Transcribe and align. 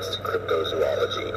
advanced 0.00 0.22
cryptozoology, 0.22 1.28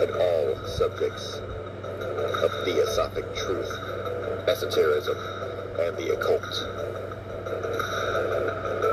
and 0.00 0.10
all 0.12 0.66
subjects 0.68 1.38
of 1.38 2.64
theosophic 2.64 3.24
truth, 3.34 3.68
esotericism, 4.46 5.16
and 5.80 5.96
the 5.96 6.14
occult. 6.14 6.42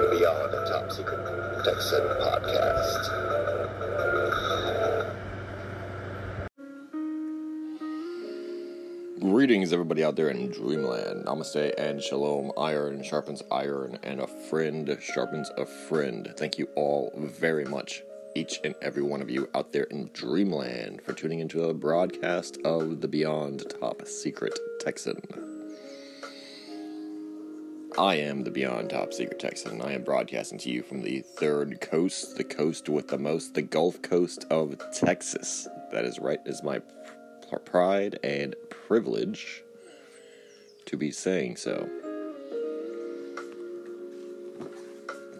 Beyond 0.09 0.51
the 0.51 0.65
Top 0.67 0.91
Secret 0.91 1.63
Texan 1.63 2.01
podcast. 2.21 3.36
Greetings, 9.47 9.71
everybody 9.71 10.03
out 10.03 10.17
there 10.17 10.27
in 10.27 10.51
Dreamland. 10.51 11.23
Namaste 11.23 11.73
and 11.77 12.03
Shalom. 12.03 12.51
Iron 12.57 13.01
sharpens 13.01 13.41
iron, 13.49 13.97
and 14.03 14.19
a 14.19 14.27
friend 14.27 14.97
sharpens 14.99 15.49
a 15.57 15.65
friend. 15.65 16.33
Thank 16.35 16.59
you 16.59 16.67
all 16.75 17.13
very 17.15 17.63
much, 17.63 18.03
each 18.35 18.59
and 18.65 18.75
every 18.81 19.03
one 19.03 19.21
of 19.21 19.29
you 19.29 19.49
out 19.55 19.71
there 19.71 19.85
in 19.85 20.09
Dreamland, 20.11 21.01
for 21.01 21.13
tuning 21.13 21.39
into 21.39 21.63
a 21.63 21.73
broadcast 21.73 22.57
of 22.65 22.99
the 22.99 23.07
Beyond 23.07 23.73
Top 23.79 24.05
Secret 24.05 24.59
Texan. 24.81 25.21
I 27.97 28.15
am 28.15 28.43
the 28.43 28.51
Beyond 28.51 28.89
Top 28.89 29.13
Secret 29.13 29.39
Texan. 29.39 29.81
I 29.81 29.93
am 29.93 30.03
broadcasting 30.03 30.59
to 30.59 30.69
you 30.69 30.83
from 30.83 31.03
the 31.03 31.21
third 31.21 31.79
coast, 31.79 32.35
the 32.35 32.43
coast 32.43 32.89
with 32.89 33.07
the 33.07 33.17
most, 33.17 33.53
the 33.53 33.61
Gulf 33.61 34.01
Coast 34.01 34.45
of 34.49 34.77
Texas. 34.91 35.69
That 35.93 36.03
is 36.03 36.19
right, 36.19 36.39
is 36.45 36.61
my 36.63 36.81
pride 37.55 38.19
and 38.23 38.55
privilege 38.69 39.63
to 40.85 40.97
be 40.97 41.11
saying 41.11 41.57
so. 41.57 41.89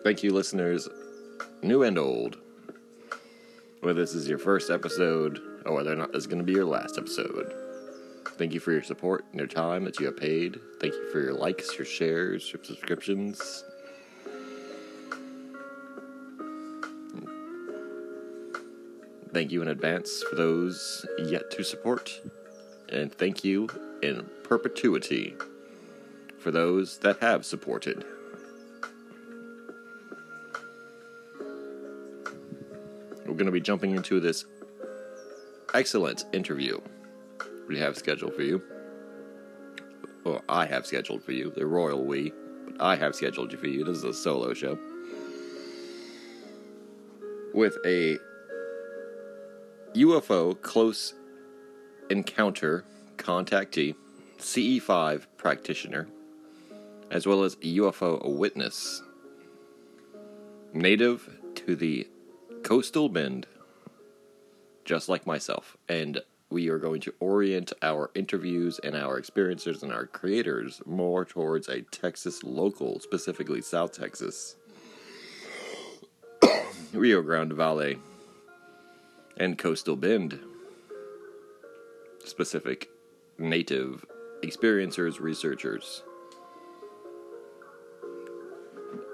Thank 0.03 0.23
you, 0.23 0.31
listeners, 0.31 0.87
new 1.61 1.83
and 1.83 1.97
old. 1.97 2.37
Whether 3.81 4.01
this 4.01 4.13
is 4.13 4.27
your 4.27 4.37
first 4.37 4.69
episode 4.69 5.39
or 5.65 5.73
whether 5.73 5.91
or 5.91 5.95
not 5.95 6.11
this 6.13 6.21
is 6.21 6.27
going 6.27 6.39
to 6.39 6.45
be 6.45 6.53
your 6.53 6.65
last 6.65 6.97
episode. 6.97 7.53
Thank 8.37 8.53
you 8.53 8.59
for 8.59 8.71
your 8.71 8.83
support 8.83 9.25
and 9.31 9.39
your 9.39 9.47
time 9.47 9.83
that 9.85 9.99
you 9.99 10.05
have 10.05 10.17
paid. 10.17 10.59
Thank 10.79 10.93
you 10.93 11.11
for 11.11 11.19
your 11.19 11.33
likes, 11.33 11.77
your 11.77 11.85
shares, 11.85 12.51
your 12.53 12.63
subscriptions. 12.63 13.63
Thank 19.37 19.51
you 19.51 19.61
in 19.61 19.67
advance 19.67 20.23
for 20.23 20.35
those 20.35 21.05
yet 21.19 21.51
to 21.51 21.63
support. 21.63 22.21
And 22.89 23.13
thank 23.13 23.43
you 23.43 23.69
in 24.01 24.27
perpetuity 24.41 25.35
for 26.39 26.49
those 26.49 26.97
that 27.01 27.19
have 27.19 27.45
supported. 27.45 28.03
We're 33.27 33.35
going 33.35 33.45
to 33.45 33.51
be 33.51 33.61
jumping 33.61 33.91
into 33.95 34.19
this 34.19 34.43
excellent 35.75 36.25
interview 36.33 36.81
we 37.67 37.77
have 37.77 37.95
scheduled 37.95 38.33
for 38.33 38.41
you. 38.41 38.59
Well, 40.23 40.41
I 40.49 40.65
have 40.65 40.87
scheduled 40.87 41.23
for 41.23 41.33
you, 41.33 41.51
the 41.51 41.67
royal 41.67 42.03
we, 42.03 42.33
but 42.65 42.81
I 42.81 42.95
have 42.95 43.13
scheduled 43.13 43.51
you 43.51 43.59
for 43.59 43.67
you. 43.67 43.83
This 43.83 43.97
is 43.97 44.03
a 44.03 44.15
solo 44.15 44.55
show 44.55 44.79
with 47.53 47.77
a 47.85 48.17
UFO 49.97 50.61
close 50.61 51.15
encounter 52.11 52.85
contactee, 53.17 53.95
CE5 54.37 55.25
practitioner, 55.37 56.07
as 57.09 57.25
well 57.25 57.43
as 57.43 57.55
UFO 57.55 58.23
witness, 58.37 59.01
native 60.71 61.39
to 61.55 61.75
the 61.75 62.07
coastal 62.61 63.09
bend, 63.09 63.47
just 64.85 65.09
like 65.09 65.25
myself, 65.25 65.75
and 65.89 66.21
we 66.51 66.69
are 66.69 66.77
going 66.77 67.01
to 67.01 67.13
orient 67.19 67.73
our 67.81 68.11
interviews 68.13 68.79
and 68.83 68.95
our 68.95 69.19
experiencers 69.19 69.81
and 69.81 69.91
our 69.91 70.05
creators 70.05 70.79
more 70.85 71.25
towards 71.25 71.67
a 71.69 71.81
Texas 71.81 72.43
local, 72.43 72.99
specifically 72.99 73.63
South 73.63 73.93
Texas, 73.93 74.57
Rio 76.93 77.23
Grande 77.23 77.53
Valley, 77.53 77.97
and 79.37 79.57
Coastal 79.57 79.95
Bend 79.95 80.39
specific 82.23 82.89
native 83.37 84.05
experiencers, 84.43 85.19
researchers, 85.19 86.03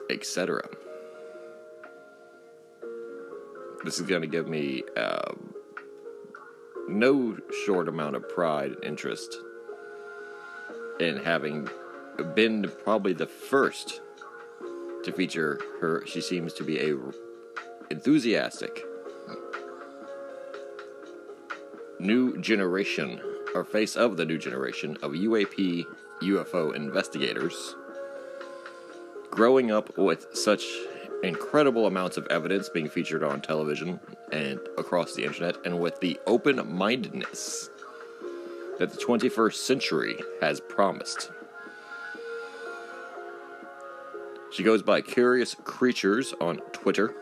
etc. 0.10 0.68
This 3.84 4.00
is 4.00 4.08
going 4.08 4.22
to 4.22 4.28
give 4.28 4.48
me. 4.48 4.84
Uh, 4.96 5.34
no 6.88 7.38
short 7.66 7.88
amount 7.88 8.16
of 8.16 8.28
pride 8.30 8.72
and 8.72 8.84
interest 8.84 9.38
in 11.00 11.18
having 11.18 11.68
been 12.36 12.70
probably 12.84 13.14
the 13.14 13.26
first 13.26 14.02
to 15.04 15.12
feature 15.12 15.60
her. 15.80 16.06
She 16.06 16.22
seems 16.22 16.54
to 16.54 16.64
be 16.64 16.80
a 16.80 16.96
enthusiastic 17.90 18.86
new 22.04 22.38
generation 22.40 23.20
or 23.56 23.64
face 23.64 23.96
of 23.96 24.18
the 24.18 24.26
new 24.26 24.38
generation 24.38 24.98
of 25.02 25.12
UAP 25.14 25.86
UFO 26.22 26.76
investigators 26.76 27.76
growing 29.34 29.72
up 29.72 29.98
with 29.98 30.28
such 30.34 30.64
incredible 31.24 31.88
amounts 31.88 32.18
of 32.18 32.28
evidence 32.28 32.70
being 32.70 32.88
featured 32.88 33.24
on 33.24 33.42
television 33.42 34.00
and 34.32 34.60
across 34.78 35.16
the 35.16 35.24
internet, 35.24 35.56
and 35.66 35.80
with 35.80 36.00
the 36.02 36.20
open 36.28 36.62
mindedness 36.72 37.70
that 38.78 38.92
the 38.92 38.98
21st 38.98 39.56
century 39.56 40.20
has 40.40 40.60
promised. 40.60 41.32
She 44.52 44.62
goes 44.62 44.84
by 44.84 45.02
Curious 45.02 45.56
Creatures 45.64 46.36
on 46.40 46.58
Twitter, 46.74 47.16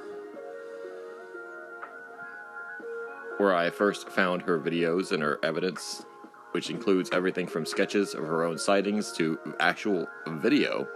where 3.42 3.56
I 3.56 3.72
first 3.72 4.08
found 4.08 4.44
her 4.44 4.60
videos 4.60 5.12
and 5.12 5.24
her 5.24 5.40
evidence, 5.42 6.06
which 6.52 6.70
includes 6.70 7.10
everything 7.12 7.48
from 7.48 7.66
sketches 7.66 8.14
of 8.14 8.24
her 8.24 8.44
own 8.44 8.60
sightings 8.60 9.12
to 9.14 9.40
actual 9.60 10.08
video 10.28 10.88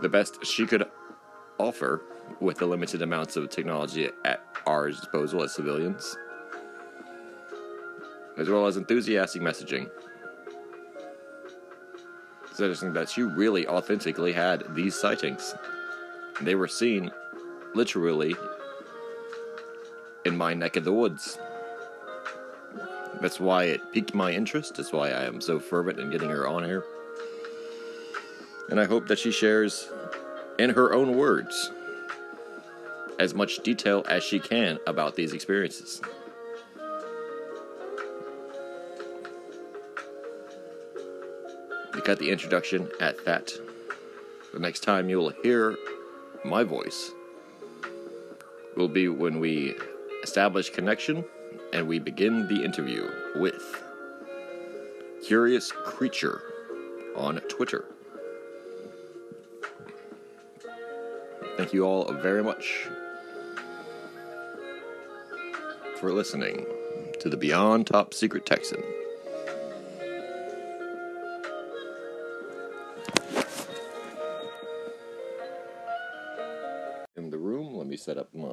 the 0.00 0.08
best 0.08 0.42
she 0.46 0.64
could 0.64 0.84
offer 1.58 2.00
with 2.40 2.56
the 2.56 2.64
limited 2.64 3.02
amounts 3.02 3.36
of 3.36 3.50
technology 3.50 4.08
at 4.24 4.42
our 4.66 4.88
disposal 4.88 5.42
as 5.42 5.54
civilians, 5.54 6.16
as 8.38 8.48
well 8.48 8.66
as 8.66 8.78
enthusiastic 8.78 9.42
messaging. 9.42 9.90
Suggesting 12.54 12.94
that 12.94 13.10
she 13.10 13.22
really 13.22 13.68
authentically 13.68 14.32
had 14.32 14.74
these 14.74 14.98
sightings. 14.98 15.54
They 16.40 16.54
were 16.54 16.68
seen 16.68 17.10
literally 17.74 18.34
in 20.24 20.36
my 20.36 20.54
neck 20.54 20.76
of 20.76 20.84
the 20.84 20.92
woods. 20.92 21.38
That's 23.20 23.40
why 23.40 23.64
it 23.64 23.92
piqued 23.92 24.14
my 24.14 24.32
interest. 24.32 24.76
That's 24.76 24.92
why 24.92 25.10
I 25.10 25.24
am 25.24 25.40
so 25.40 25.58
fervent 25.58 25.98
in 25.98 26.10
getting 26.10 26.30
her 26.30 26.48
on 26.48 26.64
here 26.64 26.84
and 28.70 28.78
I 28.78 28.84
hope 28.84 29.08
that 29.08 29.18
she 29.18 29.32
shares, 29.32 29.90
in 30.58 30.70
her 30.70 30.94
own 30.94 31.16
words, 31.16 31.72
as 33.18 33.34
much 33.34 33.58
detail 33.58 34.04
as 34.08 34.22
she 34.22 34.38
can 34.38 34.78
about 34.86 35.16
these 35.16 35.32
experiences. 35.32 36.00
You 41.94 42.00
got 42.02 42.18
the 42.18 42.30
introduction 42.30 42.88
at 43.00 43.24
that. 43.24 43.52
The 44.52 44.60
next 44.60 44.80
time 44.80 45.08
you'll 45.10 45.30
hear 45.42 45.76
my 46.44 46.62
voice 46.62 47.10
will 48.76 48.88
be 48.88 49.08
when 49.08 49.40
we 49.40 49.74
establish 50.22 50.70
connection 50.70 51.24
and 51.72 51.86
we 51.86 51.98
begin 51.98 52.46
the 52.48 52.64
interview 52.64 53.08
with 53.36 53.82
Curious 55.24 55.70
Creature 55.70 56.42
on 57.16 57.36
Twitter. 57.48 57.84
Thank 61.56 61.72
you 61.72 61.84
all 61.84 62.12
very 62.14 62.42
much 62.42 62.88
for 65.98 66.12
listening 66.12 66.66
to 67.20 67.28
the 67.28 67.36
Beyond 67.36 67.86
Top 67.86 68.14
Secret 68.14 68.46
Texan. 68.46 68.82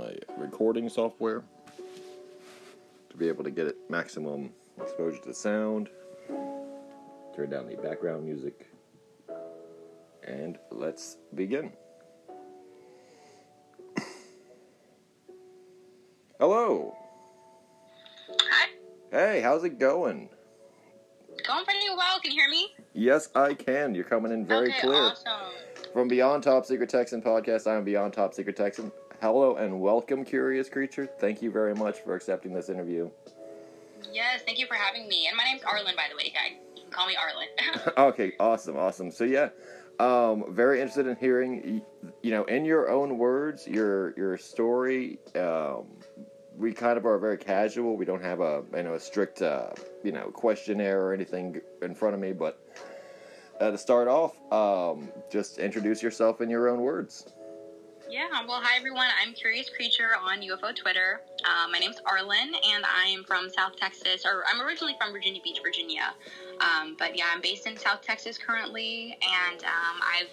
My 0.07 0.15
recording 0.38 0.88
software 0.88 1.44
to 3.09 3.18
be 3.18 3.27
able 3.27 3.44
to 3.44 3.51
get 3.51 3.68
it 3.68 3.75
maximum 3.89 4.51
exposure 4.81 5.19
to 5.19 5.33
sound. 5.33 5.89
Turn 7.36 7.50
down 7.50 7.68
the 7.68 7.75
background 7.75 8.24
music. 8.24 8.69
And 10.24 10.57
let's 10.71 11.18
begin. 11.36 11.74
Hello. 16.39 16.95
Hi. 18.30 18.69
Hey, 19.12 19.42
how's 19.42 19.65
it 19.65 19.77
going? 19.80 20.30
Going 21.45 21.65
pretty 21.65 21.80
well. 21.95 22.19
Can 22.21 22.31
you 22.31 22.42
hear 22.42 22.50
me? 22.50 22.74
Yes, 22.94 23.30
I 23.36 23.54
can. 23.54 23.94
You're 23.94 24.04
coming 24.06 24.31
in 24.31 24.45
very 24.45 24.69
okay, 24.69 24.80
clear. 24.81 24.95
awesome. 24.95 25.51
From 25.94 26.07
Beyond 26.07 26.44
Top 26.44 26.65
Secret 26.65 26.89
Texan 26.89 27.21
podcast, 27.21 27.68
I 27.68 27.75
am 27.75 27.83
Beyond 27.83 28.13
Top 28.13 28.33
Secret 28.33 28.56
Texan. 28.56 28.92
Hello 29.19 29.56
and 29.56 29.81
welcome, 29.81 30.24
Curious 30.24 30.69
Creature. 30.69 31.10
Thank 31.18 31.42
you 31.42 31.50
very 31.50 31.74
much 31.74 32.02
for 32.02 32.16
accepting 32.16 32.54
this 32.54 32.69
interview. 32.69 33.10
Yes, 34.14 34.42
thank 34.46 34.60
you 34.60 34.68
for 34.68 34.75
having 34.75 35.08
me. 35.08 35.25
And 35.28 35.36
my 35.36 35.44
name's 35.44 35.64
Arlen, 35.64 35.96
by 35.96 36.04
the 36.08 36.16
way. 36.16 36.31
guy. 36.31 36.60
You 36.75 36.84
can 36.84 36.92
call 36.92 37.08
me 37.08 37.18
Arlen. 37.19 37.48
okay, 37.98 38.34
awesome, 38.40 38.78
awesome. 38.78 39.10
So 39.10 39.24
yeah, 39.24 39.50
um, 40.00 40.46
very 40.50 40.81
interested 40.81 41.08
in 41.08 41.16
hearing, 41.16 41.81
you 42.22 42.30
know, 42.30 42.44
in 42.44 42.64
your 42.64 42.92
own 42.92 43.18
words, 43.18 43.68
your 43.68 44.14
your 44.16 44.38
story. 44.38 45.18
Um, 45.36 45.86
we 46.56 46.72
kind 46.72 47.00
of 47.00 47.08
are 47.08 47.18
very 47.18 47.38
casual. 47.38 47.98
We 47.98 48.06
don't 48.06 48.24
have 48.24 48.40
a 48.40 48.64
you 48.75 48.84
know 48.84 48.94
a 48.94 49.00
strict 49.00 49.42
uh, 49.42 49.72
you 50.04 50.12
know 50.12 50.30
questionnaire 50.30 51.02
or 51.02 51.12
anything 51.12 51.60
in 51.81 51.96
front 51.96 52.14
of 52.14 52.22
me. 52.22 52.34
But 52.34 52.62
uh, 53.60 53.72
to 53.72 53.80
start 53.80 54.08
off, 54.08 54.40
um, 54.54 55.10
just 55.31 55.58
introduce 55.58 56.04
yourself 56.04 56.40
in 56.40 56.52
your 56.52 56.69
own 56.69 56.81
words. 56.81 57.34
Yeah, 58.09 58.27
well, 58.48 58.62
hi 58.63 58.77
everyone. 58.77 59.07
I'm 59.21 59.33
Curious 59.33 59.69
Creature 59.69 60.12
on 60.24 60.39
UFO 60.42 60.74
Twitter. 60.74 61.19
Uh, 61.44 61.68
my 61.69 61.77
name's 61.77 61.98
Arlen, 62.06 62.54
and 62.74 62.86
I 62.86 63.07
am 63.07 63.25
from 63.25 63.50
South 63.50 63.75
Texas, 63.75 64.25
or 64.25 64.44
I'm 64.50 64.62
originally 64.62 64.95
from 65.00 65.12
Virginia 65.12 65.42
Beach, 65.44 65.59
Virginia. 65.62 66.13
Um, 66.62 66.95
but 66.98 67.18
yeah, 67.18 67.25
I'm 67.33 67.42
based 67.42 67.68
in 67.68 67.75
South 67.75 68.01
Texas 68.01 68.38
currently, 68.38 69.18
and 69.21 69.62
um, 69.63 70.00
I've 70.01 70.30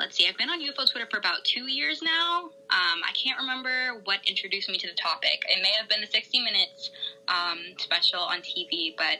let's 0.00 0.16
see, 0.16 0.26
I've 0.26 0.36
been 0.36 0.50
on 0.50 0.60
UFO 0.60 0.90
Twitter 0.90 1.06
for 1.08 1.18
about 1.18 1.44
two 1.44 1.70
years 1.70 2.02
now. 2.02 2.46
Um, 2.70 3.00
I 3.06 3.12
can't 3.14 3.38
remember 3.38 4.00
what 4.02 4.18
introduced 4.26 4.68
me 4.68 4.76
to 4.78 4.88
the 4.88 4.94
topic. 4.94 5.44
It 5.48 5.62
may 5.62 5.70
have 5.78 5.88
been 5.88 6.00
the 6.00 6.08
60 6.08 6.40
Minutes 6.40 6.90
um, 7.28 7.60
special 7.78 8.20
on 8.20 8.40
TV, 8.40 8.96
but 8.96 9.18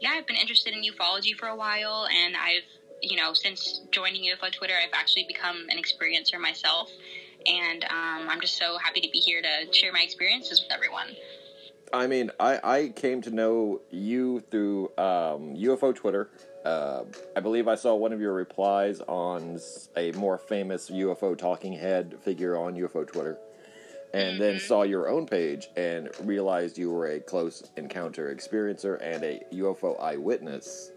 yeah, 0.00 0.12
I've 0.14 0.26
been 0.26 0.36
interested 0.36 0.72
in 0.72 0.82
ufology 0.82 1.34
for 1.34 1.48
a 1.48 1.56
while, 1.56 2.08
and 2.24 2.36
I've, 2.36 2.62
you 3.02 3.18
know, 3.18 3.34
since 3.34 3.82
joining 3.90 4.22
UFO 4.22 4.50
Twitter, 4.50 4.72
I've 4.82 4.94
actually 4.94 5.24
become 5.28 5.66
an 5.68 5.76
experiencer 5.76 6.40
myself, 6.40 6.88
and 7.46 7.84
um, 7.84 8.28
I'm 8.28 8.40
just 8.40 8.56
so 8.56 8.78
happy 8.78 9.00
to 9.00 9.08
be 9.10 9.18
here 9.18 9.42
to 9.42 9.72
share 9.72 9.92
my 9.92 10.00
experiences 10.02 10.60
with 10.62 10.72
everyone. 10.72 11.08
I 11.92 12.06
mean, 12.06 12.30
I, 12.40 12.60
I 12.64 12.88
came 12.88 13.22
to 13.22 13.30
know 13.30 13.80
you 13.90 14.40
through 14.50 14.86
um, 14.98 15.54
UFO 15.56 15.94
Twitter. 15.94 16.30
Uh, 16.64 17.04
I 17.36 17.40
believe 17.40 17.68
I 17.68 17.74
saw 17.74 17.94
one 17.94 18.12
of 18.12 18.20
your 18.20 18.32
replies 18.32 19.00
on 19.02 19.60
a 19.96 20.12
more 20.12 20.38
famous 20.38 20.90
UFO 20.90 21.36
talking 21.36 21.72
head 21.74 22.16
figure 22.22 22.56
on 22.56 22.74
UFO 22.74 23.06
Twitter, 23.06 23.38
and 24.14 24.40
then 24.40 24.56
Mhm. 24.56 24.60
saw 24.60 24.82
your 24.82 25.08
own 25.08 25.26
page 25.26 25.68
and 25.76 26.08
realized 26.20 26.78
you 26.78 26.90
were 26.90 27.06
a 27.06 27.20
close 27.20 27.62
encounter 27.76 28.34
experiencer 28.34 28.98
and 29.00 29.22
a 29.22 29.42
UFO 29.52 29.94
eyewitness. 30.00 30.90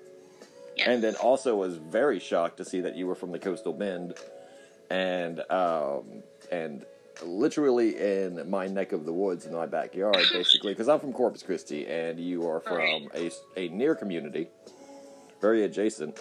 Yes. 0.77 0.87
And 0.87 1.03
then 1.03 1.15
also 1.15 1.55
was 1.55 1.75
very 1.77 2.19
shocked 2.19 2.57
to 2.57 2.65
see 2.65 2.81
that 2.81 2.95
you 2.95 3.07
were 3.07 3.15
from 3.15 3.31
the 3.31 3.39
Coastal 3.39 3.73
Bend, 3.73 4.13
and 4.89 5.41
um, 5.51 6.23
and 6.51 6.85
literally 7.23 7.97
in 7.97 8.49
my 8.49 8.67
neck 8.67 8.91
of 8.91 9.05
the 9.05 9.13
woods 9.13 9.45
in 9.45 9.53
my 9.53 9.65
backyard, 9.65 10.17
basically, 10.33 10.73
because 10.73 10.87
I'm 10.87 10.99
from 10.99 11.13
Corpus 11.13 11.43
Christi, 11.43 11.87
and 11.87 12.19
you 12.19 12.47
are 12.47 12.59
from 12.59 13.09
a, 13.15 13.31
a 13.55 13.69
near 13.69 13.95
community, 13.95 14.47
very 15.41 15.63
adjacent. 15.63 16.19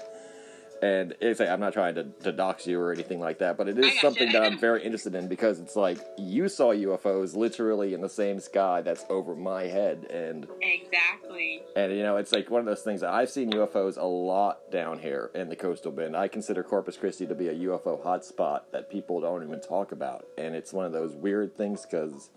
And 0.83 1.15
it's, 1.21 1.41
I'm 1.41 1.61
not 1.61 1.73
trying 1.73 1.95
to, 1.95 2.05
to 2.05 2.33
dox 2.33 2.67
you 2.67 2.79
or 2.79 2.93
anything 2.93 3.19
like 3.19 3.39
that, 3.39 3.57
but 3.57 3.69
it 3.69 3.79
is 3.79 3.99
something 4.01 4.31
that 4.33 4.43
I'm 4.43 4.59
very 4.61 4.85
interested 4.85 5.15
in 5.15 5.27
because 5.27 5.59
it's 5.59 5.75
like 5.75 5.99
you 6.19 6.49
saw 6.49 6.75
UFOs 6.75 7.35
literally 7.35 7.95
in 7.95 8.03
the 8.03 8.09
same 8.09 8.41
sky 8.41 8.83
that's 8.83 9.05
over 9.09 9.35
my 9.35 9.65
head, 9.65 10.07
and 10.11 10.47
exactly. 10.61 11.63
and 11.77 11.93
you 11.93 12.03
know, 12.03 12.17
it's 12.17 12.33
like 12.33 12.51
one 12.51 12.61
of 12.61 12.67
those 12.67 12.83
things 12.83 13.01
that 13.01 13.11
I've 13.11 13.31
seen 13.31 13.51
UFOs 13.53 13.97
a 13.97 14.05
lot 14.05 14.71
down 14.71 14.99
here 14.99 15.31
in 15.35 15.49
the 15.49 15.57
coastal 15.57 15.93
bend. 15.93 16.17
I 16.17 16.29
consider 16.29 16.63
Corpus 16.63 16.97
Christi 16.97 17.27
to 17.27 17.35
be 17.35 17.49
a 17.49 17.55
UFO 17.55 18.05
hotspot 18.05 18.63
that 18.73 18.91
people 18.91 19.21
don't 19.21 19.43
even 19.43 19.61
talk 19.61 19.93
about, 19.93 20.27
and 20.37 20.55
it's 20.55 20.73
one 20.73 20.85
of 20.85 20.93
those 20.93 21.15
weird 21.15 21.57
things 21.57 21.87
because 21.87 22.31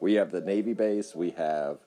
we 0.00 0.14
have 0.14 0.30
the 0.32 0.40
Navy 0.40 0.72
base, 0.72 1.14
we 1.14 1.30
have 1.30 1.78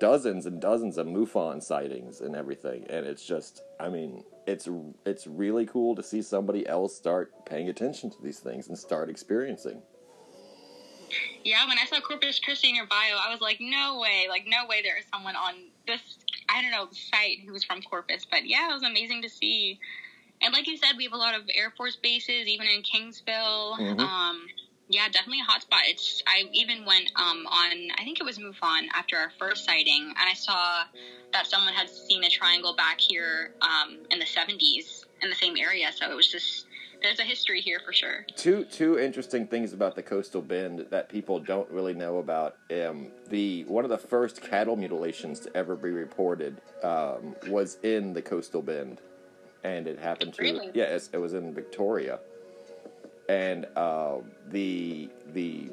dozens 0.00 0.46
and 0.46 0.60
dozens 0.60 0.96
of 0.96 1.06
MUFON 1.06 1.62
sightings 1.62 2.20
and 2.20 2.34
everything, 2.34 2.86
and 2.88 3.06
it's 3.06 3.24
just, 3.24 3.62
I 3.78 3.88
mean, 3.90 4.24
it's 4.50 4.68
it's 5.06 5.26
really 5.26 5.66
cool 5.66 5.94
to 5.94 6.02
see 6.02 6.22
somebody 6.22 6.66
else 6.66 6.94
start 6.94 7.46
paying 7.46 7.68
attention 7.68 8.10
to 8.10 8.16
these 8.22 8.40
things 8.40 8.68
and 8.68 8.76
start 8.76 9.08
experiencing. 9.08 9.80
Yeah, 11.42 11.66
when 11.66 11.78
I 11.78 11.86
saw 11.86 12.00
Corpus 12.00 12.38
Christi 12.38 12.68
in 12.68 12.76
your 12.76 12.86
bio, 12.86 13.16
I 13.16 13.30
was 13.30 13.40
like, 13.40 13.58
no 13.60 13.98
way, 14.00 14.26
like 14.28 14.44
no 14.46 14.66
way 14.68 14.82
there 14.82 14.98
is 14.98 15.04
someone 15.12 15.34
on 15.34 15.54
this, 15.86 16.00
I 16.48 16.62
don't 16.62 16.70
know, 16.70 16.88
site 16.92 17.38
who 17.44 17.52
was 17.52 17.64
from 17.64 17.82
Corpus. 17.82 18.26
But 18.30 18.46
yeah, 18.46 18.70
it 18.70 18.74
was 18.74 18.82
amazing 18.82 19.22
to 19.22 19.28
see. 19.28 19.80
And 20.42 20.52
like 20.52 20.66
you 20.66 20.76
said, 20.76 20.92
we 20.96 21.04
have 21.04 21.12
a 21.12 21.16
lot 21.16 21.34
of 21.34 21.42
Air 21.54 21.72
Force 21.76 21.96
bases, 21.96 22.46
even 22.46 22.66
in 22.66 22.82
Kingsville. 22.82 23.78
Mhm. 23.78 24.00
Um, 24.00 24.46
yeah, 24.90 25.08
definitely 25.08 25.40
a 25.40 25.50
hotspot. 25.50 25.82
It's 25.86 26.22
I 26.26 26.48
even 26.52 26.84
went 26.84 27.12
um, 27.14 27.46
on, 27.46 27.90
I 27.96 28.04
think 28.04 28.18
it 28.20 28.24
was 28.24 28.38
MUFON 28.38 28.88
after 28.92 29.16
our 29.16 29.30
first 29.38 29.64
sighting, 29.64 30.08
and 30.08 30.28
I 30.28 30.34
saw 30.34 30.82
that 31.32 31.46
someone 31.46 31.72
had 31.72 31.88
seen 31.88 32.24
a 32.24 32.28
triangle 32.28 32.74
back 32.74 33.00
here 33.00 33.52
um, 33.62 33.98
in 34.10 34.18
the 34.18 34.24
70s 34.24 35.04
in 35.22 35.30
the 35.30 35.36
same 35.36 35.56
area. 35.56 35.90
So 35.94 36.10
it 36.10 36.14
was 36.14 36.30
just 36.30 36.66
there's 37.02 37.20
a 37.20 37.24
history 37.24 37.60
here 37.60 37.80
for 37.84 37.92
sure. 37.92 38.26
two 38.36 38.64
two 38.64 38.98
interesting 38.98 39.46
things 39.46 39.72
about 39.72 39.94
the 39.94 40.02
coastal 40.02 40.42
bend 40.42 40.86
that 40.90 41.08
people 41.08 41.38
don't 41.38 41.70
really 41.70 41.94
know 41.94 42.18
about. 42.18 42.56
Um, 42.70 43.08
the 43.28 43.64
one 43.64 43.84
of 43.84 43.90
the 43.90 43.98
first 43.98 44.42
cattle 44.42 44.76
mutilations 44.76 45.40
to 45.40 45.56
ever 45.56 45.76
be 45.76 45.90
reported 45.90 46.60
um, 46.82 47.36
was 47.46 47.78
in 47.84 48.12
the 48.12 48.22
coastal 48.22 48.60
bend, 48.60 49.00
and 49.64 49.86
it 49.86 49.98
happened 49.98 50.34
to 50.34 50.42
Really? 50.42 50.70
yes, 50.74 51.10
it 51.12 51.18
was 51.18 51.32
in 51.32 51.54
Victoria, 51.54 52.18
and 53.30 53.66
uh, 53.76 54.16
the 54.48 55.08
the 55.32 55.70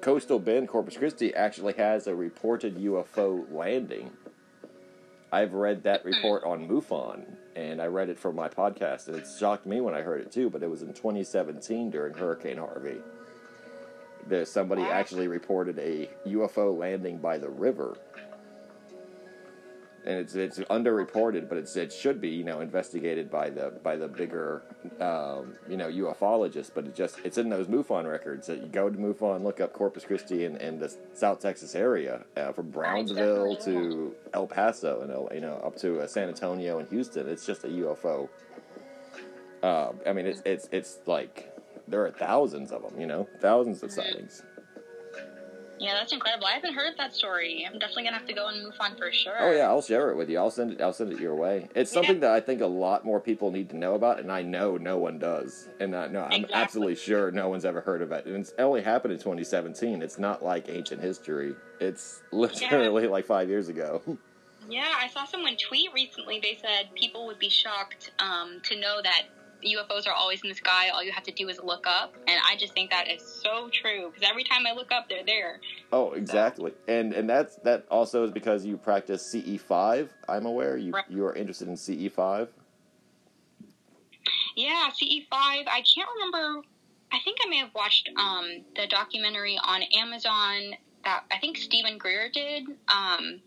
coastal 0.00 0.38
bend 0.38 0.68
Corpus 0.68 0.96
Christi 0.96 1.34
actually 1.34 1.72
has 1.74 2.06
a 2.06 2.14
reported 2.14 2.76
UFO 2.76 3.50
landing. 3.52 4.12
I've 5.32 5.52
read 5.54 5.82
that 5.82 6.04
report 6.04 6.44
on 6.44 6.68
MUFON, 6.68 7.24
and 7.56 7.80
I 7.80 7.86
read 7.86 8.08
it 8.08 8.18
for 8.18 8.32
my 8.32 8.48
podcast, 8.48 9.08
and 9.08 9.16
it 9.16 9.26
shocked 9.38 9.66
me 9.66 9.80
when 9.80 9.94
I 9.94 10.02
heard 10.02 10.20
it 10.20 10.30
too. 10.30 10.48
But 10.48 10.62
it 10.62 10.70
was 10.70 10.82
in 10.82 10.92
2017 10.92 11.90
during 11.90 12.14
Hurricane 12.14 12.58
Harvey. 12.58 12.98
There, 14.28 14.44
somebody 14.44 14.82
actually 14.82 15.26
reported 15.26 15.80
a 15.80 16.08
UFO 16.28 16.78
landing 16.78 17.18
by 17.18 17.38
the 17.38 17.48
river, 17.48 17.96
and 20.04 20.18
it's 20.18 20.34
it's 20.34 20.58
underreported, 20.58 21.48
but 21.48 21.58
it's 21.58 21.76
it 21.76 21.92
should 21.92 22.20
be 22.20 22.28
you 22.30 22.44
know 22.44 22.60
investigated 22.60 23.30
by 23.30 23.50
the 23.50 23.72
by 23.82 23.96
the 23.96 24.08
bigger 24.08 24.62
um, 25.00 25.54
you 25.68 25.76
know 25.76 25.88
ufologists. 25.88 26.70
But 26.74 26.86
it 26.86 26.94
just 26.94 27.18
it's 27.24 27.38
in 27.38 27.48
those 27.48 27.66
MUFON 27.68 28.10
records 28.10 28.46
that 28.48 28.60
you 28.60 28.66
go 28.68 28.90
to 28.90 28.96
MUFON, 28.98 29.42
look 29.42 29.60
up 29.60 29.72
Corpus 29.72 30.04
Christi 30.04 30.44
and, 30.44 30.56
and 30.56 30.80
the 30.80 30.92
South 31.14 31.40
Texas 31.40 31.74
area, 31.74 32.24
uh, 32.36 32.52
from 32.52 32.70
Brownsville 32.70 33.56
to 33.56 34.14
El 34.34 34.46
Paso 34.46 35.00
and 35.02 35.34
you 35.34 35.40
know 35.40 35.54
up 35.64 35.76
to 35.78 36.00
uh, 36.00 36.06
San 36.06 36.28
Antonio 36.28 36.78
and 36.78 36.88
Houston. 36.88 37.28
It's 37.28 37.46
just 37.46 37.64
a 37.64 37.68
UFO. 37.68 38.28
Uh, 39.62 39.92
I 40.06 40.12
mean, 40.12 40.26
it's 40.26 40.42
it's 40.44 40.68
it's 40.72 40.98
like 41.06 41.54
there 41.86 42.04
are 42.04 42.10
thousands 42.10 42.72
of 42.72 42.82
them. 42.82 43.00
You 43.00 43.06
know, 43.06 43.28
thousands 43.40 43.82
of 43.82 43.90
Mhm. 43.90 43.94
sightings. 43.94 44.42
Yeah, 45.82 45.94
that's 45.94 46.12
incredible. 46.12 46.46
I 46.46 46.52
haven't 46.52 46.74
heard 46.74 46.92
of 46.92 46.96
that 46.98 47.12
story. 47.12 47.66
I'm 47.66 47.76
definitely 47.80 48.04
gonna 48.04 48.18
have 48.18 48.26
to 48.28 48.32
go 48.32 48.46
and 48.46 48.64
MUFON 48.72 48.96
for 48.96 49.10
sure. 49.10 49.34
Oh 49.40 49.50
yeah, 49.50 49.66
I'll 49.66 49.82
share 49.82 50.10
it 50.10 50.16
with 50.16 50.30
you. 50.30 50.38
I'll 50.38 50.50
send 50.50 50.70
it. 50.72 50.80
I'll 50.80 50.92
send 50.92 51.12
it 51.12 51.18
your 51.18 51.34
way. 51.34 51.68
It's 51.74 51.90
something 51.90 52.14
Yeah. 52.16 52.20
that 52.20 52.30
I 52.30 52.40
think 52.40 52.60
a 52.60 52.66
lot 52.66 53.04
more 53.04 53.18
people 53.20 53.50
need 53.50 53.68
to 53.70 53.76
know 53.76 53.94
about, 53.94 54.20
and 54.20 54.30
I 54.30 54.42
know 54.42 54.76
no 54.76 54.96
one 54.98 55.18
does. 55.18 55.68
And 55.80 55.92
uh, 55.94 56.06
no, 56.06 56.20
I'm 56.22 56.32
Exactly. 56.44 56.54
absolutely 56.54 56.94
sure 56.94 57.32
no 57.32 57.48
one's 57.48 57.64
ever 57.64 57.80
heard 57.80 58.00
of 58.00 58.12
it. 58.12 58.26
And 58.26 58.36
it's 58.36 58.52
only 58.58 58.82
happened 58.82 59.12
in 59.12 59.18
2017. 59.18 60.02
It's 60.02 60.18
not 60.20 60.44
like 60.44 60.68
ancient 60.68 61.00
history. 61.02 61.56
It's 61.80 62.22
literally 62.30 63.08
like 63.08 63.26
five 63.26 63.48
years 63.48 63.68
ago. 63.68 64.02
Yeah, 64.68 64.92
I 64.96 65.08
saw 65.08 65.24
someone 65.24 65.56
tweet 65.56 65.92
recently. 65.92 66.38
They 66.40 66.56
said 66.62 66.94
people 66.94 67.26
would 67.26 67.40
be 67.40 67.48
shocked 67.48 68.12
um, 68.20 68.60
to 68.62 68.78
know 68.78 69.02
that 69.02 69.22
UFOs 69.64 70.06
are 70.06 70.12
always 70.12 70.40
in 70.42 70.48
the 70.48 70.54
sky. 70.54 70.88
All 70.90 71.02
you 71.02 71.12
have 71.12 71.22
to 71.24 71.32
do 71.32 71.48
is 71.48 71.60
look 71.62 71.86
up, 71.86 72.14
and 72.26 72.40
I 72.44 72.56
just 72.56 72.72
think 72.74 72.90
that 72.90 73.08
is 73.08 73.22
so 73.22 73.68
true 73.72 74.10
because 74.12 74.28
every 74.28 74.44
time 74.44 74.66
I 74.66 74.72
look 74.72 74.92
up, 74.92 75.08
they're 75.08 75.24
there. 75.24 75.60
Oh, 75.92 76.12
exactly, 76.12 76.72
and 76.88 77.12
and 77.12 77.28
that's 77.28 77.56
that 77.56 77.86
also 77.90 78.24
is 78.24 78.30
because 78.30 78.64
you 78.64 78.76
practice 78.76 79.24
CE 79.24 79.58
five. 79.60 80.12
I'm 80.28 80.46
aware 80.46 80.76
you 80.76 80.92
Right. 80.92 81.04
you 81.08 81.24
are 81.24 81.34
interested 81.34 81.68
in 81.68 81.76
CE 81.76 82.12
five. 82.12 82.48
Yeah, 84.56 84.88
CE 84.94 85.24
five. 85.30 85.64
I 85.66 85.82
can't 85.94 86.08
remember. 86.16 86.62
I 87.12 87.18
think 87.24 87.38
I 87.44 87.48
may 87.48 87.58
have 87.58 87.74
watched 87.74 88.08
um, 88.16 88.64
the 88.74 88.86
documentary 88.86 89.58
on 89.62 89.82
Amazon 89.94 90.72
that 91.04 91.24
I 91.30 91.38
think 91.38 91.56
Steven 91.58 91.98
Greer 91.98 92.30
did. 92.32 92.64
Um, 92.88 93.40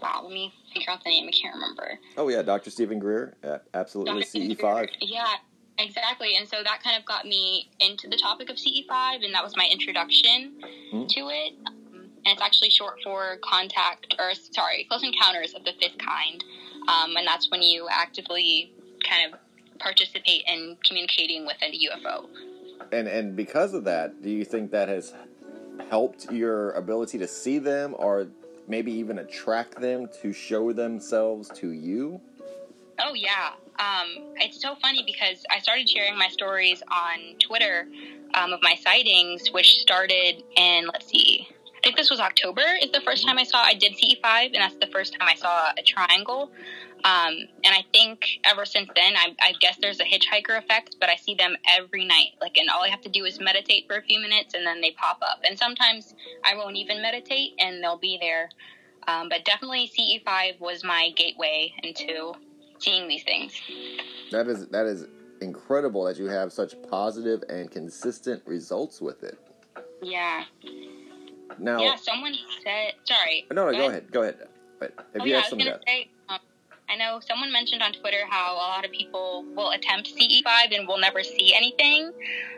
wow, 0.00 0.20
let 0.22 0.32
me 0.32 0.52
figure 0.72 0.90
out 0.90 1.02
the 1.04 1.10
name. 1.10 1.28
I 1.28 1.32
can't 1.32 1.54
remember. 1.54 1.98
Oh 2.16 2.28
yeah, 2.28 2.42
Dr. 2.42 2.70
Steven 2.70 2.98
Greer, 2.98 3.34
absolutely. 3.74 4.22
CE 4.22 4.58
five. 4.58 4.88
Yeah, 5.00 5.34
exactly. 5.82 6.36
And 6.36 6.48
so 6.48 6.62
that 6.62 6.82
kind 6.82 6.96
of 6.96 7.04
got 7.04 7.24
me 7.24 7.68
into 7.80 8.08
the 8.08 8.16
topic 8.16 8.50
of 8.50 8.56
CE5, 8.56 9.24
and 9.24 9.34
that 9.34 9.42
was 9.42 9.56
my 9.56 9.68
introduction 9.70 10.60
Mhm. 10.92 11.08
to 11.08 11.28
it. 11.28 11.54
Um, 11.66 12.10
and 12.24 12.26
it's 12.26 12.42
actually 12.42 12.70
short 12.70 12.98
for 13.02 13.38
contact, 13.42 14.14
or 14.18 14.34
sorry, 14.34 14.84
close 14.84 15.02
encounters 15.02 15.54
of 15.54 15.64
the 15.64 15.72
fifth 15.80 15.98
kind. 15.98 16.44
Um, 16.88 17.16
and 17.16 17.26
that's 17.26 17.50
when 17.50 17.62
you 17.62 17.88
actively 17.90 18.72
kind 19.08 19.32
of 19.32 19.40
participate 19.78 20.42
in 20.46 20.76
communicating 20.84 21.46
with 21.46 21.56
a 21.62 21.70
UFO. 21.70 22.28
And 22.92 23.08
and 23.08 23.36
because 23.36 23.74
of 23.74 23.84
that, 23.84 24.22
do 24.22 24.30
you 24.30 24.44
think 24.44 24.70
that 24.72 24.88
has 24.88 25.14
helped 25.88 26.30
your 26.30 26.72
ability 26.72 27.18
to 27.18 27.28
see 27.28 27.58
them, 27.58 27.94
or 27.98 28.28
maybe 28.68 28.92
even 28.92 29.18
attract 29.18 29.80
them 29.80 30.08
to 30.22 30.32
show 30.32 30.72
themselves 30.72 31.48
to 31.56 31.70
you? 31.72 32.20
Oh 32.98 33.14
yeah, 33.14 33.52
um, 33.80 34.34
it's 34.36 34.60
so 34.60 34.74
funny 34.76 35.02
because 35.04 35.44
I 35.50 35.58
started 35.58 35.88
sharing 35.88 36.16
my 36.18 36.28
stories 36.28 36.82
on 36.88 37.38
Twitter 37.38 37.88
um, 38.34 38.52
of 38.52 38.60
my 38.62 38.74
sightings, 38.74 39.50
which 39.52 39.78
started 39.80 40.44
in 40.56 40.86
let's 40.86 41.08
see, 41.08 41.48
I 41.80 41.80
think 41.82 41.96
this 41.96 42.10
was 42.10 42.20
October. 42.20 42.62
Is 42.82 42.92
the 42.92 43.00
first 43.00 43.26
time 43.26 43.38
I 43.38 43.44
saw 43.44 43.62
I 43.62 43.72
did 43.72 43.92
CE5, 43.92 44.46
and 44.52 44.56
that's 44.56 44.76
the 44.76 44.92
first 44.92 45.14
time 45.18 45.26
I 45.26 45.34
saw 45.34 45.70
a 45.78 45.82
triangle. 45.82 46.50
Um, 47.04 47.34
and 47.64 47.74
I 47.74 47.82
think 47.90 48.40
ever 48.44 48.66
since 48.66 48.90
then, 48.94 49.14
I, 49.16 49.34
I 49.40 49.52
guess 49.60 49.78
there's 49.80 49.98
a 49.98 50.04
hitchhiker 50.04 50.58
effect, 50.58 50.96
but 51.00 51.08
I 51.08 51.16
see 51.16 51.34
them 51.34 51.56
every 51.66 52.04
night. 52.04 52.32
Like, 52.38 52.58
and 52.58 52.68
all 52.68 52.82
I 52.82 52.90
have 52.90 53.00
to 53.02 53.08
do 53.08 53.24
is 53.24 53.40
meditate 53.40 53.86
for 53.88 53.96
a 53.96 54.02
few 54.02 54.20
minutes, 54.20 54.52
and 54.52 54.66
then 54.66 54.82
they 54.82 54.90
pop 54.90 55.20
up. 55.22 55.40
And 55.48 55.58
sometimes 55.58 56.14
I 56.44 56.54
won't 56.54 56.76
even 56.76 57.00
meditate, 57.00 57.52
and 57.58 57.82
they'll 57.82 57.96
be 57.96 58.18
there. 58.20 58.50
Um, 59.08 59.30
but 59.30 59.46
definitely 59.46 59.90
CE5 59.98 60.60
was 60.60 60.84
my 60.84 61.12
gateway 61.16 61.72
into 61.82 62.34
seeing 62.80 63.08
these 63.08 63.22
things. 63.22 63.52
That 64.32 64.46
is 64.48 64.66
that 64.68 64.86
is 64.86 65.06
incredible 65.40 66.04
that 66.04 66.18
you 66.18 66.26
have 66.26 66.52
such 66.52 66.74
positive 66.90 67.42
and 67.48 67.70
consistent 67.70 68.42
results 68.46 69.00
with 69.00 69.22
it. 69.22 69.38
Yeah. 70.02 70.44
Now, 71.58 71.80
Yeah, 71.80 71.96
someone 71.96 72.34
said, 72.64 72.92
sorry. 73.04 73.46
no, 73.52 73.66
no, 73.66 73.72
Go 73.72 73.78
go 73.78 73.78
ahead. 73.80 73.90
ahead, 73.90 74.12
go 74.12 74.22
ahead. 74.22 74.48
But 74.78 74.94
if 75.14 75.20
Oh, 75.22 75.24
you 75.24 75.32
yeah, 75.32 75.38
I 75.38 75.40
have 75.40 75.44
was 75.44 75.50
some 75.50 75.58
going 75.58 75.72
to 75.72 75.80
say, 75.86 76.08
I 76.90 76.96
know 76.96 77.20
someone 77.20 77.52
mentioned 77.52 77.82
on 77.82 77.92
Twitter 77.92 78.26
how 78.28 78.54
a 78.54 78.56
lot 78.56 78.84
of 78.84 78.90
people 78.90 79.44
will 79.54 79.70
attempt 79.70 80.12
CE5 80.16 80.76
and 80.76 80.88
will 80.88 80.98
never 80.98 81.22
see 81.22 81.54
anything. 81.54 82.10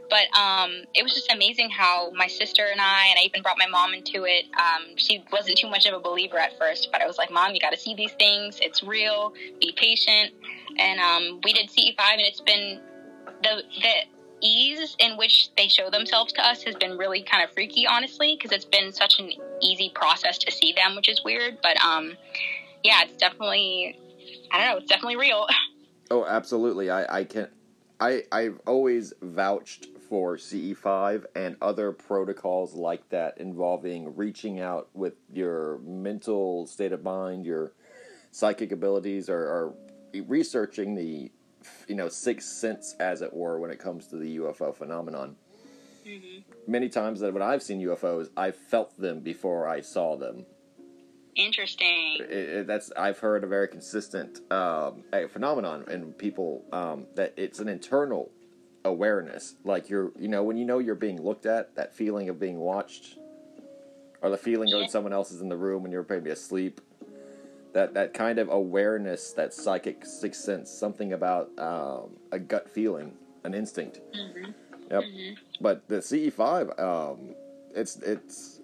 But 0.08 0.38
um, 0.38 0.84
it 0.94 1.02
was 1.02 1.12
just 1.12 1.30
amazing 1.30 1.70
how 1.70 2.10
my 2.14 2.26
sister 2.26 2.66
and 2.70 2.80
I, 2.80 3.08
and 3.10 3.18
I 3.18 3.22
even 3.24 3.42
brought 3.42 3.58
my 3.58 3.66
mom 3.66 3.92
into 3.92 4.24
it. 4.24 4.46
Um, 4.54 4.96
she 4.96 5.22
wasn't 5.30 5.58
too 5.58 5.68
much 5.68 5.86
of 5.86 5.94
a 5.94 6.00
believer 6.00 6.38
at 6.38 6.58
first, 6.58 6.88
but 6.90 7.02
I 7.02 7.06
was 7.06 7.18
like, 7.18 7.30
Mom, 7.30 7.54
you 7.54 7.60
got 7.60 7.72
to 7.72 7.78
see 7.78 7.94
these 7.94 8.12
things. 8.12 8.58
It's 8.62 8.82
real. 8.82 9.34
Be 9.60 9.72
patient. 9.76 10.32
And 10.78 11.00
um, 11.00 11.40
we 11.44 11.52
did 11.52 11.68
CE5, 11.68 11.98
and 11.98 12.20
it's 12.20 12.40
been 12.40 12.80
the 13.42 13.62
the 13.82 13.92
ease 14.42 14.96
in 14.98 15.16
which 15.16 15.50
they 15.56 15.68
show 15.68 15.88
themselves 15.88 16.32
to 16.32 16.44
us 16.44 16.62
has 16.64 16.74
been 16.74 16.98
really 16.98 17.22
kind 17.22 17.44
of 17.44 17.50
freaky, 17.52 17.86
honestly, 17.86 18.36
because 18.36 18.50
it's 18.50 18.64
been 18.64 18.92
such 18.92 19.20
an 19.20 19.30
easy 19.60 19.90
process 19.94 20.36
to 20.38 20.50
see 20.50 20.72
them, 20.72 20.96
which 20.96 21.08
is 21.08 21.22
weird. 21.24 21.58
But 21.62 21.82
um, 21.82 22.16
yeah, 22.82 23.02
it's 23.02 23.16
definitely, 23.16 23.98
I 24.52 24.58
don't 24.58 24.66
know, 24.68 24.76
it's 24.78 24.88
definitely 24.88 25.16
real. 25.16 25.46
Oh, 26.10 26.26
absolutely. 26.26 26.90
I, 26.90 27.20
I 27.20 27.24
can 27.24 27.48
I 27.98 28.24
I've 28.30 28.60
always 28.66 29.14
vouched 29.22 29.86
for 30.08 30.36
CE5 30.36 31.24
and 31.34 31.56
other 31.62 31.92
protocols 31.92 32.74
like 32.74 33.08
that 33.08 33.38
involving 33.38 34.14
reaching 34.14 34.60
out 34.60 34.90
with 34.92 35.14
your 35.32 35.78
mental 35.78 36.66
state 36.66 36.92
of 36.92 37.02
mind, 37.02 37.46
your 37.46 37.72
psychic 38.30 38.72
abilities, 38.72 39.30
or, 39.30 39.38
or 39.38 39.74
researching 40.26 40.94
the 40.94 41.30
you 41.88 41.94
know 41.94 42.10
sixth 42.10 42.48
sense, 42.48 42.94
as 43.00 43.22
it 43.22 43.32
were, 43.32 43.58
when 43.58 43.70
it 43.70 43.78
comes 43.78 44.08
to 44.08 44.16
the 44.16 44.36
UFO 44.36 44.74
phenomenon. 44.74 45.36
Mm-hmm. 46.06 46.70
Many 46.70 46.90
times 46.90 47.20
that 47.20 47.32
when 47.32 47.42
I've 47.42 47.62
seen 47.62 47.80
UFOs, 47.80 48.28
I've 48.36 48.56
felt 48.56 48.98
them 49.00 49.20
before 49.20 49.66
I 49.68 49.80
saw 49.80 50.16
them. 50.16 50.44
Interesting. 51.34 52.18
it, 52.20 52.30
it- 52.30 52.66
that's 52.66 52.90
I've 52.92 53.18
heard 53.18 53.44
a 53.44 53.46
very 53.46 53.68
consistent 53.68 54.40
um, 54.52 55.04
a 55.12 55.26
phenomenon 55.28 55.84
in 55.90 56.12
people 56.12 56.64
um, 56.72 57.06
that 57.14 57.32
it's 57.36 57.58
an 57.58 57.68
internal 57.68 58.30
awareness. 58.84 59.54
Like 59.64 59.88
you're, 59.88 60.12
you 60.18 60.28
know, 60.28 60.42
when 60.42 60.56
you 60.56 60.64
know 60.64 60.78
you're 60.78 60.94
being 60.94 61.22
looked 61.22 61.46
at, 61.46 61.74
that 61.76 61.94
feeling 61.94 62.28
of 62.28 62.38
being 62.38 62.58
watched, 62.58 63.16
or 64.20 64.28
the 64.30 64.36
feeling 64.36 64.68
Yeah. 64.68 64.84
of 64.84 64.90
someone 64.90 65.12
else 65.12 65.30
is 65.32 65.40
in 65.40 65.48
the 65.48 65.56
room 65.56 65.84
and 65.84 65.92
you're 65.92 66.06
maybe 66.08 66.30
asleep. 66.30 66.80
That 67.72 67.94
that 67.94 68.12
kind 68.12 68.38
of 68.38 68.50
awareness, 68.50 69.32
that 69.32 69.54
psychic 69.54 70.04
sixth 70.04 70.42
sense, 70.42 70.70
something 70.70 71.14
about 71.14 71.48
um, 71.58 72.10
a 72.30 72.38
gut 72.38 72.68
feeling, 72.68 73.14
an 73.44 73.54
instinct. 73.54 74.00
Yep. 74.90 75.04
But 75.58 75.88
the 75.88 75.96
CE5, 75.96 76.78
um, 76.78 77.34
it's 77.74 77.96
it's. 77.96 78.60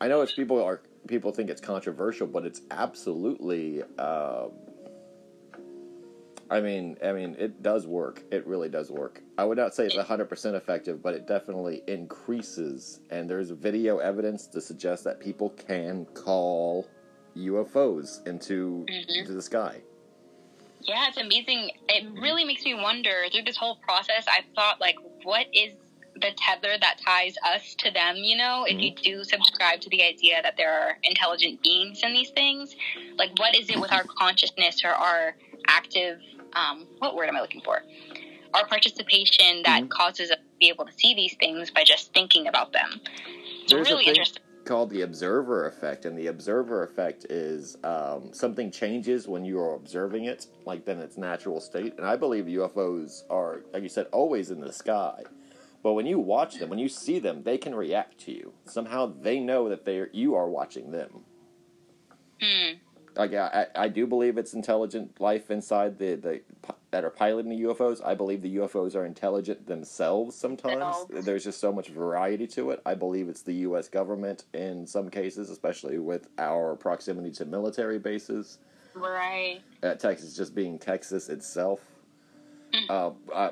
I 0.00 0.08
know 0.08 0.22
it's 0.22 0.32
people 0.32 0.62
are 0.64 0.80
people 1.06 1.32
think 1.32 1.50
it's 1.50 1.60
controversial, 1.60 2.26
but 2.26 2.44
it's 2.44 2.62
absolutely. 2.70 3.82
Um, 3.98 4.50
I 6.50 6.60
mean, 6.60 6.96
I 7.02 7.12
mean, 7.12 7.36
it 7.38 7.62
does 7.62 7.86
work. 7.86 8.22
It 8.30 8.46
really 8.46 8.68
does 8.68 8.90
work. 8.90 9.22
I 9.38 9.44
would 9.44 9.56
not 9.56 9.74
say 9.74 9.86
it's 9.86 9.96
hundred 9.96 10.26
percent 10.26 10.56
effective, 10.56 11.02
but 11.02 11.14
it 11.14 11.26
definitely 11.26 11.82
increases. 11.86 13.00
And 13.10 13.28
there's 13.28 13.50
video 13.50 13.98
evidence 13.98 14.46
to 14.48 14.60
suggest 14.60 15.04
that 15.04 15.20
people 15.20 15.50
can 15.50 16.04
call 16.14 16.86
UFOs 17.36 18.26
into 18.26 18.84
into 18.88 19.32
the 19.32 19.42
sky. 19.42 19.80
Yeah, 20.80 21.08
it's 21.08 21.16
amazing. 21.16 21.70
It 21.88 22.20
really 22.20 22.44
makes 22.44 22.62
me 22.64 22.74
wonder 22.74 23.24
through 23.32 23.44
this 23.44 23.56
whole 23.56 23.76
process. 23.76 24.26
I 24.28 24.42
thought, 24.54 24.80
like, 24.80 24.96
what 25.22 25.46
is 25.54 25.72
the 26.14 26.30
tether 26.36 26.76
that 26.80 26.98
ties 27.04 27.34
us 27.44 27.74
to 27.76 27.90
them? 27.90 28.16
You 28.16 28.36
know, 28.36 28.64
if 28.66 28.80
you 28.80 28.94
do 28.94 29.24
subscribe 29.24 29.80
to 29.82 29.90
the 29.90 30.02
idea 30.02 30.42
that 30.42 30.56
there 30.56 30.72
are 30.72 30.98
intelligent 31.02 31.62
beings 31.62 32.00
in 32.02 32.12
these 32.12 32.30
things, 32.30 32.76
like, 33.16 33.30
what 33.38 33.56
is 33.56 33.68
it 33.70 33.80
with 33.80 33.92
our 33.92 34.04
consciousness 34.04 34.82
or 34.84 34.90
our 34.90 35.34
active, 35.66 36.20
um, 36.54 36.86
what 36.98 37.14
word 37.14 37.28
am 37.28 37.36
I 37.36 37.40
looking 37.40 37.62
for? 37.62 37.82
Our 38.54 38.66
participation 38.66 39.62
that 39.64 39.90
causes 39.90 40.30
us 40.30 40.36
to 40.36 40.58
be 40.60 40.68
able 40.68 40.84
to 40.84 40.92
see 40.92 41.14
these 41.14 41.34
things 41.34 41.70
by 41.70 41.82
just 41.84 42.14
thinking 42.14 42.46
about 42.46 42.72
them. 42.72 43.00
It's 43.62 43.72
There's 43.72 43.90
really 43.90 44.04
interesting. 44.04 44.42
called 44.64 44.90
the 44.90 45.02
observer 45.02 45.66
effect, 45.66 46.04
and 46.04 46.16
the 46.16 46.28
observer 46.28 46.84
effect 46.84 47.26
is 47.28 47.76
um, 47.82 48.30
something 48.32 48.70
changes 48.70 49.26
when 49.26 49.44
you 49.44 49.60
are 49.60 49.74
observing 49.74 50.26
it, 50.26 50.46
like 50.64 50.84
then 50.84 51.00
its 51.00 51.16
natural 51.16 51.60
state. 51.60 51.94
And 51.98 52.06
I 52.06 52.16
believe 52.16 52.44
UFOs 52.44 53.24
are, 53.28 53.62
like 53.72 53.82
you 53.82 53.88
said, 53.88 54.06
always 54.12 54.50
in 54.50 54.60
the 54.60 54.72
sky. 54.72 55.22
But 55.84 55.92
when 55.92 56.06
you 56.06 56.18
watch 56.18 56.56
them, 56.58 56.70
when 56.70 56.78
you 56.78 56.88
see 56.88 57.18
them, 57.18 57.42
they 57.42 57.58
can 57.58 57.74
react 57.74 58.18
to 58.20 58.32
you. 58.32 58.54
Somehow 58.64 59.12
they 59.20 59.38
know 59.38 59.68
that 59.68 59.84
they 59.84 59.98
are, 59.98 60.08
you 60.14 60.34
are 60.34 60.48
watching 60.48 60.90
them. 60.92 61.20
Hmm. 62.40 62.78
Like 63.14 63.34
I, 63.34 63.66
I 63.76 63.88
do 63.88 64.06
believe 64.06 64.38
it's 64.38 64.54
intelligent 64.54 65.20
life 65.20 65.50
inside 65.50 65.98
the, 65.98 66.14
the 66.14 66.40
that 66.90 67.04
are 67.04 67.10
piloting 67.10 67.50
the 67.50 67.64
UFOs. 67.64 68.04
I 68.04 68.14
believe 68.14 68.40
the 68.40 68.56
UFOs 68.56 68.96
are 68.96 69.04
intelligent 69.04 69.66
themselves. 69.66 70.34
Sometimes 70.34 71.06
Themselves. 71.06 71.26
there's 71.26 71.44
just 71.44 71.60
so 71.60 71.70
much 71.70 71.88
variety 71.88 72.46
to 72.48 72.70
it. 72.70 72.80
I 72.86 72.94
believe 72.94 73.28
it's 73.28 73.42
the 73.42 73.54
U.S. 73.54 73.86
government 73.86 74.44
in 74.54 74.86
some 74.86 75.10
cases, 75.10 75.50
especially 75.50 75.98
with 75.98 76.28
our 76.38 76.76
proximity 76.76 77.30
to 77.32 77.44
military 77.44 77.98
bases. 77.98 78.58
Right. 78.94 79.60
Uh, 79.82 79.94
Texas 79.94 80.34
just 80.34 80.54
being 80.54 80.78
Texas 80.78 81.28
itself. 81.28 81.80
Uh, 82.88 83.10
uh, 83.32 83.50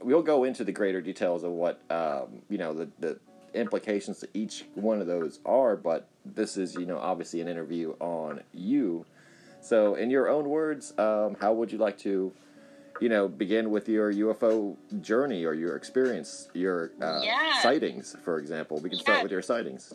we'll 0.00 0.22
go 0.22 0.44
into 0.44 0.64
the 0.64 0.72
greater 0.72 1.00
details 1.00 1.42
of 1.44 1.52
what 1.52 1.80
um, 1.90 2.42
you 2.48 2.58
know 2.58 2.72
the, 2.72 2.88
the 2.98 3.18
implications 3.54 4.20
to 4.20 4.28
each 4.34 4.64
one 4.74 5.00
of 5.00 5.06
those 5.06 5.40
are, 5.46 5.76
but 5.76 6.08
this 6.24 6.56
is 6.56 6.74
you 6.74 6.86
know 6.86 6.98
obviously 6.98 7.40
an 7.40 7.48
interview 7.48 7.94
on 8.00 8.40
you. 8.52 9.04
So, 9.60 9.94
in 9.96 10.10
your 10.10 10.28
own 10.28 10.48
words, 10.48 10.92
um, 10.98 11.36
how 11.40 11.52
would 11.54 11.72
you 11.72 11.78
like 11.78 11.98
to, 12.00 12.32
you 13.00 13.08
know, 13.08 13.26
begin 13.26 13.70
with 13.70 13.88
your 13.88 14.12
UFO 14.12 14.76
journey 15.00 15.44
or 15.44 15.54
your 15.54 15.74
experience, 15.76 16.48
your 16.54 16.92
uh, 17.02 17.20
Yeah. 17.24 17.60
sightings, 17.62 18.14
for 18.22 18.38
example? 18.38 18.78
We 18.80 18.90
can 18.90 18.98
start 19.00 19.22
with 19.24 19.32
your 19.32 19.42
sightings, 19.42 19.92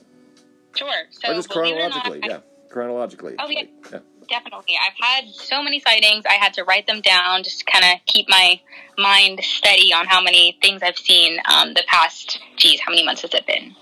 Sure. 0.75 0.89
So, 1.11 1.31
or 1.31 1.35
just 1.35 1.49
believe 1.49 1.75
it 1.75 1.79
or 1.79 1.89
not, 1.89 2.03
chronologically. 2.03 2.23
I- 2.23 2.27
yeah, 2.33 2.39
chronologically. 2.69 3.35
Oh, 3.39 3.47
yeah. 3.47 3.59
like, 3.59 3.69
yeah. 3.93 3.99
Definitely. 4.31 4.73
I've 4.81 4.97
had 4.97 5.29
so 5.35 5.61
many 5.61 5.79
sightings. 5.79 6.25
I 6.25 6.33
had 6.33 6.53
to 6.53 6.63
write 6.63 6.87
them 6.87 7.01
down, 7.01 7.43
just 7.43 7.59
to 7.59 7.65
kind 7.65 7.83
of 7.83 8.03
keep 8.07 8.27
my 8.29 8.59
mind 8.97 9.41
steady 9.43 9.93
on 9.93 10.07
how 10.07 10.21
many 10.21 10.57
things 10.61 10.81
I've 10.81 10.97
seen 10.97 11.37
um, 11.53 11.73
the 11.75 11.83
past. 11.87 12.39
Geez, 12.55 12.79
how 12.79 12.91
many 12.91 13.05
months 13.05 13.21
has 13.21 13.33
it 13.33 13.45
been? 13.45 13.75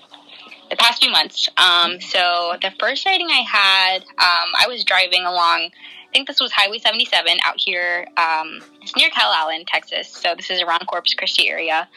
The 0.69 0.75
past 0.75 1.01
few 1.01 1.11
months. 1.11 1.47
Um, 1.57 2.01
so 2.01 2.55
the 2.61 2.71
first 2.79 3.03
sighting 3.03 3.27
I 3.29 3.43
had, 3.47 4.01
um, 4.01 4.49
I 4.59 4.65
was 4.67 4.83
driving 4.83 5.21
along. 5.21 5.69
I 5.71 6.11
think 6.11 6.27
this 6.27 6.41
was 6.41 6.51
Highway 6.51 6.79
77 6.79 7.37
out 7.45 7.55
here. 7.57 8.07
Um, 8.17 8.59
it's 8.81 8.95
near 8.95 9.09
Calallen, 9.11 9.65
Texas. 9.65 10.09
So 10.09 10.33
this 10.35 10.49
is 10.49 10.61
around 10.61 10.85
Corpus 10.87 11.13
Christi 11.13 11.47
area. 11.47 11.87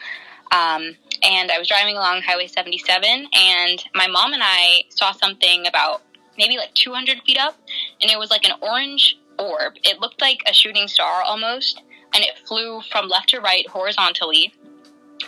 Um, 0.51 0.95
and 1.23 1.51
I 1.51 1.57
was 1.57 1.67
driving 1.67 1.97
along 1.97 2.21
Highway 2.21 2.45
77, 2.45 3.27
and 3.33 3.83
my 3.95 4.05
mom 4.07 4.33
and 4.33 4.43
I 4.43 4.83
saw 4.89 5.11
something 5.11 5.65
about 5.65 6.03
maybe 6.37 6.57
like 6.57 6.73
200 6.73 7.21
feet 7.25 7.37
up, 7.37 7.55
and 8.01 8.09
it 8.09 8.17
was 8.17 8.29
like 8.29 8.45
an 8.45 8.53
orange 8.61 9.17
orb. 9.39 9.73
It 9.83 9.99
looked 9.99 10.21
like 10.21 10.39
a 10.47 10.53
shooting 10.53 10.87
star 10.87 11.21
almost, 11.23 11.81
and 12.13 12.23
it 12.23 12.37
flew 12.47 12.81
from 12.91 13.09
left 13.09 13.29
to 13.29 13.39
right 13.39 13.67
horizontally. 13.67 14.53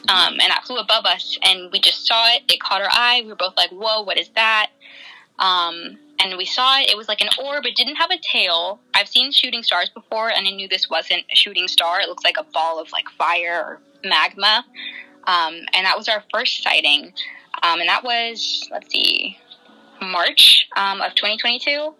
Um, 0.09 0.33
and 0.33 0.49
that 0.49 0.63
flew 0.65 0.77
above 0.77 1.05
us, 1.05 1.37
and 1.41 1.71
we 1.71 1.79
just 1.79 2.05
saw 2.05 2.27
it. 2.33 2.43
It 2.51 2.59
caught 2.59 2.81
our 2.81 2.89
eye. 2.91 3.21
We 3.23 3.29
were 3.29 3.35
both 3.35 3.55
like, 3.55 3.69
"Whoa, 3.69 4.01
what 4.01 4.17
is 4.17 4.29
that?" 4.35 4.71
Um, 5.39 5.97
and 6.19 6.37
we 6.37 6.45
saw 6.45 6.79
it. 6.79 6.89
It 6.89 6.97
was 6.97 7.07
like 7.07 7.21
an 7.21 7.29
orb. 7.43 7.65
It 7.65 7.75
didn't 7.75 7.95
have 7.95 8.11
a 8.11 8.17
tail. 8.17 8.79
I've 8.93 9.07
seen 9.07 9.31
shooting 9.31 9.63
stars 9.63 9.89
before, 9.89 10.29
and 10.29 10.47
I 10.47 10.51
knew 10.51 10.67
this 10.67 10.89
wasn't 10.89 11.23
a 11.31 11.35
shooting 11.35 11.67
star. 11.67 12.01
It 12.01 12.09
looks 12.09 12.23
like 12.23 12.37
a 12.37 12.43
ball 12.43 12.79
of 12.79 12.91
like 12.91 13.09
fire 13.17 13.63
or 13.65 13.81
magma. 14.03 14.65
Um, 15.27 15.55
and 15.73 15.85
that 15.85 15.97
was 15.97 16.07
our 16.07 16.23
first 16.33 16.63
sighting. 16.63 17.13
Um, 17.63 17.79
and 17.79 17.89
that 17.89 18.03
was, 18.03 18.67
let's 18.71 18.91
see, 18.91 19.37
March 20.11 20.67
um, 20.75 21.01
of 21.01 21.15
2022. 21.15 21.93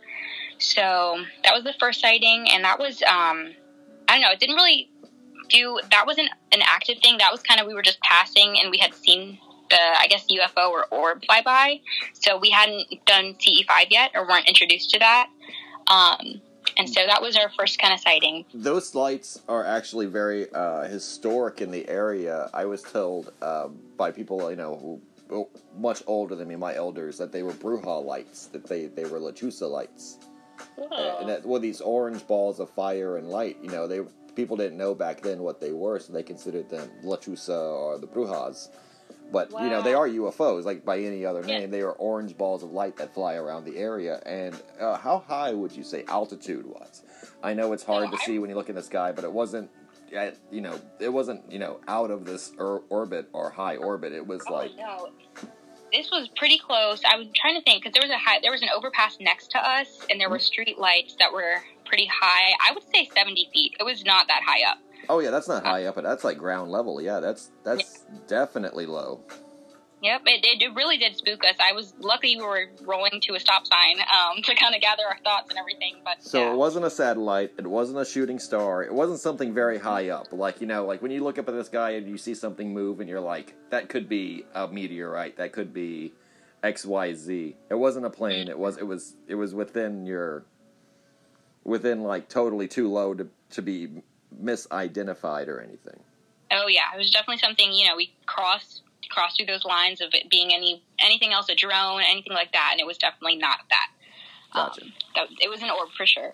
So 0.57 1.17
that 1.43 1.53
was 1.53 1.63
the 1.63 1.74
first 1.79 2.01
sighting, 2.01 2.47
and 2.50 2.63
that 2.63 2.79
was, 2.79 3.01
um, 3.03 3.53
I 4.07 4.13
don't 4.13 4.21
know, 4.21 4.31
it 4.31 4.39
didn't 4.39 4.55
really 4.55 4.89
do, 5.50 5.79
that 5.91 6.05
wasn't 6.05 6.29
an 6.51 6.62
active 6.63 7.00
thing. 7.00 7.17
That 7.17 7.31
was 7.31 7.41
kind 7.41 7.59
of, 7.59 7.67
we 7.67 7.74
were 7.74 7.81
just 7.81 8.00
passing 8.01 8.57
and 8.59 8.71
we 8.71 8.77
had 8.77 8.93
seen 8.93 9.38
the, 9.69 9.79
I 10.00 10.07
guess, 10.07 10.25
UFO 10.31 10.69
or 10.69 10.85
orb 10.91 11.24
fly 11.25 11.41
by. 11.43 11.81
So 12.13 12.38
we 12.38 12.50
hadn't 12.50 13.05
done 13.05 13.35
CE5 13.35 13.88
yet 13.89 14.12
or 14.15 14.27
weren't 14.27 14.47
introduced 14.47 14.91
to 14.91 15.00
that. 15.00 15.29
Um, 15.88 16.41
and 16.77 16.89
so 16.89 17.01
that 17.05 17.21
was 17.21 17.38
our 17.38 17.50
first 17.57 17.79
kind 17.79 17.93
of 17.93 18.00
sighting. 18.00 18.45
Those 18.53 18.95
lights 18.95 19.41
are 19.47 19.65
actually 19.65 20.07
very 20.07 20.51
uh, 20.51 20.83
historic 20.83 21.62
in 21.62 21.71
the 21.71 21.88
area. 21.88 22.50
I 22.53 22.65
was 22.65 22.81
told 22.81 23.31
uh, 23.41 23.67
by 23.97 24.12
people 24.12 24.50
you 24.50 24.55
know 24.55 24.75
who 24.75 25.01
much 25.77 26.03
older 26.08 26.36
than 26.36 26.48
me, 26.48 26.55
my 26.55 26.75
elders, 26.75 27.17
that 27.17 27.32
they 27.32 27.44
were 27.44 27.51
Bruja 27.53 28.03
lights, 28.03 28.48
that 28.48 28.65
they 28.67 28.86
they 28.88 29.05
were 29.05 29.20
Lechuza 29.20 29.70
lights, 29.70 30.17
Cool. 30.75 30.91
and 31.20 31.29
that 31.29 31.46
well 31.46 31.60
these 31.60 31.82
orange 31.82 32.25
balls 32.27 32.60
of 32.60 32.70
fire 32.70 33.17
and 33.17 33.29
light. 33.29 33.58
You 33.62 33.70
know, 33.70 33.88
they 33.88 34.01
people 34.36 34.58
didn't 34.58 34.77
know 34.77 34.94
back 34.94 35.22
then 35.22 35.39
what 35.41 35.60
they 35.62 35.72
were, 35.72 36.00
so 36.00 36.13
they 36.13 36.24
considered 36.24 36.70
them 36.70 36.89
Lechuza 37.03 37.58
or 37.58 37.98
the 37.98 38.08
Brujas. 38.08 38.70
But 39.32 39.50
you 39.51 39.70
know 39.70 39.82
they 39.82 39.96
are 39.96 40.08
UFOs, 40.08 40.65
like 40.65 40.86
by 40.86 41.00
any 41.00 41.25
other 41.25 41.41
Yeah. 41.41 41.60
name. 41.60 41.72
They 41.72 41.82
are 41.82 41.94
orange 41.94 42.38
balls 42.38 42.62
of 42.62 42.72
light 42.72 42.96
that 42.98 43.13
fly 43.13 43.34
around 43.36 43.65
the 43.65 43.75
area. 43.77 44.22
And 44.25 44.55
uh, 44.79 44.98
how 44.98 45.17
high 45.27 45.51
would 45.51 45.72
you 45.72 45.84
say 45.84 46.03
altitude 46.08 46.65
was? 46.67 47.01
I 47.41 47.53
know 47.55 47.74
it's 47.74 47.84
hard 47.84 48.08
Oh, 48.10 48.12
to 48.12 48.17
I- 48.22 48.25
see 48.25 48.38
when 48.39 48.51
you 48.51 48.55
look 48.55 48.70
in 48.70 48.75
the 48.75 48.84
sky, 48.84 49.12
but 49.12 49.24
it 49.24 49.32
wasn't. 49.32 49.72
At, 50.15 50.38
you 50.51 50.62
know, 50.62 50.79
it 51.00 51.10
wasn't 51.10 51.51
you 51.51 51.60
know 51.60 51.79
out 51.88 52.12
of 52.12 52.25
this 52.25 52.51
or- 52.57 52.84
orbit 52.89 53.27
or 53.34 53.50
high 53.50 53.75
orbit. 53.75 54.13
It 54.13 54.25
was 54.25 54.41
Oh, 54.50 54.53
like 54.53 54.75
no. 54.77 55.10
This 55.91 56.10
was 56.12 56.29
pretty 56.36 56.57
close. 56.57 57.01
I 57.10 57.15
was 57.15 57.27
trying 57.36 57.55
to 57.55 57.62
think 57.63 57.84
because 57.84 57.93
there 57.93 58.01
was 58.05 58.12
a 58.12 58.17
high, 58.17 58.39
there 58.41 58.51
was 58.51 58.62
an 58.62 58.69
overpass 58.75 59.17
next 59.22 59.51
to 59.51 59.60
us, 59.60 60.00
and 60.10 60.19
there 60.19 60.29
were 60.29 60.38
mm-hmm. 60.38 60.43
street 60.43 60.77
lights 60.77 61.15
that 61.19 61.31
were 61.31 61.62
pretty 61.86 62.07
high. 62.07 62.51
I 62.67 62.74
would 62.74 62.84
say 62.93 63.10
seventy 63.15 63.50
feet. 63.53 63.75
It 63.79 63.83
was 63.83 64.03
not 64.03 64.27
that 64.27 64.42
high 64.46 64.70
up. 64.70 64.79
oh 65.07 65.20
yeah, 65.20 65.29
that's 65.29 65.48
not 65.48 65.63
uh, 65.66 65.70
high 65.70 65.85
up, 65.85 65.96
but 65.96 66.03
that's 66.03 66.24
like 66.24 66.37
ground 66.37 66.72
level. 66.72 67.01
Yeah, 67.01 67.20
that's 67.20 67.51
that's 67.63 68.05
definitely 68.27 68.85
low. 68.87 69.22
Yep, 70.05 70.22
it, 70.27 70.61
it, 70.61 70.75
really 70.75 70.98
did 70.98 71.18
spook 71.18 71.44
us. 71.44 71.55
I 71.59 71.74
was 71.74 71.96
lucky 72.00 72.35
we 72.35 72.44
were 72.44 72.68
rolling 72.83 73.20
to 73.24 73.33
a 73.33 73.39
stop 73.39 73.65
sign 73.65 74.00
um, 74.01 74.44
to 74.44 74.53
kind 74.53 74.75
of 74.75 74.81
gather 74.81 75.01
our 75.03 75.18
thoughts 75.24 75.50
and 75.50 75.57
everything. 75.57 75.96
But 76.03 76.24
So 76.24 76.41
yeah. 76.41 76.51
it 76.51 76.55
wasn't 76.55 76.85
a 76.85 76.91
satellite. 76.91 77.53
It 77.57 77.65
wasn't 77.65 77.98
a 77.98 78.05
shooting 78.05 78.37
star. 78.37 78.83
It 78.83 78.94
wasn't 78.94 79.20
something 79.20 79.51
very 79.51 79.79
high 79.79 80.09
up. 80.09 80.31
Like 80.31 80.61
you 80.61 80.68
know, 80.68 80.85
like 80.85 81.01
when 81.01 81.09
you 81.09 81.24
look 81.24 81.39
up 81.39 81.50
at 81.50 81.55
the 81.55 81.63
sky 81.63 81.96
and 81.96 82.07
you 82.07 82.20
see 82.20 82.35
something 82.35 82.72
move, 82.72 83.00
and 83.00 83.09
you're 83.09 83.20
like, 83.20 83.55
that 83.72 83.89
could 83.89 84.07
be 84.07 84.46
a 84.53 84.68
meteorite. 84.68 85.37
That 85.37 85.53
could 85.53 85.74
be 85.74 86.13
X 86.61 86.85
Y 86.85 87.15
Z. 87.15 87.55
It 87.72 87.75
wasn't 87.75 88.05
a 88.05 88.11
plane. 88.11 88.48
It 88.48 88.59
was. 88.59 88.77
It 88.77 88.85
was. 88.85 89.15
It 89.27 89.35
was 89.35 89.55
within 89.55 90.05
your. 90.05 90.46
Within 91.63 92.03
like 92.03 92.29
totally 92.29 92.68
too 92.68 92.91
low 92.91 93.15
to 93.15 93.27
to 93.50 93.63
be 93.63 94.03
misidentified 94.39 95.48
or 95.48 95.61
anything. 95.61 96.00
Oh 96.51 96.68
yeah, 96.68 96.94
it 96.94 96.98
was 97.00 97.09
definitely 97.09 97.39
something. 97.39 97.74
You 97.74 97.87
know, 97.87 97.96
we 97.96 98.13
crossed 98.27 98.83
crossed 99.09 99.37
through 99.37 99.46
those 99.48 99.65
lines 99.65 100.01
of 100.01 100.13
it 100.13 100.29
being 100.29 100.53
any 100.53 100.83
anything 101.00 101.33
else, 101.33 101.50
a 101.50 101.55
drone, 101.55 102.01
anything 102.01 102.33
like 102.33 102.51
that, 102.53 102.70
and 102.72 102.79
it 102.79 102.85
was 102.85 102.98
definitely 102.98 103.37
not 103.37 103.59
that. 103.70 103.87
Gotcha. 104.53 104.83
Um, 104.83 104.94
that 105.15 105.27
it 105.41 105.50
was 105.50 105.61
an 105.61 105.70
orb 105.70 105.89
for 105.98 106.05
sure. 106.05 106.33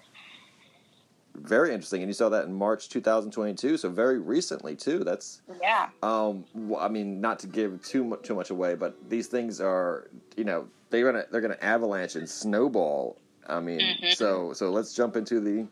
Very 1.36 1.74
interesting. 1.74 2.02
And 2.02 2.10
you 2.10 2.14
saw 2.14 2.30
that 2.30 2.46
in 2.46 2.54
March 2.54 2.90
2022, 2.90 3.78
so 3.78 3.90
very 3.90 4.20
recently 4.20 4.76
too. 4.76 5.04
That's 5.04 5.42
Yeah. 5.62 5.90
Um, 6.04 6.46
I 6.78 6.88
mean, 6.90 7.22
not 7.22 7.40
to 7.40 7.48
give 7.48 7.82
too 7.84 8.04
much 8.04 8.22
too 8.24 8.36
much 8.36 8.50
away, 8.50 8.76
but 8.76 8.96
these 9.10 9.28
things 9.28 9.62
are, 9.62 10.10
you 10.36 10.44
know, 10.44 10.68
they're 10.90 11.06
gonna 11.10 11.26
they're 11.32 11.42
gonna 11.42 11.58
avalanche 11.62 12.16
and 12.16 12.30
snowball. 12.30 13.18
I 13.48 13.60
mean, 13.62 13.80
Mhm. 13.80 14.14
so 14.16 14.54
so 14.54 14.72
let's 14.72 14.94
jump 14.94 15.16
into 15.16 15.40
the 15.40 15.68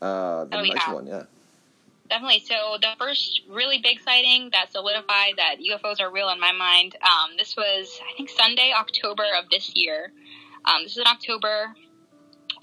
uh 0.00 0.44
the 0.44 0.58
Oh, 0.58 0.62
next 0.62 0.86
yeah. 0.86 0.92
one. 0.94 1.06
Yeah. 1.06 1.24
Definitely. 2.08 2.40
So 2.40 2.76
the 2.80 2.94
first 2.98 3.42
really 3.48 3.78
big 3.78 4.00
sighting 4.00 4.50
that 4.52 4.72
solidified 4.72 5.34
that 5.38 5.56
UFOs 5.58 6.00
are 6.00 6.12
real 6.12 6.28
in 6.28 6.38
my 6.38 6.52
mind. 6.52 6.96
Um, 7.02 7.30
this 7.38 7.56
was 7.56 7.98
I 8.12 8.16
think 8.16 8.28
Sunday, 8.28 8.72
October 8.76 9.24
of 9.38 9.48
this 9.50 9.72
year. 9.74 10.12
Um, 10.66 10.82
this 10.82 10.92
is 10.92 10.98
in 10.98 11.06
October, 11.06 11.74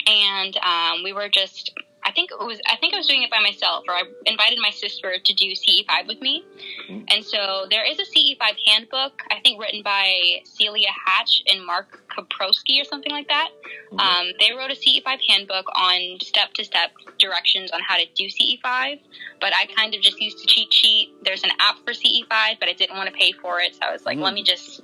and 0.07 0.57
um, 0.57 1.03
we 1.03 1.13
were 1.13 1.29
just. 1.29 1.71
I 2.03 2.11
think 2.11 2.31
it 2.31 2.39
was. 2.39 2.59
I 2.67 2.77
think 2.77 2.93
I 2.93 2.97
was 2.97 3.07
doing 3.07 3.21
it 3.23 3.29
by 3.29 3.39
myself, 3.39 3.83
or 3.87 3.93
I 3.93 4.03
invited 4.25 4.57
my 4.59 4.71
sister 4.71 5.17
to 5.23 5.33
do 5.33 5.51
CE5 5.53 6.07
with 6.07 6.19
me. 6.21 6.43
Mhm. 6.89 7.05
And 7.13 7.23
so 7.25 7.67
there 7.69 7.83
is 7.83 7.99
a 7.99 8.05
CE5 8.05 8.57
handbook, 8.65 9.21
I 9.29 9.39
think, 9.41 9.61
written 9.61 9.83
by 9.83 10.41
Cielia 10.45 10.89
Hatch 11.05 11.43
and 11.47 11.63
Mark 11.63 12.03
Kaprowski 12.09 12.81
or 12.81 12.85
something 12.85 13.11
like 13.11 13.27
that. 13.27 13.49
Mhm. 13.91 13.99
Um, 13.99 14.31
they 14.39 14.51
wrote 14.51 14.71
a 14.71 14.75
CE5 14.75 15.21
handbook 15.27 15.67
on 15.75 16.19
step 16.21 16.53
to 16.55 16.63
step 16.63 16.91
directions 17.19 17.71
on 17.71 17.81
how 17.81 17.97
to 17.97 18.05
do 18.15 18.29
CE5, 18.29 18.99
but 19.39 19.53
I 19.55 19.67
kind 19.67 19.93
of 19.93 20.01
just 20.01 20.19
used 20.19 20.41
the 20.41 20.47
cheat 20.47 20.73
sheet. 20.73 21.13
There's 21.21 21.43
an 21.43 21.51
app 21.59 21.77
for 21.85 21.93
CE5, 21.93 22.59
but 22.59 22.67
I 22.67 22.73
didn't 22.73 22.97
want 22.97 23.09
to 23.09 23.15
pay 23.15 23.31
for 23.31 23.59
it, 23.61 23.75
so 23.75 23.81
I 23.83 23.91
was 23.91 24.05
like, 24.05 24.17
Mhm. 24.17 24.23
let 24.23 24.33
me 24.33 24.43
just, 24.43 24.81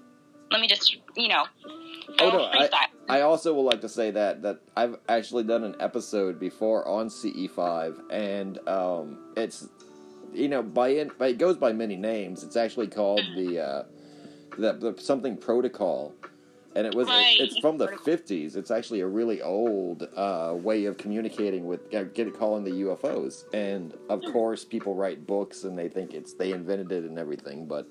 let 0.52 0.62
me 0.62 0.68
just, 0.68 0.96
you 1.16 1.28
know, 1.30 1.46
Oh, 2.20 2.30
no, 2.30 2.50
freestyle. 2.50 2.88
I 3.10 3.22
also 3.22 3.54
would 3.54 3.62
like 3.62 3.82
to 3.82 3.90
say 3.90 4.12
that 4.12 4.42
that 4.42 4.60
I've 4.76 4.98
actually 5.08 5.44
done 5.44 5.64
an 5.64 5.76
episode 5.80 6.40
before 6.40 6.88
on 6.88 7.08
CE5, 7.08 8.02
and 8.12 8.60
um, 8.68 9.18
it's 9.36 9.68
you 10.34 10.50
know 10.50 10.62
by 10.62 10.90
in, 10.90 11.12
by 11.18 11.28
it 11.28 11.38
goes 11.38 11.58
by 11.58 11.74
many 11.74 11.96
names. 11.96 12.44
It's 12.44 12.58
actually 12.58 12.88
called 12.88 13.24
the 13.36 13.60
uh, 13.60 13.84
the, 14.58 14.74
the 14.74 15.02
something 15.02 15.38
protocol, 15.38 16.14
and 16.76 16.86
it 16.86 16.94
was 16.94 17.08
Right. 17.08 17.40
it, 17.40 17.44
it's 17.44 17.58
from 17.60 17.78
the 17.78 17.88
fifties. 18.04 18.58
It's 18.58 18.72
actually 18.72 19.00
a 19.00 19.08
really 19.08 19.42
old 19.42 20.08
uh, 20.16 20.54
way 20.58 20.84
of 20.86 20.98
communicating 20.98 21.66
with 21.66 21.94
uh, 21.94 22.04
get 22.04 22.38
calling 22.38 22.66
the 22.66 22.72
UFOs, 22.72 23.46
and 23.54 23.94
of 24.10 24.22
course 24.34 24.66
people 24.66 24.96
write 24.96 25.26
books 25.26 25.64
and 25.64 25.78
they 25.78 25.88
think 25.88 26.14
it's 26.14 26.34
they 26.34 26.52
invented 26.52 26.92
it 26.92 27.06
and 27.06 27.18
everything, 27.18 27.68
but 27.68 27.88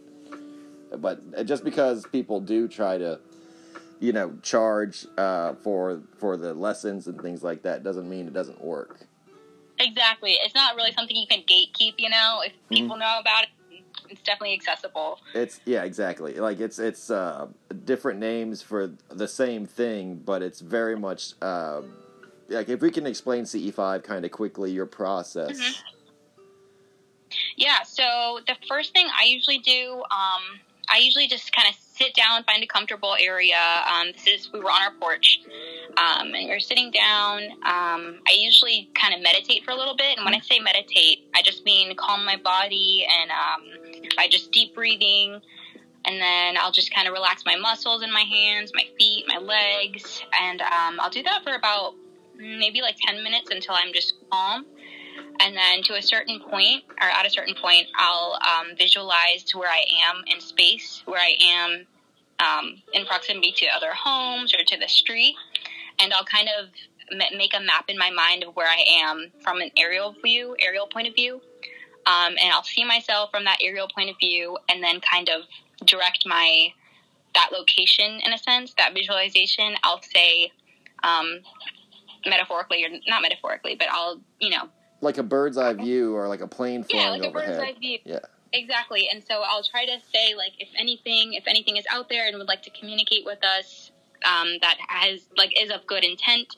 but 0.98 1.46
just 1.46 1.64
because 1.64 2.06
people 2.12 2.40
do 2.40 2.68
try 2.68 2.98
to 2.98 3.18
you 4.00 4.12
know 4.12 4.34
charge 4.42 5.06
uh, 5.16 5.54
for 5.54 6.02
for 6.18 6.36
the 6.36 6.54
lessons 6.54 7.06
and 7.06 7.20
things 7.20 7.42
like 7.42 7.62
that 7.62 7.82
doesn't 7.82 8.08
mean 8.08 8.26
it 8.26 8.32
doesn't 8.34 8.62
work. 8.62 9.00
exactly. 9.78 10.32
It's 10.42 10.54
not 10.54 10.76
really 10.76 10.92
something 10.92 11.16
you 11.16 11.26
can 11.26 11.40
gatekeep, 11.42 11.94
you 11.98 12.08
know. 12.10 12.40
If 12.44 12.52
Mm-hmm. 12.52 12.74
people 12.74 12.96
know 12.96 13.18
about 13.20 13.44
it, 13.44 13.48
it's 14.08 14.22
definitely 14.22 14.54
accessible. 14.54 15.18
It's 15.34 15.60
yeah, 15.64 15.84
exactly. 15.84 16.34
Like 16.34 16.60
it's 16.60 16.78
it's 16.78 17.10
uh, 17.10 17.48
different 17.84 18.20
names 18.20 18.62
for 18.62 18.92
the 19.10 19.28
same 19.28 19.66
thing, 19.66 20.22
but 20.24 20.42
it's 20.42 20.60
very 20.60 20.96
much 20.96 21.32
uh, 21.42 21.82
like 22.48 22.68
if 22.68 22.80
we 22.80 22.90
can 22.90 23.06
explain 23.06 23.44
CE5 23.44 24.02
kind 24.02 24.24
of 24.24 24.30
quickly, 24.30 24.70
your 24.70 24.86
process. 24.86 25.58
Mhm. 25.58 25.74
Yeah, 27.56 27.82
so 27.82 28.40
the 28.46 28.56
first 28.68 28.92
thing 28.92 29.08
I 29.18 29.24
usually 29.24 29.58
do, 29.58 30.02
um, 30.10 30.42
I 30.88 30.98
usually 30.98 31.26
just 31.26 31.52
kind 31.52 31.68
of 31.68 31.74
sit 31.96 32.14
down, 32.14 32.44
find 32.44 32.62
a 32.62 32.66
comfortable 32.66 33.16
area. 33.18 33.56
Um, 33.90 34.12
this 34.12 34.26
is, 34.26 34.52
we 34.52 34.60
were 34.60 34.70
on 34.70 34.82
our 34.82 34.92
porch, 35.00 35.40
um, 35.96 36.34
and 36.34 36.48
we 36.48 36.50
are 36.50 36.60
sitting 36.60 36.90
down. 36.90 37.42
Um, 37.64 38.20
I 38.28 38.36
usually 38.36 38.90
kind 38.94 39.14
of 39.14 39.22
meditate 39.22 39.64
for 39.64 39.70
a 39.70 39.76
little 39.76 39.96
bit. 39.96 40.16
And 40.16 40.24
when 40.24 40.34
I 40.34 40.40
say 40.40 40.58
meditate, 40.58 41.28
I 41.34 41.42
just 41.42 41.64
mean 41.64 41.94
calm 41.96 42.24
my 42.24 42.36
body 42.36 43.06
and 43.10 43.30
um, 43.30 44.02
by 44.16 44.28
just 44.28 44.52
deep 44.52 44.74
breathing. 44.74 45.40
And 46.04 46.20
then 46.20 46.56
I'll 46.56 46.72
just 46.72 46.94
kind 46.94 47.08
of 47.08 47.14
relax 47.14 47.44
my 47.44 47.56
muscles 47.56 48.02
in 48.02 48.12
my 48.12 48.20
hands, 48.20 48.70
my 48.74 48.84
feet, 48.98 49.24
my 49.26 49.38
legs. 49.38 50.22
And 50.40 50.60
um, 50.60 51.00
I'll 51.00 51.10
do 51.10 51.22
that 51.24 51.42
for 51.42 51.54
about 51.54 51.94
maybe 52.38 52.80
like 52.80 52.96
10 53.06 53.22
minutes 53.24 53.50
until 53.50 53.74
I'm 53.74 53.92
just 53.92 54.14
calm. 54.30 54.66
And 55.40 55.56
then 55.56 55.82
to 55.84 55.94
a 55.94 56.02
certain 56.02 56.40
point, 56.40 56.84
or 57.00 57.08
at 57.08 57.26
a 57.26 57.30
certain 57.30 57.54
point, 57.54 57.86
I'll 57.96 58.34
um, 58.34 58.76
visualize 58.76 59.44
where 59.54 59.70
I 59.70 59.84
am 60.08 60.24
in 60.26 60.40
space, 60.40 61.02
where 61.04 61.20
I 61.20 61.34
am 61.40 61.86
um, 62.40 62.82
in 62.92 63.06
proximity 63.06 63.52
to 63.58 63.66
other 63.66 63.92
homes 63.92 64.54
or 64.54 64.64
to 64.64 64.76
the 64.78 64.88
street. 64.88 65.34
And 65.98 66.12
I'll 66.12 66.24
kind 66.24 66.48
of 66.58 66.68
make 67.36 67.54
a 67.54 67.60
map 67.60 67.84
in 67.88 67.98
my 67.98 68.10
mind 68.10 68.44
of 68.44 68.56
where 68.56 68.68
I 68.68 68.82
am 69.02 69.30
from 69.42 69.60
an 69.60 69.70
aerial 69.76 70.14
view, 70.24 70.56
aerial 70.60 70.86
point 70.86 71.08
of 71.08 71.14
view. 71.14 71.40
Um, 72.06 72.36
and 72.40 72.52
I'll 72.52 72.62
see 72.62 72.84
myself 72.84 73.30
from 73.30 73.44
that 73.44 73.58
aerial 73.62 73.88
point 73.88 74.10
of 74.10 74.16
view 74.18 74.58
and 74.68 74.82
then 74.82 75.00
kind 75.00 75.28
of 75.28 75.42
direct 75.86 76.24
my 76.26 76.72
that 77.34 77.50
location 77.52 78.20
in 78.24 78.32
a 78.32 78.38
sense, 78.38 78.74
that 78.78 78.94
visualization. 78.94 79.74
I'll 79.82 80.00
say 80.00 80.52
um, 81.04 81.40
metaphorically 82.24 82.84
or 82.84 82.88
not 83.06 83.22
metaphorically, 83.22 83.76
but 83.76 83.88
I'll 83.90 84.20
you 84.40 84.50
know 84.50 84.68
like 85.06 85.18
a 85.18 85.22
bird's 85.22 85.56
eye 85.56 85.72
view 85.72 86.14
or 86.14 86.28
like 86.28 86.40
a 86.40 86.46
plane 86.46 86.84
flying 86.84 87.04
yeah, 87.04 87.10
like 87.10 87.22
a 87.22 87.28
overhead. 87.28 87.58
bird's 87.58 87.76
eye 87.76 87.80
view. 87.80 87.98
Yeah. 88.04 88.18
Exactly. 88.52 89.08
And 89.12 89.22
so 89.26 89.42
I'll 89.44 89.62
try 89.62 89.86
to 89.86 89.98
say 90.12 90.34
like 90.34 90.52
if 90.58 90.68
anything 90.78 91.32
if 91.32 91.44
anything 91.46 91.76
is 91.76 91.84
out 91.90 92.08
there 92.08 92.26
and 92.26 92.36
would 92.38 92.48
like 92.48 92.62
to 92.62 92.70
communicate 92.70 93.24
with 93.24 93.42
us 93.44 93.90
um, 94.24 94.58
that 94.60 94.76
has 94.88 95.26
like 95.36 95.60
is 95.60 95.70
of 95.70 95.86
good 95.86 96.04
intent 96.04 96.56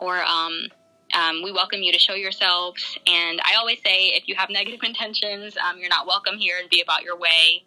or 0.00 0.22
um, 0.22 0.68
um, 1.14 1.42
we 1.42 1.52
welcome 1.52 1.82
you 1.82 1.92
to 1.92 1.98
show 1.98 2.14
yourselves. 2.14 2.98
And 3.06 3.40
I 3.44 3.56
always 3.56 3.78
say 3.82 4.08
if 4.08 4.28
you 4.28 4.34
have 4.36 4.50
negative 4.50 4.80
intentions, 4.84 5.56
um, 5.56 5.78
you're 5.78 5.88
not 5.88 6.06
welcome 6.06 6.36
here 6.36 6.56
and 6.60 6.68
be 6.68 6.80
about 6.80 7.02
your 7.02 7.18
way. 7.18 7.62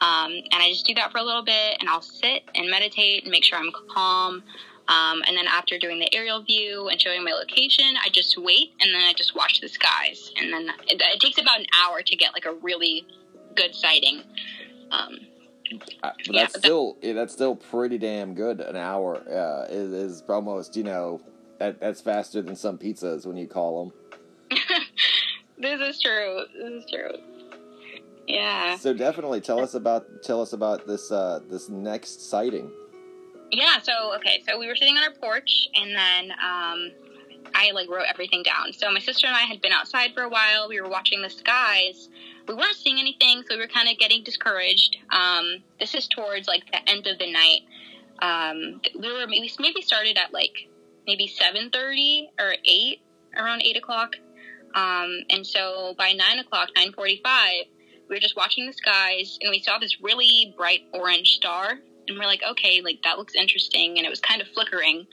Um, 0.00 0.32
and 0.32 0.62
I 0.62 0.70
just 0.70 0.86
do 0.86 0.94
that 0.94 1.10
for 1.10 1.18
a 1.18 1.22
little 1.22 1.44
bit 1.44 1.78
and 1.80 1.88
I'll 1.88 2.02
sit 2.02 2.42
and 2.54 2.70
meditate 2.70 3.22
and 3.22 3.32
make 3.32 3.44
sure 3.44 3.58
I'm 3.58 3.72
calm. 3.92 4.42
Um, 4.88 5.22
and 5.26 5.36
then 5.36 5.46
after 5.48 5.78
doing 5.78 5.98
the 5.98 6.14
aerial 6.14 6.42
view 6.42 6.88
and 6.88 7.00
showing 7.00 7.24
my 7.24 7.32
location, 7.32 7.86
I 8.04 8.08
just 8.08 8.38
wait 8.38 8.70
and 8.80 8.94
then 8.94 9.02
I 9.02 9.12
just 9.14 9.34
watch 9.34 9.60
the 9.60 9.68
skies. 9.68 10.30
And 10.40 10.52
then 10.52 10.68
it, 10.86 11.00
it 11.02 11.20
takes 11.20 11.38
about 11.38 11.58
an 11.58 11.66
hour 11.76 12.02
to 12.02 12.16
get 12.16 12.32
like 12.32 12.44
a 12.44 12.52
really 12.54 13.04
good 13.56 13.74
sighting. 13.74 14.22
Um, 14.92 15.18
Uh, 16.04 16.12
Yeah, 16.26 16.42
that's 16.42 16.52
that- 16.52 16.60
still 16.60 16.96
yeah, 17.02 17.14
that's 17.14 17.32
still 17.32 17.56
pretty 17.56 17.98
damn 17.98 18.34
good. 18.34 18.60
An 18.60 18.76
hour 18.76 19.16
uh, 19.28 19.66
is, 19.68 19.92
is 19.92 20.22
almost 20.28 20.76
you 20.76 20.84
know 20.84 21.20
that, 21.58 21.80
that's 21.80 22.00
faster 22.00 22.40
than 22.40 22.54
some 22.54 22.78
pizzas 22.78 23.26
when 23.26 23.36
you 23.36 23.48
call 23.48 23.90
them. 24.50 24.58
this 25.58 25.80
is 25.80 26.00
true. 26.00 26.44
This 26.54 26.84
is 26.84 26.90
true. 26.90 27.10
Yeah. 28.28 28.76
So 28.76 28.92
definitely 28.94 29.40
tell 29.40 29.60
us 29.60 29.74
about 29.74 30.22
tell 30.22 30.40
us 30.40 30.52
about 30.52 30.86
this 30.86 31.10
uh, 31.10 31.40
this 31.50 31.68
next 31.68 32.28
sighting. 32.30 32.70
Yeah, 33.56 33.78
so 33.82 34.14
okay, 34.16 34.42
so 34.46 34.58
we 34.58 34.68
were 34.68 34.76
sitting 34.76 34.98
on 34.98 35.04
our 35.04 35.14
porch 35.14 35.66
and 35.74 35.96
then 35.96 36.30
um 36.32 36.90
I 37.54 37.70
like 37.72 37.88
wrote 37.88 38.04
everything 38.06 38.42
down. 38.42 38.74
So 38.74 38.90
my 38.92 38.98
sister 38.98 39.26
and 39.26 39.34
I 39.34 39.44
had 39.44 39.62
been 39.62 39.72
outside 39.72 40.12
for 40.12 40.24
a 40.24 40.28
while. 40.28 40.68
We 40.68 40.78
were 40.78 40.90
watching 40.90 41.22
the 41.22 41.30
skies. 41.30 42.10
We 42.46 42.54
weren't 42.54 42.76
seeing 42.76 42.98
anything, 42.98 43.44
so 43.48 43.54
we 43.56 43.62
were 43.62 43.66
kind 43.66 43.88
of 43.88 43.96
getting 43.98 44.22
discouraged. 44.22 44.98
Um, 45.08 45.62
this 45.80 45.94
is 45.94 46.06
towards 46.06 46.46
like 46.46 46.70
the 46.70 46.86
end 46.86 47.06
of 47.06 47.18
the 47.18 47.32
night. 47.32 47.60
Um, 48.20 48.82
we 49.00 49.10
were 49.10 49.26
maybe 49.26 49.50
maybe 49.58 49.80
started 49.80 50.18
at 50.18 50.34
like 50.34 50.68
maybe 51.06 51.26
seven 51.26 51.70
thirty 51.70 52.28
or 52.38 52.56
eight, 52.66 53.00
around 53.38 53.62
eight 53.62 53.78
o'clock. 53.78 54.16
Um, 54.74 55.20
and 55.30 55.46
so 55.46 55.94
by 55.96 56.12
nine 56.12 56.40
o'clock, 56.40 56.68
nine 56.76 56.92
forty-five, 56.92 57.64
we 58.06 58.16
were 58.16 58.20
just 58.20 58.36
watching 58.36 58.66
the 58.66 58.74
skies, 58.74 59.38
and 59.40 59.50
we 59.50 59.60
saw 59.60 59.78
this 59.78 60.02
really 60.02 60.52
bright 60.58 60.82
orange 60.92 61.36
star 61.36 61.78
and 62.08 62.18
we're 62.18 62.26
like, 62.26 62.42
okay, 62.50 62.80
like 62.82 63.02
that 63.04 63.18
looks 63.18 63.34
interesting, 63.34 63.98
and 63.98 64.06
it 64.06 64.10
was 64.10 64.20
kind 64.20 64.40
of 64.40 64.48
flickering, 64.48 65.06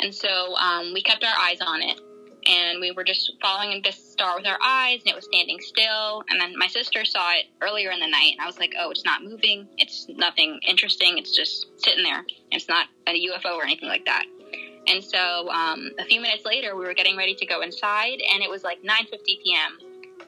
and 0.00 0.14
so 0.14 0.54
um, 0.56 0.92
we 0.92 1.02
kept 1.02 1.24
our 1.24 1.38
eyes 1.38 1.58
on 1.60 1.82
it, 1.82 2.00
and 2.46 2.80
we 2.80 2.90
were 2.92 3.04
just 3.04 3.32
following 3.40 3.80
this 3.82 3.96
star 3.96 4.36
with 4.36 4.46
our 4.46 4.58
eyes, 4.62 5.00
and 5.00 5.08
it 5.08 5.14
was 5.14 5.24
standing 5.24 5.58
still, 5.60 6.22
and 6.28 6.40
then 6.40 6.54
my 6.56 6.66
sister 6.66 7.04
saw 7.04 7.32
it 7.32 7.46
earlier 7.60 7.90
in 7.90 8.00
the 8.00 8.08
night, 8.08 8.32
and 8.32 8.40
I 8.40 8.46
was 8.46 8.58
like, 8.58 8.74
oh, 8.78 8.90
it's 8.90 9.04
not 9.04 9.22
moving, 9.24 9.68
it's 9.78 10.06
nothing 10.08 10.60
interesting, 10.66 11.18
it's 11.18 11.34
just 11.34 11.66
sitting 11.76 12.04
there, 12.04 12.24
it's 12.50 12.68
not 12.68 12.88
a 13.06 13.12
UFO 13.12 13.56
or 13.56 13.64
anything 13.64 13.88
like 13.88 14.04
that. 14.04 14.24
And 14.86 15.02
so 15.02 15.48
um, 15.48 15.90
a 15.98 16.04
few 16.04 16.20
minutes 16.20 16.44
later, 16.44 16.76
we 16.76 16.84
were 16.84 16.94
getting 16.94 17.16
ready 17.16 17.34
to 17.36 17.46
go 17.46 17.62
inside, 17.62 18.18
and 18.32 18.42
it 18.42 18.50
was 18.50 18.62
like 18.62 18.82
9:50 18.82 19.24
p.m. 19.24 19.78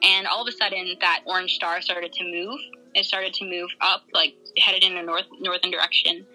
And 0.03 0.27
all 0.27 0.41
of 0.41 0.47
a 0.47 0.51
sudden, 0.51 0.95
that 1.01 1.21
orange 1.25 1.55
star 1.55 1.81
started 1.81 2.13
to 2.13 2.23
move. 2.23 2.59
It 2.93 3.05
started 3.05 3.33
to 3.35 3.45
move 3.45 3.69
up, 3.81 4.03
like 4.13 4.35
headed 4.57 4.83
in 4.83 4.97
a 4.97 5.03
north 5.03 5.25
northern 5.39 5.71
direction. 5.71 6.25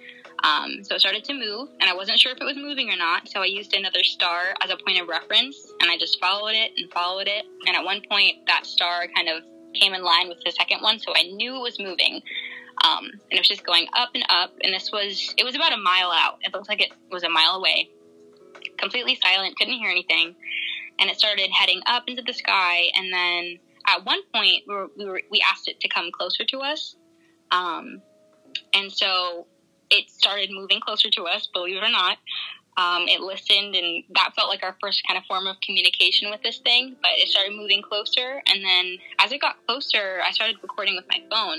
Um, 0.43 0.83
so 0.83 0.97
it 0.97 1.01
started 1.01 1.23
to 1.25 1.35
move, 1.35 1.69
and 1.81 1.89
I 1.89 1.95
wasn't 1.95 2.19
sure 2.19 2.33
if 2.33 2.39
it 2.41 2.45
was 2.45 2.57
moving 2.57 2.91
or 2.91 2.97
not. 2.97 3.29
So 3.29 3.43
I 3.43 3.47
used 3.47 3.75
another 3.75 4.03
star 4.03 4.55
as 4.61 4.71
a 4.71 4.77
point 4.77 5.01
of 5.01 5.09
reference, 5.09 5.73
and 5.81 5.91
I 5.91 5.97
just 5.97 6.19
followed 6.19 6.55
it 6.55 6.73
and 6.77 6.91
followed 6.91 7.29
it. 7.29 7.45
And 7.67 7.77
at 7.77 7.85
one 7.85 8.03
point, 8.11 8.47
that 8.49 8.67
star 8.67 9.07
kind 9.15 9.29
of 9.29 9.45
came 9.75 9.95
in 9.95 10.03
line 10.03 10.29
with 10.29 10.39
the 10.45 10.51
second 10.51 10.83
one, 10.83 10.99
so 10.99 11.13
I 11.15 11.23
knew 11.23 11.55
it 11.57 11.61
was 11.61 11.79
moving. 11.79 12.23
Um, 12.85 13.05
and 13.05 13.33
it 13.33 13.39
was 13.39 13.49
just 13.49 13.65
going 13.65 13.87
up 13.95 14.11
and 14.15 14.25
up. 14.29 14.53
And 14.65 14.75
this 14.75 14.91
was 14.91 15.35
it 15.37 15.45
was 15.45 15.55
about 15.55 15.73
a 15.73 15.77
mile 15.77 16.11
out. 16.11 16.39
It 16.43 16.53
looked 16.53 16.69
like 16.69 16.83
it 16.83 16.91
was 17.11 17.23
a 17.23 17.31
mile 17.31 17.57
away. 17.57 17.91
Completely 18.79 19.19
silent, 19.23 19.57
couldn't 19.57 19.75
hear 19.75 19.91
anything. 19.91 20.35
And 20.99 21.09
it 21.09 21.19
started 21.19 21.51
heading 21.53 21.81
up 21.87 22.05
into 22.09 22.23
the 22.23 22.33
sky, 22.33 22.87
and 22.95 23.13
then 23.13 23.59
at 23.87 24.05
one 24.05 24.21
point 24.33 24.63
we 24.67 24.75
were, 24.75 24.89
we, 24.97 25.05
were, 25.05 25.23
we 25.31 25.43
asked 25.49 25.69
it 25.69 25.81
to 25.81 25.89
come 25.89 26.11
closer 26.13 26.45
to 26.45 26.59
us. 26.59 26.97
Um, 27.51 28.03
and 28.75 28.93
so 28.93 29.47
it 29.91 30.11
started 30.11 30.51
moving 30.51 30.81
closer 30.81 31.11
to 31.11 31.25
us, 31.25 31.49
believe 31.53 31.77
it 31.77 31.85
or 31.85 31.91
not. 31.91 32.19
Um, 32.79 33.07
it 33.07 33.21
listened, 33.21 33.75
and 33.77 34.03
that 34.15 34.33
felt 34.35 34.49
like 34.49 34.63
our 34.63 34.75
first 34.81 35.03
kind 35.07 35.19
of 35.19 35.25
form 35.27 35.47
of 35.47 35.57
communication 35.61 36.31
with 36.31 36.43
this 36.43 36.59
thing. 36.59 36.97
But 37.03 37.11
it 37.17 37.29
started 37.29 37.55
moving 37.55 37.83
closer, 37.83 38.41
and 38.47 38.65
then 38.65 38.97
as 39.19 39.31
it 39.31 39.43
got 39.43 39.57
closer, 39.67 40.21
I 40.27 40.31
started 40.31 40.57
recording 40.63 40.97
with 40.97 41.05
my 41.09 41.21
phone, 41.31 41.59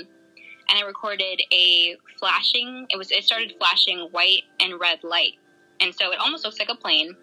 and 0.68 0.78
I 0.78 0.82
recorded 0.82 1.40
a 1.52 1.96
flashing. 2.18 2.86
It 2.90 2.96
was 2.96 3.12
it 3.12 3.22
started 3.22 3.54
flashing 3.58 4.08
white 4.10 4.42
and 4.58 4.80
red 4.80 5.04
light, 5.04 5.34
and 5.80 5.94
so 5.94 6.10
it 6.10 6.18
almost 6.18 6.44
looks 6.44 6.58
like 6.58 6.68
a 6.68 6.74
plane, 6.74 7.14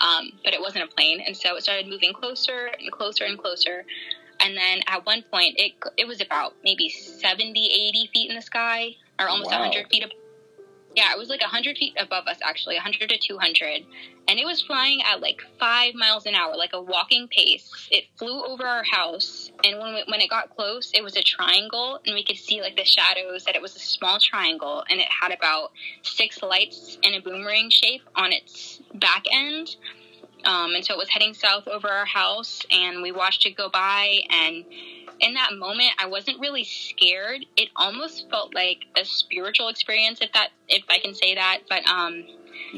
um, 0.00 0.32
but 0.42 0.54
it 0.54 0.60
wasn't 0.60 0.84
a 0.84 0.94
plane. 0.94 1.20
And 1.20 1.36
so 1.36 1.56
it 1.56 1.62
started 1.62 1.86
moving 1.86 2.14
closer 2.14 2.70
and 2.78 2.90
closer 2.90 3.24
and 3.24 3.38
closer. 3.38 3.84
And 4.40 4.56
then 4.56 4.80
at 4.86 5.04
one 5.04 5.22
point, 5.30 5.56
it 5.58 5.72
it 5.98 6.06
was 6.06 6.22
about 6.22 6.54
maybe 6.64 6.88
70, 6.88 7.66
80 7.66 8.10
feet 8.10 8.30
in 8.30 8.36
the 8.36 8.42
sky, 8.42 8.94
or 9.18 9.28
almost 9.28 9.50
Wow. 9.50 9.60
100 9.60 9.88
feet. 9.88 10.04
Ab- 10.04 10.12
yeah, 10.94 11.12
it 11.12 11.18
was 11.18 11.28
like 11.28 11.40
100 11.40 11.76
feet 11.76 11.94
above 11.98 12.26
us, 12.26 12.38
actually, 12.42 12.74
100 12.74 13.10
to 13.10 13.18
200. 13.18 13.86
And 14.26 14.38
it 14.38 14.44
was 14.44 14.60
flying 14.62 15.00
at 15.02 15.20
like 15.20 15.40
five 15.60 15.94
miles 15.94 16.26
an 16.26 16.34
hour, 16.34 16.56
like 16.56 16.72
a 16.72 16.82
walking 16.82 17.28
pace. 17.28 17.70
It 17.90 18.04
flew 18.16 18.44
over 18.44 18.64
our 18.64 18.82
house, 18.82 19.52
and 19.64 19.78
when, 19.78 19.94
we, 19.94 20.04
when 20.08 20.20
it 20.20 20.28
got 20.28 20.54
close, 20.56 20.90
it 20.94 21.04
was 21.04 21.16
a 21.16 21.22
triangle, 21.22 22.00
and 22.04 22.14
we 22.14 22.24
could 22.24 22.36
see 22.36 22.60
like 22.60 22.76
the 22.76 22.84
shadows 22.84 23.44
that 23.44 23.54
it 23.54 23.62
was 23.62 23.76
a 23.76 23.78
small 23.78 24.18
triangle, 24.18 24.82
and 24.90 25.00
it 25.00 25.08
had 25.08 25.30
about 25.30 25.70
six 26.02 26.42
lights 26.42 26.98
in 27.02 27.14
a 27.14 27.20
boomerang 27.20 27.70
shape 27.70 28.02
on 28.16 28.32
its 28.32 28.80
back 28.94 29.24
end. 29.30 29.76
Um, 30.44 30.74
and 30.74 30.84
so 30.84 30.94
it 30.94 30.98
was 30.98 31.08
heading 31.08 31.34
south 31.34 31.68
over 31.68 31.88
our 31.88 32.06
house, 32.06 32.62
and 32.70 33.02
we 33.02 33.12
watched 33.12 33.46
it 33.46 33.56
go 33.56 33.68
by. 33.68 34.20
And 34.30 34.64
in 35.20 35.34
that 35.34 35.54
moment, 35.56 35.90
I 35.98 36.06
wasn't 36.06 36.40
really 36.40 36.64
scared. 36.64 37.44
It 37.56 37.70
almost 37.76 38.28
felt 38.30 38.54
like 38.54 38.86
a 38.96 39.04
spiritual 39.04 39.68
experience, 39.68 40.20
if 40.20 40.32
that, 40.32 40.50
if 40.68 40.84
I 40.88 40.98
can 40.98 41.14
say 41.14 41.34
that. 41.34 41.60
But 41.68 41.88
um, 41.88 42.24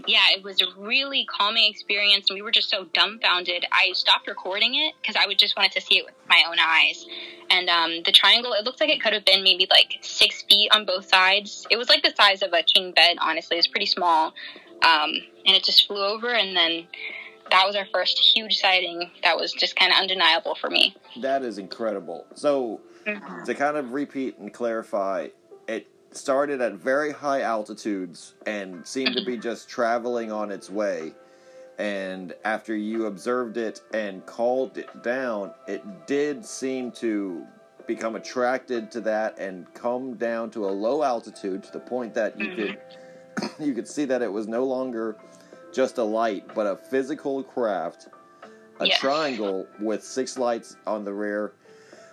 yeah, 0.07 0.27
it 0.37 0.43
was 0.43 0.61
a 0.61 0.67
really 0.79 1.27
calming 1.27 1.71
experience, 1.71 2.31
and 2.31 2.37
we 2.37 2.43
were 2.43 2.51
just 2.51 2.71
so 2.71 2.85
dumbfounded. 2.93 3.67
I 3.73 3.93
stopped 3.93 4.27
recording 4.27 4.75
it 4.75 4.95
because 5.01 5.17
I 5.17 5.27
would 5.27 5.39
just 5.39 5.57
wanted 5.57 5.73
to 5.73 5.81
see 5.81 5.99
it 5.99 6.05
with 6.05 6.15
my 6.29 6.43
own 6.49 6.59
eyes. 6.59 7.07
And 7.51 7.69
um, 7.69 8.03
the 8.05 8.13
triangle, 8.13 8.53
it 8.53 8.65
looked 8.65 8.81
like 8.81 8.91
it 8.91 9.03
could 9.03 9.13
have 9.13 9.25
been 9.25 9.43
maybe 9.43 9.67
like 9.71 9.99
six 10.03 10.43
feet 10.43 10.71
on 10.73 10.85
both 10.85 11.09
sides. 11.09 11.67
It 11.71 11.77
was 11.77 11.89
like 11.89 12.03
the 12.03 12.15
size 12.17 12.43
of 12.43 12.53
a 12.53 12.63
king 12.63 12.93
bed, 12.93 13.17
honestly. 13.21 13.57
It 13.57 13.59
was 13.59 13.67
pretty 13.67 13.87
small. 13.87 14.35
Um, 14.83 15.11
and 15.45 15.57
it 15.57 15.65
just 15.65 15.87
flew 15.87 16.03
over, 16.03 16.29
and 16.29 16.57
then 16.57 16.87
that 17.51 17.67
was 17.67 17.77
our 17.77 17.87
first 17.93 18.19
huge 18.19 18.59
sighting. 18.59 19.11
That 19.23 19.37
was 19.37 19.53
just 19.53 19.77
kind 19.77 19.93
of 19.93 19.99
undeniable 19.99 20.55
for 20.55 20.71
me. 20.71 20.97
That 21.21 21.43
is 21.43 21.59
incredible. 21.59 22.27
So 22.35 22.81
mm-hmm. 23.07 23.45
to 23.45 23.55
kind 23.55 23.77
of 23.77 23.93
repeat 23.93 24.39
and 24.39 24.53
clarify, 24.53 25.29
it 25.69 25.87
started 26.13 26.61
at 26.61 26.75
very 26.75 27.13
high 27.13 27.43
altitudes 27.43 28.35
and 28.47 28.87
seemed 28.87 29.17
to 29.17 29.25
be 29.25 29.33
mm-hmm. 29.33 29.43
just 29.43 29.69
traveling 29.69 30.33
on 30.33 30.51
its 30.51 30.71
way. 30.71 31.13
And 31.79 32.35
after 32.45 32.77
you 32.77 33.07
observed 33.07 33.57
it 33.57 33.81
and 33.95 34.25
called 34.27 34.77
it 34.77 35.03
down, 35.03 35.53
it 35.67 35.83
did 36.07 36.45
seem 36.45 36.93
to 36.93 37.47
become 37.87 38.17
attracted 38.17 38.91
to 38.93 39.01
that 39.01 39.39
and 39.39 39.73
come 39.75 40.15
down 40.15 40.51
to 40.51 40.67
a 40.67 40.71
low 40.71 41.03
altitude 41.03 41.63
to 41.65 41.73
the 41.73 41.81
point 41.81 42.15
that 42.15 42.39
you 42.39 42.55
could 42.55 42.79
mm-hmm. 42.79 43.01
you 43.63 43.75
could 43.75 43.89
see 43.89 44.05
that 44.05 44.23
it 44.23 44.33
was 44.33 44.47
no 44.47 44.65
longer 44.65 45.17
just 45.73 45.99
a 45.99 46.03
light, 46.03 46.45
but 46.55 46.67
a 46.67 46.77
physical 46.77 47.43
craft, 47.43 48.09
a 48.81 48.89
triangle 48.89 49.67
with 49.81 50.03
six 50.03 50.39
lights 50.39 50.77
on 50.87 51.05
the 51.05 51.13
rear. 51.13 51.53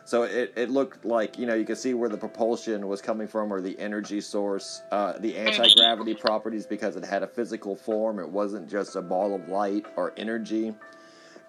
So 0.05 0.23
it, 0.23 0.53
it 0.55 0.69
looked 0.69 1.03
like, 1.03 1.37
you 1.37 1.45
know, 1.45 1.53
you 1.53 1.65
could 1.65 1.77
see 1.77 1.93
where 1.93 2.07
the 2.07 2.17
propulsion 2.17 2.87
was 2.87 3.01
coming 3.01 3.27
from 3.27 3.51
or 3.51 3.59
the 3.59 3.77
energy 3.77 4.21
source, 4.21 4.81
uh, 4.91 5.13
the 5.19 5.35
anti 5.35 5.73
gravity 5.75 6.15
properties 6.15 6.65
because 6.65 6.95
it 6.95 7.03
had 7.03 7.23
a 7.23 7.27
physical 7.27 7.75
form. 7.75 8.19
It 8.19 8.29
wasn't 8.29 8.69
just 8.69 8.95
a 8.95 9.01
ball 9.01 9.35
of 9.35 9.49
light 9.49 9.85
or 9.97 10.13
energy. 10.15 10.73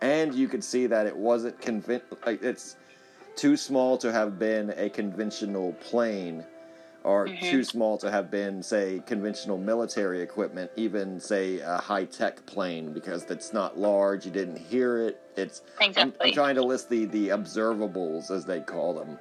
And 0.00 0.34
you 0.34 0.48
could 0.48 0.64
see 0.64 0.86
that 0.86 1.06
it 1.06 1.16
wasn't 1.16 1.60
convinced, 1.60 2.06
like, 2.26 2.42
it's 2.42 2.76
too 3.36 3.56
small 3.56 3.96
to 3.98 4.10
have 4.10 4.38
been 4.38 4.74
a 4.76 4.90
conventional 4.90 5.72
plane 5.74 6.44
or 7.04 7.26
Mhm. 7.26 7.40
too 7.50 7.64
small 7.64 7.96
to 7.98 8.10
have 8.10 8.30
been, 8.30 8.62
say, 8.62 9.02
conventional 9.06 9.56
military 9.56 10.20
equipment, 10.20 10.70
even, 10.76 11.20
say, 11.20 11.60
a 11.60 11.78
high 11.78 12.04
tech 12.04 12.44
plane 12.46 12.92
because 12.92 13.24
it's 13.30 13.52
not 13.52 13.78
large, 13.78 14.26
you 14.26 14.32
didn't 14.32 14.58
hear 14.58 14.98
it. 14.98 15.20
It's 15.36 15.62
I'm, 15.80 15.90
Exactly. 15.90 16.28
I'm 16.28 16.34
trying 16.34 16.54
to 16.56 16.62
list 16.62 16.88
the 16.90 17.04
the 17.06 17.28
observables 17.28 18.30
as 18.30 18.44
they 18.44 18.60
call 18.60 18.94
them. 18.94 19.18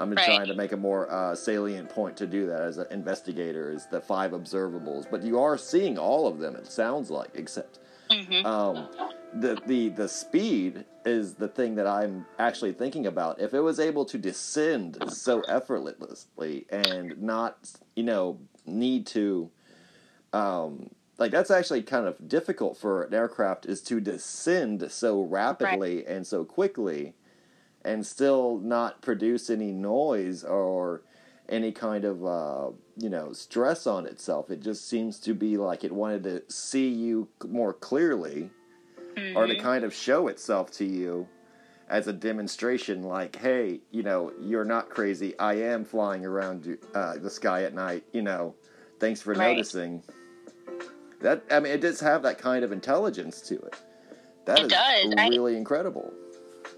I'm 0.00 0.10
Right. 0.10 0.24
trying 0.24 0.46
to 0.48 0.54
make 0.54 0.72
a 0.72 0.76
more 0.76 1.10
uh, 1.10 1.34
salient 1.34 1.88
point 1.88 2.16
to 2.16 2.26
do 2.26 2.46
that 2.46 2.60
as 2.62 2.78
an 2.78 2.86
investigator 2.90 3.70
is 3.70 3.86
the 3.86 4.00
five 4.00 4.32
observables. 4.32 5.06
But 5.10 5.22
you 5.22 5.38
are 5.40 5.56
seeing 5.56 5.98
all 5.98 6.26
of 6.26 6.38
them. 6.40 6.56
It 6.56 6.66
sounds 6.66 7.10
like, 7.10 7.30
except 7.34 7.78
mm-hmm. 8.10 8.44
um, 8.44 8.88
the 9.34 9.60
the 9.66 9.88
the 9.90 10.08
speed 10.08 10.84
is 11.04 11.34
the 11.34 11.48
thing 11.48 11.74
that 11.74 11.86
I'm 11.86 12.26
actually 12.38 12.72
thinking 12.72 13.06
about. 13.06 13.40
If 13.40 13.52
it 13.52 13.60
was 13.60 13.80
able 13.80 14.04
to 14.06 14.18
descend 14.18 14.98
so 15.08 15.40
effortlessly 15.42 16.66
and 16.70 17.20
not, 17.20 17.70
you 17.94 18.04
know, 18.04 18.38
need 18.64 19.06
to, 19.08 19.50
um, 20.32 20.90
like 21.18 21.32
that's 21.32 21.50
actually 21.50 21.82
kind 21.82 22.06
of 22.06 22.28
difficult 22.28 22.76
for 22.76 23.02
an 23.02 23.14
aircraft 23.14 23.66
is 23.66 23.82
to 23.82 24.00
descend 24.00 24.90
so 24.90 25.22
rapidly 25.22 26.06
and 26.06 26.26
so 26.26 26.44
quickly, 26.44 27.14
and 27.84 28.06
still 28.06 28.58
not 28.58 29.02
produce 29.02 29.50
any 29.50 29.72
noise 29.72 30.44
or 30.44 31.02
any 31.48 31.72
kind 31.72 32.04
of 32.04 32.24
uh, 32.24 32.70
you 32.96 33.10
know 33.10 33.32
stress 33.32 33.86
on 33.86 34.06
itself. 34.06 34.48
It 34.50 34.62
just 34.62 34.88
seems 34.88 35.18
to 35.20 35.34
be 35.34 35.56
like 35.56 35.82
it 35.82 35.92
wanted 35.92 36.22
to 36.22 36.42
see 36.48 36.88
you 36.88 37.28
more 37.44 37.72
clearly 37.72 38.50
or 39.36 39.46
to 39.46 39.54
Mhm. 39.54 39.60
kind 39.60 39.84
of 39.84 39.94
show 39.94 40.28
itself 40.28 40.70
to 40.72 40.84
you 40.84 41.28
as 41.88 42.06
a 42.08 42.12
demonstration 42.12 43.02
like 43.02 43.36
hey 43.36 43.80
you 43.90 44.02
know 44.02 44.32
you're 44.40 44.64
not 44.64 44.88
crazy 44.88 45.38
i 45.38 45.52
am 45.54 45.84
flying 45.84 46.24
around 46.24 46.78
uh, 46.94 47.14
the 47.18 47.28
sky 47.30 47.62
at 47.64 47.74
night 47.74 48.02
you 48.12 48.22
know 48.22 48.54
thanks 48.98 49.20
for 49.20 49.34
Right. 49.34 49.48
noticing 49.56 50.02
that 51.20 51.42
i 51.50 51.60
mean 51.60 51.72
it 51.72 51.80
does 51.80 52.00
have 52.00 52.22
that 52.22 52.38
kind 52.38 52.64
of 52.64 52.72
intelligence 52.72 53.40
to 53.42 53.54
it 53.56 53.76
That 54.46 54.58
It 54.60 54.64
is 54.66 54.72
does. 54.72 55.14
I- 55.18 55.28
really 55.28 55.56
incredible 55.56 56.12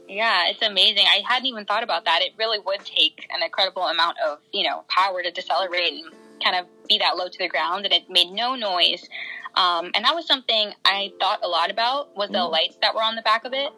Yeah, 0.08 0.48
it's 0.50 0.62
amazing. 0.62 1.04
I 1.04 1.20
hadn't 1.28 1.46
even 1.46 1.64
thought 1.64 1.82
about 1.82 2.04
that. 2.04 2.22
It 2.22 2.30
really 2.38 2.60
would 2.60 2.84
take 2.84 3.26
an 3.34 3.42
incredible 3.42 3.82
amount 3.88 4.16
of, 4.24 4.38
you 4.52 4.62
know, 4.62 4.84
power 4.88 5.20
to 5.20 5.32
decelerate 5.32 5.94
and 5.94 6.12
kind 6.44 6.54
of 6.54 6.66
be 6.88 6.96
that 6.98 7.16
low 7.16 7.26
to 7.28 7.38
the 7.38 7.48
ground, 7.48 7.86
and 7.86 7.92
it 7.92 8.08
made 8.08 8.30
no 8.30 8.54
noise. 8.54 9.08
Um, 9.56 9.90
and 9.94 10.04
that 10.04 10.14
was 10.14 10.26
something 10.26 10.72
I 10.84 11.12
thought 11.18 11.40
a 11.42 11.48
lot 11.48 11.70
about 11.70 12.14
was 12.16 12.28
the 12.28 12.38
Mhm. 12.38 12.50
lights 12.52 12.76
that 12.82 12.94
were 12.94 13.02
on 13.02 13.16
the 13.16 13.22
back 13.22 13.44
of 13.44 13.52
it. 13.54 13.72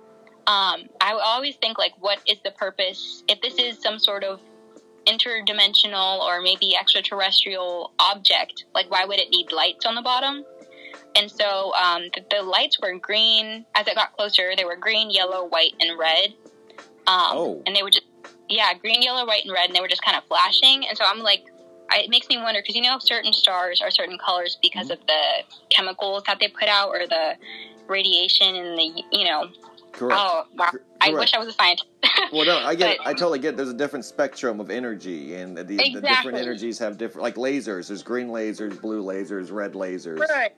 Um, 0.46 0.88
I 1.00 1.12
always 1.12 1.56
think 1.56 1.78
like, 1.78 1.92
what 2.00 2.18
is 2.26 2.38
the 2.42 2.50
purpose? 2.50 3.22
If 3.28 3.40
this 3.40 3.54
is 3.58 3.80
some 3.80 3.98
sort 3.98 4.24
of 4.24 4.40
interdimensional 5.06 6.20
or 6.20 6.40
maybe 6.40 6.76
extraterrestrial 6.76 7.92
object, 7.98 8.64
like 8.74 8.90
why 8.90 9.04
would 9.04 9.18
it 9.20 9.30
need 9.30 9.52
lights 9.52 9.86
on 9.86 9.94
the 9.94 10.02
bottom? 10.02 10.44
And 11.14 11.30
so 11.30 11.72
um, 11.74 12.04
the, 12.14 12.24
the 12.30 12.42
lights 12.42 12.78
were 12.80 12.96
green. 12.98 13.64
As 13.74 13.86
it 13.86 13.94
got 13.94 14.16
closer, 14.16 14.54
they 14.56 14.64
were 14.64 14.76
green, 14.76 15.10
yellow, 15.10 15.44
white, 15.44 15.74
and 15.80 15.98
red. 15.98 16.34
Um, 17.06 17.36
Oh. 17.36 17.62
And 17.66 17.74
they 17.74 17.82
were 17.82 17.90
just, 17.90 18.06
yeah, 18.48 18.72
green, 18.74 19.02
yellow, 19.02 19.26
white, 19.26 19.44
and 19.44 19.52
red, 19.52 19.66
and 19.66 19.74
they 19.76 19.80
were 19.80 19.88
just 19.88 20.02
kind 20.02 20.16
of 20.16 20.24
flashing. 20.24 20.86
And 20.86 20.96
so 20.96 21.04
I'm 21.06 21.20
like, 21.20 21.46
I, 21.90 22.00
it 22.00 22.10
makes 22.10 22.28
me 22.28 22.36
wonder 22.36 22.60
because 22.60 22.74
you 22.76 22.82
know 22.82 22.98
certain 22.98 23.32
stars 23.32 23.80
are 23.80 23.90
certain 23.90 24.18
colors 24.18 24.58
because 24.62 24.90
of 24.90 24.98
the 25.06 25.22
chemicals 25.70 26.22
that 26.26 26.38
they 26.40 26.48
put 26.48 26.68
out 26.68 26.88
or 26.90 27.06
the 27.06 27.34
radiation 27.86 28.54
and 28.54 28.78
the 28.78 29.02
you 29.12 29.24
know. 29.24 29.48
correct 29.92 30.20
Oh 30.20 30.44
wow! 30.54 30.70
Cor- 30.70 30.82
I 31.00 31.10
wish 31.12 31.32
I 31.34 31.38
was 31.38 31.48
a 31.48 31.52
scientist. 31.52 31.88
well 32.32 32.44
no 32.44 32.58
i 32.58 32.74
get 32.74 32.90
it 32.92 33.00
i 33.04 33.12
totally 33.12 33.38
get 33.38 33.54
it. 33.54 33.56
there's 33.56 33.68
a 33.70 33.74
different 33.74 34.04
spectrum 34.04 34.60
of 34.60 34.70
energy 34.70 35.34
and 35.34 35.56
the, 35.56 35.64
the, 35.64 35.76
the 35.94 36.00
different 36.00 36.38
energies 36.38 36.78
have 36.78 36.96
different 36.98 37.22
like 37.22 37.34
lasers 37.34 37.88
there's 37.88 38.02
green 38.02 38.28
lasers 38.28 38.80
blue 38.80 39.02
lasers 39.02 39.50
red 39.50 39.72
lasers 39.72 40.18
Right. 40.20 40.52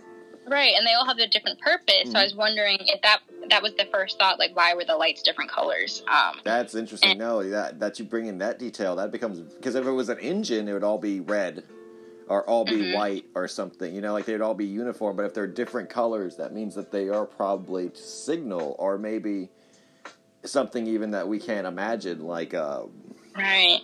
Right, 0.46 0.72
and 0.76 0.86
they 0.86 0.94
all 0.94 1.06
have 1.06 1.18
a 1.18 1.26
different 1.28 1.60
purpose. 1.60 2.10
So 2.10 2.18
I 2.18 2.24
was 2.24 2.34
wondering 2.34 2.78
if 2.80 3.00
that 3.02 3.20
that 3.50 3.62
was 3.62 3.74
the 3.74 3.84
first 3.86 4.18
thought, 4.18 4.38
like 4.38 4.54
why 4.56 4.74
were 4.74 4.84
the 4.84 4.96
lights 4.96 5.22
different 5.22 5.50
colors? 5.50 6.02
Um, 6.08 6.40
That's 6.44 6.74
interesting. 6.74 7.10
And- 7.10 7.18
No, 7.18 7.48
that 7.50 7.78
that 7.80 7.98
you 7.98 8.04
bring 8.04 8.26
in 8.26 8.38
that 8.38 8.58
detail, 8.58 8.96
that 8.96 9.12
becomes 9.12 9.40
because 9.40 9.74
if 9.74 9.86
it 9.86 9.90
was 9.92 10.08
an 10.08 10.18
engine, 10.18 10.66
it 10.68 10.72
would 10.72 10.84
all 10.84 10.98
be 10.98 11.20
red, 11.20 11.62
or 12.28 12.42
all 12.48 12.64
be 12.64 12.72
Mhm. 12.82 12.94
white 12.94 13.26
or 13.34 13.46
something. 13.48 13.94
You 13.94 14.00
know, 14.00 14.12
like 14.12 14.24
they'd 14.24 14.40
all 14.40 14.54
be 14.54 14.66
uniform. 14.66 15.16
But 15.16 15.26
if 15.26 15.34
they're 15.34 15.46
different 15.46 15.88
colors, 15.90 16.36
that 16.36 16.52
means 16.52 16.74
that 16.74 16.90
they 16.90 17.08
are 17.08 17.26
probably 17.26 17.90
signal, 17.94 18.76
or 18.78 18.98
maybe 18.98 19.50
something 20.44 20.86
even 20.86 21.10
that 21.12 21.28
we 21.28 21.38
can't 21.38 21.66
imagine. 21.66 22.24
Like 22.26 22.54
uh, 22.54 22.84
right. 23.36 23.80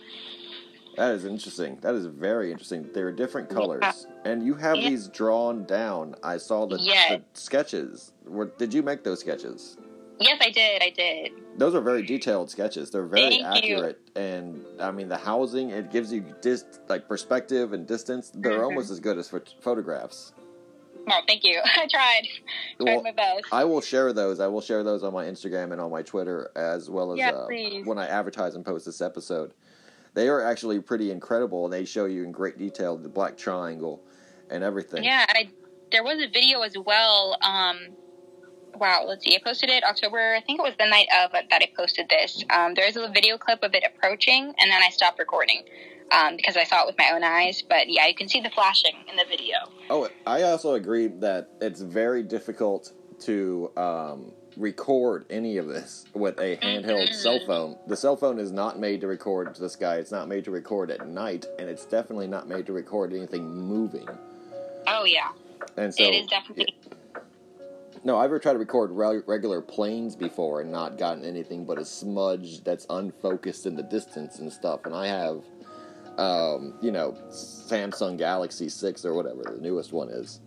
That 0.97 1.13
is 1.13 1.25
interesting. 1.25 1.77
That 1.81 1.95
is 1.95 2.05
very 2.07 2.51
interesting. 2.51 2.89
They're 2.93 3.11
different 3.11 3.49
colors, 3.49 3.79
Yeah. 3.83 4.31
and 4.31 4.43
you 4.45 4.55
have 4.55 4.75
Yeah. 4.77 4.89
these 4.89 5.07
drawn 5.07 5.63
down. 5.65 6.15
I 6.23 6.37
saw 6.37 6.65
the, 6.65 6.77
Yes. 6.79 7.09
the 7.33 7.39
sketches. 7.39 8.11
Were, 8.25 8.45
did 8.57 8.73
you 8.73 8.81
make 8.81 9.03
those 9.03 9.19
sketches? 9.19 9.77
Yes, 10.19 10.39
I 10.41 10.49
did. 10.49 10.81
I 10.81 10.89
did. 10.89 11.31
Those 11.57 11.75
are 11.75 11.81
very 11.81 12.01
detailed 12.01 12.49
sketches. 12.49 12.89
They're 12.89 13.05
very 13.05 13.21
Thank 13.41 13.63
you. 13.65 13.75
accurate, 13.75 13.99
and 14.15 14.65
I 14.79 14.89
mean 14.89 15.07
the 15.09 15.17
housing. 15.17 15.69
It 15.69 15.91
gives 15.91 16.11
you 16.11 16.25
dis- 16.41 16.65
like 16.89 17.07
perspective 17.07 17.73
and 17.73 17.85
distance. 17.85 18.31
They're 18.33 18.59
Mhm. 18.59 18.63
almost 18.65 18.89
as 18.89 18.99
good 18.99 19.19
as 19.19 19.29
phot- 19.29 19.53
photographs. 19.61 20.33
No, 21.07 21.15
thank 21.27 21.43
you. 21.43 21.61
I 21.63 21.87
tried. 21.87 22.23
Tried 22.81 22.93
Well, 22.95 23.03
my 23.03 23.11
best. 23.11 23.45
I 23.51 23.63
will 23.63 23.79
share 23.79 24.11
those. 24.11 24.39
I 24.39 24.47
will 24.47 24.59
share 24.61 24.83
those 24.83 25.03
on 25.03 25.13
my 25.13 25.25
Instagram 25.25 25.71
and 25.71 25.79
on 25.79 25.91
my 25.91 26.01
Twitter 26.01 26.49
as 26.55 26.89
well 26.89 27.11
as 27.13 27.19
Yeah, 27.19 27.31
uh, 27.31 27.47
when 27.85 27.99
I 27.99 28.07
advertise 28.07 28.55
and 28.55 28.65
post 28.65 28.85
this 28.87 28.99
episode. 29.01 29.53
They 30.17 30.29
are 30.29 30.41
actually 30.41 30.81
pretty 30.81 31.11
incredible, 31.11 31.65
and 31.65 31.71
they 31.71 31.85
show 31.85 32.05
you 32.05 32.23
in 32.23 32.31
great 32.31 32.57
detail 32.57 32.97
the 32.97 33.07
black 33.07 33.37
triangle 33.37 34.01
and 34.49 34.63
everything. 34.63 35.03
Yeah, 35.03 35.23
I, 35.29 35.51
there 35.91 36.03
was 36.03 36.17
a 36.19 36.27
video 36.27 36.61
as 36.61 36.75
well. 36.75 37.37
Um, 37.43 37.77
wow, 38.73 39.03
let's 39.05 39.23
see. 39.23 39.35
I 39.35 39.39
posted 39.45 39.69
it 39.69 39.83
October. 39.83 40.33
I 40.33 40.41
think 40.41 40.57
it 40.57 40.63
was 40.63 40.73
the 40.79 40.87
night 40.87 41.05
of 41.23 41.33
that 41.33 41.61
I 41.61 41.71
posted 41.77 42.09
this. 42.09 42.43
Um, 42.49 42.73
there 42.73 42.87
is 42.87 42.97
a 42.97 43.07
video 43.13 43.37
clip 43.37 43.61
of 43.61 43.75
it 43.75 43.83
approaching, 43.85 44.55
and 44.57 44.71
then 44.71 44.81
I 44.81 44.89
stopped 44.89 45.19
recording 45.19 45.61
um, 46.11 46.35
because 46.35 46.57
I 46.57 46.63
saw 46.63 46.81
it 46.81 46.87
with 46.87 46.97
my 46.97 47.11
own 47.13 47.23
eyes. 47.23 47.61
But 47.61 47.87
yeah, 47.87 48.07
you 48.07 48.15
can 48.15 48.27
see 48.27 48.41
the 48.41 48.49
flashing 48.49 48.95
in 49.07 49.17
the 49.17 49.25
video. 49.29 49.57
Oh, 49.91 50.09
I 50.25 50.41
also 50.41 50.73
agree 50.73 51.09
that 51.19 51.51
it's 51.61 51.81
very 51.81 52.23
difficult 52.23 52.91
to 53.19 53.71
um, 53.77 54.31
record 54.57 55.25
any 55.29 55.57
of 55.57 55.67
this 55.67 56.05
with 56.13 56.39
a 56.39 56.57
handheld 56.57 57.13
cell 57.13 57.39
phone. 57.45 57.77
The 57.87 57.95
cell 57.95 58.15
phone 58.17 58.39
is 58.39 58.51
not 58.51 58.79
made 58.79 59.01
to 59.01 59.07
record 59.07 59.53
to 59.55 59.61
the 59.61 59.69
sky. 59.69 59.97
It's 59.97 60.11
not 60.11 60.27
made 60.27 60.43
to 60.45 60.51
record 60.51 60.89
at 60.91 61.07
night, 61.07 61.45
and 61.59 61.69
it's 61.69 61.85
definitely 61.85 62.27
not 62.27 62.47
made 62.47 62.65
to 62.65 62.73
record 62.73 63.13
anything 63.13 63.47
moving. 63.47 64.07
Oh 64.87 65.03
yeah, 65.05 65.29
And 65.75 65.93
so, 65.93 66.03
it 66.03 66.13
is 66.15 66.27
definitely. 66.27 66.75
no, 68.03 68.17
I've 68.17 68.25
ever 68.25 68.39
tried 68.39 68.53
to 68.53 68.59
record 68.59 68.91
re- 68.91 69.21
regular 69.27 69.61
planes 69.61 70.15
before 70.15 70.61
and 70.61 70.71
not 70.71 70.97
gotten 70.97 71.23
anything 71.25 71.65
but 71.65 71.77
a 71.77 71.85
smudge 71.85 72.63
that's 72.63 72.85
unfocused 72.89 73.65
in 73.65 73.75
the 73.75 73.83
distance 73.83 74.39
and 74.39 74.51
stuff. 74.51 74.85
And 74.85 74.95
I 74.95 75.07
have, 75.07 75.43
um, 76.17 76.73
you 76.81 76.91
know, 76.91 77.17
Samsung 77.29 78.17
Galaxy 78.17 78.69
Six 78.69 79.03
or 79.05 79.13
whatever 79.13 79.43
the 79.43 79.61
newest 79.61 79.91
one 79.93 80.09
is. 80.09 80.39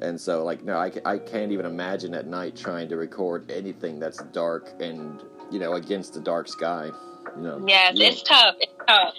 And 0.00 0.20
so, 0.20 0.44
like, 0.44 0.64
no, 0.64 0.76
I, 0.76 0.92
I 1.04 1.18
can't 1.18 1.52
even 1.52 1.66
imagine 1.66 2.14
at 2.14 2.26
night 2.26 2.56
trying 2.56 2.88
to 2.88 2.96
record 2.96 3.50
anything 3.50 3.98
that's 4.00 4.22
dark 4.32 4.70
and 4.80 5.22
you 5.50 5.58
know 5.58 5.74
against 5.74 6.14
the 6.14 6.20
dark 6.20 6.48
sky. 6.48 6.90
You 7.36 7.42
know. 7.42 7.64
Yes, 7.66 7.96
You 7.96 8.06
it's 8.06 8.22
tough. 8.22 8.56
It's 8.60 8.72
tough. 8.86 9.14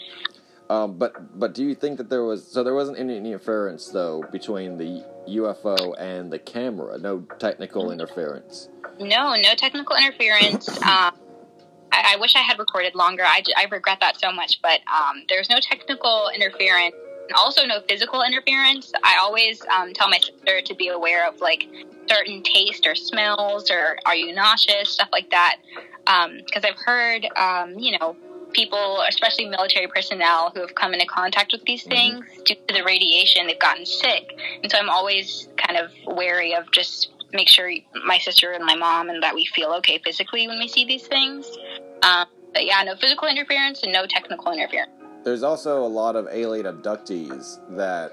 um, 0.70 0.98
but 0.98 1.40
but 1.40 1.54
do 1.54 1.64
you 1.64 1.76
think 1.76 1.98
that 1.98 2.10
there 2.10 2.24
was 2.24 2.46
so 2.46 2.64
there 2.64 2.76
wasn't 2.76 3.00
any 3.00 3.18
interference 3.18 3.88
though 3.88 4.24
between 4.32 4.78
the 4.78 5.04
UFO 5.30 5.96
and 6.00 6.32
the 6.32 6.40
camera? 6.40 6.98
No 6.98 7.22
technical 7.40 7.92
interference. 7.92 8.70
No, 9.00 9.36
no 9.36 9.56
technical 9.56 9.96
interference. 9.96 10.70
um, 10.84 11.14
I, 11.92 12.14
I 12.14 12.18
wish 12.20 12.36
I 12.36 12.40
had 12.40 12.60
recorded 12.60 12.96
longer. 12.96 13.24
I, 13.24 13.42
I 13.58 13.66
regret 13.72 14.00
that 14.02 14.20
so 14.20 14.32
much, 14.32 14.62
but 14.62 14.82
um, 14.94 15.24
there's 15.30 15.50
no 15.50 15.60
technical 15.62 16.30
interference. 16.34 16.96
Also, 17.34 17.66
no 17.66 17.82
physical 17.88 18.22
interference. 18.24 18.92
I 19.04 19.18
always 19.20 19.62
um, 19.76 19.94
tell 19.94 20.10
my 20.10 20.20
sister 20.20 20.62
to 20.62 20.76
be 20.76 20.90
aware 20.90 21.28
of 21.28 21.42
like 21.42 21.68
certain 22.08 22.44
taste 22.44 22.86
or 22.86 22.96
smells, 22.96 23.72
or 23.72 23.98
are 24.06 24.16
you 24.16 24.34
nauseous, 24.34 24.90
stuff 24.90 25.10
like 25.12 25.32
that. 25.32 25.58
Because 26.46 26.64
I've 26.64 26.78
heard, 26.78 27.26
um, 27.36 27.80
you 27.80 27.98
know, 27.98 28.16
people, 28.54 29.04
especially 29.10 29.46
military 29.46 29.88
personnel, 29.88 30.52
who 30.54 30.62
have 30.62 30.76
come 30.76 30.94
into 30.94 31.08
contact 31.08 31.52
with 31.52 31.64
these 31.64 31.84
things 31.84 32.26
due 32.46 32.56
to 32.68 32.74
the 32.74 32.84
radiation, 32.84 33.48
they've 33.48 33.60
gotten 33.60 33.86
sick. 33.86 34.38
And 34.62 34.72
so 34.72 34.78
I'm 34.78 34.90
always 34.90 35.50
kind 35.58 35.78
of 35.78 35.92
wary 36.06 36.54
of 36.54 36.72
just 36.72 37.10
make 37.34 37.50
sure 37.50 37.70
my 38.06 38.18
sister 38.20 38.52
and 38.52 38.64
my 38.64 38.76
mom 38.76 39.10
and 39.10 39.22
that 39.24 39.36
we 39.36 39.46
feel 39.46 39.74
okay 39.74 40.00
physically 40.06 40.48
when 40.48 40.60
we 40.60 40.68
see 40.68 40.86
these 40.86 41.08
things. 41.08 41.50
Um, 42.04 42.28
but 42.54 42.66
yeah, 42.66 42.82
no 42.84 42.96
physical 42.96 43.28
interference 43.28 43.84
and 43.84 43.92
no 43.92 44.06
technical 44.06 44.54
interference. 44.54 44.92
There's 45.26 45.42
also 45.42 45.84
a 45.84 45.88
lot 45.90 46.16
of 46.16 46.28
alien 46.32 46.68
abductees 46.68 47.60
that 47.76 48.12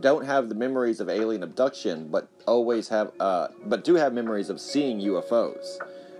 don't 0.00 0.24
have 0.24 0.48
the 0.48 0.54
memories 0.54 1.00
of 1.00 1.08
alien 1.08 1.42
abduction, 1.42 2.08
but 2.08 2.28
always 2.46 2.88
have, 2.88 3.10
uh, 3.18 3.48
but 3.66 3.82
do 3.82 3.96
have 3.96 4.12
memories 4.12 4.48
of 4.48 4.60
seeing 4.60 5.00
UFOs. 5.00 5.78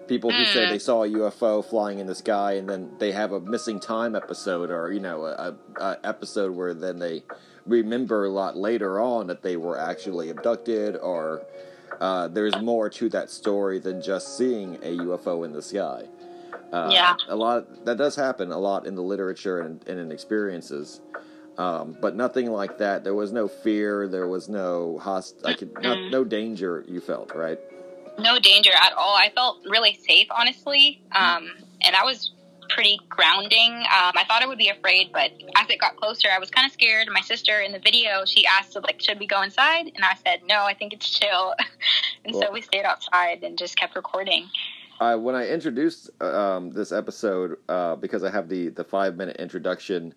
People 0.09 0.31
who 0.31 0.45
say 0.45 0.69
they 0.69 0.79
saw 0.79 1.05
a 1.05 1.09
UFO 1.09 1.65
flying 1.65 2.01
in 2.01 2.07
the 2.07 2.15
sky, 2.15 2.55
and 2.55 2.69
then 2.69 2.91
they 2.99 3.13
have 3.13 3.33
a 3.33 3.41
missing 3.41 3.81
time 3.81 4.15
episode, 4.15 4.71
or 4.71 4.93
you 4.93 5.01
know, 5.01 5.25
a, 5.25 5.55
a 5.81 5.99
episode 6.05 6.55
where 6.55 6.75
then 6.75 6.99
they 6.99 7.25
remember 7.65 8.25
a 8.25 8.31
lot 8.31 8.57
later 8.57 9.01
on 9.01 9.27
that 9.29 9.43
they 9.43 9.57
were 9.57 9.79
actually 9.79 10.31
abducted, 10.31 10.97
or 10.97 11.43
uh, 12.01 12.29
there's 12.29 12.57
more 12.61 12.89
to 12.91 13.09
that 13.09 13.31
story 13.31 13.79
than 13.79 14.01
just 14.01 14.37
seeing 14.37 14.77
a 14.77 14.97
UFO 14.99 15.45
in 15.45 15.53
the 15.53 15.63
sky. 15.63 16.05
Uh, 16.77 16.91
Yeah. 16.91 17.17
a 17.29 17.37
lot 17.37 17.85
that 17.87 17.97
does 17.97 18.17
happen 18.17 18.53
a 18.53 18.59
lot 18.59 18.87
in 18.87 18.95
the 18.95 19.03
literature 19.03 19.61
and, 19.61 19.87
and 19.89 19.99
in 19.99 20.13
experiences. 20.13 21.01
Um, 21.59 21.97
but 22.03 22.15
nothing 22.15 22.51
like 22.51 22.77
that. 22.79 23.03
There 23.03 23.15
was 23.15 23.33
no 23.33 23.49
fear. 23.49 24.07
There 24.09 24.29
was 24.29 24.49
no 24.49 24.99
host. 24.99 25.41
I 25.45 25.55
could 25.55 25.73
not, 25.83 26.11
no 26.11 26.23
danger. 26.23 26.85
You 26.87 27.01
felt 27.01 27.35
right. 27.35 27.59
no 28.19 28.39
danger 28.39 28.73
at 28.75 28.93
all. 28.93 29.17
I 29.17 29.31
felt 29.35 29.59
really 29.65 29.95
safe, 30.07 30.27
honestly, 30.31 31.01
um, 31.13 31.51
and 31.83 31.95
that 31.95 32.05
was 32.05 32.33
pretty 32.69 32.99
grounding. 33.09 33.73
Um, 33.73 34.13
I 34.17 34.25
thought 34.29 34.43
I 34.43 34.47
would 34.47 34.59
be 34.59 34.69
afraid, 34.69 35.13
but 35.13 35.31
as 35.57 35.71
it 35.71 35.81
got 35.81 35.97
closer, 35.97 36.29
I 36.31 36.39
was 36.39 36.51
kind 36.51 36.67
of 36.67 36.73
scared. 36.73 37.09
My 37.11 37.21
sister 37.21 37.61
in 37.61 37.73
the 37.73 37.79
video, 37.79 38.25
she 38.27 38.45
asked, 38.47 38.75
like, 38.75 39.01
should 39.01 39.19
we 39.19 39.27
go 39.27 39.41
inside? 39.43 39.87
And 39.95 40.05
I 40.05 40.15
said, 40.27 40.41
no, 40.47 40.65
I 40.65 40.75
think 40.75 40.93
it's 40.93 41.09
chill. 41.09 41.55
and 42.25 42.35
so 42.35 42.51
we 42.53 42.61
stayed 42.61 42.85
outside 42.85 43.43
and 43.45 43.57
just 43.57 43.79
kept 43.79 43.97
recording. 43.97 44.49
I 45.01 45.15
when 45.15 45.35
I 45.35 45.49
introduced 45.49 46.11
um, 46.23 46.71
this 46.71 46.93
episode 46.93 47.59
uh, 47.69 47.97
because 47.97 48.25
I 48.25 48.31
have 48.31 48.49
the 48.49 48.69
the 48.69 48.85
five 48.85 49.17
minute 49.17 49.37
introduction 49.37 50.15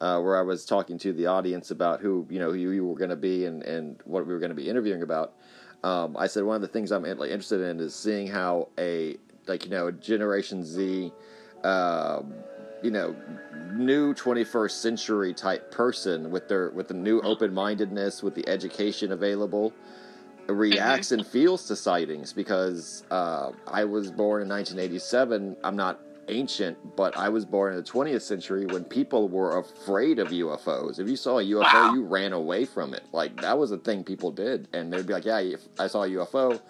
uh, 0.00 0.20
where 0.20 0.38
I 0.38 0.42
was 0.42 0.64
talking 0.64 0.98
to 0.98 1.12
the 1.12 1.26
audience 1.26 1.70
about 1.70 2.00
who 2.00 2.26
you 2.30 2.38
know 2.38 2.50
who 2.50 2.58
you 2.58 2.86
were 2.86 2.96
going 2.96 3.10
to 3.10 3.16
be 3.16 3.46
and 3.46 3.62
and 3.62 4.00
what 4.04 4.26
we 4.26 4.32
were 4.32 4.38
going 4.38 4.50
to 4.50 4.56
be 4.56 4.68
interviewing 4.68 5.02
about. 5.02 5.34
Um, 5.82 6.16
I 6.16 6.26
said 6.26 6.44
one 6.44 6.56
of 6.56 6.62
the 6.62 6.68
things 6.68 6.92
I'm 6.92 7.02
like, 7.02 7.30
interested 7.30 7.62
in 7.62 7.80
is 7.80 7.94
seeing 7.94 8.28
how 8.28 8.68
a 8.78 9.16
like 9.46 9.64
you 9.64 9.70
know 9.70 9.90
Generation 9.90 10.64
Z, 10.64 11.12
um, 11.64 12.34
you 12.82 12.90
know, 12.90 13.16
new 13.72 14.14
21st 14.14 14.70
century 14.70 15.34
type 15.34 15.72
person 15.72 16.30
with 16.30 16.48
their 16.48 16.70
with 16.70 16.88
the 16.88 16.94
new 16.94 17.20
open 17.22 17.52
mindedness 17.52 18.22
with 18.22 18.34
the 18.34 18.48
education 18.48 19.10
available 19.10 19.72
reacts 20.48 21.12
and 21.12 21.26
feels 21.26 21.66
to 21.68 21.76
sightings 21.76 22.32
because 22.32 23.04
uh, 23.10 23.52
I 23.66 23.84
was 23.84 24.10
born 24.10 24.42
in 24.42 24.48
1987. 24.48 25.56
I'm 25.64 25.76
not 25.76 26.00
ancient, 26.28 26.78
but 26.96 27.16
I 27.16 27.28
was 27.28 27.44
born 27.44 27.72
in 27.72 27.76
the 27.78 27.82
20th 27.84 28.22
century 28.22 28.66
when 28.66 28.84
people 28.84 29.28
were 29.28 29.58
afraid 29.58 30.18
of 30.18 30.28
UFOs. 30.28 30.98
If 31.00 31.08
you 31.08 31.16
saw 31.16 31.38
a 31.38 31.44
UFO, 31.44 31.62
Wow. 31.62 31.94
you 31.94 32.04
ran 32.04 32.32
away 32.32 32.64
from 32.64 32.94
it. 32.94 33.02
Like 33.12 33.40
that 33.40 33.58
was 33.58 33.72
a 33.72 33.78
thing 33.78 34.04
people 34.04 34.30
did, 34.30 34.68
and 34.72 34.92
they'd 34.92 35.06
be 35.06 35.12
like, 35.12 35.24
"Yeah, 35.24 35.38
if 35.40 35.60
I 35.78 35.86
saw 35.88 36.04
a 36.04 36.08
UFO, 36.08 36.60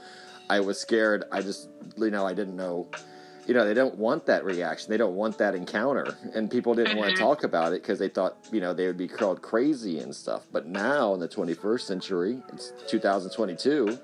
I 0.48 0.60
was 0.60 0.80
scared. 0.80 1.24
I 1.30 1.42
just, 1.42 1.68
you 1.96 2.10
know, 2.10 2.26
I 2.26 2.32
didn't 2.34 2.56
know." 2.56 2.88
You 3.50 3.54
know, 3.54 3.66
they 3.66 3.74
don't 3.74 3.96
want 3.96 4.26
that 4.26 4.44
reaction. 4.44 4.92
They 4.92 4.96
don't 4.96 5.16
want 5.16 5.36
that 5.38 5.56
encounter, 5.56 6.16
and 6.36 6.48
people 6.48 6.72
didn't 6.72 6.96
want 6.96 7.08
to 7.08 7.16
mm-hmm. 7.16 7.24
talk 7.24 7.42
about 7.42 7.72
it 7.72 7.82
because 7.82 7.98
they 7.98 8.08
thought, 8.08 8.36
you 8.52 8.60
know, 8.60 8.72
they 8.72 8.86
would 8.86 8.96
be 8.96 9.08
called 9.08 9.42
crazy 9.42 9.98
and 9.98 10.14
stuff. 10.14 10.46
But 10.52 10.66
now 10.66 11.14
in 11.14 11.18
the 11.18 11.26
21st 11.26 11.80
century, 11.80 12.40
it's 12.52 12.72
2022 12.86 13.98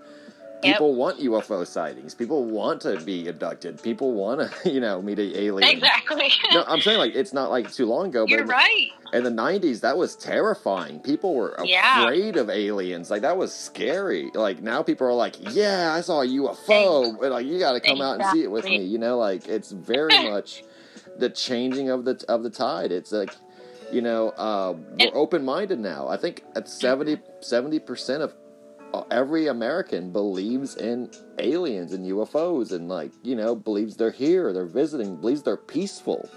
people 0.63 0.95
want 0.95 1.19
UFO 1.21 1.67
sightings. 1.67 2.15
People 2.15 2.45
want 2.45 2.81
to 2.83 3.01
be 3.01 3.29
abducted. 3.29 3.83
People 3.83 4.13
want 4.13 4.41
to, 4.41 4.71
you 4.73 4.81
know, 4.81 5.01
meet 5.03 5.19
an 5.19 5.33
alien. 5.35 5.71
Exactly. 5.71 6.31
No, 6.53 6.65
I'm 6.67 6.81
saying 6.81 6.99
like 6.99 7.15
it's 7.15 7.33
not 7.33 7.51
like 7.51 7.73
too 7.73 7.87
long 7.87 8.07
ago, 8.09 8.25
but 8.25 8.31
You're 8.31 8.43
in, 8.43 8.49
right. 8.49 8.89
in 9.13 9.25
the 9.25 9.31
'90s 9.31 9.81
that 9.81 9.97
was 9.99 10.17
terrifying. 10.17 11.01
People 11.01 11.35
were 11.35 11.57
Yeah. 11.65 12.03
afraid 12.05 12.37
of 12.37 12.49
aliens. 12.49 13.11
Like 13.11 13.23
that 13.23 13.37
was 13.37 13.53
scary. 13.55 14.31
Like 14.35 14.63
now 14.63 14.83
people 14.83 15.07
are 15.07 15.13
like, 15.13 15.37
"Yeah, 15.55 15.93
I 15.93 16.01
saw 16.01 16.23
a 16.23 16.27
UFO," 16.27 17.21
like 17.31 17.47
you 17.47 17.59
got 17.59 17.73
to 17.73 17.81
come 17.81 18.01
out 18.01 18.21
and 18.21 18.25
see 18.31 18.43
it 18.45 18.51
with 18.51 18.65
me. 18.65 18.83
You 18.83 18.99
know, 18.99 19.19
like 19.19 19.49
it's 19.49 19.71
very 19.73 20.17
much 20.31 20.63
the 21.19 21.29
changing 21.31 21.91
of 21.91 22.05
the 22.05 22.25
of 22.29 22.43
the 22.43 22.51
tide. 22.51 22.93
It's 22.93 23.13
like. 23.13 23.31
You 23.93 24.01
know, 24.03 24.31
uh, 24.31 24.75
we're 24.99 25.15
open 25.15 25.45
minded 25.45 25.79
now. 25.79 26.09
I 26.09 26.17
think 26.17 26.43
at 26.57 26.69
70 26.69 27.19
percent 27.79 28.21
of 28.21 28.35
every 29.11 29.47
American 29.47 30.11
believes 30.11 30.77
in 30.77 31.11
aliens 31.39 31.93
and 31.93 32.07
UFOs 32.07 32.73
and 32.73 32.89
like 32.89 33.13
you 33.23 33.37
know 33.37 33.55
believes 33.55 33.97
they're 33.97 34.11
here, 34.11 34.53
they're 34.53 34.67
visiting, 34.67 35.17
believes 35.17 35.43
they're 35.43 35.57
peaceful. 35.57 36.29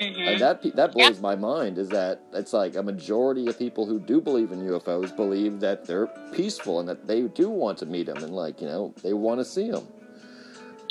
Mhm. 0.00 0.26
Like 0.26 0.38
that 0.40 0.76
that 0.76 0.92
blows 0.92 1.20
my 1.20 1.36
mind. 1.36 1.78
Is 1.78 1.88
that 1.88 2.20
it's 2.34 2.52
like 2.52 2.76
a 2.76 2.82
majority 2.82 3.46
of 3.46 3.58
people 3.58 3.86
who 3.86 3.98
do 3.98 4.20
believe 4.20 4.52
in 4.52 4.60
UFOs 4.60 5.14
believe 5.14 5.60
that 5.60 5.86
they're 5.86 6.08
peaceful 6.32 6.80
and 6.80 6.88
that 6.88 7.06
they 7.06 7.22
do 7.22 7.48
want 7.48 7.78
to 7.78 7.86
meet 7.86 8.06
them 8.06 8.22
and 8.22 8.34
like 8.34 8.60
you 8.60 8.66
know 8.66 8.94
they 9.02 9.14
want 9.14 9.40
to 9.40 9.44
see 9.44 9.70
them. 9.70 9.86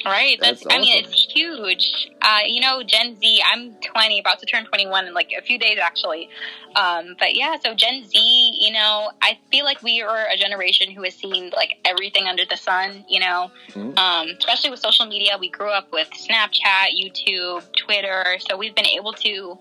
Right. 0.05 0.37
That's, 0.39 0.63
That's 0.63 0.73
I 0.75 0.79
mean, 0.79 1.03
it's 1.03 1.33
huge. 1.33 2.11
Uh, 2.21 2.39
you 2.45 2.61
know, 2.61 2.83
Gen 2.83 3.17
Z, 3.19 3.41
I'm 3.45 3.73
20, 3.83 4.19
about 4.19 4.39
to 4.39 4.45
turn 4.45 4.65
21 4.65 5.07
in 5.07 5.13
like 5.13 5.31
a 5.37 5.41
few 5.41 5.57
days 5.57 5.79
actually. 5.81 6.29
Um, 6.75 7.15
but 7.19 7.35
yeah, 7.35 7.55
so 7.63 7.73
Gen 7.73 8.03
Z, 8.05 8.57
you 8.59 8.71
know, 8.71 9.09
I 9.21 9.37
feel 9.51 9.65
like 9.65 9.81
we 9.81 10.01
are 10.01 10.27
a 10.31 10.37
generation 10.37 10.91
who 10.91 11.03
has 11.03 11.15
seen 11.15 11.51
like 11.55 11.77
everything 11.85 12.27
under 12.27 12.43
the 12.49 12.57
sun, 12.57 13.03
you 13.09 13.19
know, 13.19 13.49
Mhm. 13.69 13.97
um, 13.97 14.27
especially 14.37 14.69
with 14.69 14.79
social 14.79 15.05
media. 15.05 15.37
We 15.39 15.49
grew 15.49 15.69
up 15.71 15.91
with 15.91 16.09
Snapchat, 16.11 16.91
YouTube, 16.99 17.63
Twitter. 17.75 18.37
So 18.47 18.57
we've 18.57 18.75
been 18.75 18.85
able 18.87 19.13
to 19.13 19.57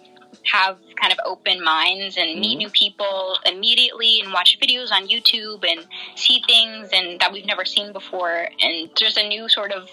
have 0.53 0.77
kind 1.01 1.13
of 1.13 1.19
open 1.25 1.63
minds 1.65 2.19
and 2.19 2.39
meet 2.39 2.57
Mhm. 2.57 2.59
new 2.59 2.71
people 2.71 3.39
immediately 3.47 4.21
and 4.21 4.33
watch 4.33 4.59
videos 4.61 4.93
on 4.93 5.09
YouTube 5.09 5.65
and 5.67 5.87
see 6.17 6.43
things 6.47 6.91
and 6.93 7.19
that 7.21 7.33
we've 7.33 7.47
never 7.47 7.65
seen 7.65 7.93
before. 7.93 8.49
And 8.61 8.91
there's 8.99 9.17
a 9.17 9.27
new 9.27 9.49
sort 9.49 9.73
of 9.73 9.89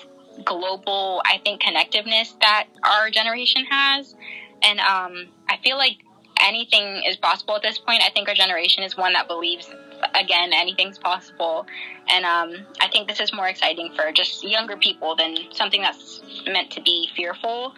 global, 0.45 1.21
I 1.25 1.39
think, 1.43 1.61
connectiveness 1.61 2.39
that 2.39 2.67
our 2.83 3.09
generation 3.09 3.65
has. 3.69 4.15
And 4.63 4.79
um, 4.79 5.27
I 5.49 5.57
feel 5.63 5.77
like 5.77 5.97
anything 6.39 7.03
is 7.07 7.17
possible 7.17 7.55
at 7.55 7.61
this 7.61 7.77
point. 7.77 8.03
I 8.05 8.09
think 8.09 8.27
our 8.27 8.35
generation 8.35 8.83
is 8.83 8.97
one 8.97 9.13
that 9.13 9.27
believes, 9.27 9.69
again, 10.15 10.51
anything's 10.53 10.97
possible. 10.97 11.65
And 12.09 12.25
um, 12.25 12.65
I 12.79 12.87
think 12.87 13.07
this 13.07 13.19
is 13.19 13.33
more 13.33 13.47
exciting 13.47 13.93
for 13.95 14.11
just 14.11 14.43
younger 14.43 14.77
people 14.77 15.15
than 15.15 15.35
something 15.51 15.81
that's 15.81 16.21
meant 16.45 16.71
to 16.71 16.81
be 16.81 17.09
fearful. 17.15 17.73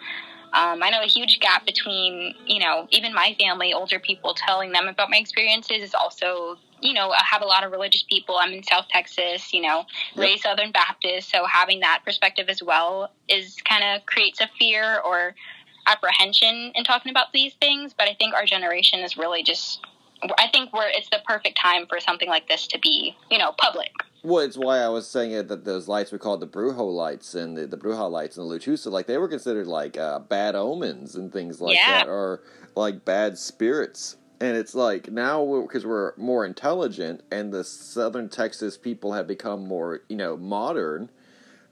Um, 0.54 0.82
I 0.82 0.90
know 0.90 1.02
a 1.02 1.06
huge 1.06 1.40
gap 1.40 1.66
between, 1.66 2.34
you 2.46 2.60
know, 2.60 2.86
even 2.90 3.12
my 3.12 3.34
family, 3.40 3.72
older 3.72 3.98
people 3.98 4.34
telling 4.34 4.72
them 4.72 4.86
about 4.86 5.10
my 5.10 5.16
experiences 5.16 5.82
is 5.82 5.94
also, 5.94 6.56
you 6.84 6.92
know, 6.92 7.10
I 7.10 7.22
have 7.24 7.40
a 7.40 7.46
lot 7.46 7.64
of 7.64 7.72
religious 7.72 8.02
people. 8.02 8.36
I'm 8.36 8.52
in 8.52 8.62
South 8.62 8.86
Texas, 8.90 9.54
you 9.54 9.62
know, 9.62 9.86
Yep. 10.14 10.22
raised 10.22 10.42
Southern 10.42 10.70
Baptist. 10.70 11.30
So 11.30 11.46
having 11.46 11.80
that 11.80 12.02
perspective 12.04 12.48
as 12.50 12.62
well 12.62 13.10
is 13.26 13.56
kind 13.64 13.82
of 13.82 14.04
creates 14.04 14.40
a 14.40 14.48
fear 14.58 15.00
or 15.00 15.34
apprehension 15.86 16.72
in 16.74 16.84
talking 16.84 17.10
about 17.10 17.32
these 17.32 17.54
things. 17.54 17.94
But 17.96 18.08
I 18.08 18.14
think 18.14 18.34
our 18.34 18.44
generation 18.44 19.00
is 19.00 19.16
really 19.16 19.42
just, 19.42 19.80
I 20.38 20.48
think 20.52 20.74
we're, 20.74 20.88
it's 20.88 21.08
the 21.08 21.20
perfect 21.26 21.58
time 21.60 21.86
for 21.88 22.00
something 22.00 22.28
like 22.28 22.48
this 22.48 22.66
to 22.68 22.78
be, 22.78 23.16
you 23.30 23.38
know, 23.38 23.52
public. 23.56 23.90
Well, 24.22 24.44
it's 24.44 24.56
why 24.56 24.78
I 24.78 24.88
was 24.88 25.06
saying 25.06 25.32
it, 25.32 25.48
that 25.48 25.64
those 25.64 25.88
lights 25.88 26.12
were 26.12 26.18
called 26.18 26.40
the 26.40 26.46
Brujo 26.46 26.90
lights 26.94 27.34
and 27.34 27.56
the, 27.56 27.66
the 27.66 27.76
Bruja 27.78 28.10
lights 28.10 28.36
and 28.36 28.50
the 28.50 28.54
Lechuza. 28.58 28.90
Like 28.90 29.06
they 29.06 29.16
were 29.18 29.28
considered 29.28 29.66
like 29.66 29.96
uh, 29.96 30.18
bad 30.18 30.54
omens 30.54 31.14
and 31.14 31.32
things 31.32 31.60
like 31.62 31.76
Yeah. 31.76 32.00
that, 32.04 32.08
or 32.08 32.42
like 32.74 33.04
bad 33.06 33.38
spirits. 33.38 34.16
And 34.44 34.58
it's 34.58 34.74
like 34.74 35.10
now 35.10 35.62
because 35.62 35.86
we're 35.86 36.12
more 36.18 36.44
intelligent 36.44 37.22
and 37.32 37.50
the 37.50 37.64
Southern 37.64 38.28
Texas 38.28 38.76
people 38.76 39.14
have 39.14 39.26
become 39.26 39.66
more, 39.66 40.02
you 40.10 40.16
know, 40.16 40.36
modern. 40.36 41.08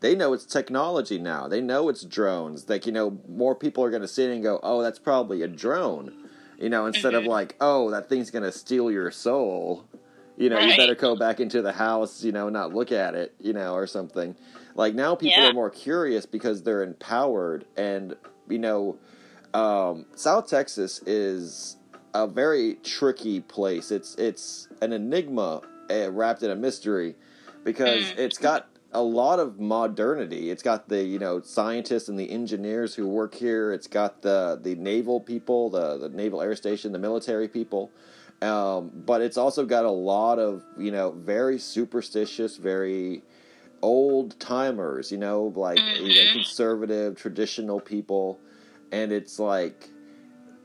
They 0.01 0.15
know 0.15 0.33
it's 0.33 0.47
technology 0.47 1.19
now. 1.19 1.49
They 1.49 1.61
know 1.61 1.91
it's 1.91 2.03
drones. 2.03 2.67
Like 2.71 2.87
you 2.87 2.93
know, 2.93 3.21
more 3.29 3.55
people 3.55 3.85
are 3.85 3.91
going 3.91 4.01
to 4.01 4.09
sit 4.09 4.31
and 4.31 4.43
go, 4.43 4.59
"Oh, 4.63 4.81
that's 4.81 4.99
probably 4.99 5.43
a 5.43 5.49
drone," 5.49 6.15
you 6.59 6.71
know, 6.71 6.87
instead 6.87 7.13
of 7.13 7.25
Mhm. 7.25 7.29
like, 7.29 7.57
"Oh, 7.61 7.91
that 7.91 8.09
thing's 8.09 8.31
going 8.31 8.43
to 8.43 8.51
steal 8.53 8.91
your 8.91 9.11
soul." 9.11 9.85
You 10.39 10.49
know, 10.49 10.57
right. 10.57 10.71
you 10.71 10.77
better 10.79 10.95
go 10.95 11.15
back 11.15 11.41
into 11.41 11.61
the 11.61 11.73
house, 11.73 12.25
you 12.25 12.33
know, 12.33 12.49
not 12.49 12.73
look 12.75 12.91
at 12.91 13.15
it, 13.15 13.35
you 13.39 13.53
know, 13.53 13.75
or 13.75 13.87
something. 13.87 14.35
Like 14.75 14.95
now 14.95 15.15
people 15.15 15.43
Yeah. 15.43 15.51
are 15.51 15.53
more 15.53 15.69
curious 15.69 16.25
because 16.25 16.63
they're 16.63 16.83
empowered 16.83 17.67
and 17.77 18.17
you 18.49 18.59
know, 18.59 18.97
um, 19.53 20.07
South 20.17 20.49
Texas 20.49 21.01
is 21.07 21.77
a 22.15 22.27
very 22.27 22.75
tricky 22.83 23.41
place. 23.41 23.91
It's 23.91 24.15
it's 24.17 24.69
an 24.81 24.93
enigma 24.93 25.63
uh, 25.91 26.11
wrapped 26.11 26.43
in 26.43 26.51
a 26.51 26.57
mystery 26.57 27.15
because 27.65 28.03
Mm. 28.05 28.19
it's 28.19 28.39
got 28.39 28.69
a 28.95 29.03
lot 29.03 29.39
of 29.39 29.59
modernity. 29.59 30.51
It's 30.51 30.63
got 30.63 30.89
the 30.89 31.03
you 31.03 31.19
know 31.19 31.41
scientists 31.41 32.09
and 32.09 32.19
the 32.19 32.31
engineers 32.31 32.95
who 32.95 33.09
work 33.09 33.35
here. 33.35 33.73
It's 33.73 33.87
got 33.87 34.23
the 34.23 34.59
the 34.63 34.75
naval 34.75 35.21
people, 35.21 35.71
the 35.71 35.99
the 35.99 36.09
naval 36.11 36.43
air 36.43 36.55
station, 36.57 36.93
the 36.93 36.99
military 36.99 37.49
people. 37.49 37.91
Um, 38.43 38.91
but 39.07 39.21
it's 39.23 39.37
also 39.37 39.65
got 39.65 39.85
a 39.85 39.91
lot 39.91 40.39
of 40.39 40.63
you 40.77 40.91
know 40.91 41.13
very 41.13 41.59
superstitious, 41.59 42.57
very 42.59 43.23
old 43.81 44.39
timers. 44.39 45.11
You 45.11 45.19
know, 45.19 45.53
like 45.57 45.79
you 45.79 45.85
know 46.15 46.23
Mhm. 46.31 46.33
conservative, 46.35 47.17
traditional 47.17 47.81
people. 47.81 48.39
and 48.95 49.11
it's 49.11 49.39
like 49.39 49.89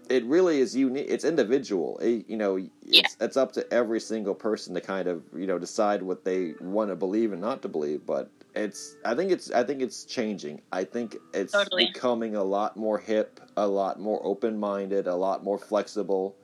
it 0.10 0.26
really 0.26 0.60
is 0.60 0.76
unique. 0.76 1.08
It's 1.10 1.24
individual. 1.26 1.98
It, 2.00 2.26
you 2.28 2.38
know, 2.38 2.58
it's 2.86 3.18
it's 3.20 3.38
up 3.38 3.52
to 3.54 3.74
every 3.74 4.00
single 4.00 4.36
person 4.36 4.74
to 4.76 4.82
kind 4.82 5.08
of 5.08 5.24
you 5.36 5.48
know 5.48 5.60
decide 5.60 6.02
what 6.02 6.24
they 6.24 6.54
want 6.62 6.90
to 6.90 6.96
believe 6.96 7.32
and 7.32 7.42
not 7.42 7.62
to 7.64 7.68
believe. 7.68 8.06
But 8.06 8.30
it's 8.56 8.96
I 9.06 9.16
think 9.16 9.32
it's 9.32 9.52
I 9.52 9.64
think 9.64 9.82
it's 9.82 10.04
changing. 10.06 10.62
I 10.72 10.84
think 10.84 11.18
it's 11.34 11.54
Totally. 11.54 11.88
becoming 11.88 12.36
a 12.36 12.44
lot 12.44 12.78
more 12.78 12.98
hip, 12.98 13.40
a 13.56 13.68
lot 13.68 14.00
more 14.00 14.20
open 14.24 14.60
minded, 14.60 15.08
a 15.08 15.16
lot 15.16 15.44
more 15.44 15.58
flexible. 15.58 16.36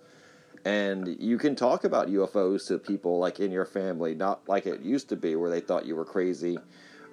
And 0.65 1.17
you 1.19 1.37
can 1.37 1.55
talk 1.55 1.83
about 1.83 2.07
UFOs 2.07 2.67
to 2.67 2.77
people 2.77 3.19
like 3.19 3.39
in 3.39 3.51
your 3.51 3.65
family, 3.65 4.15
not 4.15 4.47
like 4.47 4.65
it 4.65 4.81
used 4.81 5.09
to 5.09 5.17
be, 5.17 5.35
where 5.35 5.49
they 5.49 5.59
thought 5.59 5.85
you 5.85 5.95
were 5.95 6.05
crazy, 6.05 6.57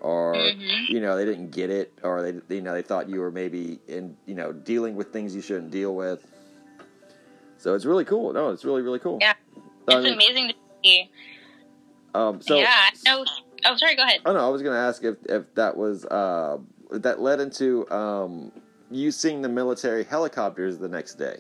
or 0.01 0.53
Mhm. 0.53 0.89
you 0.89 1.01
know 1.01 1.17
they 1.17 1.25
didn't 1.25 1.51
get 1.51 1.69
it, 1.71 1.93
or 2.03 2.23
they 2.23 2.55
you 2.55 2.63
know 2.63 2.73
they 2.73 2.83
thought 2.83 3.09
you 3.09 3.19
were 3.21 3.33
maybe 3.33 3.81
in 3.89 4.17
you 4.27 4.35
know 4.37 4.53
dealing 4.53 4.95
with 4.95 5.13
things 5.13 5.35
you 5.35 5.41
shouldn't 5.43 5.73
deal 5.73 5.97
with. 5.97 6.25
So 7.61 7.75
it's 7.75 7.85
really 7.85 8.05
cool. 8.05 8.33
No, 8.33 8.49
it's 8.51 8.65
really 8.65 8.83
really 8.83 8.99
cool. 8.99 9.19
Yeah. 9.21 9.35
I 9.89 9.97
It's 9.97 10.05
mean, 10.05 10.15
amazing 10.15 10.49
to 10.49 10.55
see. 10.83 11.11
um, 12.15 12.41
so 12.41 12.57
yeah. 12.59 12.89
No. 13.07 13.25
Oh, 13.67 13.77
sorry. 13.77 13.97
Go 13.97 14.03
ahead. 14.03 14.21
I 14.25 14.33
don't. 14.33 14.41
I 14.41 14.49
was 14.49 14.63
going 14.63 14.75
to 14.75 14.81
ask 14.81 15.05
if 15.05 15.17
if 15.29 15.55
that 15.55 15.77
was 15.77 16.05
uh, 16.07 16.59
that 16.91 17.21
led 17.21 17.41
into 17.41 17.89
um, 17.91 18.51
you 18.91 19.11
seeing 19.11 19.43
the 19.43 19.49
military 19.49 20.05
helicopters 20.05 20.79
the 20.79 20.89
next 20.89 21.15
day. 21.15 21.39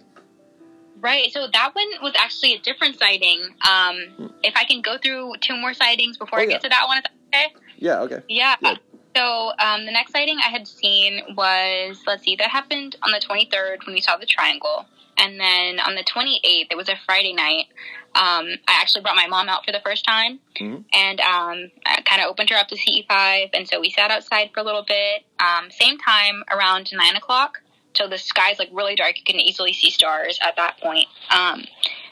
Right. 1.00 1.32
So 1.32 1.46
that 1.50 1.70
one 1.74 1.86
was 2.02 2.12
actually 2.18 2.54
a 2.54 2.58
different 2.58 2.98
sighting. 2.98 3.40
Um, 3.66 4.34
if 4.42 4.54
I 4.56 4.64
can 4.64 4.82
go 4.82 4.98
through 4.98 5.34
two 5.40 5.56
more 5.56 5.72
sightings 5.72 6.18
before 6.18 6.38
Oh, 6.38 6.42
I 6.42 6.44
yeah. 6.44 6.50
get 6.52 6.62
to 6.64 6.68
that 6.68 6.84
one, 6.86 6.98
is 6.98 7.04
that 7.04 7.12
okay? 7.34 7.54
Yeah. 7.78 8.00
Okay. 8.02 8.20
Yeah. 8.28 8.56
Good. 8.60 8.80
So 9.16 9.52
um, 9.58 9.86
the 9.86 9.92
next 9.92 10.12
sighting 10.12 10.38
I 10.44 10.50
had 10.50 10.68
seen 10.68 11.22
was 11.34 11.98
let's 12.06 12.22
see, 12.24 12.36
that 12.36 12.48
happened 12.50 12.96
on 13.02 13.10
the 13.12 13.18
23rd 13.18 13.86
when 13.86 13.94
we 13.94 14.00
saw 14.02 14.16
the 14.18 14.26
triangle, 14.26 14.84
and 15.20 15.38
then 15.38 15.78
on 15.80 15.94
the 15.94 16.02
28th 16.02 16.66
it 16.70 16.76
was 16.76 16.88
a 16.88 16.96
Friday 17.06 17.32
night. 17.32 17.66
Um, 18.12 18.46
I 18.66 18.80
actually 18.80 19.02
brought 19.02 19.14
my 19.14 19.28
mom 19.28 19.48
out 19.48 19.64
for 19.64 19.70
the 19.70 19.80
first 19.84 20.04
time, 20.04 20.40
Mhm. 20.58 20.84
and 20.92 21.20
um, 21.20 21.70
I 21.86 22.00
kind 22.04 22.20
of 22.20 22.28
opened 22.28 22.50
her 22.50 22.56
up 22.56 22.66
to 22.68 22.76
CE5, 22.76 23.50
and 23.54 23.68
so 23.68 23.78
we 23.78 23.90
sat 23.90 24.10
outside 24.10 24.50
for 24.52 24.58
a 24.58 24.64
little 24.64 24.82
bit. 24.82 25.24
Um, 25.38 25.70
same 25.70 25.96
time 25.98 26.42
around 26.50 26.90
nine 26.92 27.14
o'clock. 27.14 27.60
So 27.94 28.08
the 28.08 28.18
sky's 28.18 28.58
like 28.58 28.68
really 28.72 28.96
dark; 28.96 29.16
you 29.18 29.24
can 29.24 29.38
easily 29.38 29.72
see 29.72 29.90
stars 29.90 30.40
at 30.42 30.56
that 30.56 30.78
point. 30.80 31.06
Um, 31.30 31.64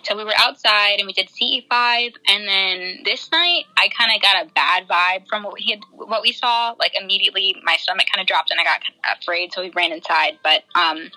so 0.03 0.17
we 0.17 0.23
were 0.25 0.35
outside 0.37 0.99
and 0.99 1.07
we 1.07 1.13
did 1.13 1.29
CE5, 1.29 2.15
and 2.29 2.47
then 2.49 3.03
this 3.05 3.31
night 3.33 3.65
I 3.77 3.89
kind 3.89 4.13
of 4.15 4.23
got 4.23 4.43
a 4.47 4.49
bad 4.55 4.87
vibe 4.89 5.27
from 5.29 5.43
what 5.43 5.55
we 5.55 5.63
had, 5.71 5.81
what 5.93 6.23
we 6.23 6.33
saw. 6.33 6.75
Like 6.79 6.93
immediately, 6.95 7.57
my 7.65 7.77
stomach 7.77 8.07
kind 8.13 8.21
of 8.21 8.27
dropped 8.29 8.51
and 8.53 8.61
I 8.61 8.65
got 8.65 8.83
afraid, 9.21 9.53
so 9.53 9.63
we 9.63 9.71
ran 9.71 9.91
inside. 9.93 10.39
But 10.45 10.63
um, 10.77 11.11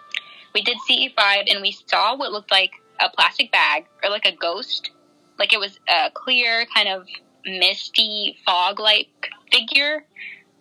we 0.54 0.62
did 0.62 0.78
CE5, 0.90 1.52
and 1.52 1.62
we 1.62 1.72
saw 1.72 2.16
what 2.16 2.32
looked 2.32 2.52
like 2.52 2.72
a 3.00 3.10
plastic 3.10 3.52
bag 3.52 3.86
or 4.04 4.10
like 4.10 4.26
a 4.26 4.36
ghost, 4.36 4.92
like 5.40 5.54
it 5.54 5.60
was 5.60 5.80
a 5.90 6.12
clear 6.14 6.66
kind 6.74 6.88
of 6.88 7.08
misty 7.46 8.38
fog-like 8.46 9.30
figure. 9.52 10.06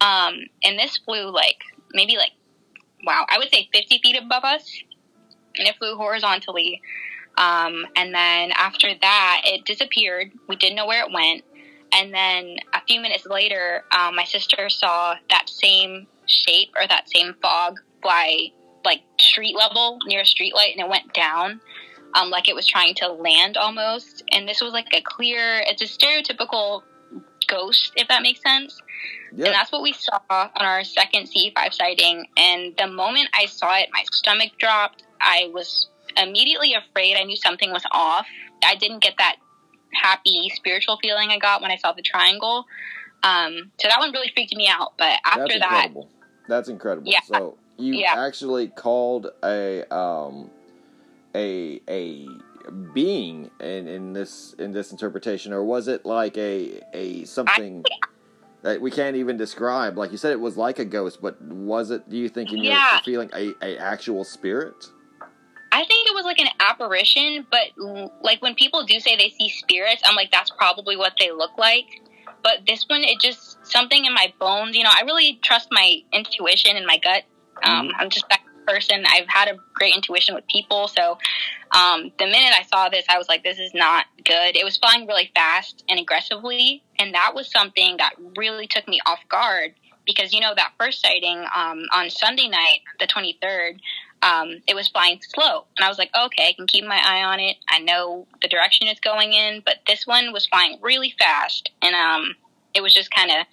Um, 0.00 0.38
and 0.64 0.78
this 0.78 0.96
flew 0.98 1.30
like 1.30 1.58
maybe 1.92 2.16
like 2.16 2.32
wow, 3.04 3.24
I 3.28 3.38
would 3.38 3.50
say 3.50 3.68
50 3.72 4.00
feet 4.02 4.16
above 4.16 4.44
us, 4.44 4.82
and 5.56 5.68
it 5.68 5.76
flew 5.76 5.96
horizontally. 5.96 6.80
Um, 7.38 7.86
and 7.96 8.14
then 8.14 8.52
after 8.52 8.88
that, 9.00 9.42
it 9.44 9.64
disappeared. 9.64 10.32
We 10.48 10.56
didn't 10.56 10.76
know 10.76 10.86
where 10.86 11.04
it 11.04 11.12
went. 11.12 11.44
And 11.92 12.12
then 12.14 12.56
a 12.74 12.80
few 12.86 13.00
minutes 13.00 13.26
later, 13.26 13.84
um, 13.96 14.16
my 14.16 14.24
sister 14.24 14.68
saw 14.68 15.16
that 15.30 15.48
same 15.48 16.06
shape 16.26 16.70
or 16.76 16.86
that 16.86 17.08
same 17.08 17.34
fog 17.42 17.80
fly 18.02 18.52
like 18.84 19.02
street 19.18 19.56
level 19.56 19.98
near 20.06 20.20
a 20.20 20.26
street 20.26 20.54
light, 20.54 20.72
and 20.72 20.80
it 20.80 20.88
went 20.88 21.12
down. 21.12 21.60
Um, 22.14 22.30
like 22.30 22.48
it 22.48 22.56
was 22.56 22.66
trying 22.66 22.94
to 22.96 23.08
land 23.08 23.56
almost, 23.56 24.24
and 24.32 24.48
this 24.48 24.60
was 24.60 24.72
like 24.72 24.88
a 24.92 25.00
clear. 25.02 25.62
It's 25.66 25.82
a 25.82 25.86
stereotypical 25.86 26.82
ghost, 27.46 27.92
if 27.96 28.08
that 28.08 28.22
makes 28.22 28.40
sense. 28.42 28.80
And 29.32 29.46
that's 29.46 29.70
what 29.70 29.82
we 29.82 29.92
saw 29.92 30.18
on 30.30 30.50
our 30.56 30.84
second 30.84 31.28
CE5 31.28 31.72
sighting. 31.72 32.26
And 32.36 32.76
the 32.76 32.86
moment 32.86 33.28
I 33.32 33.46
saw 33.46 33.76
it, 33.76 33.88
my 33.92 34.04
stomach 34.10 34.52
dropped. 34.58 35.04
I 35.20 35.50
was 35.52 35.88
immediately 36.16 36.74
afraid. 36.74 37.16
I 37.16 37.24
knew 37.24 37.36
something 37.36 37.70
was 37.70 37.84
off. 37.92 38.26
I 38.64 38.74
didn't 38.76 39.02
get 39.02 39.14
that 39.18 39.36
happy 39.92 40.50
spiritual 40.54 40.98
feeling 41.02 41.30
I 41.30 41.38
got 41.38 41.62
when 41.62 41.70
I 41.70 41.76
saw 41.76 41.92
the 41.92 42.02
triangle. 42.02 42.66
Um, 43.22 43.70
so 43.80 43.88
that 43.88 43.98
one 43.98 44.12
really 44.12 44.30
freaked 44.34 44.54
me 44.54 44.68
out. 44.68 44.94
But 44.98 45.18
after 45.24 45.46
That's 45.46 45.60
that, 45.60 45.84
incredible. 45.86 46.08
That's 46.48 46.68
incredible. 46.68 47.10
Yeah. 47.10 47.20
So 47.24 47.56
you 47.80 47.94
Yeah. 47.94 48.14
actually 48.16 48.68
called 48.68 49.28
a 49.42 49.92
um 49.94 50.50
a 51.34 51.80
a 51.88 52.28
being 52.92 53.50
in, 53.60 53.88
in 53.88 54.12
this 54.12 54.54
in 54.58 54.72
this 54.72 54.92
interpretation, 54.92 55.52
or 55.52 55.64
was 55.64 55.88
it 55.88 56.04
like 56.04 56.36
a 56.36 56.80
a 56.92 57.24
something 57.24 57.84
that 58.62 58.80
we 58.80 58.90
can't 58.90 59.16
even 59.16 59.36
describe? 59.36 59.96
Like 59.96 60.12
you 60.12 60.18
said, 60.18 60.32
it 60.32 60.40
was 60.40 60.56
like 60.56 60.78
a 60.78 60.84
ghost, 60.84 61.20
but 61.22 61.40
was 61.42 61.90
it? 61.90 62.08
Do 62.08 62.16
you 62.16 62.28
think 62.28 62.52
in 62.52 62.58
your 62.58 62.78
feeling 63.04 63.30
a, 63.34 63.52
a 63.62 63.78
actual 63.78 64.24
spirit? 64.24 64.90
I 65.72 65.84
think 65.84 66.08
it 66.08 66.14
was 66.14 66.24
like 66.24 66.40
an 66.40 66.48
apparition, 66.58 67.46
but 67.50 67.68
like 68.22 68.42
when 68.42 68.54
people 68.54 68.84
do 68.84 68.98
say 68.98 69.16
they 69.16 69.30
see 69.30 69.48
spirits, 69.48 70.02
I'm 70.04 70.16
like, 70.16 70.30
that's 70.32 70.50
probably 70.50 70.96
what 70.96 71.14
they 71.18 71.30
look 71.30 71.56
like. 71.56 71.86
But 72.42 72.66
this 72.66 72.84
one, 72.88 73.04
it 73.04 73.20
just 73.20 73.64
something 73.64 74.04
in 74.04 74.12
my 74.12 74.32
bones. 74.40 74.76
You 74.76 74.82
know, 74.82 74.90
I 74.92 75.02
really 75.02 75.38
trust 75.42 75.68
my 75.70 75.98
intuition 76.12 76.76
and 76.76 76.86
my 76.86 76.98
gut. 76.98 77.22
Um, 77.62 77.92
I'm 77.98 78.10
just 78.10 78.28
that 78.28 78.40
person. 78.66 79.04
I've 79.06 79.28
had 79.28 79.48
a 79.48 79.56
great 79.74 79.94
intuition 79.94 80.34
with 80.34 80.46
people, 80.48 80.88
so 80.88 81.18
um, 81.72 82.12
the 82.18 82.26
minute 82.26 82.54
I 82.58 82.64
saw 82.64 82.88
this, 82.88 83.04
I 83.08 83.18
was 83.18 83.28
like, 83.28 83.42
this 83.42 83.58
is 83.58 83.72
not 83.74 84.06
good. 84.24 84.56
It 84.56 84.64
was 84.64 84.76
flying 84.76 85.06
really 85.06 85.30
fast 85.34 85.84
and 85.88 85.98
aggressively, 85.98 86.82
and 86.98 87.14
that 87.14 87.32
was 87.34 87.50
something 87.50 87.96
that 87.98 88.14
really 88.36 88.66
took 88.66 88.86
me 88.88 89.00
off 89.06 89.20
guard 89.28 89.74
because 90.06 90.32
you 90.32 90.40
know 90.40 90.52
that 90.56 90.72
first 90.78 91.02
sighting 91.02 91.38
um, 91.54 91.82
on 91.92 92.10
Sunday 92.10 92.48
night, 92.48 92.80
the 92.98 93.06
23rd 93.06 93.80
um, 94.22 94.60
it 94.66 94.74
was 94.74 94.88
flying 94.88 95.20
slow. 95.22 95.64
And 95.76 95.84
I 95.84 95.88
was 95.88 95.98
like, 95.98 96.10
okay, 96.14 96.48
I 96.48 96.52
can 96.52 96.66
keep 96.66 96.84
my 96.84 97.00
eye 97.02 97.22
on 97.22 97.40
it. 97.40 97.56
I 97.68 97.78
know 97.78 98.26
the 98.42 98.48
direction 98.48 98.86
it's 98.86 99.00
going 99.00 99.32
in. 99.32 99.62
But 99.64 99.76
this 99.86 100.06
one 100.06 100.32
was 100.32 100.46
flying 100.46 100.78
really 100.82 101.14
fast. 101.18 101.70
And 101.80 101.94
um, 101.94 102.36
it 102.74 102.82
was 102.82 102.92
just 102.92 103.10
kind 103.10 103.30
of, 103.30 103.46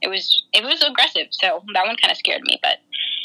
it 0.00 0.08
was, 0.08 0.42
it 0.52 0.64
was 0.64 0.82
aggressive. 0.82 1.28
So 1.30 1.62
that 1.72 1.86
one 1.86 1.96
kind 1.96 2.10
of 2.10 2.18
scared 2.18 2.42
me. 2.42 2.58
But 2.62 2.78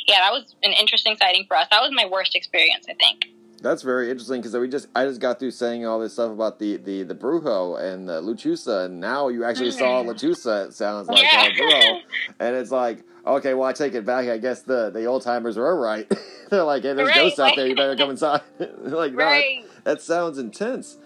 yeah, 0.08 0.20
that 0.20 0.32
was 0.32 0.56
an 0.64 0.74
interesting 0.74 1.16
sighting 1.18 1.46
for 1.48 1.58
us. 1.58 1.68
That 1.72 1.82
was 1.82 1.92
my 1.94 2.06
worst 2.06 2.36
experience, 2.36 2.86
I 2.90 2.94
think. 2.94 3.26
That's 3.60 3.82
very 3.82 4.12
interesting 4.12 4.40
because 4.42 4.56
we 4.56 4.70
just 4.70 4.88
I 4.96 5.06
just 5.06 5.20
got 5.20 5.40
through 5.40 5.52
saying 5.52 5.86
all 5.86 6.00
this 6.00 6.14
stuff 6.14 6.32
about 6.32 6.60
the 6.60 6.78
the 6.78 7.04
the 7.04 7.16
Brujo 7.16 7.80
and 7.82 8.08
the 8.08 8.22
Lechuza, 8.22 8.86
and 8.86 9.00
now 9.00 9.30
you 9.30 9.44
actually 9.44 9.72
saw 9.72 10.04
Mhm. 10.04 10.10
Lechuza. 10.10 10.68
It 10.68 10.74
sounds 10.74 11.10
like 11.10 11.24
Yeah. 11.24 11.50
Brujo, 11.50 12.02
and 12.40 12.56
it's 12.56 12.70
like 12.72 13.04
okay, 13.26 13.56
well 13.56 13.68
I 13.68 13.74
take 13.74 13.96
it 13.96 14.06
back. 14.06 14.28
I 14.30 14.38
guess 14.38 14.62
the 14.62 14.92
the 14.92 15.06
old 15.06 15.24
timers 15.24 15.58
were 15.58 15.76
right. 15.76 16.08
They're 16.52 16.64
like, 16.64 16.84
hey, 16.84 16.94
there's 16.94 17.08
Right, 17.10 17.16
ghosts 17.16 17.40
out 17.40 17.56
there. 17.58 17.68
You 17.68 17.76
better 17.76 17.96
come 17.98 18.10
inside. 18.16 18.42
like, 18.60 19.12
no, 19.14 19.18
that, 19.18 19.44
that 19.84 20.02
sounds 20.02 20.38
intense. 20.38 20.98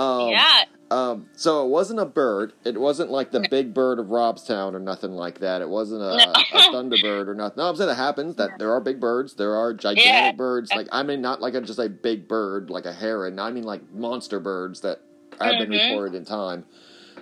Um, 0.00 0.28
yeah. 0.30 0.64
Um, 0.92 1.26
so 1.36 1.64
it 1.64 1.68
wasn't 1.68 2.00
a 2.00 2.04
bird. 2.04 2.52
It 2.64 2.80
wasn't 2.80 3.10
like 3.12 3.30
the 3.30 3.46
big 3.48 3.72
bird 3.72 4.00
of 4.00 4.06
Robstown 4.06 4.74
or 4.74 4.80
nothing 4.80 5.12
like 5.12 5.38
that. 5.38 5.62
It 5.62 5.68
wasn't 5.68 6.02
a, 6.02 6.16
No. 6.16 6.32
a 6.32 6.58
thunderbird 6.72 7.28
or 7.28 7.34
nothing. 7.34 7.58
No, 7.58 7.68
I'm 7.68 7.76
saying 7.76 7.90
it 7.90 7.94
happens 7.96 8.34
that 8.36 8.58
there 8.58 8.72
are 8.72 8.80
big 8.80 8.98
birds. 8.98 9.34
There 9.34 9.54
are 9.54 9.72
gigantic 9.72 10.04
Yeah. 10.06 10.32
birds. 10.32 10.72
Like 10.74 10.88
I 10.90 11.04
mean, 11.04 11.20
not 11.20 11.40
like 11.40 11.54
a, 11.54 11.60
just 11.60 11.78
a 11.78 11.88
big 11.88 12.26
bird 12.26 12.70
like 12.70 12.86
a 12.86 12.92
heron. 12.92 13.38
I 13.38 13.50
mean 13.52 13.62
like 13.62 13.88
monster 13.92 14.40
birds 14.40 14.80
that 14.80 15.00
have 15.40 15.58
been 15.60 15.70
Mhm. 15.70 15.90
reported 15.90 16.16
in 16.16 16.24
time 16.24 16.64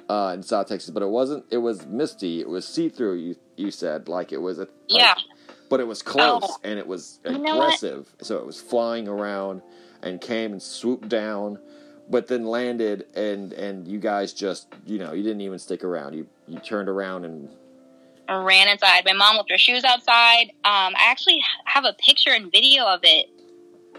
uh, 0.08 0.32
in 0.34 0.42
South 0.42 0.68
Texas. 0.68 0.88
But 0.88 1.02
it 1.02 1.08
wasn't. 1.10 1.44
It 1.50 1.58
was 1.58 1.84
misty. 1.86 2.40
It 2.40 2.48
was 2.48 2.66
see 2.66 2.88
through. 2.88 3.16
You 3.16 3.36
you 3.56 3.70
said 3.70 4.08
like 4.08 4.32
it 4.32 4.38
was 4.40 4.56
a 4.58 4.62
like- 4.62 4.70
Yeah. 4.88 5.14
but 5.68 5.80
it 5.80 5.86
was 5.86 6.00
close 6.00 6.42
Oh. 6.42 6.56
and 6.64 6.78
it 6.78 6.86
was 6.86 7.18
You 7.26 7.38
know 7.38 7.60
aggressive. 7.60 8.14
So 8.22 8.38
it 8.38 8.46
was 8.46 8.58
flying 8.62 9.08
around 9.08 9.60
and 10.02 10.20
came 10.22 10.52
and 10.52 10.62
swooped 10.62 11.08
down, 11.10 11.58
but 12.10 12.26
then 12.26 12.44
landed 12.44 13.06
and 13.14 13.52
and 13.52 13.86
you 13.86 13.98
guys 13.98 14.32
just 14.32 14.68
you 14.86 14.98
know 14.98 15.12
you 15.12 15.22
didn't 15.22 15.40
even 15.40 15.58
stick 15.58 15.84
around. 15.84 16.14
You 16.14 16.26
you 16.46 16.58
turned 16.60 16.88
around 16.88 17.24
and 17.24 17.48
ran 18.28 18.68
inside. 18.68 19.04
My 19.04 19.12
mom 19.12 19.36
left 19.36 19.50
her 19.50 19.58
shoes 19.58 19.84
outside. 19.84 20.50
Um, 20.64 20.94
I 20.94 21.06
actually 21.06 21.42
have 21.64 21.84
a 21.84 21.94
picture 21.94 22.30
and 22.30 22.50
video 22.50 22.84
of 22.84 23.00
it 23.02 23.26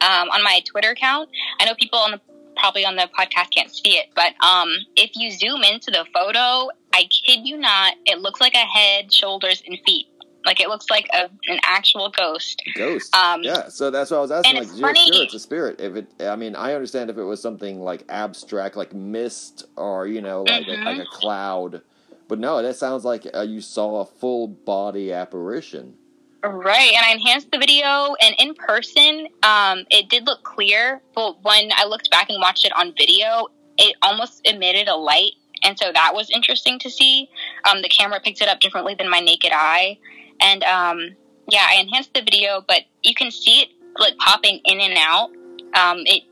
um, 0.02 0.30
on 0.30 0.44
my 0.44 0.62
Twitter 0.66 0.92
account. 0.92 1.30
I 1.60 1.66
know 1.66 1.74
people 1.76 2.00
on 2.00 2.12
the 2.12 2.22
probably 2.56 2.86
on 2.86 2.96
the 2.96 3.08
podcast 3.18 3.52
can't 3.52 3.74
see 3.74 3.98
it, 3.98 4.08
but 4.16 4.34
um, 4.46 4.70
if 4.96 5.12
you 5.16 5.32
zoom 5.32 5.64
into 5.64 5.92
the 5.92 6.06
photo, 6.14 6.70
I 6.94 7.04
kid 7.04 7.48
you 7.48 7.58
not, 7.58 7.94
it 8.06 8.20
looks 8.20 8.42
like 8.42 8.54
a 8.54 8.58
head, 8.58 9.14
shoulders, 9.14 9.64
and 9.66 9.78
feet. 9.86 10.09
Like 10.46 10.62
it 10.62 10.70
looks 10.70 10.90
like 10.90 11.08
a, 11.14 11.30
an 11.48 11.60
actual 11.66 12.10
ghost. 12.10 12.62
ghost. 12.76 13.14
Um, 13.16 13.44
yeah, 13.44 13.68
so 13.70 13.92
that's 13.92 14.10
what 14.12 14.18
I 14.18 14.22
was 14.22 14.32
asking. 14.32 14.56
Like, 14.56 14.64
it's 14.70 14.80
funny- 14.80 15.08
spirit's 15.12 15.34
a 15.34 15.40
spirit. 15.40 15.82
If 15.82 15.96
it, 15.96 16.08
I 16.22 16.36
mean, 16.36 16.56
I 16.56 16.74
understand 16.74 17.10
if 17.10 17.18
it 17.18 17.24
was 17.24 17.42
something 17.42 17.82
like 17.82 18.04
abstract, 18.10 18.76
like 18.78 18.94
mist, 18.94 19.66
or 19.76 20.08
you 20.08 20.22
know, 20.22 20.44
like 20.44 20.66
Mhm. 20.66 20.82
a, 20.82 20.86
like 20.86 21.00
a 21.00 21.06
cloud. 21.06 21.82
But 22.30 22.40
no, 22.40 22.62
that 22.62 22.76
sounds 22.76 23.04
like 23.04 23.28
uh, 23.34 23.42
you 23.42 23.60
saw 23.60 24.02
a 24.02 24.06
full 24.06 24.48
body 24.48 25.12
apparition. 25.12 25.96
Right, 26.42 26.92
and 26.96 27.06
I 27.06 27.12
enhanced 27.12 27.52
the 27.52 27.58
video, 27.58 28.16
and 28.22 28.34
in 28.40 28.54
person, 28.56 29.28
um, 29.44 29.84
it 29.90 30.08
did 30.10 30.26
look 30.26 30.44
clear. 30.44 31.02
But 31.14 31.44
when 31.44 31.70
I 31.76 31.84
looked 31.86 32.10
back 32.12 32.30
and 32.30 32.40
watched 32.40 32.64
it 32.66 32.72
on 32.78 32.94
video, 32.98 33.48
it 33.78 33.96
almost 34.02 34.42
emitted 34.48 34.88
a 34.88 34.96
light, 34.96 35.34
and 35.64 35.78
so 35.78 35.92
that 35.92 36.14
was 36.14 36.30
interesting 36.30 36.80
to 36.80 36.90
see. 36.90 37.30
Um, 37.70 37.82
the 37.82 37.90
camera 37.90 38.22
picked 38.24 38.42
it 38.42 38.48
up 38.48 38.62
differently 38.62 38.96
than 38.96 39.10
my 39.10 39.20
naked 39.20 39.52
eye, 39.54 39.98
and 40.42 40.64
um, 40.64 41.16
yeah, 41.50 41.66
I 41.70 41.76
enhanced 41.76 42.14
the 42.14 42.22
video, 42.22 42.64
but 42.68 42.82
you 43.04 43.14
can 43.16 43.32
see 43.32 43.62
it 43.62 43.70
like 43.98 44.18
popping 44.18 44.62
in 44.66 44.80
and 44.80 44.98
out. 44.98 45.30
Um, 45.76 46.00
it 46.06 46.24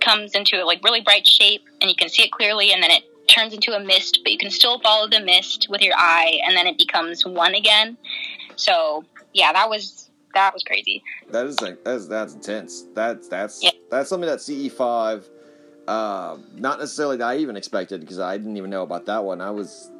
comes 0.00 0.34
into 0.34 0.62
a 0.62 0.64
like 0.64 0.82
really 0.84 1.00
bright 1.00 1.26
shape, 1.26 1.62
and 1.80 1.90
you 1.90 1.96
can 1.96 2.08
see 2.08 2.22
it 2.24 2.30
clearly, 2.32 2.72
and 2.72 2.82
then 2.82 2.90
it 2.90 3.04
turns 3.28 3.54
into 3.54 3.72
a 3.74 3.80
mist, 3.80 4.20
but 4.22 4.32
you 4.32 4.38
can 4.38 4.50
still 4.50 4.78
follow 4.80 5.08
the 5.08 5.20
mist 5.20 5.66
with 5.70 5.80
your 5.80 5.94
eye, 5.96 6.40
and 6.46 6.56
then 6.56 6.66
it 6.66 6.78
becomes 6.78 7.24
one 7.24 7.54
again. 7.54 7.96
So 8.56 9.04
yeah, 9.32 9.52
that 9.52 9.68
was 9.68 10.10
that 10.34 10.52
was 10.52 10.62
crazy. 10.62 11.02
That 11.30 11.46
is 11.46 11.60
like 11.60 11.84
that's 11.84 12.06
that's 12.06 12.34
intense. 12.34 12.84
That's 12.94 13.28
that's 13.28 13.62
Yeah. 13.62 13.70
that's 13.90 14.08
something 14.08 14.28
that 14.28 14.40
CE 14.40 14.68
five, 14.72 15.28
uh, 15.86 16.36
not 16.56 16.78
necessarily 16.78 17.16
that 17.18 17.26
I 17.26 17.36
even 17.38 17.56
expected 17.56 18.00
because 18.00 18.18
I 18.18 18.36
didn't 18.36 18.56
even 18.56 18.70
know 18.70 18.82
about 18.82 19.06
that 19.06 19.24
one. 19.24 19.40
I 19.40 19.50
was, 19.50 19.90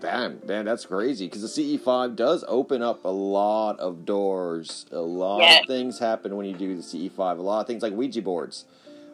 damn 0.00 0.40
man, 0.46 0.64
that's 0.64 0.86
crazy 0.86 1.26
because 1.26 1.42
the 1.42 1.48
CE 1.48 1.80
five 1.82 2.16
does 2.16 2.44
open 2.48 2.82
up 2.82 3.04
a 3.04 3.08
lot 3.08 3.78
of 3.80 4.04
doors. 4.04 4.86
A 4.90 4.98
lot 5.00 5.40
Yeah. 5.42 5.60
of 5.60 5.66
things 5.66 5.98
happen 5.98 6.36
when 6.36 6.46
you 6.46 6.54
do 6.54 6.76
the 6.76 6.82
CE 6.82 7.08
five. 7.08 7.38
A 7.38 7.42
lot 7.42 7.60
of 7.60 7.66
things 7.66 7.82
like 7.82 7.92
Ouija 7.92 8.22
boards. 8.22 8.64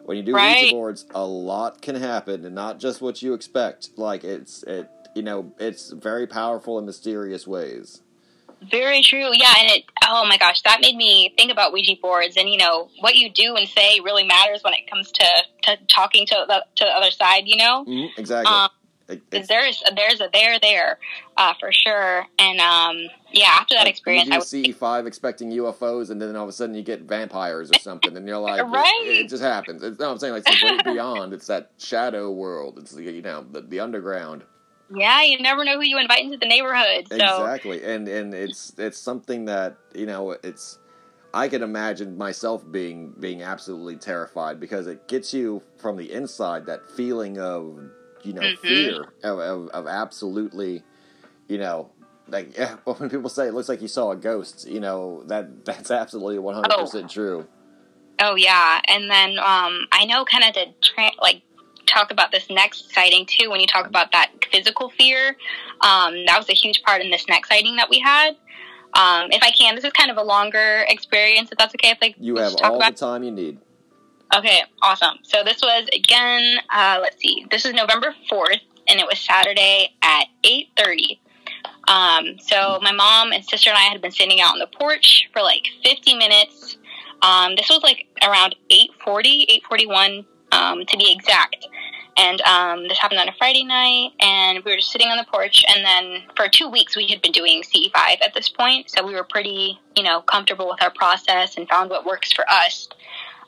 When 0.05 0.17
you 0.17 0.23
do 0.23 0.33
Right. 0.33 0.61
Ouija 0.61 0.73
boards, 0.73 1.05
a 1.13 1.25
lot 1.25 1.81
can 1.81 1.95
happen, 1.95 2.45
and 2.45 2.55
not 2.55 2.79
just 2.79 3.01
what 3.01 3.21
you 3.21 3.33
expect. 3.33 3.89
Like 3.97 4.23
it's 4.23 4.63
it, 4.63 4.89
you 5.15 5.21
know, 5.21 5.51
it's 5.59 5.91
very 5.91 6.25
powerful 6.27 6.79
in 6.79 6.85
mysterious 6.85 7.45
ways. 7.47 8.01
Very 8.69 9.01
true. 9.01 9.29
Yeah, 9.33 9.53
and 9.59 9.69
it. 9.71 9.85
Oh 10.07 10.25
my 10.25 10.37
gosh, 10.37 10.61
that 10.63 10.81
made 10.81 10.95
me 10.97 11.33
think 11.37 11.51
about 11.51 11.71
Ouija 11.71 11.95
boards, 12.01 12.35
and 12.35 12.49
you 12.49 12.57
know 12.57 12.89
what 12.99 13.15
you 13.15 13.29
do 13.29 13.55
and 13.55 13.67
say 13.67 13.99
really 14.01 14.23
matters 14.25 14.63
when 14.63 14.73
it 14.73 14.89
comes 14.89 15.11
to 15.13 15.25
to 15.63 15.77
talking 15.87 16.25
to 16.25 16.45
the 16.47 16.65
to 16.75 16.83
the 16.85 16.91
other 16.91 17.11
side. 17.11 17.43
You 17.45 17.55
know, 17.57 17.85
Mhm, 17.87 18.09
exactly. 18.17 18.53
Um, 18.53 18.69
There's 19.31 19.81
there's 19.95 20.21
a 20.21 20.29
there 20.31 20.59
there 20.59 20.99
uh, 21.37 21.53
for 21.59 21.71
sure. 21.71 22.25
And 22.37 22.59
um, 22.59 22.97
yeah, 23.31 23.47
after 23.59 23.75
that 23.75 23.85
Like, 23.85 23.89
experience, 23.89 24.29
you 24.51 24.63
I 24.63 24.71
CE 24.71 24.75
five 24.75 25.07
expecting 25.07 25.51
UFOs, 25.51 26.09
and 26.09 26.21
then 26.21 26.35
all 26.35 26.43
of 26.43 26.49
a 26.49 26.53
sudden 26.53 26.75
you 26.75 26.83
get 26.83 27.01
vampires 27.01 27.71
or 27.71 27.79
something, 27.79 28.15
and 28.15 28.27
you're 28.27 28.37
like, 28.51 28.61
Right. 28.71 29.01
it, 29.05 29.25
it 29.25 29.29
just 29.29 29.43
happens. 29.43 29.81
It's, 29.83 29.99
no, 29.99 30.11
I'm 30.11 30.17
saying 30.19 30.33
like 30.33 30.43
it's 30.47 30.61
the 30.61 30.81
beyond. 30.83 31.33
It's 31.33 31.47
that 31.47 31.71
shadow 31.77 32.31
world. 32.31 32.77
It's 32.79 32.91
the, 32.91 33.03
you 33.03 33.21
know 33.21 33.45
the, 33.51 33.61
the 33.61 33.79
underground. 33.79 34.43
yeah, 34.93 35.21
you 35.23 35.39
never 35.39 35.63
know 35.65 35.75
who 35.77 35.85
you 35.85 35.97
invite 35.99 36.23
into 36.23 36.37
the 36.37 36.47
neighborhood. 36.47 37.07
So 37.09 37.15
Exactly, 37.15 37.83
and 37.83 38.07
and 38.07 38.33
it's 38.33 38.73
it's 38.77 38.97
something 38.97 39.45
that 39.45 39.77
you 39.95 40.05
know 40.05 40.31
it's. 40.43 40.77
I 41.31 41.47
can 41.47 41.61
imagine 41.61 42.17
myself 42.17 42.63
being 42.71 43.13
being 43.19 43.43
absolutely 43.43 43.97
terrified 43.97 44.59
because 44.59 44.87
it 44.87 45.07
gets 45.07 45.31
you 45.31 45.61
from 45.77 45.95
the 45.95 46.11
inside 46.11 46.65
that 46.65 46.89
feeling 46.89 47.37
of 47.37 47.79
you 48.23 48.33
know 48.33 48.41
Mhm. 48.41 48.57
fear 48.57 49.13
of, 49.23 49.39
of 49.39 49.67
of 49.69 49.87
absolutely 49.87 50.83
you 51.47 51.57
know 51.57 51.89
like 52.27 52.55
yeah, 52.57 52.75
when 52.85 53.09
people 53.09 53.29
say 53.29 53.47
it 53.47 53.53
looks 53.53 53.69
like 53.69 53.81
you 53.81 53.87
saw 53.87 54.11
a 54.11 54.15
ghost 54.15 54.67
you 54.67 54.79
know 54.79 55.23
that 55.27 55.65
that's 55.65 55.91
absolutely 55.91 56.39
one 56.39 56.55
hundred 56.55 56.75
percent 56.77 57.09
true. 57.09 57.47
Oh 58.21 58.35
yeah, 58.35 58.81
and 58.85 59.09
then 59.09 59.39
um, 59.39 59.87
I 59.93 60.05
know 60.05 60.25
kind 60.25 60.43
of 60.43 60.53
to 60.53 60.65
tra- 60.81 61.11
like 61.21 61.41
talk 61.85 62.11
about 62.11 62.31
this 62.31 62.49
next 62.49 62.93
sighting 62.93 63.25
too. 63.25 63.49
When 63.49 63.61
you 63.61 63.67
talk 63.67 63.87
about 63.87 64.11
that 64.11 64.31
physical 64.51 64.89
fear, 64.89 65.37
um, 65.81 66.25
that 66.25 66.37
was 66.37 66.49
a 66.49 66.53
huge 66.53 66.83
part 66.83 67.01
in 67.01 67.11
this 67.11 67.27
next 67.29 67.47
sighting 67.47 67.77
that 67.77 67.89
we 67.89 67.99
had. 67.99 68.31
Um, 68.93 69.31
if 69.31 69.41
I 69.41 69.51
can, 69.51 69.75
this 69.75 69.85
is 69.85 69.93
kind 69.93 70.11
of 70.11 70.17
a 70.17 70.23
longer 70.23 70.85
experience. 70.89 71.49
If 71.51 71.57
that's 71.57 71.73
okay, 71.75 71.91
if 71.91 71.99
like 72.01 72.15
You 72.19 72.35
have 72.37 72.55
all 72.61 72.79
the 72.79 72.91
time 72.91 73.23
you 73.23 73.31
need. 73.31 73.59
Okay, 74.35 74.61
awesome. 74.81 75.17
So 75.23 75.43
this 75.43 75.61
was 75.61 75.87
again. 75.93 76.57
Uh, 76.73 76.99
let's 77.01 77.19
see. 77.19 77.45
This 77.49 77.65
is 77.65 77.73
November 77.73 78.13
fourth, 78.29 78.61
and 78.87 78.99
it 78.99 79.05
was 79.07 79.19
Saturday 79.19 79.95
at 80.01 80.25
eight 80.43 80.69
thirty. 80.77 81.19
Um, 81.87 82.37
so 82.39 82.79
my 82.83 82.91
mom 82.91 83.31
and 83.31 83.43
sister 83.43 83.71
and 83.71 83.77
I 83.77 83.83
had 83.83 84.01
been 84.01 84.11
sitting 84.11 84.39
out 84.39 84.53
on 84.53 84.59
the 84.59 84.67
porch 84.67 85.27
for 85.33 85.41
like 85.41 85.63
fifty 85.83 86.15
minutes. 86.15 86.77
Um, 87.21 87.55
this 87.55 87.69
was 87.69 87.81
like 87.83 88.07
around 88.23 88.55
8.40, 88.71 89.61
8.41 89.69 90.25
um, 90.51 90.85
to 90.85 90.97
be 90.97 91.11
exact. 91.11 91.67
And 92.17 92.41
um, 92.41 92.87
this 92.87 92.97
happened 92.97 93.19
on 93.19 93.29
a 93.29 93.33
Friday 93.37 93.63
night, 93.63 94.11
and 94.19 94.63
we 94.63 94.71
were 94.71 94.77
just 94.77 94.91
sitting 94.91 95.07
on 95.07 95.17
the 95.17 95.25
porch. 95.31 95.63
And 95.69 95.85
then 95.85 96.23
for 96.35 96.49
two 96.49 96.69
weeks, 96.69 96.97
we 96.97 97.07
had 97.07 97.21
been 97.21 97.31
doing 97.31 97.63
CE5 97.63 98.21
at 98.21 98.33
this 98.33 98.49
point, 98.49 98.89
so 98.89 99.05
we 99.05 99.13
were 99.13 99.23
pretty, 99.23 99.79
you 99.95 100.03
know, 100.03 100.21
comfortable 100.21 100.67
with 100.67 100.81
our 100.81 100.91
process 100.91 101.55
and 101.55 101.67
found 101.69 101.89
what 101.89 102.05
works 102.05 102.33
for 102.33 102.43
us. 102.49 102.89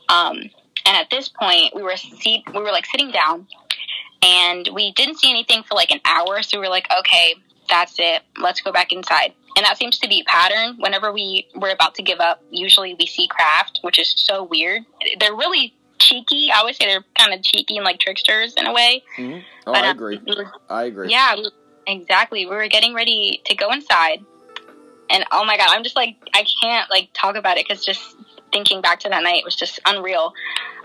Um, 0.07 0.49
and 0.85 0.95
at 0.97 1.09
this 1.09 1.29
point, 1.29 1.75
we 1.75 1.81
were 1.83 1.95
seat, 1.97 2.43
we 2.53 2.59
were 2.61 2.71
like 2.71 2.85
sitting 2.85 3.11
down, 3.11 3.47
and 4.23 4.69
we 4.73 4.91
didn't 4.93 5.19
see 5.19 5.29
anything 5.29 5.63
for 5.63 5.75
like 5.75 5.91
an 5.91 5.99
hour. 6.05 6.41
So 6.43 6.59
we 6.59 6.65
were 6.67 6.71
like, 6.71 6.87
okay, 6.99 7.35
that's 7.69 7.95
it. 7.99 8.21
Let's 8.37 8.61
go 8.61 8.71
back 8.71 8.91
inside. 8.91 9.33
And 9.57 9.65
that 9.65 9.77
seems 9.77 9.99
to 9.99 10.07
be 10.07 10.21
a 10.21 10.23
pattern. 10.29 10.77
Whenever 10.79 11.11
we 11.11 11.47
were 11.55 11.69
about 11.71 11.95
to 11.95 12.03
give 12.03 12.19
up, 12.19 12.41
usually 12.51 12.95
we 12.97 13.05
see 13.05 13.27
craft, 13.27 13.79
which 13.81 13.99
is 13.99 14.13
so 14.15 14.43
weird. 14.43 14.83
They're 15.19 15.35
really 15.35 15.73
cheeky. 15.99 16.49
I 16.53 16.63
would 16.63 16.75
say 16.75 16.85
they're 16.85 17.03
kind 17.17 17.33
of 17.33 17.43
cheeky 17.43 17.75
and 17.77 17.83
like 17.85 17.99
tricksters 17.99 18.53
in 18.55 18.65
a 18.65 18.73
way. 18.73 19.03
hmm 19.17 19.39
Oh, 19.67 19.73
But, 19.73 19.83
I 19.83 19.89
um, 19.89 19.95
agree. 19.97 20.19
we 20.25 20.35
were- 20.35 20.51
I 20.69 20.83
agree. 20.85 21.11
yeah, 21.11 21.35
exactly. 21.85 22.45
We 22.45 22.55
were 22.55 22.67
getting 22.67 22.93
ready 22.93 23.41
to 23.45 23.55
go 23.55 23.71
inside, 23.71 24.23
and 25.09 25.23
oh 25.31 25.43
my 25.45 25.57
god, 25.57 25.67
I'm 25.69 25.83
just 25.83 25.95
like 25.95 26.15
I 26.33 26.45
can't 26.63 26.89
like 26.89 27.09
talk 27.13 27.35
about 27.35 27.57
it 27.57 27.67
because 27.67 27.85
just 27.85 28.15
thinking 28.51 28.81
back 28.81 28.99
to 29.01 29.09
that 29.09 29.23
night 29.23 29.43
was 29.45 29.55
just 29.55 29.79
unreal. 29.85 30.33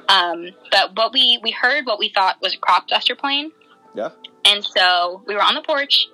Um, 0.09 0.51
but 0.71 0.97
what 0.97 1.13
we 1.13 1.39
we 1.43 1.51
heard 1.51 1.85
what 1.87 1.99
we 1.99 2.09
thought 2.11 2.37
was 2.41 2.55
a 2.55 2.59
crop 2.59 2.87
duster 2.89 3.17
plane, 3.17 3.51
Yeah. 3.95 4.11
and 4.45 4.65
so 4.65 5.23
we 5.27 5.35
were 5.35 5.43
on 5.43 5.55
the 5.55 5.63
porch, 5.63 6.07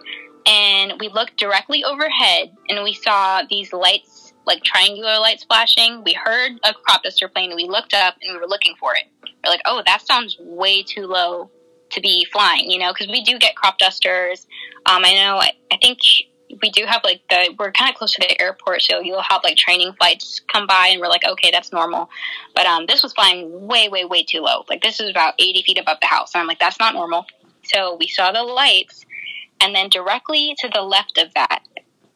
and 0.46 0.94
we 0.98 1.08
looked 1.08 1.36
directly 1.36 1.84
overhead, 1.84 2.52
and 2.68 2.82
we 2.82 2.94
saw 2.94 3.42
these 3.48 3.72
lights, 3.72 4.32
like 4.46 4.62
triangular 4.62 5.18
lights 5.18 5.44
flashing. 5.44 6.02
We 6.04 6.14
heard 6.14 6.52
a 6.64 6.72
crop 6.72 7.02
duster 7.02 7.28
plane, 7.28 7.50
and 7.50 7.56
we 7.56 7.68
looked 7.68 7.92
up, 7.94 8.14
and 8.22 8.32
we 8.34 8.40
were 8.40 8.48
looking 8.48 8.74
for 8.80 8.94
it. 8.94 9.04
We're 9.44 9.50
like, 9.50 9.62
oh, 9.66 9.82
that 9.84 10.00
sounds 10.06 10.36
way 10.40 10.82
too 10.82 11.06
low 11.06 11.50
to 11.90 12.00
be 12.00 12.24
flying, 12.32 12.70
you 12.70 12.78
know, 12.78 12.92
because 12.94 13.08
we 13.08 13.22
do 13.22 13.38
get 13.38 13.54
crop 13.56 13.76
dusters. 13.76 14.46
Um, 14.86 15.04
I 15.04 15.12
know, 15.14 15.36
I, 15.36 15.50
I 15.70 15.76
think 15.82 15.98
we 16.60 16.70
do 16.70 16.84
have 16.86 17.00
like 17.04 17.22
the, 17.30 17.54
we're 17.58 17.72
kind 17.72 17.90
of 17.90 17.96
close 17.96 18.12
to 18.12 18.20
the 18.20 18.40
airport, 18.40 18.82
so 18.82 19.00
you'll 19.00 19.22
have 19.22 19.42
like 19.44 19.56
training 19.56 19.92
flights 19.94 20.40
come 20.52 20.66
by, 20.66 20.88
and 20.90 21.00
we're 21.00 21.08
like, 21.08 21.24
okay, 21.24 21.50
that's 21.50 21.72
normal. 21.72 22.10
But 22.54 22.66
um, 22.66 22.86
this 22.86 23.02
was 23.02 23.12
flying 23.12 23.66
way, 23.66 23.88
way, 23.88 24.04
way 24.04 24.24
too 24.24 24.40
low. 24.40 24.64
Like 24.68 24.82
this 24.82 25.00
is 25.00 25.10
about 25.10 25.34
80 25.38 25.62
feet 25.62 25.78
above 25.78 25.98
the 26.00 26.06
house. 26.06 26.34
And 26.34 26.40
I'm 26.40 26.46
like, 26.46 26.58
that's 26.58 26.78
not 26.78 26.94
normal. 26.94 27.26
So 27.62 27.96
we 27.98 28.08
saw 28.08 28.32
the 28.32 28.42
lights, 28.42 29.06
and 29.60 29.74
then 29.74 29.88
directly 29.88 30.54
to 30.58 30.68
the 30.68 30.82
left 30.82 31.18
of 31.18 31.32
that, 31.34 31.60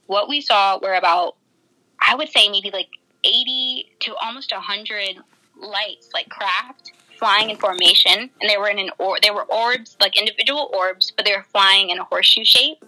what 0.06 0.28
we 0.28 0.40
saw 0.40 0.78
were 0.82 0.94
about, 0.94 1.36
I 2.00 2.14
would 2.14 2.28
say 2.28 2.48
maybe 2.48 2.70
like 2.70 2.88
80 3.24 3.90
to 4.00 4.14
almost 4.16 4.52
100 4.52 5.16
lights, 5.58 6.10
like 6.12 6.28
craft, 6.28 6.92
flying 7.18 7.50
in 7.50 7.56
formation, 7.56 8.30
and 8.40 8.50
they 8.50 8.56
were 8.56 8.68
in 8.68 8.78
an 8.78 8.90
or 8.98 9.18
they 9.22 9.30
were 9.30 9.44
orbs, 9.44 9.96
like 10.00 10.18
individual 10.18 10.70
orbs, 10.72 11.12
but 11.16 11.24
they 11.24 11.32
were 11.32 11.46
flying 11.50 11.90
in 11.90 11.98
a 11.98 12.04
horseshoe 12.04 12.44
shape. 12.44 12.84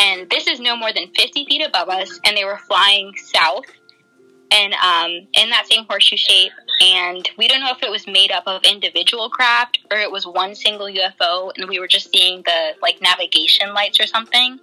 And 0.00 0.30
this 0.30 0.46
is 0.46 0.60
no 0.60 0.76
more 0.76 0.92
than 0.92 1.08
50 1.14 1.44
feet 1.44 1.66
above 1.66 1.88
us, 1.88 2.18
and 2.24 2.36
they 2.36 2.44
were 2.44 2.58
flying 2.58 3.12
south, 3.16 3.66
and 4.50 4.72
um, 4.74 5.10
in 5.34 5.50
that 5.50 5.66
same 5.70 5.84
horseshoe 5.84 6.16
shape. 6.16 6.52
And 6.80 7.28
we 7.36 7.46
don't 7.46 7.60
know 7.60 7.72
if 7.72 7.82
it 7.82 7.90
was 7.90 8.06
made 8.06 8.32
up 8.32 8.44
of 8.46 8.62
individual 8.64 9.28
craft 9.28 9.80
or 9.90 9.98
it 9.98 10.10
was 10.10 10.26
one 10.26 10.54
single 10.54 10.86
UFO, 10.86 11.52
and 11.56 11.68
we 11.68 11.78
were 11.78 11.86
just 11.86 12.10
seeing 12.10 12.42
the 12.46 12.70
like 12.80 13.02
navigation 13.02 13.74
lights 13.74 14.00
or 14.00 14.06
something. 14.06 14.58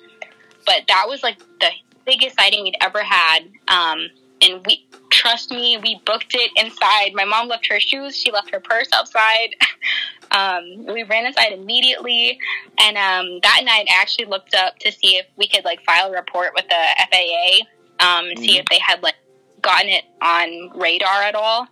But 0.65 0.81
that 0.87 1.05
was 1.07 1.21
like 1.21 1.37
the 1.59 1.69
biggest 2.05 2.35
sighting 2.35 2.63
we'd 2.63 2.75
ever 2.81 3.03
had. 3.03 3.41
Um, 3.67 4.09
and 4.41 4.65
we 4.65 4.85
trust 5.17 5.49
me, 5.51 5.77
we 5.81 5.99
booked 6.05 6.35
it 6.35 6.51
inside. 6.55 7.11
My 7.13 7.25
mom 7.25 7.47
left 7.47 7.67
her 7.67 7.79
shoes, 7.79 8.15
she 8.15 8.31
left 8.31 8.51
her 8.51 8.59
purse 8.59 8.87
outside. 8.93 9.55
um, 10.31 10.85
we 10.85 11.03
ran 11.03 11.25
inside 11.25 11.53
immediately, 11.53 12.39
and 12.79 12.95
um, 12.97 13.39
that 13.41 13.61
night 13.65 13.87
I 13.89 13.99
actually 13.99 14.25
looked 14.25 14.53
up 14.53 14.77
to 14.79 14.91
see 14.91 15.17
if 15.17 15.25
we 15.35 15.47
could 15.47 15.65
like 15.65 15.81
file 15.83 16.07
a 16.07 16.11
report 16.11 16.51
with 16.55 16.65
the 16.69 16.83
FAA, 17.11 17.65
um, 17.99 18.25
and 18.27 18.39
see 18.39 18.55
Mhm. 18.57 18.59
if 18.59 18.65
they 18.67 18.79
had 18.79 19.01
like 19.01 19.15
gotten 19.61 19.89
it 19.89 20.05
on 20.21 20.69
radar 20.79 21.23
at 21.23 21.35
all. 21.35 21.67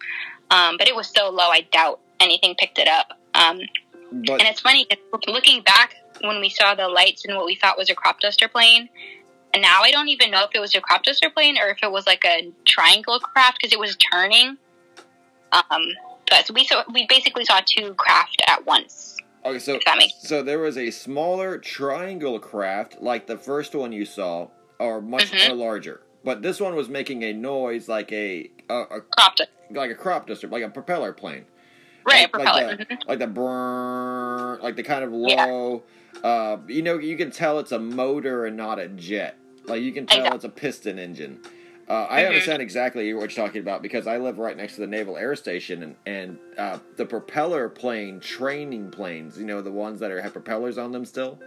Um, 0.50 0.78
but 0.78 0.88
it 0.88 0.96
was 0.96 1.08
so 1.08 1.30
low, 1.30 1.50
I 1.50 1.62
doubt 1.72 2.00
anything 2.20 2.56
picked 2.56 2.80
it 2.80 2.88
up. 2.88 3.20
Um, 3.36 3.62
But 4.12 4.40
and 4.40 4.48
it's 4.50 4.62
funny 4.62 4.88
looking 5.28 5.62
back 5.62 5.96
when 6.22 6.40
we 6.40 6.50
saw 6.50 6.74
the 6.76 6.88
lights 6.88 7.26
and 7.26 7.36
what 7.36 7.46
we 7.46 7.56
thought 7.56 7.78
was 7.78 7.90
a 7.90 7.96
crop 7.96 8.20
duster 8.22 8.48
plane. 8.48 8.90
And 9.56 9.62
now 9.62 9.84
I 9.84 9.90
don't 9.92 10.10
even 10.10 10.32
know 10.32 10.44
if 10.44 10.50
it 10.54 10.60
was 10.60 10.76
a 10.76 10.82
crop 10.82 11.04
duster 11.04 11.30
plane 11.30 11.58
or 11.58 11.70
if 11.70 11.78
it 11.82 11.90
was 11.90 12.06
like 12.06 12.26
a 12.26 12.52
triangle 12.66 13.18
craft 13.22 13.58
because 13.62 13.72
it 13.72 13.80
was 13.80 13.96
turning. 13.96 14.58
Um, 15.54 15.82
but 16.30 16.46
so 16.46 16.54
we 16.54 16.66
saw 16.66 16.84
we 16.94 17.06
basically 17.08 17.46
saw 17.46 17.62
two 17.66 17.94
craft 17.94 18.42
at 18.48 18.66
once. 18.66 19.16
okay, 19.46 19.58
so 19.60 19.80
so 20.20 20.44
there 20.44 20.60
was 20.60 20.78
a 20.78 20.92
smaller 20.92 21.58
triangle 21.58 22.38
craft 22.38 22.98
like 23.02 23.28
the 23.28 23.38
first 23.38 23.74
one 23.74 23.94
you 23.94 24.04
saw, 24.04 24.50
or 24.78 25.00
much 25.02 25.32
Mhm. 25.32 25.52
or 25.52 25.54
larger, 25.54 26.02
but 26.26 26.42
this 26.42 26.60
one 26.60 26.76
was 26.76 26.90
making 26.90 27.24
a 27.24 27.32
noise 27.32 27.88
like 27.88 28.12
a, 28.12 28.50
a, 28.70 28.76
a 28.76 29.02
Cropped 29.16 29.40
it. 29.40 29.50
like 29.72 29.90
a 29.90 29.96
crop 29.96 30.28
duster, 30.28 30.50
like 30.50 30.64
a 30.64 30.70
propeller 30.70 31.14
plane. 31.14 31.46
Right, 32.06 32.24
like, 32.24 32.32
propeller. 32.34 32.68
Like 32.76 32.88
the, 32.90 32.98
like 33.08 33.20
the 33.20 33.28
brrrr, 33.28 34.62
like 34.62 34.76
the 34.76 34.84
kind 34.84 35.06
of 35.06 35.14
Yeah. 35.14 35.46
low. 35.46 35.84
Uh, 36.24 36.58
you 36.68 36.82
know, 36.82 36.98
you 36.98 37.16
can 37.16 37.32
tell 37.32 37.60
it's 37.60 37.72
a 37.72 37.80
motor 37.80 38.46
and 38.46 38.58
not 38.58 38.80
a 38.80 38.90
jet. 38.90 39.38
Like 39.68 39.82
you 39.82 39.92
can 39.92 40.06
tell 40.06 40.34
it's 40.36 40.46
a 40.46 40.50
piston 40.50 41.00
engine. 41.00 41.40
Uh, 41.88 42.08
I 42.10 42.24
Mhm. 42.24 42.28
understand 42.30 42.62
exactly 42.62 43.14
what 43.14 43.36
you're 43.36 43.46
talking 43.46 43.62
about 43.62 43.82
because 43.84 44.08
I 44.08 44.18
live 44.18 44.40
right 44.40 44.58
next 44.58 44.76
to 44.76 44.82
the 44.82 44.88
Naval 44.88 45.18
Air 45.18 45.36
Station, 45.36 45.84
and 45.84 45.96
and 46.06 46.40
uh, 46.58 46.80
the 46.98 47.06
propeller 47.06 47.70
plane 47.70 48.20
training 48.20 48.90
planes. 48.92 49.38
You 49.38 49.46
know, 49.46 49.62
the 49.62 49.72
ones 49.72 50.00
that 50.00 50.12
are 50.12 50.22
have 50.22 50.34
propellers 50.34 50.78
on 50.78 50.92
them 50.92 51.06
still, 51.06 51.40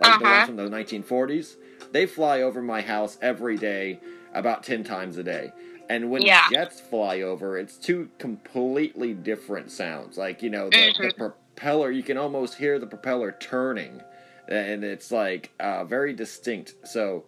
like 0.00 0.18
the 0.18 0.24
Uh-huh. 0.24 0.34
ones 0.34 0.46
from 0.46 0.56
the 0.56 0.68
1940s. 0.68 1.56
They 1.92 2.06
fly 2.06 2.42
over 2.42 2.60
my 2.60 2.80
house 2.80 3.16
every 3.22 3.56
day, 3.56 4.00
about 4.34 4.64
ten 4.64 4.82
times 4.82 5.18
a 5.18 5.22
day. 5.22 5.52
And 5.88 6.10
when 6.10 6.22
Yeah. 6.26 6.48
jets 6.50 6.80
fly 6.80 7.20
over, 7.20 7.56
it's 7.56 7.76
two 7.76 8.08
completely 8.18 9.14
different 9.14 9.70
sounds. 9.70 10.18
Like 10.18 10.42
you 10.42 10.50
know, 10.50 10.70
the, 10.70 10.76
the 11.00 11.10
Mhm. 11.10 11.16
propeller, 11.16 11.92
you 11.92 12.02
can 12.02 12.16
almost 12.18 12.54
hear 12.56 12.80
the 12.80 12.88
propeller 12.88 13.36
turning, 13.38 14.00
and 14.48 14.82
it's 14.82 15.12
like 15.12 15.52
uh, 15.60 15.84
very 15.84 16.12
distinct. 16.12 16.74
So 16.84 17.26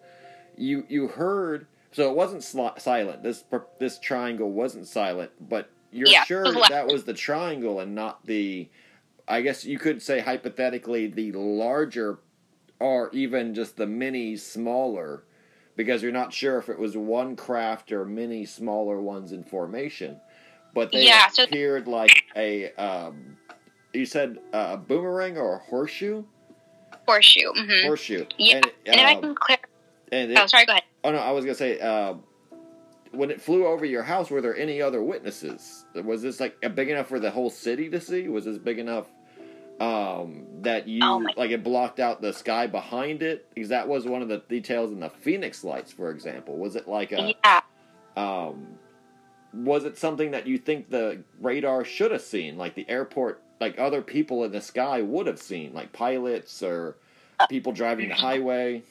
you 0.59 0.85
you 0.89 1.09
heard, 1.09 1.67
so 1.93 2.11
it 2.11 2.17
wasn't 2.17 2.43
sli- 2.43 2.81
silent. 2.81 3.23
This 3.23 3.45
this 3.79 3.99
triangle 3.99 4.51
wasn't 4.51 4.87
silent, 4.87 5.31
but 5.41 5.71
you're 5.91 6.11
Yeah, 6.11 6.25
sure 6.25 6.45
was 6.45 6.55
that 6.69 6.87
was 6.87 7.05
the 7.05 7.15
triangle 7.15 7.81
and 7.81 7.95
not 7.95 8.25
the. 8.27 8.69
I 9.27 9.43
guess 9.43 9.65
you 9.65 9.79
could 9.79 10.01
say 10.01 10.21
hypothetically 10.21 11.07
the 11.07 11.33
larger, 11.33 12.19
or 12.81 13.11
even 13.13 13.55
just 13.55 13.77
the 13.77 13.87
mini 13.87 14.37
smaller, 14.37 15.25
because 15.77 16.03
you're 16.03 16.13
not 16.13 16.33
sure 16.33 16.57
if 16.59 16.69
it 16.71 16.79
was 16.79 16.97
one 16.97 17.37
craft 17.37 17.93
or 17.93 18.05
many 18.07 18.47
smaller 18.47 19.01
ones 19.01 19.33
in 19.33 19.45
formation. 19.45 20.19
But 20.75 20.93
they 20.93 21.05
Yeah, 21.07 21.29
so- 21.29 21.45
appeared 21.45 21.87
like 21.89 22.25
a. 22.37 22.73
Um, 22.75 23.37
you 23.95 24.07
said 24.07 24.39
uh, 24.53 24.71
a 24.73 24.77
boomerang 24.77 25.37
or 25.39 25.57
a 25.57 25.59
horseshoe? 25.59 26.25
Horseshoe. 27.07 27.53
hmm 27.55 27.87
Horseshoe. 27.87 28.27
Yeah, 28.39 28.57
And, 28.57 28.67
And 28.87 29.01
if 29.01 29.07
I 29.07 29.15
um, 29.15 29.21
can 29.21 29.35
clear. 29.35 29.59
And 30.13 30.31
it- 30.33 30.39
Oh, 30.39 30.47
sorry. 30.47 30.67
Go 30.67 30.73
ahead. 30.73 30.85
Oh 31.05 31.11
no, 31.13 31.19
I 31.19 31.31
was 31.33 31.45
gonna 31.45 31.55
say, 31.55 31.79
uh, 31.81 32.15
when 33.13 33.31
it 33.31 33.41
flew 33.41 33.67
over 33.67 33.85
your 33.85 34.03
house, 34.03 34.31
were 34.31 34.41
there 34.41 34.57
any 34.57 34.83
other 34.83 35.03
witnesses? 35.03 35.87
Was 35.95 36.23
this 36.23 36.41
like 36.41 36.61
big 36.75 36.89
enough 36.91 37.09
for 37.09 37.19
the 37.21 37.31
whole 37.31 37.51
city 37.51 37.89
to 37.91 38.01
see? 38.01 38.29
Was 38.29 38.45
this 38.45 38.59
big 38.59 38.79
enough 38.79 39.07
um, 39.81 40.45
that 40.63 40.89
you 40.89 41.01
Oh, 41.05 41.25
like 41.37 41.51
it 41.51 41.63
blocked 41.63 42.01
out 42.01 42.21
the 42.21 42.33
sky 42.33 42.67
behind 42.67 43.23
it? 43.23 43.47
Because 43.55 43.69
that 43.71 43.87
was 43.89 44.07
one 44.07 44.23
of 44.23 44.29
the 44.29 44.39
details 44.49 44.91
in 44.93 45.01
the 45.01 45.09
Phoenix 45.11 45.63
lights, 45.65 45.93
for 45.93 46.11
example. 46.11 46.57
Was 46.57 46.77
it 46.77 46.89
like 46.89 47.13
a 47.13 47.35
Yeah. 47.45 47.61
um, 48.17 48.67
was 49.55 49.85
it 49.85 49.97
something 49.97 50.33
that 50.33 50.47
you 50.47 50.59
think 50.59 50.91
the 50.91 51.23
radar 51.41 51.85
should 51.85 52.11
have 52.11 52.21
seen, 52.23 52.59
like 52.59 52.75
the 52.75 52.89
airport, 52.91 53.41
like 53.61 53.79
other 53.79 54.03
people 54.03 54.45
in 54.45 54.53
the 54.53 54.61
sky 54.61 55.01
would 55.01 55.27
have 55.27 55.39
seen, 55.39 55.73
like 55.73 55.93
pilots 55.93 56.63
or 56.63 56.97
people 57.49 57.73
driving 57.73 58.09
the 58.11 58.15
highway? 58.17 58.83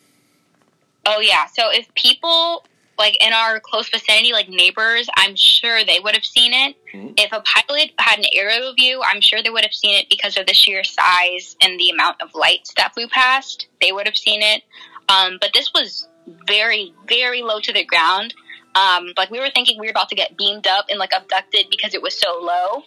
Oh 1.07 1.19
yeah. 1.21 1.45
So 1.47 1.71
if 1.71 1.91
people 1.95 2.65
like 2.99 3.15
in 3.23 3.31
our 3.31 3.59
close 3.59 3.89
vicinity, 3.89 4.33
like 4.33 4.49
neighbors, 4.49 5.07
I'm 5.17 5.35
sure 5.35 5.83
they 5.85 5.99
would 5.99 6.15
have 6.15 6.25
seen 6.25 6.51
it. 6.53 6.75
Mhm. 6.93 7.13
If 7.17 7.31
a 7.31 7.41
pilot 7.41 7.91
had 7.99 8.19
an 8.19 8.25
aerial 8.33 8.73
view, 8.73 9.01
I'm 9.03 9.21
sure 9.21 9.41
they 9.41 9.49
would 9.51 9.63
have 9.63 9.73
seen 9.73 9.95
it 9.95 10.09
because 10.09 10.35
of 10.35 10.47
the 10.47 10.53
sheer 10.53 10.83
size 10.83 11.55
and 11.61 11.79
the 11.79 11.91
amount 11.91 12.21
of 12.21 12.33
lights 12.35 12.73
that 12.75 12.93
flew 12.93 13.07
past. 13.07 13.67
They 13.81 13.91
would 13.91 14.07
have 14.07 14.17
seen 14.17 14.41
it. 14.41 14.63
Um, 15.09 15.37
but 15.39 15.51
this 15.53 15.71
was 15.73 16.07
very, 16.47 16.93
very 17.07 17.41
low 17.43 17.59
to 17.59 17.71
the 17.71 17.85
ground. 17.85 18.33
Um, 18.75 19.13
like 19.15 19.29
we 19.31 19.39
were 19.39 19.49
thinking 19.53 19.79
we 19.79 19.87
were 19.87 19.91
about 19.91 20.09
to 20.09 20.15
get 20.15 20.35
beamed 20.37 20.67
up 20.67 20.85
and 20.89 20.99
like 20.99 21.11
abducted 21.15 21.67
because 21.69 21.93
it 21.93 22.01
was 22.01 22.19
so 22.19 22.39
low. 22.41 22.83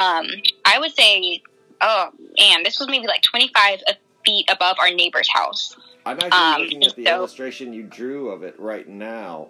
Um, 0.00 0.26
I 0.64 0.78
would 0.78 0.94
say, 0.94 1.42
oh 1.80 2.08
man, 2.38 2.62
this 2.62 2.78
was 2.80 2.88
maybe 2.88 3.06
like 3.06 3.22
25 3.22 3.80
feet 4.24 4.50
above 4.50 4.76
our 4.80 4.90
neighbor's 4.90 5.28
house. 5.32 5.76
I'm 6.06 6.16
actually 6.20 6.30
Um, 6.30 6.60
looking 6.62 6.84
at 6.84 6.96
the 6.96 7.04
so- 7.06 7.14
illustration 7.14 7.72
you 7.72 7.82
drew 7.84 8.30
of 8.30 8.42
it 8.42 8.58
right 8.58 8.88
now, 8.88 9.48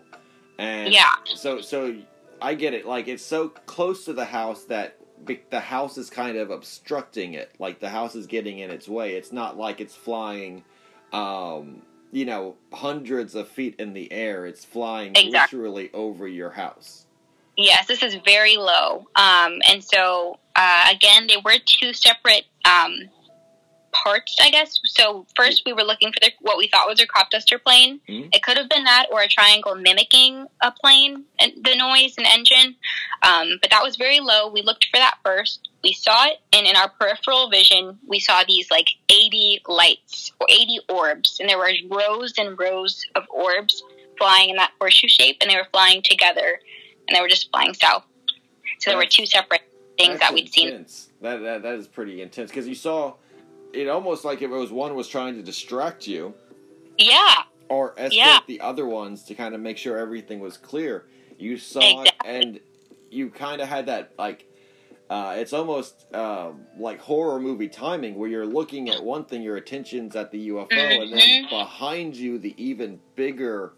and 0.59 0.93
Yeah. 0.93 1.15
so 1.25 1.61
so 1.61 1.95
I 2.41 2.55
get 2.55 2.75
it. 2.75 2.87
Like 2.87 3.09
it's 3.09 3.25
so 3.25 3.49
close 3.49 4.05
to 4.05 4.13
the 4.13 4.25
house 4.25 4.65
that 4.65 4.97
be- 5.25 5.43
the 5.51 5.61
house 5.61 5.97
is 5.97 6.11
kind 6.11 6.37
of 6.37 6.51
obstructing 6.51 7.35
it. 7.35 7.53
Like 7.59 7.81
the 7.81 7.89
house 7.89 8.15
is 8.15 8.27
getting 8.27 8.59
in 8.59 8.71
its 8.71 8.89
way. 8.89 9.15
It's 9.15 9.33
not 9.33 9.57
like 9.57 9.81
it's 9.81 9.95
flying, 9.95 10.65
um, 11.13 11.83
you 12.13 12.25
know, 12.27 12.57
hundreds 12.73 13.35
of 13.35 13.49
feet 13.49 13.77
in 13.79 13.95
the 13.95 14.13
air. 14.13 14.45
It's 14.47 14.65
flying 14.65 15.13
Exactly. 15.17 15.59
literally 15.59 15.91
over 15.95 16.29
your 16.29 16.51
house. 16.51 17.07
Yes, 17.57 17.87
this 17.87 18.03
is 18.03 18.17
very 18.25 18.57
low. 18.57 19.07
Um, 19.17 19.61
and 19.69 19.83
so, 19.83 20.39
uh, 20.57 20.89
again, 20.91 21.27
they 21.29 21.37
were 21.45 21.57
two 21.65 21.93
separate 21.93 22.45
um, 22.65 23.09
parts, 23.95 24.37
I 24.41 24.51
guess. 24.51 24.79
So, 24.85 25.27
first, 25.37 25.63
we 25.65 25.73
were 25.73 25.83
looking 25.83 26.13
for 26.13 26.21
the, 26.21 26.33
what 26.41 26.59
we 26.59 26.69
thought 26.69 26.87
was 26.87 27.01
a 27.01 27.07
crop 27.07 27.31
duster 27.31 27.59
plane. 27.59 28.01
Mhm. 28.09 28.35
It 28.35 28.43
could 28.43 28.59
have 28.59 28.69
been 28.69 28.85
that 28.85 29.07
or 29.11 29.23
a 29.23 29.29
triangle 29.29 29.75
mimicking 29.75 30.47
a 30.61 30.73
plane, 30.73 31.25
and 31.39 31.53
the 31.65 31.75
noise 31.77 32.15
and 32.19 32.27
engine. 32.27 32.77
Um, 33.23 33.59
but 33.63 33.71
that 33.71 33.83
was 33.83 33.97
very 33.97 34.21
low. 34.21 34.49
We 34.49 34.63
looked 34.63 34.87
for 34.87 34.99
that 34.99 35.19
first. 35.25 35.69
We 35.83 35.93
saw 35.93 36.27
it, 36.27 36.41
and 36.53 36.67
in 36.67 36.77
our 36.77 36.89
peripheral 36.89 37.49
vision, 37.51 37.99
we 38.07 38.21
saw 38.21 38.43
these 38.47 38.71
like 38.71 38.89
80 39.09 39.63
lights 39.67 40.33
or 40.41 40.47
80 40.51 40.81
orbs. 40.89 41.39
And 41.41 41.49
there 41.49 41.59
were 41.59 41.73
rows 41.91 42.35
and 42.39 42.59
rows 42.59 43.05
of 43.15 43.25
orbs 43.31 43.83
flying 44.19 44.51
in 44.51 44.57
that 44.57 44.73
horseshoe 44.79 45.09
shape, 45.09 45.39
and 45.41 45.51
they 45.51 45.57
were 45.57 45.69
flying 45.73 46.03
together 46.03 46.61
and 47.09 47.17
they 47.17 47.21
were 47.21 47.29
just 47.29 47.51
flying 47.51 47.75
south. 47.75 48.05
So 48.79 48.91
there 48.91 48.99
were 48.99 49.07
two 49.07 49.27
separate 49.27 49.63
things 49.99 50.19
That's 50.19 50.31
that 50.31 50.35
we'd 50.35 50.53
seen. 50.53 50.87
That 51.21 51.43
that 51.43 51.63
that 51.63 51.75
is 51.75 51.89
pretty 51.89 52.21
intense 52.21 52.51
because 52.51 52.69
you 52.69 52.75
saw 52.75 53.15
it 53.75 53.89
almost 53.89 54.25
like 54.25 54.43
if 54.43 54.51
it 54.51 54.55
was 54.55 54.71
one 54.73 54.95
was 54.95 55.09
trying 55.09 55.35
to 55.37 55.43
distract 55.43 56.07
you. 56.07 56.35
Yeah, 56.99 57.35
or 57.69 57.93
escort 57.97 58.13
Yeah. 58.15 58.39
the 58.47 58.61
other 58.61 58.87
ones 58.87 59.25
to 59.25 59.35
kind 59.35 59.55
of 59.55 59.61
make 59.61 59.79
sure 59.79 59.99
everything 59.99 60.41
was 60.41 60.57
clear. 60.57 61.07
You 61.39 61.57
saw 61.59 62.03
it, 62.03 62.13
and 62.25 62.61
you 63.11 63.31
kind 63.31 63.61
of 63.61 63.69
had 63.69 63.87
that 63.87 64.13
like. 64.19 64.47
Uh, 65.11 65.35
it's 65.37 65.53
almost 65.53 66.07
uh, 66.15 66.51
like 66.79 66.99
horror 66.99 67.39
movie 67.39 67.69
timing, 67.69 68.15
where 68.15 68.29
you're 68.29 68.47
looking 68.47 68.89
at 68.89 69.05
one 69.05 69.23
thing, 69.27 69.43
your 69.43 69.57
attention's 69.59 70.17
at 70.17 70.31
the 70.31 70.49
UFO, 70.49 71.03
and 71.03 71.13
then 71.13 71.21
Mhm. 71.45 71.51
behind 71.51 72.17
you, 72.17 72.39
the 72.39 72.55
even 72.57 72.99
bigger, 73.15 73.75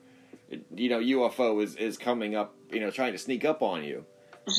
you 0.76 0.88
know, 0.88 1.00
UFO 1.00 1.60
is 1.64 1.74
is 1.76 1.98
coming 1.98 2.36
up, 2.36 2.54
you 2.70 2.78
know, 2.78 2.90
trying 2.92 3.12
to 3.12 3.18
sneak 3.18 3.44
up 3.44 3.60
on 3.60 3.82
you. 3.82 4.04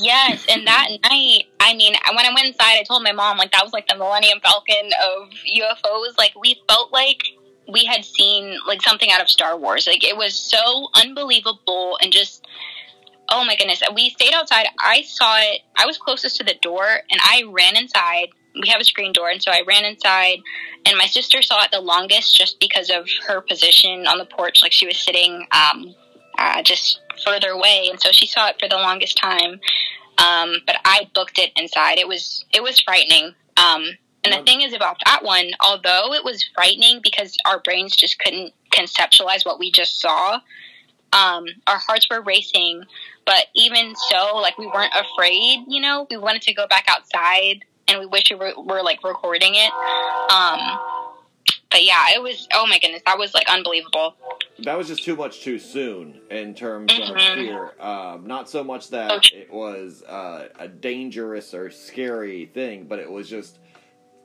yes. 0.02 0.44
And 0.50 0.66
that 0.66 0.88
night, 1.04 1.44
I 1.68 1.74
mean, 1.74 1.92
when 2.14 2.24
I 2.24 2.30
went 2.34 2.46
inside, 2.46 2.78
I 2.78 2.82
told 2.82 3.02
my 3.02 3.12
mom 3.12 3.36
like 3.36 3.52
that 3.52 3.62
was 3.62 3.74
like 3.74 3.86
the 3.88 3.94
Millennium 3.94 4.40
Falcon 4.40 4.90
of 5.04 5.28
UFOs. 5.54 6.16
Like 6.16 6.32
we 6.40 6.58
felt 6.66 6.94
like 6.94 7.22
we 7.70 7.84
had 7.84 8.06
seen 8.06 8.56
like 8.66 8.80
something 8.80 9.10
out 9.12 9.20
of 9.20 9.28
Star 9.28 9.54
Wars. 9.58 9.86
Like 9.86 10.02
it 10.02 10.16
was 10.16 10.34
so 10.34 10.88
unbelievable 10.94 11.98
and 12.02 12.10
just. 12.10 12.46
Oh 13.30 13.44
my 13.44 13.54
goodness. 13.56 13.82
We 13.94 14.08
stayed 14.08 14.32
outside. 14.32 14.64
I 14.80 15.02
saw 15.02 15.36
it. 15.40 15.60
I 15.76 15.84
was 15.84 15.98
closest 15.98 16.36
to 16.36 16.44
the 16.44 16.54
door 16.62 16.86
and 17.10 17.20
I 17.22 17.44
ran 17.46 17.76
inside. 17.76 18.28
We 18.62 18.68
have 18.68 18.80
a 18.80 18.84
screen 18.84 19.12
door, 19.12 19.28
and 19.28 19.40
so 19.40 19.50
I 19.50 19.62
ran 19.68 19.84
inside. 19.84 20.38
And 20.86 20.96
my 20.96 21.04
sister 21.04 21.42
saw 21.42 21.62
it 21.64 21.70
the 21.70 21.80
longest 21.80 22.34
just 22.34 22.58
because 22.58 22.88
of 22.88 23.06
her 23.26 23.42
position 23.42 24.06
on 24.06 24.16
the 24.16 24.24
porch. 24.24 24.62
Like 24.62 24.72
she 24.72 24.86
was 24.86 24.96
sitting 24.96 25.46
um, 25.52 25.94
uh, 26.38 26.62
just 26.62 27.00
further 27.24 27.50
away, 27.50 27.88
and 27.90 28.00
so 28.00 28.10
she 28.10 28.26
saw 28.26 28.48
it 28.48 28.56
for 28.58 28.68
the 28.68 28.76
longest 28.76 29.18
time. 29.18 29.60
Um, 30.18 30.56
but 30.66 30.76
I 30.84 31.08
booked 31.14 31.38
it 31.38 31.52
inside. 31.56 31.98
It 31.98 32.08
was 32.08 32.44
it 32.52 32.62
was 32.62 32.80
frightening. 32.80 33.34
Um, 33.56 33.86
and 34.24 34.32
the 34.34 34.44
thing 34.44 34.62
is 34.62 34.72
about 34.74 34.96
that 35.04 35.22
one, 35.22 35.50
although 35.60 36.12
it 36.12 36.24
was 36.24 36.44
frightening 36.54 37.00
because 37.02 37.36
our 37.46 37.60
brains 37.60 37.94
just 37.96 38.18
couldn't 38.18 38.52
conceptualize 38.72 39.46
what 39.46 39.58
we 39.58 39.70
just 39.70 40.00
saw, 40.00 40.40
um, 41.12 41.46
our 41.66 41.78
hearts 41.78 42.06
were 42.10 42.20
racing. 42.22 42.84
But 43.24 43.46
even 43.54 43.94
so, 44.10 44.36
like 44.36 44.58
we 44.58 44.66
weren't 44.66 44.92
afraid. 44.94 45.64
You 45.68 45.80
know, 45.80 46.06
we 46.10 46.16
wanted 46.16 46.42
to 46.42 46.54
go 46.54 46.66
back 46.66 46.86
outside, 46.88 47.64
and 47.86 48.00
we 48.00 48.06
wish 48.06 48.24
we 48.30 48.36
were, 48.36 48.52
were 48.56 48.82
like 48.82 49.04
recording 49.04 49.54
it. 49.54 49.72
Um, 50.32 50.78
but 51.70 51.84
yeah, 51.84 52.06
it 52.14 52.22
was. 52.22 52.48
Oh 52.54 52.66
my 52.66 52.78
goodness, 52.78 53.02
that 53.06 53.18
was 53.18 53.34
like 53.34 53.48
unbelievable. 53.48 54.14
That 54.64 54.76
was 54.76 54.88
just 54.88 55.04
too 55.04 55.14
much 55.16 55.42
too 55.42 55.58
soon 55.58 56.20
in 56.30 56.54
terms 56.54 56.92
of 56.92 56.98
Mhm. 57.16 57.34
fear. 57.34 57.74
Um, 57.80 58.26
not 58.26 58.48
so 58.50 58.64
much 58.64 58.88
that 58.90 59.10
Okay. 59.12 59.38
it 59.42 59.52
was 59.52 60.02
uh, 60.02 60.48
a 60.58 60.66
dangerous 60.68 61.54
or 61.54 61.70
scary 61.70 62.46
thing, 62.46 62.84
but 62.88 62.98
it 62.98 63.10
was 63.10 63.28
just 63.30 63.58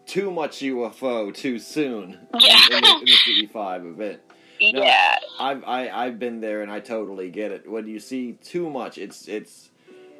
too 0.05 0.31
much 0.31 0.59
UFO 0.61 1.31
too 1.33 1.59
soon 1.59 2.19
Yeah. 2.39 2.57
in, 2.71 2.81
the, 2.81 2.97
in 2.99 3.05
the 3.05 3.47
CE5 3.47 3.85
event. 3.91 4.21
No. 4.61 4.81
Yeah. 4.83 5.17
I've 5.39 5.63
I, 5.65 5.89
I've 5.89 6.19
been 6.19 6.39
there 6.41 6.61
and 6.61 6.71
I 6.71 6.79
totally 6.79 7.29
get 7.29 7.51
it. 7.51 7.69
When 7.69 7.85
you 7.87 7.99
see 7.99 8.33
too 8.43 8.69
much, 8.69 8.97
it's 8.97 9.27
it's 9.27 9.69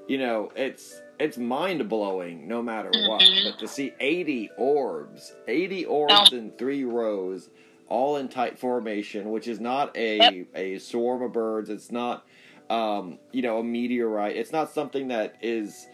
you 0.08 0.18
know 0.18 0.52
it's 0.56 1.02
it's 1.20 1.38
mind 1.38 1.88
blowing 1.90 2.48
no 2.48 2.62
matter 2.62 2.92
what. 3.08 3.22
Mhm. 3.22 3.52
But 3.52 3.60
to 3.60 3.68
see 3.68 3.94
eighty 4.00 4.50
orbs, 4.58 5.34
eighty 5.48 5.86
orbs 5.86 6.34
in 6.34 6.52
three 6.52 6.84
rows, 6.84 7.50
all 7.94 8.18
in 8.18 8.28
tight 8.28 8.58
formation, 8.58 9.30
which 9.30 9.48
is 9.48 9.60
not 9.60 9.96
a 9.96 10.18
Yep. 10.18 10.48
a 10.56 10.80
swarm 10.80 11.22
of 11.22 11.32
birds. 11.32 11.70
It's 11.70 11.92
not, 11.92 12.26
um, 12.72 13.20
you 13.32 13.44
know, 13.44 13.60
a 13.60 13.64
meteorite. 13.64 14.36
It's 14.36 14.52
not 14.52 14.72
something 14.72 15.10
that 15.10 15.36
is. 15.42 15.88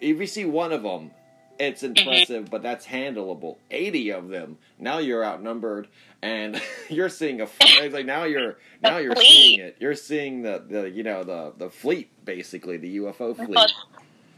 If 0.00 0.20
you 0.20 0.26
see 0.28 0.44
one 0.44 0.70
of 0.72 0.84
them, 0.84 1.10
it's 1.58 1.82
Mm-hmm. 1.82 1.98
impressive, 1.98 2.50
but 2.50 2.62
that's 2.62 2.86
handleable. 2.86 3.56
Eighty 3.72 4.10
of 4.10 4.28
them. 4.28 4.58
Now 4.78 4.98
you're 4.98 5.24
outnumbered, 5.24 5.88
and 6.22 6.62
you're 6.88 7.08
seeing 7.08 7.40
a. 7.40 7.48
It's 7.60 7.92
like 7.94 8.06
now 8.06 8.22
you're 8.24 8.56
now 8.80 8.98
you're 8.98 9.16
fleet. 9.16 9.26
seeing 9.26 9.60
it. 9.60 9.76
You're 9.80 9.96
seeing 9.96 10.42
the 10.42 10.64
the 10.68 10.88
you 10.88 11.02
know 11.02 11.24
the 11.24 11.52
the 11.58 11.68
fleet 11.68 12.12
basically 12.24 12.76
the 12.76 12.98
UFO 12.98 13.34
fleet. 13.34 13.72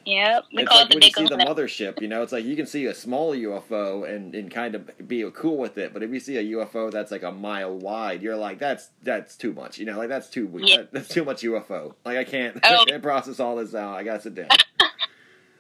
Yep, 0.07 0.45
we 0.55 0.63
It's 0.63 0.69
call 0.69 0.79
like 0.83 0.87
it 0.87 0.91
the 0.91 0.97
when 0.97 1.03
you 1.03 1.11
see 1.11 1.37
the 1.37 1.45
mothership, 1.45 2.01
you 2.01 2.07
know, 2.07 2.23
it's 2.23 2.31
like 2.33 2.45
you 2.45 2.55
can 2.55 2.67
see 2.67 2.87
a 2.87 2.95
small 2.95 3.35
UFO 3.35 4.09
and, 4.09 4.35
and 4.37 4.49
kind 4.51 4.77
of 4.77 4.89
be 5.09 5.29
cool 5.35 5.59
with 5.59 5.79
it, 5.79 5.93
but 5.93 6.05
if 6.05 6.13
you 6.13 6.21
see 6.21 6.37
a 6.37 6.45
UFO 6.59 6.93
that's 6.93 7.11
like 7.11 7.25
a 7.25 7.33
mile 7.33 7.77
wide, 7.77 8.23
you're 8.23 8.37
like, 8.37 8.61
that's 8.61 8.91
that's 9.03 9.37
too 9.37 9.53
much, 9.53 9.79
you 9.79 9.85
know, 9.85 9.99
like 9.99 10.09
that's 10.09 10.31
too 10.31 10.49
Yeah. 10.63 10.77
that, 10.79 10.93
that's 10.93 11.09
too 11.09 11.25
much 11.25 11.43
UFO. 11.43 11.95
Like 12.05 12.19
I 12.19 12.25
can't, 12.25 12.57
Oh. 12.63 12.83
I 12.83 12.85
can't 12.85 13.03
process 13.03 13.41
all 13.41 13.57
this 13.57 13.75
out. 13.75 13.95
I 13.97 14.05
gotta 14.05 14.21
sit 14.21 14.35
down. 14.37 14.49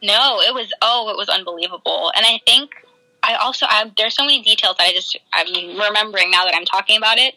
No, 0.02 0.40
it 0.42 0.52
was 0.54 0.70
oh, 0.82 1.08
it 1.08 1.16
was 1.16 1.28
unbelievable. 1.30 2.12
And 2.14 2.24
I 2.26 2.38
think 2.46 2.70
I 3.26 3.34
also 3.34 3.66
I, 3.68 3.90
there's 3.96 4.14
so 4.14 4.24
many 4.24 4.42
details 4.42 4.76
that 4.78 4.86
I 4.86 4.92
just 4.92 5.18
I'm 5.32 5.78
remembering 5.78 6.30
now 6.30 6.44
that 6.44 6.54
I'm 6.54 6.64
talking 6.64 6.96
about 6.96 7.18
it. 7.18 7.34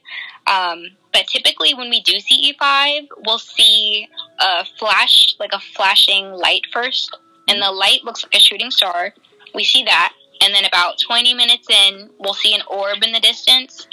Um, 0.48 0.86
but 1.12 1.28
typically 1.28 1.74
when 1.74 1.90
we 1.90 2.02
do 2.02 2.14
CE5, 2.14 3.08
we'll 3.26 3.40
see 3.40 4.08
a 4.40 4.66
flash 4.78 5.36
like 5.40 5.52
a 5.54 5.60
flashing 5.60 6.32
light 6.32 6.62
first, 6.72 7.18
and 7.48 7.62
the 7.62 7.72
light 7.72 8.04
looks 8.04 8.24
like 8.24 8.36
a 8.36 8.40
shooting 8.40 8.72
star. 8.72 9.14
We 9.56 9.64
see 9.64 9.84
that, 9.84 10.14
and 10.44 10.54
then 10.54 10.66
about 10.66 11.00
20 11.00 11.34
minutes 11.34 11.68
in, 11.70 12.10
we'll 12.20 12.36
see 12.36 12.54
an 12.54 12.62
orb 12.70 13.04
in 13.04 13.12
the 13.12 13.20
distance. 13.20 13.88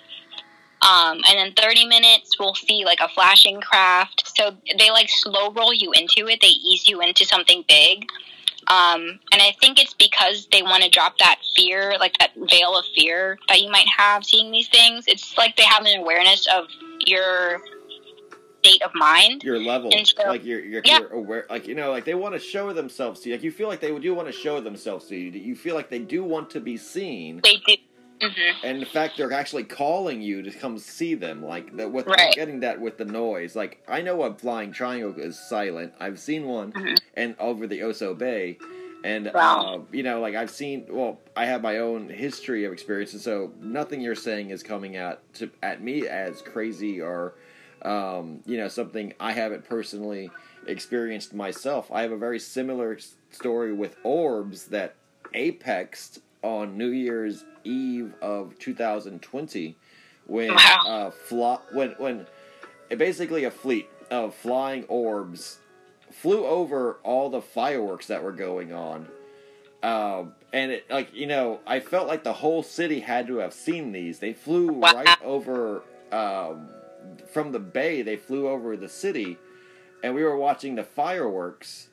Um, 0.82 1.22
and 1.28 1.38
then 1.38 1.52
30 1.54 1.86
minutes, 1.86 2.38
we'll 2.38 2.54
see 2.54 2.84
like 2.84 3.00
a 3.00 3.08
flashing 3.08 3.60
craft. 3.60 4.36
So 4.36 4.54
they 4.78 4.90
like 4.90 5.08
slow 5.08 5.50
roll 5.50 5.72
you 5.72 5.92
into 5.92 6.28
it. 6.28 6.40
They 6.42 6.48
ease 6.48 6.86
you 6.86 7.00
into 7.00 7.24
something 7.24 7.64
big. 7.66 8.06
Um, 8.68 9.20
and 9.32 9.40
I 9.40 9.52
think 9.60 9.78
it's 9.80 9.94
because 9.94 10.48
they 10.50 10.62
want 10.62 10.82
to 10.82 10.90
drop 10.90 11.18
that 11.18 11.40
fear, 11.54 11.96
like 12.00 12.18
that 12.18 12.32
veil 12.50 12.76
of 12.76 12.84
fear 12.96 13.38
that 13.48 13.60
you 13.60 13.70
might 13.70 13.86
have 13.88 14.24
seeing 14.24 14.50
these 14.50 14.68
things. 14.68 15.04
It's 15.06 15.36
like 15.38 15.56
they 15.56 15.62
have 15.64 15.84
an 15.84 15.98
awareness 16.00 16.46
of 16.48 16.64
your 17.00 17.60
state 18.64 18.82
of 18.82 18.90
mind. 18.94 19.44
Your 19.44 19.60
level, 19.60 19.92
so- 20.04 20.26
like 20.26 20.44
you're, 20.44 20.64
you're, 20.64 20.82
Yeah. 20.84 20.98
you're 21.00 21.12
aware, 21.12 21.46
like 21.48 21.68
you 21.68 21.74
know, 21.76 21.90
like 21.92 22.04
they 22.04 22.14
want 22.14 22.34
to 22.34 22.40
show 22.40 22.72
themselves 22.72 23.20
to 23.20 23.28
you. 23.28 23.36
Like 23.36 23.44
you 23.44 23.52
feel 23.52 23.68
like 23.68 23.80
they 23.80 23.96
do 23.96 24.14
want 24.14 24.26
to 24.26 24.32
show 24.32 24.60
themselves 24.60 25.06
to 25.06 25.16
you. 25.16 25.30
You 25.30 25.54
feel 25.54 25.76
like 25.76 25.88
they 25.88 26.00
do 26.00 26.24
want 26.24 26.50
to 26.50 26.60
be 26.60 26.76
seen. 26.76 27.40
They 27.44 27.56
do. 27.66 27.74
Hmm 28.20 28.30
and 28.62 28.82
the 28.82 28.86
fact 28.86 29.16
they're 29.16 29.32
actually 29.32 29.64
calling 29.64 30.22
you 30.22 30.42
to 30.42 30.50
come 30.50 30.78
see 30.78 31.14
them, 31.14 31.42
like 31.44 31.76
that, 31.76 31.92
with 31.92 32.06
Right. 32.06 32.34
getting 32.34 32.60
that 32.60 32.80
with 32.80 32.96
the 32.98 33.04
noise. 33.04 33.54
Like 33.54 33.82
I 33.88 34.02
know 34.02 34.22
a 34.22 34.34
flying 34.34 34.72
triangle 34.72 35.14
is 35.18 35.38
silent. 35.38 35.92
I've 36.00 36.18
seen 36.18 36.46
one, 36.46 36.72
Mhm. 36.72 37.00
and 37.14 37.36
over 37.38 37.66
the 37.66 37.80
Oso 37.80 38.16
Bay, 38.16 38.58
and 39.04 39.30
Wow. 39.32 39.76
uh, 39.76 39.78
you 39.92 40.02
know, 40.02 40.20
like 40.20 40.34
I've 40.34 40.50
seen. 40.50 40.86
Well, 40.88 41.20
I 41.36 41.46
have 41.46 41.62
my 41.62 41.78
own 41.78 42.08
history 42.08 42.64
of 42.64 42.72
experiences, 42.72 43.22
so 43.22 43.52
nothing 43.60 44.00
you're 44.00 44.14
saying 44.14 44.50
is 44.50 44.62
coming 44.62 44.96
out 44.96 45.20
to 45.34 45.50
at 45.62 45.82
me 45.82 46.06
as 46.06 46.42
crazy 46.42 47.00
or, 47.00 47.34
um, 47.82 48.40
you 48.46 48.56
know, 48.56 48.68
something 48.68 49.12
I 49.20 49.32
haven't 49.32 49.64
personally 49.68 50.30
experienced 50.66 51.34
myself. 51.34 51.90
I 51.92 52.02
have 52.02 52.12
a 52.12 52.16
very 52.16 52.38
similar 52.40 52.98
story 53.30 53.72
with 53.72 53.96
orbs 54.02 54.66
that 54.66 54.96
apexed 55.34 56.20
on 56.42 56.76
New 56.78 56.90
Year's 56.90 57.44
Eve 57.64 58.14
of 58.22 58.58
2020 58.58 59.76
when 60.26 60.54
Wow. 60.54 60.82
uh 60.86 61.10
flo- 61.10 61.62
when 61.72 61.90
when 61.98 62.26
basically 62.96 63.44
a 63.44 63.50
fleet 63.50 63.88
of 64.10 64.34
flying 64.34 64.84
orbs 64.84 65.58
flew 66.12 66.44
over 66.46 66.98
all 67.02 67.28
the 67.28 67.42
fireworks 67.42 68.06
that 68.06 68.22
were 68.22 68.32
going 68.32 68.72
on. 68.72 69.08
Um, 69.82 70.32
and 70.52 70.72
it 70.72 70.90
like 70.90 71.14
you 71.14 71.26
know, 71.26 71.60
I 71.66 71.80
felt 71.80 72.08
like 72.08 72.24
the 72.24 72.32
whole 72.32 72.62
city 72.62 73.00
had 73.00 73.26
to 73.28 73.36
have 73.38 73.52
seen 73.52 73.92
these. 73.92 74.18
They 74.18 74.32
flew 74.32 74.72
Wow. 74.72 74.92
right 74.94 75.22
over 75.22 75.82
um, 76.12 76.68
from 77.32 77.52
the 77.52 77.58
bay. 77.58 78.02
They 78.02 78.16
flew 78.16 78.48
over 78.48 78.76
the 78.76 78.88
city, 78.88 79.38
and 80.02 80.14
we 80.14 80.22
were 80.24 80.36
watching 80.36 80.74
the 80.76 80.84
fireworks 80.84 81.88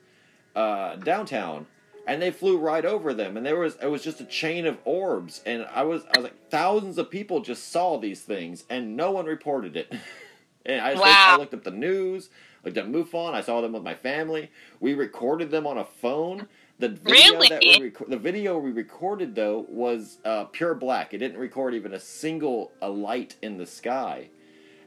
uh, 0.56 0.96
downtown, 0.96 1.66
and 2.06 2.20
they 2.20 2.30
flew 2.30 2.58
right 2.58 2.84
over 2.84 3.14
them. 3.14 3.36
And 3.36 3.44
there 3.46 3.58
was 3.58 3.76
it 3.82 3.86
was 3.86 4.02
just 4.02 4.20
a 4.20 4.24
chain 4.24 4.66
of 4.66 4.78
orbs, 4.84 5.40
and 5.46 5.66
I 5.74 5.82
was 5.82 6.04
I 6.14 6.18
was 6.18 6.24
like 6.24 6.50
thousands 6.50 6.98
of 6.98 7.10
people 7.10 7.40
just 7.40 7.70
saw 7.70 7.98
these 7.98 8.22
things, 8.22 8.64
and 8.70 8.96
no 8.96 9.10
one 9.10 9.26
reported 9.26 9.76
it. 9.76 9.92
and 10.66 10.80
I, 10.80 10.94
looked, 10.94 11.06
I 11.06 11.36
looked 11.36 11.54
up 11.54 11.64
the 11.64 11.70
news, 11.70 12.30
looked 12.64 12.76
at 12.78 12.86
MUFON. 12.88 13.34
I 13.34 13.40
saw 13.40 13.60
them 13.60 13.72
with 13.72 13.82
my 13.82 13.94
family. 13.94 14.50
We 14.80 14.94
recorded 14.94 15.50
them 15.50 15.66
on 15.66 15.78
a 15.78 15.84
phone. 15.84 16.46
The 16.80 16.88
video 16.88 17.38
that 17.48 17.60
we 17.62 17.68
Really? 17.74 17.90
reco- 17.92 18.08
the 18.10 18.16
video 18.18 18.58
we 18.58 18.72
recorded 18.72 19.34
though 19.36 19.64
was 19.68 20.18
uh, 20.24 20.44
pure 20.46 20.74
black. 20.74 21.14
It 21.14 21.18
didn't 21.18 21.38
record 21.38 21.74
even 21.74 21.94
a 21.94 22.00
single 22.00 22.72
a 22.82 22.88
light 22.90 23.36
in 23.42 23.58
the 23.58 23.66
sky, 23.66 24.28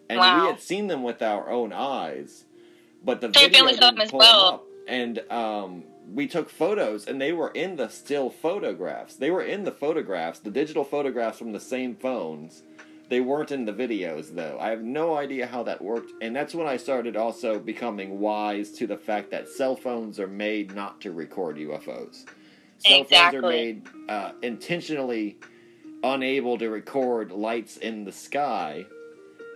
and 0.10 0.20
Wow. 0.20 0.42
we 0.42 0.48
had 0.48 0.60
seen 0.60 0.88
them 0.88 1.02
with 1.04 1.22
our 1.22 1.50
own 1.50 1.72
eyes, 1.72 2.44
but 3.06 3.22
the 3.22 3.28
your 3.28 3.50
video 3.50 3.68
didn't 3.68 4.02
as 4.02 4.12
pull 4.12 4.20
well. 4.20 4.46
them 4.52 4.56
up. 4.56 4.64
And 4.90 5.32
um, 5.32 5.84
we 6.14 6.28
took 6.28 6.50
photos, 6.50 7.08
and 7.08 7.20
they 7.20 7.34
were 7.34 7.50
in 7.50 7.76
the 7.76 7.90
still 7.90 8.30
photographs. 8.30 9.16
They 9.16 9.32
were 9.32 9.44
in 9.44 9.64
the 9.64 9.72
photographs, 9.72 10.40
the 10.40 10.52
digital 10.52 10.84
photographs 10.84 11.38
from 11.38 11.52
the 11.52 11.60
same 11.60 11.96
phones. 11.96 12.64
They 13.10 13.22
weren't 13.22 13.52
in 13.52 13.66
the 13.66 13.74
videos, 13.74 14.34
though. 14.34 14.58
I 14.60 14.70
have 14.70 14.82
no 14.82 15.16
idea 15.16 15.48
how 15.48 15.64
that 15.64 15.82
worked, 15.82 16.12
and 16.22 16.36
that's 16.36 16.54
when 16.54 16.68
I 16.68 16.78
started 16.78 17.16
also 17.16 17.60
becoming 17.60 18.20
wise 18.20 18.72
to 18.74 18.88
the 18.88 18.98
fact 18.98 19.32
that 19.32 19.48
cell 19.48 19.76
phones 19.76 20.20
are 20.20 20.28
made 20.28 20.76
not 20.76 21.00
to 21.02 21.12
record 21.12 21.58
UFOs. 21.58 22.26
Cell 22.80 23.04
phones 23.06 23.34
are 23.34 23.42
made 23.42 23.84
uh, 24.10 24.32
intentionally 24.42 25.38
unable 26.04 26.58
to 26.58 26.70
record 26.70 27.32
lights 27.32 27.78
in 27.78 28.04
the 28.04 28.12
sky. 28.12 28.86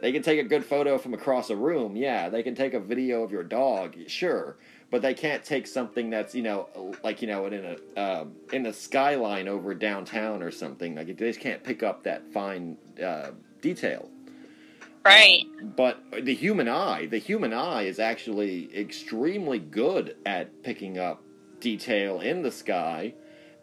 They 0.02 0.12
can 0.12 0.24
take 0.24 0.40
a 0.40 0.44
good 0.44 0.66
photo 0.66 0.98
from 0.98 1.14
across 1.14 1.50
a 1.50 1.56
room, 1.56 1.96
yeah. 1.96 2.30
They 2.30 2.44
can 2.44 2.56
take 2.56 2.74
a 2.74 2.80
video 2.80 3.22
of 3.24 3.32
your 3.32 3.44
dog, 3.44 3.96
sure, 4.08 4.58
but 4.92 5.02
they 5.02 5.14
can't 5.14 5.44
take 5.44 5.66
something 5.66 6.10
that's 6.10 6.36
you 6.36 6.44
know 6.44 6.94
like 7.04 7.22
you 7.22 7.28
know 7.28 7.46
in 7.48 7.66
a 7.66 8.00
uh, 8.00 8.26
in 8.52 8.66
a 8.68 8.74
skyline 8.74 9.48
over 9.48 9.74
downtown 9.74 10.44
or 10.44 10.52
something. 10.52 10.96
Like 10.96 11.08
they 11.08 11.14
just 11.14 11.40
can't 11.40 11.64
pick 11.64 11.82
up 11.82 12.04
that 12.04 12.32
fine 12.32 12.78
uh, 13.04 13.32
detail. 13.62 14.10
Right. 15.04 15.46
But 15.76 16.04
the 16.22 16.36
human 16.36 16.68
eye, 16.68 17.08
the 17.08 17.18
human 17.18 17.54
eye 17.54 17.84
is 17.84 18.00
actually 18.00 18.70
extremely 18.78 19.58
good 19.58 20.16
at 20.28 20.62
picking 20.62 21.00
up 21.00 21.24
detail 21.60 22.20
in 22.22 22.44
the 22.44 22.52
sky, 22.52 23.16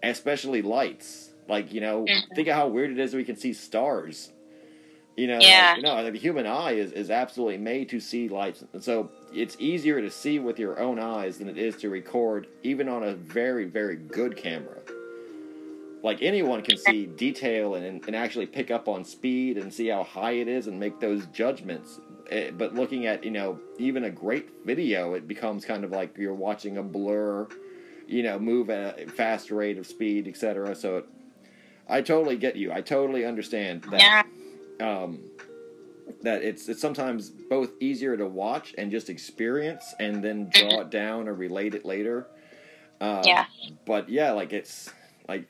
especially 0.03 0.62
lights. 0.62 1.31
Like, 1.49 1.72
you 1.72 1.81
know, 1.81 2.05
Mhm. 2.05 2.35
think 2.35 2.49
of 2.49 2.57
how 2.57 2.68
weird 2.68 2.91
it 2.91 2.99
is 2.99 3.14
we 3.14 3.24
can 3.24 3.37
see 3.37 3.53
stars. 3.53 4.33
You 5.19 5.27
know, 5.27 5.41
Yeah. 5.41 5.73
like, 5.75 5.83
know, 5.83 6.11
the 6.12 6.16
human 6.16 6.47
eye 6.47 6.73
is, 6.73 6.93
is 6.93 7.11
absolutely 7.11 7.59
made 7.59 7.89
to 7.89 7.99
see 7.99 8.29
lights. 8.29 8.62
And 8.73 8.83
so 8.83 9.11
it's 9.35 9.57
easier 9.59 10.01
to 10.01 10.12
see 10.12 10.39
with 10.39 10.61
your 10.61 10.79
own 10.79 11.01
eyes 11.01 11.39
than 11.39 11.49
it 11.49 11.59
is 11.59 11.75
to 11.79 11.91
record, 11.91 12.47
even 12.62 12.89
on 12.89 13.03
a 13.03 13.14
very, 13.14 13.64
very 13.64 13.97
good 13.97 14.37
camera. 14.37 14.79
Like 16.05 16.23
anyone 16.23 16.62
can 16.62 16.77
see 16.77 17.07
detail 17.07 17.75
and, 17.75 18.07
and 18.07 18.14
actually 18.14 18.47
pick 18.47 18.71
up 18.71 18.87
on 18.87 19.05
speed 19.05 19.59
and 19.59 19.75
see 19.75 19.89
how 19.89 20.05
high 20.05 20.35
it 20.35 20.47
is 20.47 20.69
and 20.69 20.79
make 20.79 21.01
those 21.01 21.27
judgments. 21.27 21.99
Eh, 22.31 22.53
But 22.53 22.77
looking 22.77 23.07
at, 23.07 23.25
you 23.25 23.33
know, 23.33 23.59
even 23.77 24.05
a 24.05 24.11
great 24.11 24.49
video, 24.64 25.14
it 25.14 25.27
becomes 25.27 25.64
kind 25.64 25.83
of 25.83 25.91
like 25.91 26.16
you're 26.16 26.33
watching 26.33 26.77
a 26.77 26.83
blur, 26.85 27.49
you 28.07 28.23
know, 28.23 28.39
move 28.39 28.71
at 28.71 29.01
a 29.01 29.09
fast 29.09 29.51
rate 29.51 29.79
of 29.79 29.87
speed, 29.89 30.29
etc. 30.29 30.77
So 30.77 30.99
it, 30.99 31.07
I 31.89 32.03
totally 32.03 32.37
get 32.37 32.55
you. 32.55 32.71
I 32.71 32.83
totally 32.83 33.25
understand 33.25 33.83
that 33.91 34.01
Yeah. 34.01 34.23
Um, 34.81 35.20
that 36.22 36.43
it's 36.43 36.68
it's 36.68 36.81
sometimes 36.81 37.31
both 37.31 37.70
easier 37.81 38.16
to 38.16 38.26
watch 38.26 38.74
and 38.79 38.91
just 38.91 39.11
experience 39.11 39.95
and 40.01 40.22
then 40.22 40.51
draw 40.53 40.81
it 40.81 40.91
down 40.91 41.29
or 41.29 41.35
relate 41.35 41.74
it 41.74 41.85
later. 41.85 42.26
Um, 43.01 43.22
Yeah. 43.24 43.47
But 43.87 44.09
yeah, 44.09 44.33
like 44.33 44.53
it's 44.53 44.93
like 45.29 45.47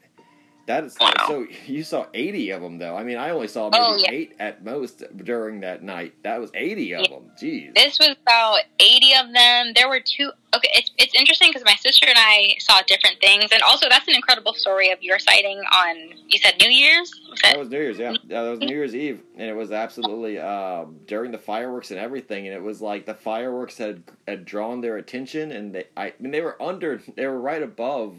that 0.69 0.85
is 0.85 0.97
Wow. 1.01 1.13
so 1.27 1.47
you 1.67 1.83
saw 1.83 2.07
80 2.15 2.51
of 2.51 2.63
them 2.63 2.79
though. 2.79 2.97
I 2.97 3.03
mean, 3.03 3.17
I 3.19 3.31
only 3.31 3.49
saw 3.49 3.69
maybe 3.71 3.85
Oh, 3.85 3.97
yeah. 3.97 4.11
8 4.13 4.37
at 4.39 4.65
most 4.65 5.03
during 5.17 5.61
that 5.61 5.83
night. 5.83 6.15
That 6.23 6.41
was 6.41 6.51
80 6.55 6.93
of 6.95 7.01
Yeah. 7.03 7.09
them. 7.09 7.33
Jeez. 7.43 7.75
This 7.75 7.99
was 7.99 8.15
about 8.23 8.61
80 8.79 9.15
of 9.15 9.33
them. 9.33 9.73
There 9.75 9.89
were 9.89 10.01
two. 10.01 10.31
Okay, 10.57 10.71
it's, 10.75 10.91
it's 10.97 11.15
interesting 11.15 11.51
because 11.51 11.65
my 11.65 11.75
sister 11.75 12.07
and 12.09 12.17
I 12.19 12.55
saw 12.59 12.81
different 12.87 13.21
things. 13.21 13.47
And 13.53 13.61
also, 13.63 13.87
that's 13.91 14.09
an 14.09 14.15
incredible 14.15 14.55
story 14.55 14.91
of 14.91 15.03
your 15.03 15.19
sighting 15.19 15.59
on, 15.59 15.97
you 16.27 16.39
said 16.39 16.55
New 16.59 16.71
Year's? 16.71 17.11
Was 17.29 17.39
that, 17.43 17.53
That 17.53 17.59
was 17.59 17.69
New 17.69 17.79
Year's, 17.79 17.99
yeah. 17.99 18.13
Yeah, 18.27 18.43
That 18.45 18.51
was 18.51 18.61
New 18.61 18.75
Year's 18.75 18.95
Eve, 18.95 19.21
and 19.37 19.49
it 19.51 19.55
was 19.55 19.73
absolutely 19.73 20.39
uh, 20.39 20.87
during 21.07 21.33
the 21.33 21.39
fireworks 21.39 21.91
and 21.91 22.01
everything. 22.01 22.47
And 22.47 22.55
it 22.57 22.63
was 22.63 22.81
like 22.81 23.05
the 23.05 23.15
fireworks 23.15 23.77
had 23.77 24.03
had 24.27 24.45
drawn 24.47 24.81
their 24.81 24.97
attention, 24.97 25.53
and 25.53 25.75
they 25.75 25.85
I, 25.99 26.07
I 26.07 26.13
mean 26.19 26.31
they 26.33 26.41
were 26.41 26.61
under, 26.63 27.03
they 27.17 27.27
were 27.27 27.41
right 27.41 27.63
above 27.63 28.17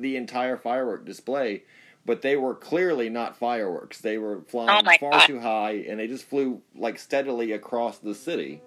the 0.00 0.16
entire 0.16 0.56
firework 0.56 1.04
display, 1.04 1.64
but 2.06 2.22
they 2.22 2.36
were 2.36 2.54
clearly 2.54 3.08
not 3.08 3.36
fireworks. 3.36 4.00
They 4.00 4.18
were 4.18 4.38
Oh 4.38 4.44
flying 4.48 4.84
my 4.84 4.96
far 4.98 5.12
God. 5.12 5.26
too 5.26 5.40
high, 5.40 5.84
and 5.88 5.98
they 6.00 6.06
just 6.06 6.24
flew 6.24 6.62
like 6.74 6.98
steadily 6.98 7.52
across 7.52 7.98
the 7.98 8.14
city. 8.14 8.62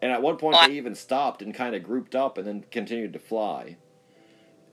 And 0.00 0.12
at 0.12 0.22
one 0.22 0.36
point, 0.36 0.54
Wow. 0.56 0.68
they 0.68 0.74
even 0.74 0.94
stopped 0.94 1.42
and 1.42 1.52
kind 1.52 1.74
of 1.74 1.82
grouped 1.82 2.14
up, 2.14 2.38
and 2.38 2.46
then 2.46 2.64
continued 2.70 3.12
to 3.14 3.18
fly. 3.18 3.76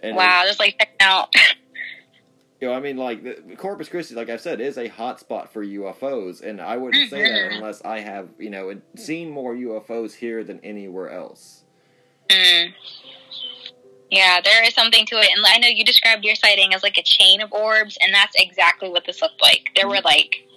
And 0.02 0.16
wow, 0.16 0.44
just 0.46 0.60
like 0.60 0.78
checking 0.78 0.96
out. 1.00 1.34
you 2.62 2.68
know, 2.68 2.74
I 2.74 2.80
mean, 2.80 2.96
like 2.98 3.24
the, 3.24 3.56
Corpus 3.58 3.90
Christi, 3.90 4.14
like 4.16 4.30
I 4.30 4.38
said, 4.38 4.62
is 4.62 4.78
a 4.78 4.88
hot 4.88 5.20
spot 5.20 5.52
for 5.52 5.66
UFOs, 5.66 6.42
and 6.42 6.62
I 6.62 6.78
wouldn't 6.78 7.10
say 7.10 7.24
that 7.24 7.52
Mhm. 7.52 7.56
unless 7.58 7.82
I 7.84 8.00
have, 8.02 8.30
you 8.40 8.50
know, 8.52 8.80
seen 8.96 9.30
more 9.32 9.56
UFOs 9.56 10.14
here 10.16 10.44
than 10.44 10.60
anywhere 10.64 11.10
else. 11.10 11.64
Mm. 12.30 12.74
Yeah, 14.12 14.40
there 14.44 14.64
is 14.64 14.74
something 14.74 15.06
to 15.08 15.16
it. 15.16 15.30
And 15.36 15.46
I 15.46 15.58
know 15.58 15.68
you 15.68 15.84
described 15.84 16.24
your 16.24 16.36
sighting 16.36 16.74
as 16.74 16.84
like 16.84 16.98
a 16.98 17.04
chain 17.04 17.42
of 17.42 17.52
orbs, 17.52 17.98
and 18.02 18.14
that's 18.14 18.36
exactly 18.36 18.90
what 18.90 19.06
this 19.06 19.22
looked 19.22 19.42
like. 19.42 19.70
There 19.76 19.88
were 19.88 20.02
like, 20.02 20.48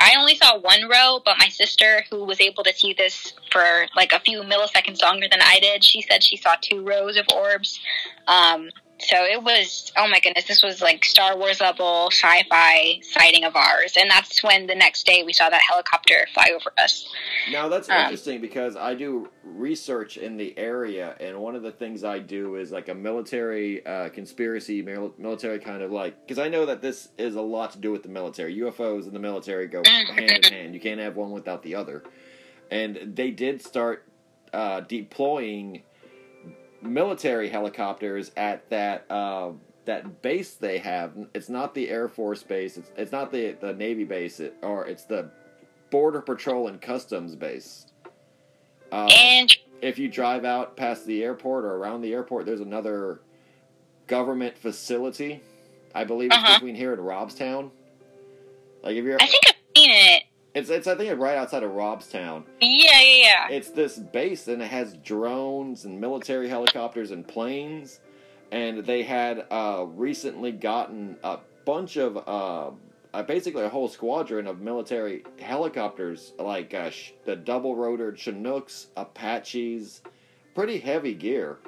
I 0.00 0.14
only 0.18 0.36
saw 0.36 0.58
one 0.58 0.88
row, 0.88 1.20
but 1.24 1.36
my 1.38 1.48
sister, 1.48 2.04
who 2.10 2.24
was 2.24 2.40
able 2.40 2.62
to 2.64 2.72
see 2.72 2.92
this 2.92 3.32
for 3.50 3.86
like 3.96 4.12
a 4.12 4.20
few 4.20 4.42
milliseconds 4.42 5.02
longer 5.02 5.26
than 5.30 5.40
I 5.42 5.58
did, 5.60 5.82
she 5.82 6.02
said 6.02 6.22
she 6.22 6.36
saw 6.36 6.54
two 6.60 6.84
rows 6.84 7.16
of 7.16 7.26
orbs. 7.34 7.80
Um, 8.26 8.70
so 9.00 9.16
it 9.24 9.42
was, 9.42 9.92
oh 9.96 10.08
my 10.08 10.20
goodness, 10.20 10.44
this 10.46 10.62
was 10.62 10.80
like 10.80 11.04
Star 11.04 11.36
Wars 11.36 11.60
level 11.60 12.08
sci 12.10 12.42
fi 12.50 13.00
sighting 13.02 13.44
of 13.44 13.54
ours. 13.56 13.94
And 13.96 14.10
that's 14.10 14.42
when 14.42 14.66
the 14.66 14.74
next 14.74 15.06
day 15.06 15.22
we 15.24 15.32
saw 15.32 15.48
that 15.50 15.60
helicopter 15.68 16.26
fly 16.34 16.50
over 16.54 16.72
us. 16.78 17.06
Now 17.50 17.68
that's 17.68 17.88
Um, 17.88 17.96
interesting 17.98 18.40
because 18.40 18.76
I 18.76 18.94
do 18.94 19.28
research 19.44 20.16
in 20.16 20.36
the 20.36 20.56
area, 20.58 21.14
and 21.20 21.38
one 21.38 21.54
of 21.56 21.62
the 21.62 21.72
things 21.72 22.04
I 22.04 22.18
do 22.18 22.56
is 22.56 22.70
like 22.72 22.88
a 22.88 22.94
military 22.94 23.84
uh, 23.86 24.08
conspiracy, 24.10 24.82
military 24.82 25.58
kind 25.58 25.82
of 25.82 25.90
like 25.92 26.20
because 26.26 26.38
I 26.38 26.48
know 26.48 26.66
that 26.66 26.82
this 26.82 27.08
is 27.18 27.36
a 27.36 27.40
lot 27.42 27.72
to 27.72 27.78
do 27.78 27.90
with 27.92 28.02
the 28.02 28.08
military. 28.08 28.54
UFOs 28.58 29.04
and 29.04 29.12
the 29.12 29.18
military 29.20 29.66
go 29.68 29.82
Mhm. 29.82 30.06
hand 30.18 30.44
in 30.44 30.52
hand. 30.52 30.74
You 30.74 30.80
can't 30.80 31.00
have 31.00 31.16
one 31.16 31.30
without 31.30 31.62
the 31.62 31.74
other. 31.74 32.02
And 32.70 32.98
they 33.14 33.30
did 33.30 33.62
start 33.64 34.04
uh, 34.52 34.80
deploying 34.80 35.82
military 36.82 37.48
helicopters 37.48 38.30
at 38.36 38.68
that. 38.70 39.04
Uh, 39.10 39.52
that 39.84 40.20
base 40.20 40.52
they 40.56 40.76
have, 40.76 41.12
it's 41.34 41.48
not 41.48 41.74
the 41.74 41.88
Air 41.88 42.08
Force 42.10 42.42
base. 42.42 42.76
It's, 42.76 42.90
it's 42.98 43.10
not 43.10 43.32
the 43.32 43.52
the 43.52 43.72
Navy 43.72 44.04
base, 44.04 44.38
it, 44.38 44.54
or 44.60 44.86
it's 44.86 45.04
the 45.04 45.30
Border 45.90 46.20
Patrol 46.20 46.68
and 46.68 46.78
Customs 46.78 47.34
base. 47.34 47.86
Um, 48.92 49.08
And 49.10 49.56
if 49.80 49.98
you 49.98 50.10
drive 50.10 50.44
out 50.44 50.76
past 50.76 51.06
the 51.06 51.24
airport 51.24 51.64
or 51.64 51.76
around 51.76 52.02
the 52.02 52.12
airport, 52.12 52.44
there's 52.44 52.60
another 52.60 53.20
government 54.06 54.58
facility. 54.58 55.40
I 55.94 56.04
believe 56.04 56.32
it's 56.32 56.36
Uh-huh. 56.36 56.56
between 56.58 56.74
here 56.74 56.92
and 56.92 57.00
Robstown. 57.00 57.70
Like 58.82 58.94
if 58.96 59.04
you're, 59.06 59.16
I 59.18 59.26
think 59.26 59.42
I've 59.48 59.54
seen 59.74 59.90
it. 59.90 60.22
It's 60.58 60.70
it's 60.70 60.86
I 60.86 60.94
think 60.94 61.10
it's 61.10 61.20
right 61.20 61.36
outside 61.36 61.62
of 61.62 61.70
Robstown. 61.70 62.44
Yeah, 62.60 63.00
yeah, 63.00 63.22
yeah. 63.22 63.48
It's 63.50 63.70
this 63.70 63.98
base 63.98 64.48
and 64.48 64.60
it 64.60 64.70
has 64.70 64.94
drones 64.94 65.84
and 65.84 66.00
military 66.00 66.48
helicopters 66.48 67.12
and 67.12 67.26
planes, 67.26 68.00
and 68.50 68.84
they 68.84 69.02
had 69.02 69.46
uh, 69.50 69.86
recently 69.86 70.52
gotten 70.52 71.16
a 71.22 71.38
bunch 71.64 71.96
of 71.96 72.16
uh, 72.16 72.70
uh, 73.14 73.22
basically 73.22 73.64
a 73.64 73.68
whole 73.68 73.88
squadron 73.88 74.46
of 74.46 74.60
military 74.60 75.22
helicopters, 75.38 76.32
like 76.38 76.74
uh, 76.74 76.90
sh- 76.90 77.12
the 77.24 77.36
double 77.36 77.76
rotored 77.76 78.16
Chinooks, 78.16 78.88
Apaches, 78.96 80.02
pretty 80.54 80.78
heavy 80.78 81.14
gear, 81.14 81.58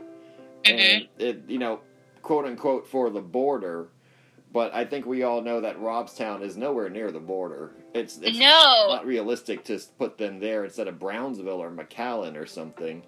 and 0.64 1.09
it 1.18 1.43
you 1.47 1.59
know 1.59 1.80
quote 2.22 2.45
unquote 2.45 2.86
for 2.86 3.09
the 3.11 3.20
border. 3.20 3.88
But 4.53 4.74
I 4.74 4.84
think 4.84 5.07
we 5.07 5.22
all 5.22 5.43
know 5.43 5.61
that 5.61 5.78
Robstown 5.78 6.43
is 6.43 6.57
nowhere 6.57 6.91
near 6.91 7.12
the 7.12 7.20
border. 7.20 7.70
It's, 7.95 8.18
it's 8.18 8.38
no. 8.38 8.86
not 8.88 9.07
realistic 9.07 9.64
to 9.64 9.80
put 9.99 10.16
them 10.18 10.38
there 10.38 10.64
instead 10.64 10.88
of 10.88 10.99
Brownsville 10.99 11.61
or 11.62 11.70
McAllen 11.70 12.36
or 12.36 12.47
something. 12.47 13.03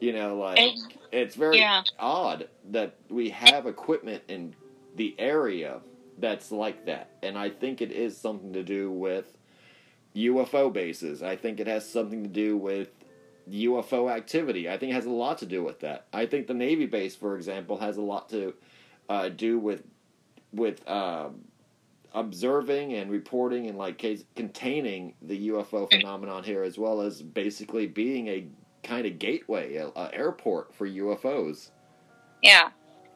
You 0.00 0.12
know, 0.12 0.36
like 0.36 0.58
It's- 0.58 0.86
it's 1.12 1.34
very 1.36 1.58
yeah. 1.58 1.82
odd 1.98 2.48
that 2.70 2.96
we 3.08 3.30
have 3.30 3.66
equipment 3.66 4.22
in 4.28 4.54
the 4.94 5.14
area 5.18 5.80
that's 6.18 6.50
like 6.50 6.86
that, 6.86 7.10
and 7.22 7.38
I 7.38 7.50
think 7.50 7.80
it 7.80 7.92
is 7.92 8.16
something 8.16 8.52
to 8.54 8.62
do 8.62 8.90
with 8.90 9.36
UFO 10.14 10.72
bases. 10.72 11.22
I 11.22 11.36
think 11.36 11.60
it 11.60 11.66
has 11.66 11.88
something 11.88 12.22
to 12.22 12.28
do 12.28 12.56
with 12.56 12.88
UFO 13.50 14.10
activity. 14.10 14.68
I 14.68 14.76
think 14.76 14.90
it 14.92 14.94
has 14.94 15.06
a 15.06 15.10
lot 15.10 15.38
to 15.38 15.46
do 15.46 15.62
with 15.62 15.80
that. 15.80 16.06
I 16.12 16.26
think 16.26 16.46
the 16.46 16.54
Navy 16.54 16.86
base, 16.86 17.14
for 17.14 17.36
example, 17.36 17.78
has 17.78 17.96
a 17.96 18.02
lot 18.02 18.28
to 18.30 18.54
uh, 19.08 19.28
do 19.28 19.58
with 19.58 19.82
with 20.52 20.86
um, 20.88 21.42
observing 22.16 22.94
and 22.94 23.10
reporting 23.10 23.68
and 23.68 23.78
like 23.78 23.98
case, 23.98 24.24
containing 24.34 25.14
the 25.22 25.50
UFO 25.50 25.88
phenomenon 25.88 26.42
here, 26.42 26.64
as 26.64 26.78
well 26.78 27.02
as 27.02 27.22
basically 27.22 27.86
being 27.86 28.26
a 28.28 28.46
kind 28.82 29.06
of 29.06 29.18
gateway, 29.18 29.76
a, 29.76 29.88
a 29.88 30.10
airport 30.12 30.74
for 30.74 30.88
UFOs. 30.88 31.70
Yeah. 32.42 32.70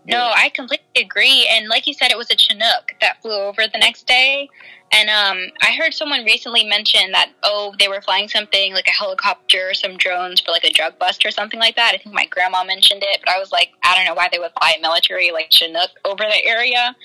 No, 0.07 0.32
I 0.34 0.48
completely 0.51 1.03
agree. 1.03 1.46
And 1.51 1.68
like 1.68 1.86
you 1.86 1.92
said, 1.92 2.11
it 2.11 2.16
was 2.16 2.30
a 2.30 2.36
Chinook 2.36 2.94
that 3.01 3.20
flew 3.20 3.32
over 3.32 3.62
the 3.70 3.78
next 3.78 4.07
day. 4.07 4.48
And 4.92 5.09
um, 5.09 5.53
I 5.62 5.76
heard 5.76 5.94
someone 5.94 6.24
recently 6.24 6.64
mention 6.64 7.12
that, 7.12 7.30
oh, 7.42 7.74
they 7.78 7.86
were 7.86 8.01
flying 8.01 8.28
something 8.28 8.72
like 8.72 8.88
a 8.88 8.92
helicopter 8.92 9.70
or 9.70 9.74
some 9.74 9.96
drones 9.98 10.40
for 10.40 10.51
like 10.51 10.64
a 10.64 10.72
drug 10.72 10.98
bust 10.98 11.24
or 11.24 11.30
something 11.30 11.61
like 11.61 11.76
that. 11.76 11.92
I 11.94 11.98
think 11.98 12.14
my 12.14 12.26
grandma 12.26 12.64
mentioned 12.64 13.03
it, 13.05 13.20
but 13.24 13.32
I 13.32 13.38
was 13.38 13.53
like, 13.53 13.70
I 13.84 13.94
don't 13.94 14.07
know 14.07 14.14
why 14.14 14.28
they 14.32 14.38
would 14.38 14.53
fly 14.59 14.74
a 14.76 14.80
military 14.80 15.30
like 15.32 15.51
Chinook 15.51 15.90
over 16.05 16.24
the 16.24 16.44
area. 16.44 16.96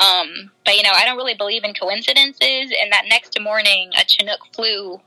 Um, 0.00 0.50
but, 0.64 0.76
you 0.76 0.82
know, 0.82 0.92
I 0.94 1.04
don't 1.04 1.16
really 1.16 1.34
believe 1.34 1.64
in 1.64 1.74
coincidences. 1.74 2.72
And 2.80 2.92
that 2.92 3.04
next 3.08 3.38
morning, 3.40 3.90
a 3.96 4.04
Chinook 4.06 4.40
flew. 4.54 5.00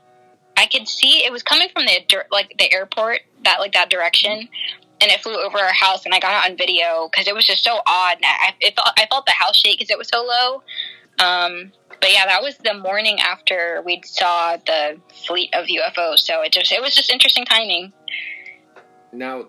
I 0.56 0.66
could 0.66 0.86
see 0.86 1.24
it 1.24 1.32
was 1.32 1.42
coming 1.42 1.68
from 1.72 1.86
the 1.86 2.24
like 2.30 2.54
the 2.58 2.72
airport 2.72 3.20
that 3.44 3.58
like 3.58 3.72
that 3.72 3.88
direction, 3.88 4.48
and 5.00 5.10
it 5.10 5.20
flew 5.20 5.34
over 5.34 5.58
our 5.58 5.72
house 5.72 6.04
and 6.04 6.14
I 6.14 6.20
got 6.20 6.44
it 6.44 6.50
on 6.50 6.56
video 6.56 7.08
because 7.10 7.26
it 7.26 7.34
was 7.34 7.46
just 7.46 7.64
so 7.64 7.80
odd. 7.86 8.16
And 8.16 8.24
I, 8.26 8.54
it 8.60 8.76
felt, 8.76 8.88
I 8.96 9.06
felt 9.06 9.24
the 9.26 9.32
house 9.32 9.56
shake 9.56 9.78
because 9.78 9.90
it 9.90 9.98
was 9.98 10.08
so 10.08 10.22
low. 10.22 10.62
Um, 11.18 11.72
but 12.00 12.12
yeah, 12.12 12.26
that 12.26 12.42
was 12.42 12.56
the 12.58 12.74
morning 12.74 13.18
after 13.20 13.82
we 13.84 14.02
saw 14.04 14.56
the 14.56 15.00
fleet 15.26 15.54
of 15.54 15.66
UFOs. 15.66 16.18
So 16.18 16.42
it 16.42 16.52
just 16.52 16.70
it 16.70 16.82
was 16.82 16.94
just 16.94 17.10
interesting 17.10 17.44
timing. 17.44 17.92
Now, 19.12 19.46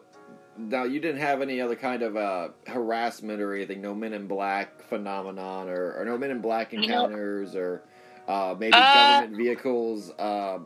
now 0.58 0.84
you 0.84 1.00
didn't 1.00 1.22
have 1.22 1.42
any 1.42 1.60
other 1.62 1.76
kind 1.76 2.04
of 2.04 2.16
uh, 2.16 2.50
harassment 2.68 3.42
or 3.42 3.56
anything, 3.56 3.82
no 3.82 3.94
Men 3.94 4.14
in 4.14 4.28
Black 4.28 4.82
phenomenon, 4.84 5.70
or, 5.70 5.94
or 5.94 6.06
no 6.06 6.18
Men 6.18 6.32
in 6.32 6.42
Black 6.42 6.74
encounters, 6.74 7.56
or 7.56 7.84
uh, 8.28 8.56
maybe 8.58 8.74
Uh, 8.74 8.94
government 9.20 9.38
vehicles 9.38 10.12
uh, 10.20 10.60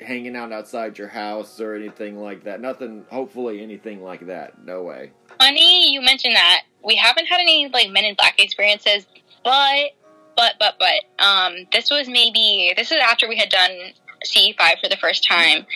hanging 0.00 0.36
out 0.36 0.52
outside 0.52 0.98
your 0.98 1.08
house 1.08 1.60
or 1.60 1.74
anything 1.74 2.18
like 2.18 2.44
that. 2.44 2.60
Nothing. 2.60 3.04
Hopefully, 3.10 3.62
anything 3.62 4.02
like 4.02 4.26
that. 4.26 4.64
No 4.64 4.82
way. 4.82 5.10
Funny 5.38 5.92
you 5.92 6.00
mentioned 6.00 6.36
that. 6.36 6.62
We 6.84 6.96
haven't 6.96 7.26
had 7.26 7.40
any 7.40 7.68
like 7.68 7.90
Men 7.90 8.04
in 8.04 8.14
Black 8.14 8.38
experiences, 8.40 9.06
but 9.44 9.90
but 10.36 10.54
but 10.58 10.76
but 10.78 11.24
um, 11.24 11.54
this 11.72 11.90
was 11.90 12.08
maybe 12.08 12.72
this 12.76 12.90
is 12.90 12.98
after 13.02 13.28
we 13.28 13.36
had 13.36 13.48
done 13.48 13.92
CE 14.24 14.54
five 14.56 14.76
for 14.82 14.88
the 14.88 14.96
first 14.96 15.26
time, 15.28 15.66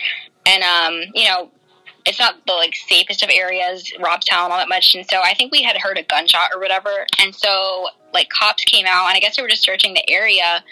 and 0.45 0.63
um, 0.63 1.11
you 1.13 1.25
know. 1.25 1.51
It's 2.07 2.19
not 2.19 2.35
the 2.47 2.53
like 2.53 2.75
safest 2.75 3.21
of 3.21 3.29
areas, 3.29 3.91
Robstown, 3.99 4.49
all 4.49 4.57
that 4.57 4.69
much, 4.69 4.95
and 4.95 5.05
so 5.09 5.21
I 5.21 5.33
think 5.33 5.51
we 5.51 5.61
had 5.61 5.75
heard 5.77 5.97
a 5.97 6.03
gunshot 6.03 6.51
or 6.53 6.59
whatever, 6.59 7.05
and 7.19 7.35
so 7.35 7.87
like 8.13 8.29
cops 8.29 8.63
came 8.63 8.85
out, 8.87 9.07
and 9.07 9.15
I 9.15 9.19
guess 9.19 9.35
they 9.35 9.41
were 9.41 9.49
just 9.49 9.63
searching 9.63 9.93
the 9.93 10.09
area, 10.09 10.63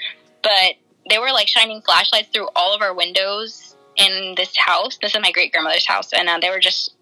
but 0.41 0.75
they 1.09 1.19
were 1.19 1.31
like 1.31 1.47
shining 1.47 1.81
flashlights 1.81 2.29
through 2.29 2.47
all 2.55 2.73
of 2.73 2.81
our 2.81 2.93
windows 2.95 3.75
in 3.97 4.33
this 4.37 4.53
house. 4.57 4.97
This 5.01 5.13
is 5.13 5.21
my 5.21 5.31
great 5.31 5.51
grandmother's 5.51 5.85
house, 5.85 6.13
and 6.13 6.29
uh, 6.29 6.39
they 6.39 6.49
were 6.49 6.59
just 6.59 6.95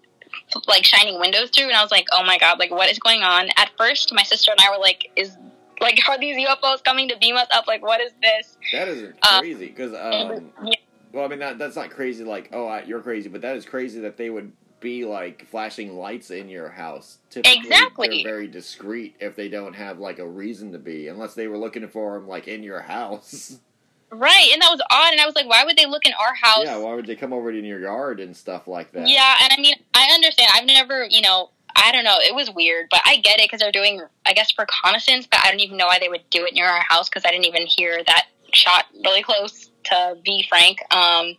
like 0.66 0.84
shining 0.84 1.20
windows 1.20 1.50
through, 1.50 1.66
and 1.66 1.74
I 1.74 1.82
was 1.82 1.90
like, 1.90 2.06
oh 2.12 2.24
my 2.24 2.38
god, 2.38 2.58
like 2.58 2.70
what 2.70 2.90
is 2.90 2.98
going 2.98 3.22
on? 3.22 3.48
At 3.56 3.70
first, 3.78 4.12
my 4.12 4.22
sister 4.24 4.50
and 4.50 4.60
I 4.60 4.70
were 4.70 4.82
like, 4.82 5.10
is 5.16 5.36
like 5.80 5.98
are 6.08 6.18
these 6.18 6.36
UFOs 6.46 6.82
coming 6.82 7.08
to 7.08 7.16
beam 7.18 7.36
us 7.36 7.48
up? 7.52 7.66
Like 7.66 7.82
what 7.82 8.00
is 8.00 8.12
this? 8.20 8.56
That 8.72 8.88
isn't 8.88 9.16
Uh, 9.22 9.40
crazy 9.40 9.66
because 9.66 9.92
um, 9.94 10.50
yeah. 10.64 10.74
Well, 11.14 11.24
I 11.24 11.28
mean 11.28 11.38
that, 11.38 11.58
that's 11.58 11.76
not 11.76 11.90
crazy. 11.90 12.24
Like, 12.24 12.50
oh, 12.52 12.66
I, 12.66 12.82
you're 12.82 13.00
crazy, 13.00 13.28
but 13.28 13.40
that 13.42 13.56
is 13.56 13.64
crazy 13.64 14.00
that 14.00 14.16
they 14.16 14.30
would 14.30 14.52
be 14.80 15.04
like 15.04 15.46
flashing 15.48 15.96
lights 15.96 16.30
in 16.30 16.48
your 16.48 16.68
house. 16.68 17.18
Typically, 17.30 17.58
Exactly. 17.58 18.08
they're 18.22 18.32
very 18.32 18.48
discreet 18.48 19.16
if 19.20 19.36
they 19.36 19.48
don't 19.48 19.74
have 19.74 19.98
like 19.98 20.18
a 20.18 20.28
reason 20.28 20.72
to 20.72 20.78
be, 20.78 21.08
unless 21.08 21.34
they 21.34 21.46
were 21.46 21.56
looking 21.56 21.86
for 21.88 22.14
them 22.14 22.28
like 22.28 22.48
in 22.48 22.62
your 22.62 22.80
house. 22.80 23.58
Right, 24.10 24.50
and 24.52 24.62
that 24.62 24.70
was 24.70 24.80
odd, 24.92 25.10
and 25.12 25.20
I 25.20 25.26
was 25.26 25.34
like, 25.34 25.48
why 25.48 25.64
would 25.64 25.76
they 25.76 25.86
look 25.86 26.06
in 26.06 26.12
our 26.12 26.34
house? 26.34 26.66
yeah, 26.66 26.76
why 26.76 26.94
would 26.94 27.06
they 27.06 27.16
come 27.16 27.32
over 27.32 27.50
in 27.50 27.64
your 27.64 27.80
yard 27.80 28.20
and 28.20 28.36
stuff 28.36 28.68
like 28.68 28.92
that? 28.92 29.08
Yeah, 29.08 29.34
and 29.42 29.52
I 29.52 29.60
mean, 29.60 29.74
I 29.92 30.12
understand. 30.14 30.50
I've 30.54 30.66
never, 30.66 31.04
you 31.10 31.20
know, 31.20 31.50
I 31.74 31.90
don't 31.90 32.04
know. 32.04 32.18
It 32.20 32.32
was 32.32 32.48
weird, 32.48 32.86
but 32.90 33.00
I 33.04 33.16
get 33.16 33.40
it 33.40 33.46
because 33.46 33.60
they're 33.60 33.72
doing, 33.72 34.02
I 34.24 34.32
guess, 34.32 34.52
reconnaissance. 34.56 35.26
But 35.26 35.40
I 35.42 35.50
don't 35.50 35.58
even 35.58 35.76
know 35.76 35.86
why 35.86 35.98
they 35.98 36.08
would 36.08 36.22
do 36.30 36.44
it 36.44 36.54
near 36.54 36.66
our 36.66 36.84
house 36.88 37.08
because 37.08 37.24
I 37.24 37.30
didn't 37.30 37.46
even 37.46 37.66
hear 37.66 38.04
that 38.06 38.26
shot 38.52 38.84
really 39.04 39.22
close. 39.22 39.70
To 39.84 40.16
be 40.24 40.46
frank, 40.48 40.78
um, 40.94 41.36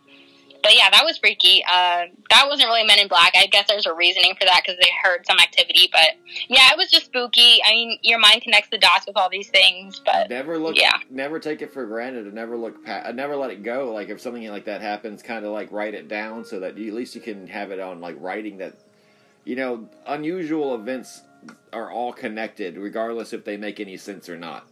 but 0.66 0.74
yeah, 0.74 0.90
that 0.90 1.04
was 1.04 1.16
freaky. 1.18 1.62
Uh, 1.64 2.06
that 2.30 2.46
wasn't 2.48 2.68
really 2.68 2.84
Men 2.84 2.98
in 2.98 3.06
Black. 3.06 3.34
I 3.36 3.46
guess 3.46 3.68
there's 3.68 3.86
a 3.86 3.94
reasoning 3.94 4.34
for 4.34 4.44
that 4.46 4.62
because 4.64 4.76
they 4.82 4.90
heard 5.00 5.24
some 5.24 5.38
activity. 5.38 5.88
But 5.92 6.16
yeah, 6.48 6.72
it 6.72 6.76
was 6.76 6.90
just 6.90 7.06
spooky. 7.06 7.60
I 7.64 7.70
mean, 7.70 7.98
your 8.02 8.18
mind 8.18 8.42
connects 8.42 8.70
the 8.70 8.78
dots 8.78 9.06
with 9.06 9.16
all 9.16 9.30
these 9.30 9.48
things. 9.48 10.00
But 10.04 10.28
never 10.28 10.58
look, 10.58 10.76
yeah. 10.76 10.98
never 11.08 11.38
take 11.38 11.62
it 11.62 11.72
for 11.72 11.86
granted, 11.86 12.24
and 12.26 12.34
never 12.34 12.56
look, 12.56 12.84
pa- 12.84 13.12
never 13.14 13.36
let 13.36 13.50
it 13.50 13.62
go. 13.62 13.92
Like 13.92 14.08
if 14.08 14.20
something 14.20 14.44
like 14.48 14.64
that 14.64 14.80
happens, 14.80 15.22
kind 15.22 15.44
of 15.44 15.52
like 15.52 15.70
write 15.70 15.94
it 15.94 16.08
down 16.08 16.44
so 16.44 16.58
that 16.58 16.76
you, 16.76 16.88
at 16.88 16.94
least 16.94 17.14
you 17.14 17.20
can 17.20 17.46
have 17.46 17.70
it 17.70 17.78
on 17.78 18.00
like 18.00 18.16
writing 18.18 18.58
that. 18.58 18.74
You 19.44 19.54
know, 19.54 19.88
unusual 20.06 20.74
events 20.74 21.22
are 21.72 21.92
all 21.92 22.12
connected, 22.12 22.76
regardless 22.76 23.32
if 23.32 23.44
they 23.44 23.56
make 23.56 23.78
any 23.78 23.96
sense 23.96 24.28
or 24.28 24.36
not. 24.36 24.66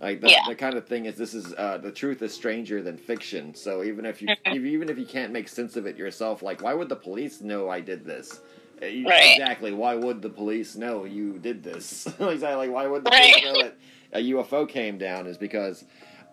Like 0.00 0.20
the, 0.20 0.30
Yeah. 0.30 0.42
the 0.48 0.54
kind 0.54 0.76
of 0.76 0.86
thing 0.86 1.06
is, 1.06 1.16
this 1.16 1.34
is 1.34 1.52
uh, 1.54 1.78
the 1.78 1.90
truth 1.90 2.22
is 2.22 2.32
stranger 2.32 2.82
than 2.82 2.96
fiction. 2.96 3.54
So 3.54 3.82
even 3.82 4.06
if 4.06 4.22
you, 4.22 4.28
Mhm. 4.46 4.64
even 4.66 4.88
if 4.88 4.98
you 4.98 5.06
can't 5.06 5.32
make 5.32 5.48
sense 5.48 5.76
of 5.76 5.86
it 5.86 5.96
yourself, 5.96 6.42
like 6.42 6.62
why 6.62 6.74
would 6.74 6.88
the 6.88 6.96
police 6.96 7.40
know 7.40 7.68
I 7.68 7.80
did 7.80 8.04
this? 8.04 8.40
Uh, 8.80 8.86
Right. 9.04 9.32
Exactly. 9.36 9.72
Why 9.72 9.96
would 9.96 10.22
the 10.22 10.30
police 10.30 10.76
know 10.76 11.04
you 11.04 11.38
did 11.38 11.64
this? 11.64 12.06
exactly. 12.20 12.66
Like 12.68 12.70
why 12.70 12.86
would 12.86 13.04
the 13.04 13.10
Right. 13.10 13.32
police 13.32 13.44
know 13.44 13.62
that 13.62 13.74
a 14.12 14.20
UFO 14.20 14.68
came 14.68 14.98
down? 14.98 15.26
Is 15.26 15.36
because 15.36 15.84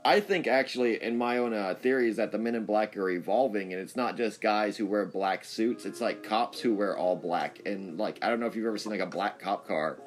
I 0.08 0.20
think 0.20 0.46
actually, 0.46 1.02
in 1.02 1.18
my 1.18 1.40
own 1.40 1.52
uh, 1.56 1.74
theory, 1.74 2.08
is 2.08 2.18
that 2.18 2.32
the 2.32 2.38
Men 2.38 2.54
in 2.54 2.66
Black 2.66 2.96
are 2.96 3.10
evolving, 3.10 3.74
and 3.74 3.82
it's 3.82 3.96
not 3.96 4.16
just 4.16 4.40
guys 4.40 4.78
who 4.78 4.86
wear 4.86 5.04
black 5.08 5.44
suits. 5.44 5.84
It's 5.84 6.00
like 6.00 6.22
cops 6.22 6.60
who 6.60 6.76
wear 6.76 6.96
all 6.96 7.16
black, 7.16 7.60
and 7.66 7.98
like 7.98 8.20
I 8.22 8.30
don't 8.30 8.40
know 8.40 8.46
if 8.46 8.56
you've 8.56 8.68
ever 8.68 8.78
seen 8.78 8.92
like 8.92 9.02
a 9.02 9.08
black 9.08 9.40
cop 9.40 9.66
car, 9.68 9.98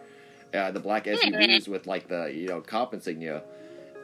uh, 0.55 0.71
the 0.71 0.81
black 0.81 1.05
SUVs 1.05 1.69
with 1.69 1.87
like 1.87 2.09
the 2.09 2.27
you 2.35 2.47
know 2.49 2.61
cop 2.61 2.95
insignia, 2.95 3.43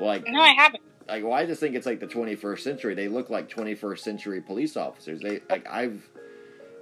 like 0.01 0.27
no, 0.29 0.41
I 0.41 0.49
haven't. 0.53 0.83
like 1.09 1.23
well, 1.25 1.33
I 1.33 1.47
just 1.47 1.61
think 1.61 1.75
it's 1.75 1.87
like 1.87 2.01
the 2.01 2.07
21st 2.07 2.61
century. 2.61 2.95
They 2.95 3.09
look 3.09 3.31
like 3.31 3.49
21st 3.49 3.99
century 4.01 4.41
police 4.41 4.77
officers. 4.77 5.21
They 5.21 5.41
like 5.51 5.67
I've, 5.69 6.09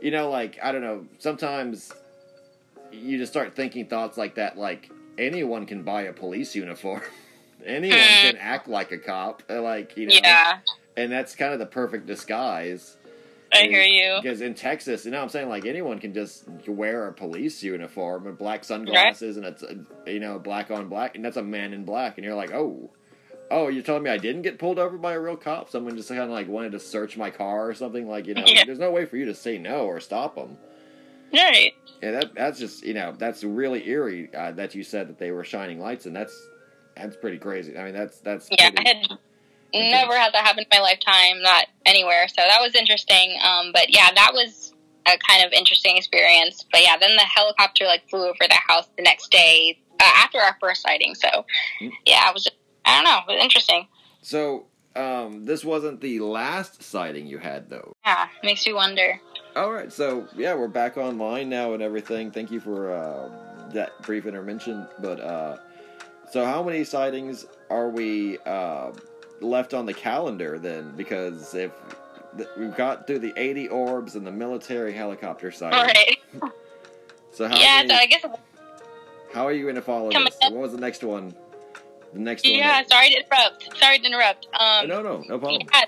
you 0.01 0.11
know, 0.11 0.31
like 0.31 0.59
I 0.63 0.73
don't 0.73 0.83
know. 0.83 1.07
Sometimes 1.19 1.93
you 2.93 3.19
just 3.19 3.33
start 3.33 3.55
thinking 3.55 3.87
thoughts 3.87 4.17
like 4.19 4.35
that. 4.37 4.59
Like 4.59 4.91
anyone 5.19 5.67
can 5.67 5.83
buy 5.83 6.03
a 6.03 6.13
police 6.13 6.55
uniform. 6.55 7.03
anyone 7.67 7.99
Mm. 7.99 8.21
can 8.33 8.37
act 8.39 8.67
like 8.69 8.91
a 8.93 8.99
cop. 8.99 9.43
uh, 9.49 9.61
Like 9.63 9.97
you 9.97 10.07
know, 10.07 10.15
Yeah, 10.23 10.59
and 10.97 11.11
that's 11.13 11.35
kind 11.37 11.53
of 11.53 11.59
the 11.59 11.67
perfect 11.67 12.07
disguise. 12.07 12.97
I 13.53 13.63
hear 13.69 13.83
you. 13.83 14.19
Because 14.23 14.41
in 14.41 14.55
Texas, 14.55 15.05
you 15.05 15.11
know, 15.11 15.19
what 15.19 15.25
I'm 15.25 15.29
saying 15.31 15.49
like 15.49 15.67
anyone 15.67 15.99
can 15.99 16.15
just 16.15 16.45
wear 16.67 17.09
a 17.09 17.13
police 17.13 17.63
uniform 17.63 18.27
and 18.27 18.37
black 18.39 18.65
sunglasses, 18.65 19.37
and 19.37 19.45
it's 19.47 19.63
you 20.07 20.21
know 20.21 20.39
black 20.39 20.71
on 20.71 20.89
black, 20.89 21.15
and 21.17 21.25
that's 21.25 21.37
a 21.37 21.43
man 21.43 21.73
in 21.73 21.85
black, 21.85 22.17
and 22.19 22.25
you're 22.25 22.35
like, 22.35 22.53
oh, 22.53 22.91
oh, 23.51 23.69
you're 23.69 23.83
telling 23.83 24.03
me 24.03 24.11
I 24.11 24.17
didn't 24.19 24.43
get 24.43 24.59
pulled 24.59 24.79
over 24.79 24.97
by 24.97 25.13
a 25.13 25.21
real 25.21 25.37
cop? 25.37 25.69
Someone 25.71 25.97
just 25.97 26.09
kind 26.09 26.21
of 26.21 26.31
like 26.31 26.49
wanted 26.49 26.73
to 26.73 26.81
search 26.81 27.17
my 27.17 27.31
car 27.31 27.69
or 27.69 27.75
something, 27.75 28.09
like 28.09 28.27
you 28.27 28.35
know, 28.35 28.45
Yeah. 28.47 28.65
there's 28.65 28.79
no 28.79 28.91
way 28.91 29.05
for 29.05 29.17
you 29.17 29.27
to 29.27 29.35
say 29.35 29.59
no 29.59 29.85
or 29.87 30.01
stop 30.01 30.35
them. 30.37 30.57
Right. 31.33 31.73
Yeah, 32.03 32.11
that 32.13 32.35
that's 32.35 32.59
just 32.59 32.85
you 32.85 32.95
know 32.95 33.15
that's 33.17 33.43
really 33.45 33.87
eerie 33.89 34.29
uh, 34.35 34.53
that 34.53 34.75
you 34.75 34.83
said 34.83 35.09
that 35.09 35.19
they 35.19 35.31
were 35.31 35.45
shining 35.45 35.79
lights, 35.81 36.07
and 36.07 36.15
that's 36.17 36.49
that's 36.97 37.17
pretty 37.17 37.39
crazy. 37.39 37.77
I 37.77 37.85
mean, 37.85 37.95
that's 37.95 38.19
that's 38.21 38.49
Yeah, 38.51 38.71
pretty- 38.71 38.91
I 38.91 38.95
had 39.09 39.19
never 39.73 40.17
had 40.17 40.33
that 40.35 40.45
happen 40.45 40.61
in 40.65 40.67
my 40.71 40.81
lifetime, 40.81 41.41
not 41.43 41.67
anywhere. 41.87 42.29
So 42.29 42.43
that 42.47 42.61
was 42.61 42.75
interesting. 42.75 43.39
Um, 43.43 43.71
but 43.73 43.93
yeah, 43.95 44.11
that 44.15 44.33
was 44.35 44.73
a 45.07 45.17
kind 45.27 45.45
of 45.45 45.53
interesting 45.53 45.97
experience. 45.97 46.65
But 46.71 46.83
yeah, 46.83 46.97
then 46.97 47.17
the 47.17 47.23
helicopter 47.23 47.85
like 47.87 48.09
flew 48.09 48.25
over 48.25 48.37
the 48.41 48.61
house 48.69 48.89
the 48.97 49.03
next 49.03 49.31
day 49.31 49.79
uh, 50.01 50.11
after 50.17 50.39
our 50.39 50.57
first 50.61 50.83
sighting. 50.83 51.15
So 51.15 51.45
Hmm. 51.81 51.89
yeah, 52.07 52.29
it 52.29 52.35
was. 52.35 52.49
I 52.85 52.97
don't 52.97 53.05
know. 53.05 53.19
It 53.29 53.37
was 53.37 53.43
interesting. 53.43 53.87
So 54.23 54.67
um, 54.95 55.45
this 55.45 55.65
wasn't 55.65 56.01
the 56.01 56.21
last 56.21 56.83
sighting 56.83 57.27
you 57.27 57.39
had 57.39 57.71
though. 57.71 57.93
Yeah, 58.05 58.29
makes 58.43 58.67
you 58.67 58.75
wonder. 58.75 59.21
All 59.55 59.71
right, 59.71 59.93
so 59.93 60.27
yeah, 60.37 60.55
we're 60.55 60.69
back 60.69 60.97
online 60.97 61.49
now 61.51 61.75
and 61.75 61.83
everything. 61.83 62.31
Thank 62.31 62.51
you 62.51 62.59
for 62.61 62.91
uh, 62.91 63.69
that 63.73 64.01
brief 64.03 64.25
intervention. 64.27 64.87
But 64.99 65.21
uh, 65.21 65.59
so, 66.31 66.45
how 66.45 66.63
many 66.63 66.85
sightings 66.85 67.45
are 67.69 67.89
we 67.91 68.39
uh, 68.47 68.93
left 69.43 69.75
on 69.75 69.87
the 69.87 69.95
calendar 69.95 70.59
then? 70.59 70.93
Because 70.97 71.55
if 71.55 71.73
th- 72.37 72.49
we've 72.59 72.77
got 72.77 73.07
through 73.07 73.21
the 73.21 73.33
eighty 73.37 73.69
orbs 73.69 74.15
and 74.17 74.27
the 74.27 74.33
military 74.33 74.93
helicopter 74.93 75.51
sighting, 75.51 75.79
All 75.79 75.85
right. 75.85 76.17
so 77.33 77.49
how 77.49 77.57
Yeah. 77.59 77.87
So 77.87 77.95
I 77.95 78.07
guess. 78.07 78.25
how 79.33 79.47
are 79.47 79.53
you 79.53 79.63
going 79.65 79.75
to 79.77 79.83
follow 79.83 80.11
this? 80.11 80.37
again? 80.37 80.53
What 80.55 80.63
was 80.63 80.73
the 80.73 80.79
next 80.81 81.03
one? 81.05 81.35
The 82.13 82.19
next 82.21 82.45
one. 82.45 82.55
Yeah. 82.55 82.83
that- 82.83 82.91
Sorry 82.91 83.11
to 83.11 83.17
interrupt. 83.17 83.77
Sorry 83.79 83.99
to 83.99 84.07
interrupt. 84.07 84.47
Um. 84.59 84.89
no, 84.89 85.03
no, 85.03 85.19
no 85.29 85.39
problem. 85.39 85.63
Yeah. 85.73 85.85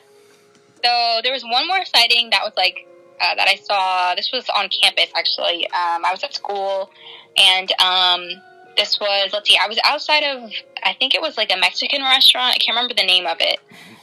So 0.84 1.20
there 1.22 1.32
was 1.32 1.42
one 1.44 1.66
more 1.66 1.84
sighting 1.86 2.28
that 2.30 2.42
was 2.44 2.52
like 2.56 2.86
uh, 3.20 3.34
that 3.36 3.48
I 3.48 3.56
saw. 3.56 4.14
This 4.14 4.30
was 4.32 4.46
on 4.56 4.68
campus 4.68 5.10
actually. 5.16 5.66
Um, 5.68 6.04
I 6.04 6.10
was 6.10 6.22
at 6.24 6.34
school, 6.34 6.90
and 7.38 7.72
um, 7.80 8.28
this 8.76 9.00
was 9.00 9.30
let's 9.32 9.48
see. 9.48 9.56
I 9.62 9.66
was 9.66 9.78
outside 9.84 10.24
of 10.24 10.50
I 10.84 10.92
think 10.94 11.14
it 11.14 11.22
was 11.22 11.36
like 11.36 11.50
a 11.52 11.56
Mexican 11.56 12.02
restaurant. 12.02 12.54
I 12.54 12.58
can't 12.58 12.76
remember 12.76 12.94
the 12.94 13.06
name 13.06 13.26
of 13.26 13.38
it, 13.40 13.58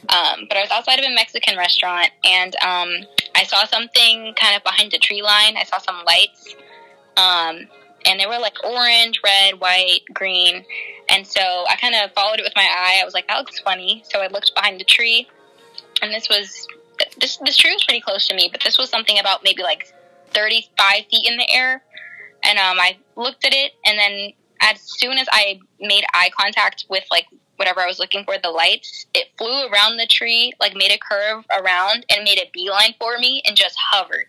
um, 0.08 0.46
but 0.48 0.56
I 0.56 0.60
was 0.60 0.70
outside 0.70 0.98
of 0.98 1.04
a 1.04 1.14
Mexican 1.14 1.56
restaurant, 1.56 2.10
and 2.24 2.54
um, 2.56 2.90
I 3.34 3.44
saw 3.44 3.64
something 3.64 4.34
kind 4.34 4.56
of 4.56 4.62
behind 4.64 4.90
the 4.92 4.98
tree 4.98 5.22
line. 5.22 5.56
I 5.56 5.64
saw 5.64 5.78
some 5.78 6.04
lights. 6.04 6.56
Um, 7.16 7.68
and 8.06 8.18
they 8.18 8.26
were 8.26 8.38
like 8.38 8.56
orange, 8.64 9.20
red, 9.22 9.60
white, 9.60 10.00
green. 10.12 10.64
And 11.08 11.26
so 11.26 11.64
I 11.68 11.76
kind 11.76 11.94
of 11.94 12.12
followed 12.12 12.38
it 12.38 12.42
with 12.42 12.56
my 12.56 12.62
eye. 12.62 12.98
I 13.00 13.04
was 13.04 13.14
like, 13.14 13.28
that 13.28 13.38
looks 13.38 13.58
funny. 13.60 14.02
So 14.06 14.20
I 14.20 14.28
looked 14.28 14.54
behind 14.54 14.80
the 14.80 14.84
tree, 14.84 15.28
and 16.00 16.12
this 16.12 16.28
was 16.28 16.66
this 17.20 17.38
this 17.38 17.56
tree 17.56 17.72
was 17.72 17.84
pretty 17.84 18.00
close 18.00 18.28
to 18.28 18.34
me, 18.34 18.48
but 18.50 18.62
this 18.62 18.78
was 18.78 18.90
something 18.90 19.18
about 19.18 19.42
maybe 19.44 19.62
like 19.62 19.92
35 20.32 21.06
feet 21.10 21.28
in 21.28 21.36
the 21.36 21.50
air. 21.50 21.82
And 22.44 22.58
um, 22.58 22.78
I 22.80 22.98
looked 23.16 23.44
at 23.44 23.54
it, 23.54 23.72
and 23.86 23.98
then 23.98 24.32
as 24.62 24.80
soon 24.80 25.18
as 25.18 25.26
I 25.30 25.60
made 25.80 26.04
eye 26.14 26.30
contact 26.38 26.86
with 26.88 27.04
like 27.10 27.26
whatever 27.56 27.80
I 27.80 27.86
was 27.86 27.98
looking 27.98 28.24
for, 28.24 28.34
the 28.42 28.50
lights, 28.50 29.06
it 29.14 29.28
flew 29.36 29.66
around 29.68 29.96
the 29.96 30.06
tree, 30.06 30.52
like 30.60 30.74
made 30.74 30.92
a 30.92 30.98
curve 30.98 31.44
around, 31.60 32.06
and 32.10 32.24
made 32.24 32.38
a 32.38 32.50
beeline 32.52 32.94
for 32.98 33.18
me, 33.18 33.42
and 33.44 33.56
just 33.56 33.76
hovered. 33.78 34.26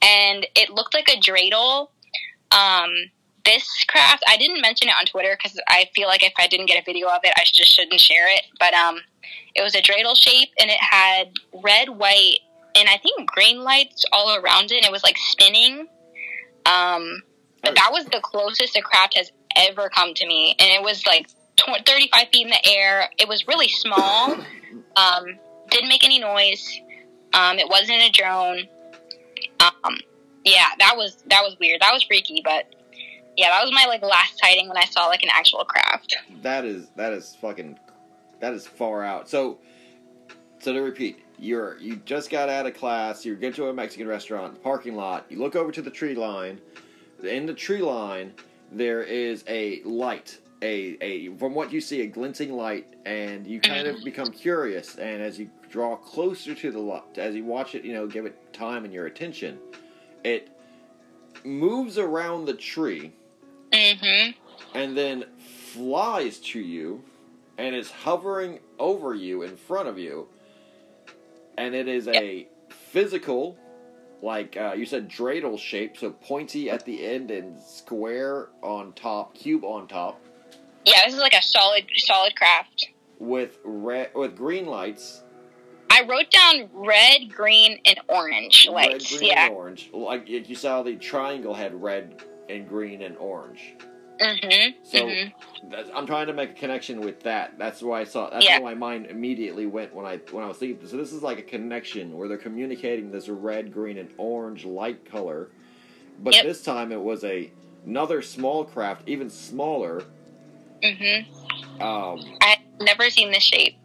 And 0.00 0.46
it 0.54 0.70
looked 0.70 0.94
like 0.94 1.08
a 1.08 1.18
dreidel. 1.18 1.88
Um, 2.52 2.90
this 3.44 3.66
craft, 3.88 4.22
I 4.28 4.36
didn't 4.36 4.60
mention 4.60 4.88
it 4.88 4.94
on 4.98 5.06
Twitter 5.06 5.36
because 5.36 5.58
I 5.68 5.86
feel 5.94 6.08
like 6.08 6.22
if 6.22 6.32
I 6.38 6.46
didn't 6.46 6.66
get 6.66 6.80
a 6.80 6.84
video 6.84 7.08
of 7.08 7.20
it, 7.24 7.32
I 7.36 7.42
just 7.44 7.72
shouldn't 7.72 8.00
share 8.00 8.32
it. 8.34 8.42
But 8.58 8.74
um, 8.74 9.00
it 9.54 9.62
was 9.62 9.74
a 9.74 9.82
dreidel 9.82 10.16
shape, 10.16 10.50
and 10.60 10.70
it 10.70 10.80
had 10.80 11.32
red, 11.62 11.88
white, 11.88 12.38
and 12.76 12.88
I 12.88 12.98
think 12.98 13.28
green 13.28 13.62
lights 13.62 14.04
all 14.12 14.36
around 14.36 14.70
it. 14.70 14.76
And 14.76 14.86
it 14.86 14.92
was 14.92 15.02
like 15.02 15.16
spinning. 15.18 15.88
Um, 16.66 17.22
but 17.62 17.74
that 17.74 17.90
was 17.90 18.04
the 18.06 18.20
closest 18.22 18.76
a 18.76 18.82
craft 18.82 19.16
has 19.16 19.32
ever 19.58 19.88
come 19.88 20.14
to 20.14 20.26
me, 20.26 20.54
and 20.58 20.70
it 20.70 20.82
was 20.82 21.06
like 21.06 21.28
tw- 21.56 21.86
35 21.86 22.28
feet 22.32 22.46
in 22.46 22.50
the 22.50 22.68
air. 22.68 23.10
It 23.18 23.28
was 23.28 23.46
really 23.46 23.68
small. 23.68 24.36
Um, 24.96 25.38
didn't 25.70 25.88
make 25.88 26.04
any 26.04 26.18
noise. 26.18 26.80
Um, 27.34 27.58
it 27.58 27.68
wasn't 27.68 28.02
a 28.02 28.10
drone. 28.10 28.68
Um, 29.60 29.98
yeah, 30.44 30.66
that 30.78 30.94
was 30.96 31.22
that 31.26 31.42
was 31.42 31.56
weird. 31.60 31.80
That 31.80 31.92
was 31.92 32.02
freaky, 32.02 32.40
but 32.44 32.74
yeah, 33.36 33.50
that 33.50 33.62
was 33.62 33.72
my 33.72 33.84
like 33.86 34.02
last 34.02 34.38
sighting 34.38 34.68
when 34.68 34.76
I 34.76 34.84
saw 34.84 35.06
like 35.06 35.22
an 35.22 35.28
actual 35.32 35.64
craft. 35.64 36.16
That 36.42 36.64
is 36.64 36.88
that 36.96 37.12
is 37.12 37.36
fucking 37.40 37.78
that 38.40 38.54
is 38.54 38.66
far 38.66 39.04
out. 39.04 39.28
So 39.28 39.58
so 40.58 40.72
to 40.72 40.80
repeat, 40.80 41.18
you're 41.38 41.78
you 41.78 41.96
just 41.96 42.30
got 42.30 42.48
out 42.48 42.66
of 42.66 42.74
class, 42.74 43.24
you 43.24 43.36
get 43.36 43.54
to 43.56 43.68
a 43.68 43.72
Mexican 43.72 44.08
restaurant, 44.08 44.62
parking 44.62 44.96
lot, 44.96 45.26
you 45.28 45.38
look 45.38 45.54
over 45.54 45.70
to 45.72 45.82
the 45.82 45.90
tree 45.90 46.14
line. 46.14 46.60
In 47.22 47.46
the 47.46 47.54
tree 47.54 47.82
line 47.82 48.32
there 48.72 49.02
is 49.02 49.44
a 49.48 49.82
light. 49.82 50.38
A, 50.60 50.96
a 51.00 51.28
from 51.36 51.54
what 51.54 51.72
you 51.72 51.80
see 51.80 52.00
a 52.00 52.06
glinting 52.08 52.52
light 52.52 52.94
and 53.06 53.46
you 53.46 53.60
kind 53.60 53.86
of 53.86 54.02
become 54.02 54.32
curious 54.32 54.96
and 54.96 55.22
as 55.22 55.38
you 55.38 55.48
draw 55.70 55.94
closer 55.94 56.52
to 56.52 56.72
the 56.72 56.78
light 56.80 57.16
as 57.16 57.36
you 57.36 57.44
watch 57.44 57.76
it 57.76 57.84
you 57.84 57.92
know 57.92 58.08
give 58.08 58.26
it 58.26 58.52
time 58.52 58.84
and 58.84 58.92
your 58.92 59.06
attention 59.06 59.56
it 60.24 60.48
moves 61.44 61.96
around 61.96 62.46
the 62.46 62.54
tree 62.54 63.12
Mm-hmm. 63.70 64.30
and 64.74 64.96
then 64.96 65.26
flies 65.72 66.38
to 66.38 66.58
you 66.58 67.04
and 67.56 67.76
is 67.76 67.92
hovering 67.92 68.58
over 68.80 69.14
you 69.14 69.42
in 69.42 69.56
front 69.56 69.86
of 69.88 69.96
you 69.96 70.26
and 71.56 71.72
it 71.72 71.86
is 71.86 72.08
a 72.08 72.48
physical 72.68 73.56
like 74.22 74.56
uh, 74.56 74.72
you 74.76 74.84
said 74.86 75.08
dreidel 75.08 75.58
shape 75.58 75.96
so 75.96 76.10
pointy 76.10 76.70
at 76.70 76.84
the 76.84 77.04
end 77.06 77.30
and 77.30 77.60
square 77.60 78.48
on 78.62 78.92
top 78.94 79.34
cube 79.34 79.64
on 79.64 79.86
top 79.86 80.20
Yeah, 80.84 81.04
this 81.04 81.14
is 81.14 81.20
like 81.20 81.34
a 81.34 81.42
solid 81.42 81.84
solid 81.96 82.34
craft. 82.36 82.88
with 83.18 83.58
red 83.64 84.10
with 84.14 84.36
green 84.36 84.66
lights 84.66 85.22
I 85.90 86.02
wrote 86.02 86.30
down 86.30 86.68
red, 86.74 87.32
green, 87.34 87.80
and 87.86 87.98
orange 88.08 88.68
lights. 88.70 89.10
red 89.12 89.18
green 89.20 89.30
yeah. 89.30 89.46
and 89.46 89.54
orange 89.54 89.90
like 89.92 90.28
you 90.28 90.54
saw 90.54 90.82
the 90.82 90.96
triangle 90.96 91.54
had 91.54 91.80
red 91.80 92.22
and 92.48 92.68
green 92.68 93.02
and 93.02 93.16
orange 93.18 93.74
Mm-hmm. 94.20 94.78
So 94.82 95.06
mm-hmm. 95.06 95.96
I'm 95.96 96.06
trying 96.06 96.26
to 96.28 96.32
make 96.32 96.50
a 96.50 96.54
connection 96.54 97.00
with 97.00 97.22
that. 97.22 97.58
That's 97.58 97.82
why 97.82 98.00
I 98.00 98.04
saw. 98.04 98.30
That's 98.30 98.44
Yeah. 98.44 98.58
where 98.60 98.74
my 98.74 98.74
mind 98.74 99.06
immediately 99.06 99.66
went 99.66 99.94
when 99.94 100.06
I 100.06 100.16
when 100.32 100.44
I 100.44 100.48
was 100.48 100.58
thinking. 100.58 100.86
So 100.88 100.96
this 100.96 101.12
is 101.12 101.22
like 101.22 101.38
a 101.38 101.42
connection 101.42 102.16
where 102.16 102.28
they're 102.28 102.36
communicating 102.38 103.10
this 103.10 103.28
red, 103.28 103.72
green, 103.72 103.98
and 103.98 104.10
orange 104.16 104.64
light 104.64 105.04
color, 105.10 105.50
but 106.20 106.34
Yep. 106.34 106.44
this 106.44 106.62
time 106.62 106.92
it 106.92 107.00
was 107.00 107.24
a 107.24 107.50
another 107.86 108.22
small 108.22 108.64
craft, 108.64 109.02
even 109.08 109.30
smaller. 109.30 110.02
Mm-hmm. 110.82 111.82
Um, 111.82 112.36
I've 112.40 112.58
never 112.80 113.10
seen 113.10 113.30
this 113.32 113.42
shape. 113.42 113.76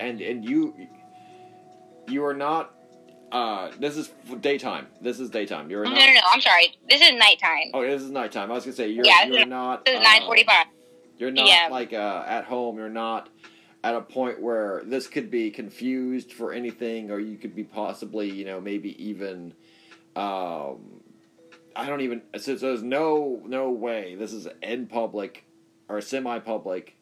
and 0.00 0.20
and 0.20 0.44
you 0.44 0.74
you 2.08 2.24
are 2.24 2.34
not. 2.34 2.72
Uh, 3.32 3.70
this 3.80 3.96
is 3.96 4.10
daytime. 4.40 4.86
This 5.00 5.18
is 5.18 5.30
daytime. 5.30 5.68
You're 5.68 5.84
No, 5.84 5.90
not. 5.90 5.98
no, 5.98 6.06
no. 6.14 6.20
I'm 6.32 6.40
sorry. 6.40 6.76
This 6.88 7.02
is 7.02 7.12
nighttime. 7.12 7.70
Oh, 7.74 7.82
this 7.82 8.02
is 8.02 8.10
nighttime. 8.10 8.50
I 8.50 8.54
was 8.54 8.64
gonna 8.64 8.76
say 8.76 8.88
you're 8.88 9.04
Yeah, 9.04 9.24
you're 9.26 9.46
not. 9.46 9.84
This 9.84 9.94
is 9.94 10.00
uh, 10.00 10.02
nine 10.10 10.22
forty-five. 10.22 10.66
You're 11.18 11.30
not 11.32 11.46
Yeah. 11.46 11.68
like 11.70 11.92
uh, 11.92 12.24
at 12.26 12.44
home. 12.44 12.76
You're 12.78 12.88
not 12.88 13.28
at 13.82 13.94
a 13.94 14.00
point 14.00 14.40
where 14.40 14.82
this 14.84 15.08
could 15.08 15.30
be 15.30 15.50
confused 15.50 16.32
for 16.32 16.52
anything, 16.52 17.10
or 17.10 17.18
you 17.18 17.36
could 17.36 17.54
be 17.54 17.64
possibly, 17.64 18.30
you 18.30 18.44
know, 18.44 18.60
maybe 18.60 19.02
even. 19.04 19.54
Um, 20.14 21.02
I 21.74 21.86
don't 21.86 22.00
even. 22.02 22.22
So, 22.36 22.56
so 22.56 22.66
there's 22.68 22.82
no 22.82 23.42
no 23.44 23.70
way 23.70 24.14
this 24.14 24.32
is 24.32 24.46
in 24.62 24.86
public 24.86 25.44
or 25.88 26.00
semi 26.00 26.38
public. 26.38 26.96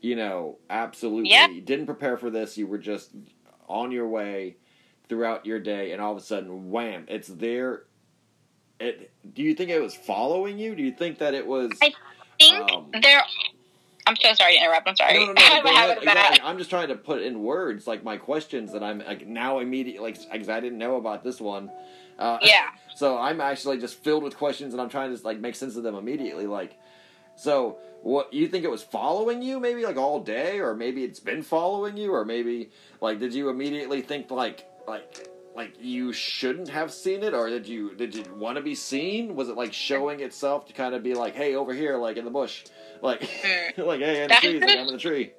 You 0.00 0.16
know, 0.16 0.58
absolutely. 0.68 1.30
Yep. 1.30 1.50
You 1.52 1.60
didn't 1.62 1.86
prepare 1.86 2.16
for 2.18 2.28
this. 2.28 2.58
You 2.58 2.66
were 2.66 2.76
just 2.78 3.12
on 3.68 3.90
your 3.90 4.06
way 4.06 4.56
throughout 5.08 5.46
your 5.46 5.58
day, 5.60 5.92
and 5.92 6.00
all 6.00 6.12
of 6.12 6.18
a 6.18 6.20
sudden, 6.22 6.70
wham! 6.70 7.04
It's 7.08 7.28
there. 7.28 7.82
It. 8.80 9.10
Do 9.34 9.42
you 9.42 9.54
think 9.54 9.70
it 9.70 9.80
was 9.80 9.94
following 9.94 10.58
you? 10.58 10.74
Do 10.74 10.82
you 10.82 10.92
think 10.92 11.18
that 11.18 11.34
it 11.34 11.46
was? 11.46 11.70
I 11.82 11.92
think 12.38 12.70
Um, 12.72 12.90
there. 13.02 13.22
I'm 14.06 14.16
so 14.16 14.34
sorry 14.34 14.54
to 14.54 14.60
interrupt. 14.60 14.86
I'm 14.86 14.96
sorry. 14.96 15.14
No, 15.14 15.26
no, 15.26 15.32
no. 15.32 15.40
I 15.42 15.44
have 15.44 15.64
go 15.64 15.70
a 15.70 15.72
ahead. 15.72 15.88
habit 15.88 15.98
of 15.98 16.04
that. 16.04 16.16
Exactly. 16.16 16.40
I'm 16.50 16.58
just 16.58 16.68
trying 16.70 16.88
to 16.88 16.94
put 16.94 17.22
in 17.22 17.42
words 17.42 17.86
like 17.86 18.04
my 18.04 18.16
questions 18.18 18.72
that 18.72 18.82
I'm 18.82 18.98
like 18.98 19.26
now 19.26 19.60
immediately 19.60 20.12
like 20.12 20.30
because 20.32 20.48
I 20.50 20.60
didn't 20.60 20.76
know 20.78 20.96
about 20.96 21.24
this 21.24 21.40
one. 21.40 21.70
Uh, 22.18 22.38
Yeah. 22.42 22.66
So 22.96 23.18
I'm 23.18 23.40
actually 23.40 23.78
just 23.78 23.96
filled 24.04 24.22
with 24.22 24.36
questions 24.36 24.72
and 24.72 24.80
I'm 24.80 24.88
trying 24.88 25.16
to 25.16 25.20
like 25.24 25.40
make 25.40 25.56
sense 25.56 25.74
of 25.74 25.82
them 25.82 25.96
immediately. 25.96 26.46
Like, 26.46 26.78
so 27.34 27.78
what 28.02 28.32
you 28.32 28.46
think 28.46 28.64
it 28.64 28.70
was 28.70 28.84
following 28.84 29.42
you 29.42 29.58
maybe 29.58 29.84
like 29.84 29.96
all 29.96 30.20
day, 30.20 30.60
or 30.60 30.76
maybe 30.76 31.02
it's 31.02 31.18
been 31.18 31.42
following 31.42 31.96
you, 31.96 32.12
or 32.14 32.24
maybe 32.24 32.70
like 33.00 33.18
did 33.18 33.34
you 33.34 33.48
immediately 33.48 34.00
think 34.00 34.30
like 34.30 34.64
like 34.86 35.28
like 35.54 35.72
you 35.80 36.12
shouldn't 36.12 36.68
have 36.68 36.92
seen 36.92 37.22
it, 37.22 37.32
or 37.34 37.48
did 37.48 37.66
you 37.66 37.94
did 37.94 38.14
you 38.14 38.24
want 38.36 38.56
to 38.56 38.62
be 38.62 38.74
seen? 38.74 39.34
Was 39.36 39.48
it 39.48 39.56
like 39.56 39.72
showing 39.72 40.20
itself 40.20 40.66
to 40.66 40.72
kind 40.72 40.94
of 40.94 41.02
be 41.02 41.14
like, 41.14 41.34
hey, 41.34 41.54
over 41.54 41.72
here, 41.72 41.96
like 41.96 42.16
in 42.16 42.24
the 42.24 42.30
bush, 42.30 42.64
like 43.02 43.20
Mm. 43.20 43.78
like 43.86 44.00
hey, 44.00 44.24
in 44.24 44.28
the 44.28 44.34
trees, 44.36 44.62
like. 44.62 44.70
I'm 44.78 44.86
in 44.88 44.92
the 44.92 44.98
tree. 44.98 45.32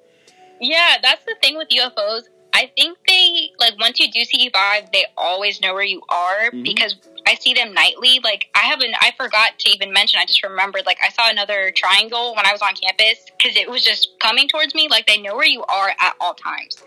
Yeah, 0.60 0.96
that's 1.02 1.24
the 1.26 1.36
thing 1.42 1.56
with 1.56 1.68
UFOs. 1.68 2.22
I 2.54 2.70
think 2.74 2.96
they 3.06 3.50
like 3.58 3.78
once 3.78 4.00
you 4.00 4.10
do 4.10 4.20
CE5, 4.20 4.90
they 4.90 5.04
always 5.18 5.60
know 5.60 5.74
where 5.74 5.84
you 5.84 6.00
are 6.08 6.50
Mhm. 6.50 6.62
because 6.64 6.96
I 7.26 7.34
see 7.34 7.52
them 7.52 7.74
nightly. 7.74 8.18
Like 8.24 8.46
I 8.54 8.60
haven't, 8.60 8.94
I 9.02 9.12
forgot 9.18 9.58
to 9.58 9.70
even 9.70 9.92
mention. 9.92 10.18
I 10.18 10.24
just 10.24 10.42
remembered. 10.42 10.86
Like 10.86 10.96
I 11.04 11.10
saw 11.10 11.28
another 11.28 11.70
triangle 11.76 12.34
when 12.34 12.46
I 12.46 12.52
was 12.52 12.62
on 12.62 12.74
campus 12.74 13.26
because 13.36 13.56
it 13.56 13.68
was 13.70 13.84
just 13.84 14.18
coming 14.20 14.48
towards 14.48 14.74
me. 14.74 14.88
Like 14.88 15.06
they 15.06 15.18
know 15.20 15.36
where 15.36 15.46
you 15.46 15.62
are 15.64 15.90
at 16.00 16.14
all 16.18 16.32
times, 16.32 16.82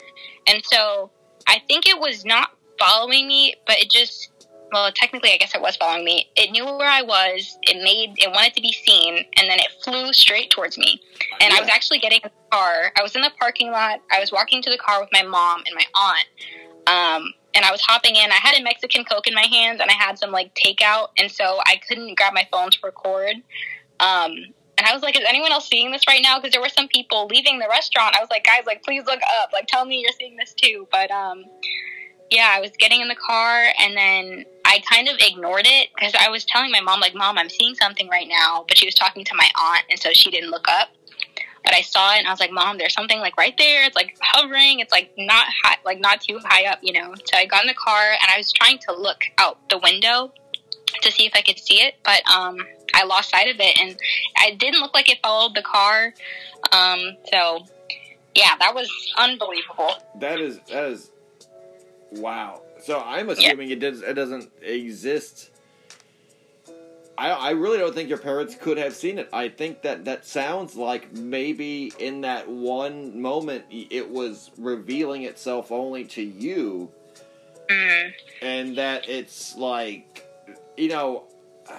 and 0.48 0.64
so 0.66 1.12
I 1.50 1.62
think 1.68 1.88
it 1.88 2.00
was 2.00 2.24
not 2.24 2.52
following 2.80 3.28
me, 3.28 3.56
but 3.68 3.78
it 3.78 3.90
just. 3.90 4.30
Well, 4.72 4.92
technically, 4.92 5.32
I 5.32 5.38
guess 5.38 5.56
it 5.56 5.62
was 5.62 5.76
following 5.78 6.06
me. 6.06 6.30
It 6.36 6.52
knew 6.52 6.64
where 6.64 6.88
I 6.88 7.02
was. 7.02 7.58
It 7.64 7.84
made 7.84 8.14
it 8.18 8.30
wanted 8.32 8.54
to 8.54 8.62
be 8.62 8.72
seen, 8.72 9.16
and 9.16 9.50
then 9.50 9.58
it 9.58 9.70
flew 9.84 10.14
straight 10.14 10.52
towards 10.52 10.78
me. 10.78 11.02
And 11.42 11.52
I 11.52 11.60
was 11.60 11.68
actually 11.70 11.98
getting 11.98 12.20
in 12.24 12.30
the 12.30 12.56
car. 12.56 12.92
I 12.96 13.02
was 13.02 13.16
in 13.16 13.22
the 13.22 13.32
parking 13.40 13.72
lot. 13.72 14.00
I 14.12 14.20
was 14.20 14.32
walking 14.32 14.62
to 14.62 14.70
the 14.70 14.78
car 14.78 15.02
with 15.02 15.10
my 15.12 15.24
mom 15.24 15.64
and 15.66 15.76
my 15.76 15.86
aunt. 15.96 16.28
Um, 16.86 17.34
and 17.56 17.66
I 17.66 17.72
was 17.72 17.82
hopping 17.82 18.16
in. 18.16 18.32
I 18.32 18.36
had 18.36 18.60
a 18.60 18.64
Mexican 18.64 19.04
Coke 19.04 19.28
in 19.28 19.34
my 19.34 19.46
hands 19.46 19.82
and 19.82 19.90
I 19.90 19.94
had 19.94 20.20
some 20.20 20.32
like 20.32 20.54
takeout. 20.56 21.10
And 21.18 21.32
so 21.32 21.60
I 21.66 21.80
couldn't 21.88 22.16
grab 22.18 22.34
my 22.34 22.48
phone 22.52 22.70
to 22.70 22.78
record. 22.84 23.36
Um, 24.00 24.36
and 24.80 24.88
I 24.88 24.94
was 24.94 25.04
like, 25.04 25.18
is 25.18 25.26
anyone 25.28 25.52
else 25.52 25.68
seeing 25.68 25.92
this 25.92 26.08
right 26.08 26.22
now? 26.24 26.40
Because 26.40 26.54
there 26.54 26.62
were 26.62 26.70
some 26.70 26.88
people 26.88 27.28
leaving 27.28 27.60
the 27.60 27.68
restaurant. 27.70 28.16
I 28.16 28.22
was 28.22 28.30
like, 28.32 28.46
guys, 28.46 28.62
like, 28.66 28.82
please 28.82 29.04
look 29.06 29.20
up. 29.42 29.52
Like, 29.52 29.68
tell 29.68 29.84
me 29.84 30.00
you're 30.00 30.14
seeing 30.18 30.38
this 30.38 30.54
too. 30.54 30.88
But 30.90 31.12
um, 31.12 31.44
yeah, 32.32 32.50
I 32.56 32.62
was 32.62 32.72
getting 32.80 33.02
in 33.02 33.10
the 33.10 33.16
car 33.16 33.66
and 33.78 33.98
then 33.98 34.46
I 34.64 34.82
kind 34.90 35.10
of 35.10 35.18
ignored 35.20 35.66
it 35.66 35.90
because 35.94 36.16
I 36.18 36.30
was 36.30 36.46
telling 36.46 36.72
my 36.72 36.80
mom, 36.80 37.02
like, 37.02 37.14
Mom, 37.14 37.38
I'm 37.38 37.50
seeing 37.50 37.76
something 37.76 38.08
right 38.08 38.28
now. 38.30 38.64
But 38.70 38.78
she 38.78 38.86
was 38.86 38.96
talking 38.96 39.26
to 39.26 39.36
my 39.36 39.50
aunt, 39.62 39.84
and 39.90 40.00
so 40.00 40.12
she 40.14 40.32
didn't 40.32 40.50
look 40.50 40.70
up. 40.70 40.88
But 41.66 41.74
I 41.74 41.82
saw 41.82 42.16
it 42.16 42.20
and 42.20 42.28
I 42.28 42.32
was 42.32 42.40
like, 42.40 42.52
Mom, 42.52 42.78
there's 42.78 42.94
something 42.94 43.20
like 43.20 43.36
right 43.36 43.58
there. 43.58 43.84
It's 43.84 43.98
like 43.98 44.18
hovering. 44.22 44.80
It's 44.80 44.94
like 44.94 45.12
not 45.18 45.46
high, 45.62 45.76
like 45.84 46.00
not 46.00 46.22
too 46.22 46.40
high 46.42 46.72
up, 46.72 46.80
you 46.82 46.94
know. 46.94 47.14
So 47.16 47.38
I 47.38 47.46
got 47.48 47.64
in 47.64 47.68
the 47.68 47.74
car 47.74 48.12
and 48.12 48.32
I 48.34 48.38
was 48.38 48.54
trying 48.54 48.78
to 48.88 48.96
look 48.96 49.24
out 49.38 49.58
the 49.70 49.78
window 49.78 50.32
to 51.02 51.12
see 51.12 51.26
if 51.26 51.34
I 51.36 51.42
could 51.42 51.60
see 51.60 51.82
it, 51.82 51.96
but 52.04 52.26
um, 52.30 52.58
I 52.94 53.04
lost 53.06 53.30
sight 53.32 53.48
of 53.48 53.58
it, 53.60 53.80
and 53.80 53.98
it 54.48 54.60
didn't 54.60 54.82
look 54.82 54.94
like 54.94 55.10
it 55.10 55.20
followed 55.22 55.56
the 55.56 55.62
car. 55.62 56.14
Um, 56.72 57.16
so 57.32 57.66
yeah, 58.36 58.56
that 58.60 58.74
was 58.76 58.90
unbelievable. 59.18 59.92
That 60.20 60.40
is 60.40 60.60
that 60.70 60.86
is 60.86 61.12
wow. 62.12 62.62
So 62.82 63.02
I'm 63.06 63.30
assuming 63.30 63.70
it 63.72 63.80
does 63.80 64.02
it 64.02 64.14
doesn't 64.14 64.50
exist. 64.62 65.52
I 67.18 67.32
I 67.32 67.50
really 67.52 67.78
don't 67.78 67.94
think 67.94 68.08
your 68.10 68.18
parents 68.18 68.56
could 68.56 68.78
have 68.78 68.94
seen 68.96 69.20
it. 69.20 69.30
I 69.34 69.50
think 69.50 69.82
that 69.82 70.06
that 70.06 70.26
sounds 70.26 70.76
like 70.76 71.12
maybe 71.14 71.92
in 72.00 72.22
that 72.22 72.48
one 72.50 73.22
moment 73.22 73.66
it 73.70 74.10
was 74.10 74.52
revealing 74.58 75.24
itself 75.24 75.72
only 75.72 76.06
to 76.06 76.22
you, 76.22 76.92
Mm. 77.70 78.14
and 78.42 78.78
that 78.78 79.10
it's 79.10 79.56
like 79.56 80.26
you 80.78 80.90
know. 80.90 81.24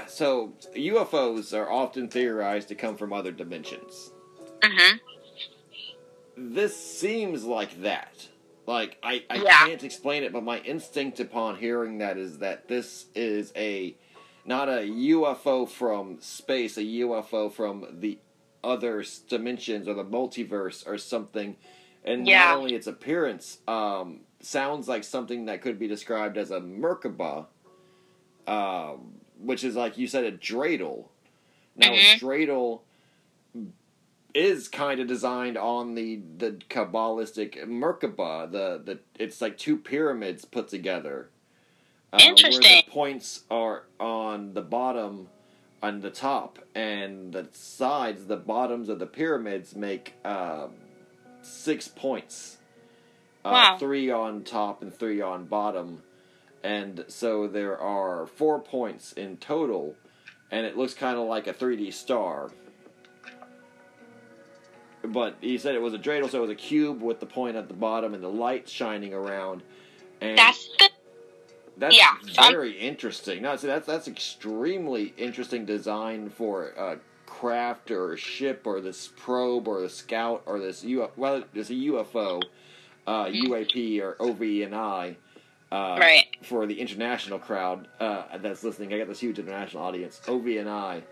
So 0.06 0.52
UFOs 0.76 1.56
are 1.56 1.70
often 1.70 2.08
theorized 2.08 2.68
to 2.68 2.74
come 2.74 2.96
from 2.96 3.12
other 3.12 3.32
dimensions. 3.32 4.10
hmm 4.64 4.96
this 6.36 6.74
seems 6.76 7.44
like 7.44 7.82
that. 7.82 8.28
Like 8.66 8.96
I, 9.02 9.24
I 9.28 9.36
Yeah. 9.36 9.66
can't 9.66 9.82
explain 9.84 10.22
it, 10.22 10.32
but 10.32 10.42
my 10.42 10.60
instinct 10.60 11.20
upon 11.20 11.56
hearing 11.58 11.98
that 11.98 12.16
is 12.16 12.38
that 12.38 12.66
this 12.68 13.06
is 13.14 13.52
a 13.56 13.96
not 14.46 14.68
a 14.68 14.80
UFO 14.88 15.68
from 15.68 16.18
space, 16.20 16.78
a 16.78 16.82
UFO 16.82 17.52
from 17.52 17.98
the 18.00 18.18
other 18.64 19.04
dimensions 19.28 19.86
or 19.86 19.92
the 19.94 20.04
multiverse 20.04 20.86
or 20.86 20.96
something. 20.98 21.56
And 22.04 22.26
Yeah. 22.26 22.46
not 22.48 22.56
only 22.58 22.74
its 22.74 22.86
appearance 22.86 23.58
um, 23.68 24.20
sounds 24.40 24.88
like 24.88 25.04
something 25.04 25.44
that 25.46 25.60
could 25.60 25.78
be 25.78 25.88
described 25.88 26.38
as 26.38 26.50
a 26.50 26.60
Merkaba, 26.60 27.46
um, 28.46 29.19
which 29.42 29.64
is 29.64 29.76
like 29.76 29.98
you 29.98 30.06
said, 30.06 30.24
a 30.24 30.32
dreidel. 30.32 31.06
Now, 31.76 31.92
a 31.92 31.96
Mhm. 31.96 32.20
dreidel 32.20 32.80
is 34.34 34.68
kind 34.68 35.00
of 35.00 35.06
designed 35.08 35.56
on 35.58 35.94
the 35.94 36.20
the 36.38 36.52
kabbalistic 36.70 37.56
Merkaba. 37.66 38.50
The 38.50 38.80
the 38.84 39.00
it's 39.18 39.40
like 39.40 39.58
two 39.58 39.76
pyramids 39.76 40.44
put 40.44 40.68
together. 40.68 41.30
uh, 42.12 42.18
Where 42.18 42.28
Interesting. 42.30 42.82
the 42.86 42.90
points 42.90 43.44
are 43.50 43.84
on 44.00 44.54
the 44.54 44.62
bottom, 44.62 45.28
on 45.82 46.00
the 46.00 46.10
top, 46.10 46.58
and 46.74 47.32
the 47.32 47.48
sides, 47.52 48.26
the 48.26 48.36
bottoms 48.36 48.88
of 48.88 48.98
the 48.98 49.06
pyramids 49.06 49.76
make 49.76 50.14
uh, 50.24 50.68
six 51.42 51.86
points. 51.88 52.58
Uh, 53.44 53.50
Wow. 53.52 53.76
Three 53.78 54.10
on 54.10 54.42
top 54.44 54.82
and 54.82 54.92
three 54.94 55.20
on 55.20 55.44
bottom, 55.46 56.02
and 56.62 57.04
so 57.08 57.46
there 57.46 57.78
are 57.78 58.26
four 58.26 58.60
points 58.60 59.12
in 59.12 59.36
total, 59.38 59.94
and 60.50 60.66
it 60.66 60.76
looks 60.76 60.94
kind 60.94 61.18
of 61.18 61.26
like 61.26 61.46
a 61.46 61.52
3D 61.54 61.92
star 61.92 62.50
but 65.02 65.36
he 65.40 65.56
said 65.58 65.74
it 65.74 65.80
was 65.82 65.94
a 65.94 65.98
dreidel, 65.98 66.28
so 66.30 66.38
it 66.38 66.42
was 66.42 66.50
a 66.50 66.54
cube 66.54 67.02
with 67.02 67.20
the 67.20 67.26
point 67.26 67.56
at 67.56 67.68
the 67.68 67.74
bottom 67.74 68.14
and 68.14 68.22
the 68.22 68.28
light 68.28 68.68
shining 68.68 69.14
around. 69.14 69.62
And 70.20 70.36
That's 70.36 70.68
the 70.78 70.90
that's 71.78 71.96
yeah, 71.96 72.16
so 72.30 72.42
I'm- 72.42 72.52
very 72.52 72.72
interesting. 72.72 73.40
No, 73.40 73.56
so 73.56 73.66
that's 73.66 73.86
that's 73.86 74.06
extremely 74.08 75.14
interesting 75.16 75.64
design 75.64 76.28
for 76.28 76.66
a 76.76 76.98
craft 77.24 77.90
or 77.90 78.12
a 78.12 78.16
ship 78.18 78.62
or 78.66 78.82
this 78.82 79.08
probe 79.16 79.66
or 79.66 79.80
the 79.80 79.88
scout 79.88 80.42
or 80.44 80.58
this 80.58 80.84
UFO. 80.84 81.10
Well, 81.16 81.44
it's 81.54 81.70
a 81.70 81.74
UFO, 81.74 82.42
uh, 83.06 83.24
UAP 83.26 84.00
or 84.02 84.16
OVNI. 84.16 85.16
Uh, 85.72 85.96
Right. 86.00 86.26
For 86.42 86.66
the 86.66 86.80
international 86.80 87.38
crowd 87.38 87.86
uh, 88.00 88.24
that's 88.38 88.64
listening, 88.64 88.92
I 88.92 88.98
got 88.98 89.08
this 89.08 89.20
huge 89.20 89.38
international 89.38 89.82
audience. 89.84 90.20
OVNI 90.24 91.02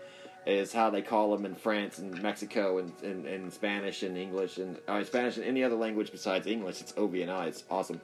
is 0.45 0.73
how 0.73 0.89
they 0.89 1.01
call 1.01 1.31
them 1.35 1.45
in 1.45 1.53
France 1.55 1.99
and 1.99 2.21
Mexico 2.21 2.79
and 2.79 2.91
in, 3.03 3.25
in 3.25 3.51
Spanish 3.51 4.03
and 4.03 4.17
English 4.17 4.57
and 4.57 4.77
uh, 4.87 5.03
Spanish 5.03 5.37
and 5.37 5.45
any 5.45 5.63
other 5.63 5.75
language 5.75 6.11
besides 6.11 6.47
English. 6.47 6.81
It's 6.81 6.91
OVNI. 6.93 7.47
It's 7.47 7.63
awesome. 7.69 8.01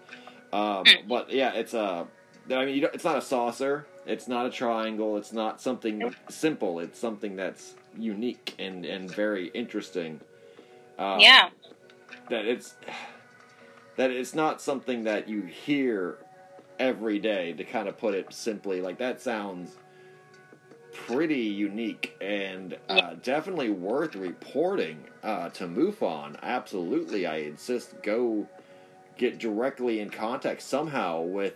Um, 0.53 0.83
Hmm. 0.85 1.07
but 1.07 1.31
yeah, 1.31 1.53
it's 1.53 1.73
a 1.73 2.07
I 2.49 2.63
mean, 2.65 2.75
you 2.75 2.81
don't, 2.81 2.93
it's 2.93 3.03
not 3.03 3.17
a 3.17 3.21
saucer. 3.21 3.87
It's 4.05 4.27
not 4.27 4.45
a 4.45 4.51
triangle. 4.51 5.17
It's 5.17 5.33
not 5.33 5.59
something 5.59 6.13
simple. 6.29 6.79
It's 6.79 6.99
something 6.99 7.35
that's 7.35 7.73
unique 7.97 8.53
and 8.59 8.85
and 8.85 9.09
very 9.13 9.47
interesting. 9.47 10.21
Um, 10.99 11.19
yeah. 11.19 11.49
That 12.29 12.45
it's 12.45 12.75
that 13.97 14.11
it's 14.11 14.35
not 14.35 14.61
something 14.61 15.05
that 15.05 15.27
you 15.27 15.41
hear 15.41 16.17
every 16.79 17.19
day. 17.19 17.53
To 17.53 17.63
kind 17.63 17.87
of 17.87 17.97
put 17.97 18.13
it 18.13 18.33
simply, 18.33 18.81
like 18.81 18.97
that 18.99 19.21
sounds 19.21 19.75
pretty 20.93 21.41
unique 21.41 22.15
and 22.21 22.77
uh, 22.87 23.15
definitely 23.21 23.69
worth 23.69 24.15
reporting 24.15 24.97
uh, 25.23 25.49
to 25.49 25.65
MUFON. 25.67 26.37
Absolutely, 26.41 27.25
I 27.25 27.37
insist. 27.37 28.01
Go 28.01 28.47
get 29.17 29.37
directly 29.39 29.99
in 29.99 30.09
contact 30.09 30.61
somehow 30.61 31.21
with 31.21 31.53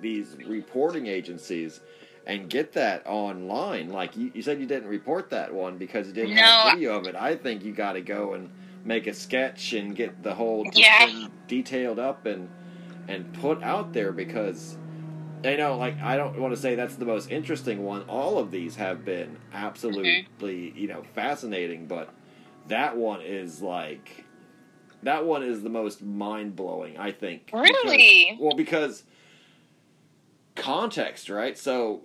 these 0.00 0.36
reporting 0.46 1.06
agencies 1.06 1.80
and 2.26 2.50
get 2.50 2.72
that 2.74 3.02
online. 3.06 3.90
Like 3.90 4.16
you, 4.16 4.30
you 4.34 4.42
said, 4.42 4.60
you 4.60 4.66
didn't 4.66 4.88
report 4.88 5.30
that 5.30 5.52
one 5.54 5.78
because 5.78 6.06
you 6.08 6.12
didn't 6.12 6.34
No. 6.34 6.42
have 6.42 6.72
video 6.74 6.98
of 6.98 7.06
it. 7.06 7.14
I 7.14 7.34
think 7.36 7.64
you 7.64 7.72
got 7.72 7.92
to 7.94 8.00
go 8.02 8.34
and 8.34 8.50
make 8.84 9.06
a 9.06 9.14
sketch 9.14 9.72
and 9.72 9.96
get 9.96 10.22
the 10.22 10.34
whole 10.34 10.66
Yeah. 10.74 11.28
detailed 11.48 11.98
up 11.98 12.26
and 12.26 12.48
and 13.08 13.32
put 13.34 13.62
out 13.62 13.92
there 13.92 14.12
because 14.12 14.76
I 15.44 15.56
know, 15.56 15.76
like, 15.76 16.00
I 16.00 16.16
don't 16.16 16.38
want 16.40 16.54
to 16.54 16.60
say 16.60 16.74
that's 16.74 16.96
the 16.96 17.04
most 17.04 17.30
interesting 17.30 17.84
one. 17.84 18.02
All 18.08 18.38
of 18.38 18.50
these 18.50 18.76
have 18.76 19.04
been 19.04 19.36
absolutely, 19.52 20.26
mm-hmm. 20.40 20.78
you 20.78 20.88
know, 20.88 21.02
fascinating, 21.14 21.86
but 21.86 22.12
that 22.68 22.96
one 22.96 23.20
is 23.20 23.62
like, 23.62 24.24
that 25.02 25.24
one 25.24 25.42
is 25.42 25.62
the 25.62 25.68
most 25.68 26.02
mind 26.02 26.56
blowing, 26.56 26.96
I 26.98 27.12
think. 27.12 27.46
Because- 27.46 27.70
Really? 27.84 28.36
well, 28.40 28.56
because 28.56 29.04
context, 30.54 31.28
right? 31.28 31.56
So 31.56 32.02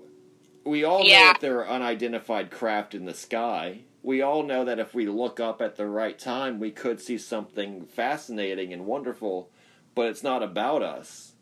we 0.66 0.84
all 0.84 1.00
know 1.00 1.10
Yeah. 1.10 1.34
that 1.34 1.42
there 1.42 1.60
are 1.60 1.68
unidentified 1.68 2.52
craft 2.52 2.94
in 2.94 3.06
the 3.06 3.14
sky. 3.14 3.80
We 4.04 4.22
all 4.22 4.44
know 4.44 4.66
that 4.66 4.78
if 4.80 4.94
we 4.94 5.08
look 5.08 5.40
up 5.40 5.62
at 5.62 5.78
the 5.78 5.86
right 5.88 6.18
time, 6.18 6.60
we 6.60 6.72
could 6.72 7.00
see 7.00 7.18
something 7.18 7.86
fascinating 7.86 8.74
and 8.74 8.86
wonderful, 8.86 9.50
but 9.96 10.08
it's 10.08 10.24
not 10.24 10.44
about 10.44 10.84
us. 10.84 11.34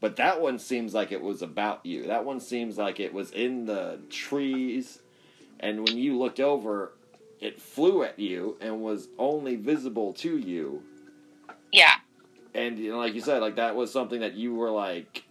But 0.00 0.16
that 0.16 0.40
one 0.40 0.58
seems 0.58 0.94
like 0.94 1.10
it 1.10 1.22
was 1.22 1.42
about 1.42 1.84
you. 1.84 2.06
That 2.06 2.24
one 2.24 2.40
seems 2.40 2.78
like 2.78 3.00
it 3.00 3.12
was 3.12 3.32
in 3.32 3.66
the 3.66 3.98
trees, 4.10 5.00
and 5.58 5.84
when 5.84 5.98
you 5.98 6.16
looked 6.16 6.38
over, 6.38 6.92
it 7.40 7.60
flew 7.60 8.04
at 8.04 8.18
you 8.18 8.56
and 8.60 8.80
was 8.80 9.08
only 9.18 9.56
visible 9.56 10.12
to 10.14 10.38
you. 10.38 10.82
Yeah. 11.72 11.94
And 12.54 12.78
you 12.78 12.92
know, 12.92 12.98
like 12.98 13.14
you 13.14 13.20
said, 13.20 13.42
like 13.42 13.56
that 13.56 13.74
was 13.74 13.92
something 13.92 14.20
that 14.20 14.34
you 14.34 14.54
were 14.54 14.70
like, 14.70 15.24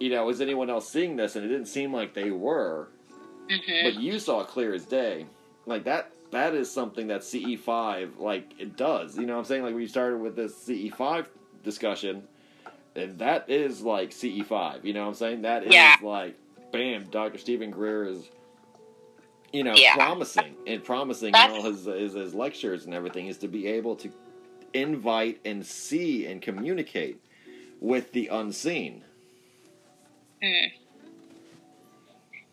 you 0.00 0.10
know, 0.10 0.24
was 0.24 0.40
anyone 0.40 0.70
else 0.70 0.88
seeing 0.88 1.16
this? 1.16 1.36
And 1.36 1.44
it 1.44 1.48
didn't 1.48 1.66
seem 1.66 1.92
like 1.92 2.14
they 2.14 2.30
were, 2.30 2.88
hmm 3.50 3.84
but 3.84 3.94
you 3.94 4.18
saw 4.18 4.42
clear 4.44 4.74
as 4.74 4.84
day. 4.86 5.26
Like 5.66 5.84
that. 5.84 6.12
That 6.32 6.54
is 6.54 6.68
something 6.68 7.06
that 7.06 7.22
CE 7.22 7.54
five 7.56 8.18
like 8.18 8.50
it 8.58 8.76
does. 8.76 9.16
You 9.16 9.26
know 9.26 9.34
what 9.34 9.38
I'm 9.40 9.44
saying? 9.44 9.62
Like 9.62 9.76
we 9.76 9.86
started 9.86 10.18
with 10.18 10.34
this 10.34 10.56
CE 10.56 10.90
five 10.92 11.28
discussion, 11.66 12.22
and 12.94 13.18
that 13.18 13.50
is 13.50 13.82
like 13.82 14.12
CE 14.12 14.40
five. 14.48 14.86
You 14.86 14.94
know 14.94 15.02
what 15.02 15.08
I'm 15.08 15.14
saying? 15.14 15.42
That 15.42 15.64
is 15.64 15.74
Yeah. 15.74 15.96
like, 16.02 16.34
bam, 16.72 17.04
Dr. 17.10 17.36
Steven 17.36 17.70
Greer 17.70 18.06
is, 18.06 18.30
you 19.52 19.62
know, 19.64 19.74
Yeah. 19.76 19.94
promising 19.94 20.54
and 20.66 20.82
promising 20.82 21.28
in 21.28 21.34
all 21.36 21.62
his, 21.62 21.84
his 21.84 22.14
his 22.14 22.34
lectures 22.34 22.86
and 22.86 22.94
everything 22.94 23.26
is 23.26 23.36
to 23.38 23.48
be 23.48 23.66
able 23.66 23.96
to 23.96 24.10
invite 24.72 25.38
and 25.44 25.64
see 25.66 26.26
and 26.26 26.40
communicate 26.40 27.18
with 27.80 28.12
the 28.12 28.28
unseen. 28.28 29.02
Mm. 30.42 30.72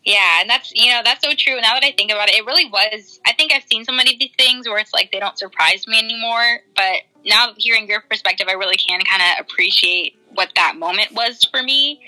Yeah, 0.04 0.40
and 0.42 0.50
that's 0.50 0.70
you 0.74 0.90
know 0.90 1.00
that's 1.02 1.24
so 1.24 1.32
true. 1.36 1.56
Now 1.56 1.72
that 1.74 1.82
I 1.84 1.92
think 1.92 2.10
about 2.12 2.28
it, 2.28 2.34
it 2.36 2.44
really 2.44 2.66
was. 2.66 3.20
I 3.26 3.32
think 3.32 3.52
I've 3.52 3.64
seen 3.70 3.84
so 3.86 3.92
many 3.92 4.12
of 4.12 4.18
these 4.20 4.32
things 4.36 4.68
where 4.68 4.78
it's 4.78 4.92
like 4.92 5.10
they 5.12 5.18
don't 5.18 5.38
surprise 5.38 5.86
me 5.86 5.98
anymore. 5.98 6.60
But 6.76 7.02
now 7.24 7.52
hearing 7.56 7.88
your 7.88 8.02
perspective, 8.02 8.46
I 8.48 8.52
really 8.52 8.76
can 8.76 9.00
kind 9.00 9.22
of 9.22 9.46
appreciate 9.46 10.16
what 10.34 10.50
that 10.56 10.76
moment 10.76 11.12
was 11.12 11.44
for 11.44 11.62
me. 11.62 12.00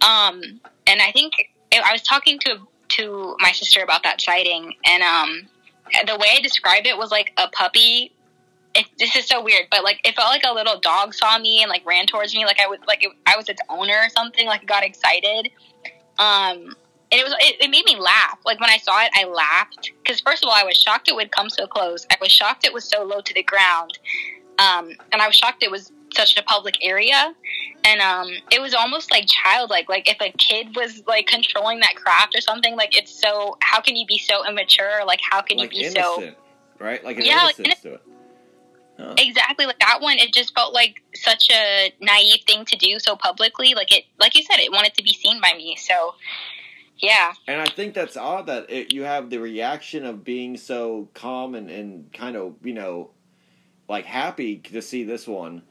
Um, 0.00 0.60
and 0.86 1.00
I 1.02 1.12
think 1.12 1.50
I 1.72 1.92
was 1.92 2.02
talking 2.02 2.38
to 2.40 2.66
to 2.90 3.36
my 3.38 3.52
sister 3.52 3.82
about 3.82 4.02
that 4.02 4.20
sighting, 4.20 4.72
and 4.84 5.02
um, 5.02 5.48
the 6.06 6.16
way 6.16 6.28
I 6.36 6.40
described 6.40 6.86
it 6.86 6.96
was 6.96 7.10
like 7.10 7.32
a 7.36 7.48
puppy. 7.48 8.12
It, 8.72 8.86
this 8.98 9.16
is 9.16 9.26
so 9.26 9.42
weird, 9.42 9.66
but 9.70 9.82
like 9.82 10.00
it 10.04 10.14
felt 10.14 10.28
like 10.28 10.44
a 10.44 10.52
little 10.52 10.78
dog 10.78 11.12
saw 11.12 11.38
me 11.38 11.62
and 11.62 11.68
like 11.68 11.84
ran 11.84 12.06
towards 12.06 12.34
me, 12.34 12.44
like 12.44 12.60
I 12.60 12.66
was 12.66 12.78
like 12.86 13.02
it, 13.04 13.10
I 13.26 13.36
was 13.36 13.48
its 13.48 13.60
owner 13.68 13.94
or 13.94 14.08
something. 14.10 14.46
Like 14.46 14.66
got 14.66 14.84
excited. 14.84 15.50
Um, 16.18 16.76
and 17.12 17.20
it 17.20 17.24
was 17.24 17.34
it, 17.40 17.56
it 17.60 17.70
made 17.70 17.84
me 17.84 17.96
laugh. 17.96 18.38
Like 18.44 18.60
when 18.60 18.70
I 18.70 18.78
saw 18.78 19.02
it, 19.02 19.10
I 19.14 19.24
laughed 19.24 19.90
because 20.02 20.20
first 20.20 20.44
of 20.44 20.48
all, 20.48 20.54
I 20.54 20.64
was 20.64 20.76
shocked 20.76 21.08
it 21.08 21.14
would 21.14 21.32
come 21.32 21.50
so 21.50 21.66
close. 21.66 22.06
I 22.10 22.16
was 22.20 22.30
shocked 22.30 22.64
it 22.64 22.72
was 22.72 22.84
so 22.84 23.02
low 23.02 23.20
to 23.20 23.34
the 23.34 23.42
ground, 23.42 23.98
um, 24.60 24.90
and 25.12 25.22
I 25.22 25.26
was 25.26 25.34
shocked 25.34 25.62
it 25.62 25.70
was 25.70 25.90
such 26.14 26.36
a 26.36 26.42
public 26.42 26.76
area. 26.82 27.34
And 27.84 28.00
um, 28.00 28.28
it 28.52 28.60
was 28.60 28.74
almost 28.74 29.10
like 29.10 29.26
childlike. 29.26 29.88
Like 29.88 30.08
if 30.08 30.18
a 30.20 30.30
kid 30.36 30.76
was 30.76 31.02
like 31.06 31.26
controlling 31.26 31.80
that 31.80 31.96
craft 31.96 32.36
or 32.36 32.40
something. 32.40 32.76
Like 32.76 32.96
it's 32.96 33.12
so. 33.12 33.56
How 33.62 33.80
can 33.80 33.96
you 33.96 34.06
be 34.06 34.18
so 34.18 34.46
immature? 34.46 35.04
Like 35.06 35.20
how 35.28 35.40
can 35.40 35.58
like 35.58 35.72
you 35.74 35.80
be 35.80 35.86
innocent, 35.86 36.36
so 36.78 36.84
right? 36.84 37.02
Like 37.02 37.24
Yeah, 37.24 37.44
like 37.44 37.56
to 37.56 37.94
it. 37.94 38.02
Huh. 38.98 39.14
exactly 39.16 39.64
like 39.64 39.78
that 39.78 40.02
one? 40.02 40.18
It 40.18 40.34
just 40.34 40.54
felt 40.54 40.74
like 40.74 41.02
such 41.14 41.48
a 41.50 41.90
naive 42.02 42.42
thing 42.46 42.66
to 42.66 42.76
do 42.76 42.98
so 42.98 43.16
publicly. 43.16 43.72
Like 43.74 43.96
it, 43.96 44.04
like 44.18 44.36
you 44.36 44.42
said, 44.42 44.58
it 44.58 44.70
wanted 44.70 44.92
to 44.94 45.02
be 45.02 45.12
seen 45.12 45.40
by 45.40 45.52
me. 45.56 45.76
So. 45.76 46.14
Yeah, 47.02 47.32
And 47.48 47.62
I 47.62 47.64
think 47.64 47.94
that's 47.94 48.14
odd 48.14 48.48
that 48.48 48.68
it, 48.68 48.92
you 48.92 49.04
have 49.04 49.30
the 49.30 49.38
reaction 49.38 50.04
of 50.04 50.22
being 50.22 50.58
so 50.58 51.08
calm 51.14 51.54
and, 51.54 51.70
and 51.70 52.12
kind 52.12 52.36
of, 52.36 52.56
you 52.62 52.74
know, 52.74 53.08
like 53.90 54.06
happy 54.06 54.56
to 54.58 54.80
see 54.80 55.04
this 55.04 55.26
one. 55.28 55.62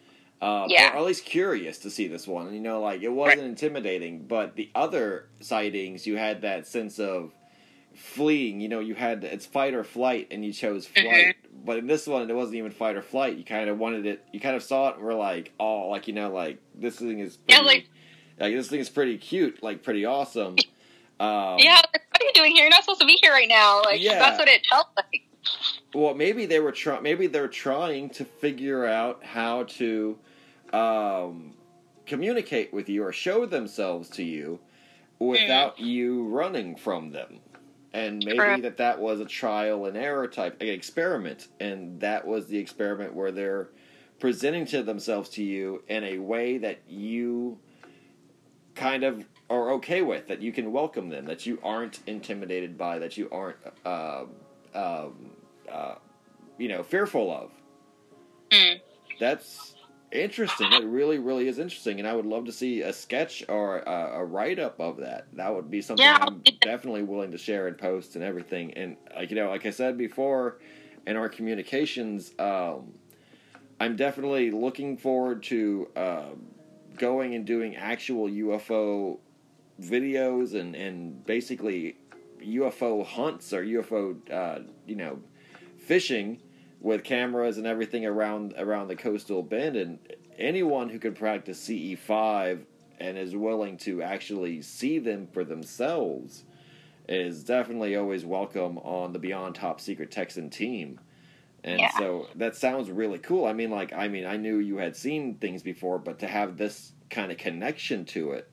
Uh, 0.41 0.65
Yeah. 0.69 0.93
Or 0.93 0.97
at 0.97 1.03
least 1.05 1.25
curious 1.25 1.79
to 1.79 1.89
see 1.89 2.07
this 2.07 2.27
one. 2.27 2.53
You 2.53 2.59
know, 2.59 2.79
like 2.81 3.01
it 3.01 3.09
wasn't 3.09 3.41
intimidating, 3.41 4.25
but 4.27 4.55
the 4.55 4.69
other 4.75 5.27
sightings, 5.41 6.05
you 6.05 6.17
had 6.17 6.43
that 6.43 6.67
sense 6.67 6.99
of 6.99 7.31
fleeing. 7.95 8.59
You 8.61 8.69
know, 8.69 8.79
you 8.79 8.95
had 8.95 9.23
it's 9.23 9.45
fight 9.45 9.73
or 9.73 9.83
flight, 9.83 10.27
and 10.31 10.45
you 10.45 10.53
chose 10.53 10.85
flight. 10.85 11.05
Mm-hmm. 11.07 11.65
But 11.65 11.77
in 11.79 11.87
this 11.87 12.07
one, 12.07 12.29
it 12.29 12.33
wasn't 12.35 12.55
even 12.57 12.71
fight 12.71 12.95
or 12.95 13.01
flight. 13.01 13.35
You 13.37 13.43
kind 13.43 13.69
of 13.69 13.77
wanted 13.77 14.05
it. 14.05 14.23
You 14.31 14.39
kind 14.39 14.55
of 14.55 14.63
saw 14.63 14.89
it 14.89 14.95
and 14.95 15.03
were 15.03 15.13
like, 15.13 15.51
oh, 15.59 15.89
like 15.89 16.07
you 16.07 16.13
know, 16.13 16.31
like 16.31 16.59
this 16.75 16.97
thing 16.97 17.19
is 17.19 17.37
Yeah, 17.47 17.61
like- 17.61 17.89
like 18.39 18.53
this 18.55 18.69
thing 18.69 18.79
is 18.79 18.89
pretty 18.89 19.17
cute, 19.17 19.61
like 19.63 19.81
pretty 19.83 20.05
awesome. 20.05 20.55
Um, 21.21 21.59
yeah. 21.59 21.75
What 21.81 22.21
are 22.21 22.23
you 22.23 22.31
doing 22.33 22.53
here? 22.55 22.63
You're 22.63 22.69
not 22.69 22.85
supposed 22.85 23.01
to 23.01 23.05
be 23.05 23.19
here 23.21 23.33
right 23.33 23.49
now. 23.49 23.81
Like 23.81 23.99
Yeah. 24.01 24.19
that's 24.19 24.39
what 24.39 24.47
it 24.47 24.65
felt 24.69 24.87
like. 24.95 25.23
Well, 25.93 26.13
maybe 26.13 26.45
they 26.45 26.59
were 26.59 26.71
trying. 26.71 27.03
Maybe 27.03 27.27
they're 27.27 27.47
trying 27.47 28.09
to 28.11 28.25
figure 28.25 28.85
out 28.85 29.23
how 29.23 29.63
to 29.63 30.17
um, 30.71 31.53
communicate 32.05 32.73
with 32.73 32.89
you 32.89 33.03
or 33.03 33.11
show 33.11 33.45
themselves 33.45 34.09
to 34.09 34.23
you 34.23 34.59
without 35.17 35.79
you 35.79 36.25
running 36.27 36.75
from 36.75 37.11
them. 37.11 37.39
And 37.91 38.23
maybe 38.23 38.61
that 38.61 38.77
that 38.77 38.99
was 38.99 39.19
a 39.19 39.25
trial 39.25 39.85
and 39.85 39.97
error 39.97 40.27
type 40.27 40.61
experiment, 40.61 41.47
and 41.59 41.99
that 42.01 42.27
was 42.27 42.45
the 42.45 42.57
experiment 42.57 43.15
where 43.15 43.31
they're 43.31 43.69
presenting 44.19 44.65
to 44.67 44.83
themselves 44.83 45.29
to 45.29 45.43
you 45.43 45.81
in 45.87 46.03
a 46.03 46.19
way 46.19 46.59
that 46.59 46.81
you 46.87 47.57
kind 48.75 49.03
of 49.03 49.25
are 49.49 49.71
okay 49.71 50.03
with, 50.03 50.27
that 50.27 50.41
you 50.41 50.51
can 50.51 50.71
welcome 50.71 51.09
them, 51.09 51.25
that 51.25 51.47
you 51.47 51.59
aren't 51.63 51.99
intimidated 52.05 52.77
by, 52.77 52.99
that 52.99 53.17
you 53.17 53.27
aren't, 53.31 53.57
uh, 53.85 54.25
um, 54.73 55.31
uh, 55.71 55.95
you 56.57 56.67
know, 56.67 56.83
fearful 56.83 57.31
of. 57.31 57.51
Mm. 58.51 58.81
That's 59.19 59.75
interesting. 60.11 60.71
It 60.73 60.85
really, 60.85 61.19
really 61.19 61.47
is 61.47 61.59
interesting, 61.59 61.99
and 61.99 62.07
I 62.07 62.13
would 62.13 62.25
love 62.25 62.45
to 62.45 62.51
see 62.51 62.81
a 62.81 62.93
sketch 62.93 63.43
or 63.47 63.79
a, 63.79 64.11
a 64.15 64.25
write 64.25 64.59
up 64.59 64.79
of 64.79 64.97
that. 64.97 65.27
That 65.33 65.53
would 65.53 65.69
be 65.69 65.81
something 65.81 66.05
Yeah. 66.05 66.17
I'm 66.19 66.41
definitely 66.61 67.03
willing 67.03 67.31
to 67.31 67.37
share 67.37 67.67
and 67.67 67.77
post 67.77 68.15
and 68.15 68.23
everything. 68.23 68.73
And 68.73 68.97
like 69.15 69.29
you 69.29 69.35
know, 69.35 69.49
like 69.49 69.65
I 69.65 69.71
said 69.71 69.97
before, 69.97 70.59
in 71.05 71.15
our 71.15 71.29
communications, 71.29 72.33
um, 72.39 72.93
I'm 73.79 73.95
definitely 73.95 74.51
looking 74.51 74.97
forward 74.97 75.43
to 75.43 75.89
um 75.95 76.47
going 76.97 77.33
and 77.33 77.45
doing 77.45 77.75
actual 77.75 78.27
UFO 78.27 79.19
videos 79.81 80.59
and 80.59 80.75
and 80.75 81.25
basically 81.25 81.95
UFO 82.41 83.05
hunts 83.05 83.53
or 83.53 83.63
UFO, 83.63 84.17
uh, 84.31 84.59
you 84.85 84.95
know, 84.95 85.19
fishing 85.77 86.41
with 86.81 87.03
cameras 87.03 87.57
and 87.57 87.67
everything 87.67 88.05
around 88.05 88.53
around 88.57 88.87
the 88.87 88.95
coastal 88.95 89.43
bend 89.43 89.75
and 89.75 89.99
anyone 90.37 90.89
who 90.89 90.99
can 90.99 91.13
practice 91.13 91.67
CE5 91.67 92.65
and 92.99 93.17
is 93.17 93.35
willing 93.35 93.77
to 93.77 94.01
actually 94.01 94.61
see 94.61 94.99
them 94.99 95.27
for 95.27 95.43
themselves 95.43 96.43
is 97.07 97.43
definitely 97.43 97.95
always 97.95 98.25
welcome 98.25 98.77
on 98.79 99.13
the 99.13 99.19
Beyond 99.19 99.55
Top 99.55 99.81
Secret 99.81 100.11
Texan 100.11 100.49
team. 100.49 100.99
And 101.63 101.79
Yeah. 101.81 101.89
so 101.89 102.27
that 102.35 102.55
sounds 102.55 102.89
really 102.89 103.19
cool. 103.19 103.45
I 103.45 103.53
mean 103.53 103.71
like 103.71 103.91
I 103.93 104.07
mean 104.07 104.25
I 104.25 104.37
knew 104.37 104.59
you 104.59 104.77
had 104.77 104.95
seen 104.95 105.35
things 105.35 105.63
before 105.63 105.99
but 105.99 106.19
to 106.19 106.27
have 106.27 106.57
this 106.57 106.93
kind 107.09 107.31
of 107.31 107.37
connection 107.37 108.05
to 108.05 108.31
it 108.33 108.48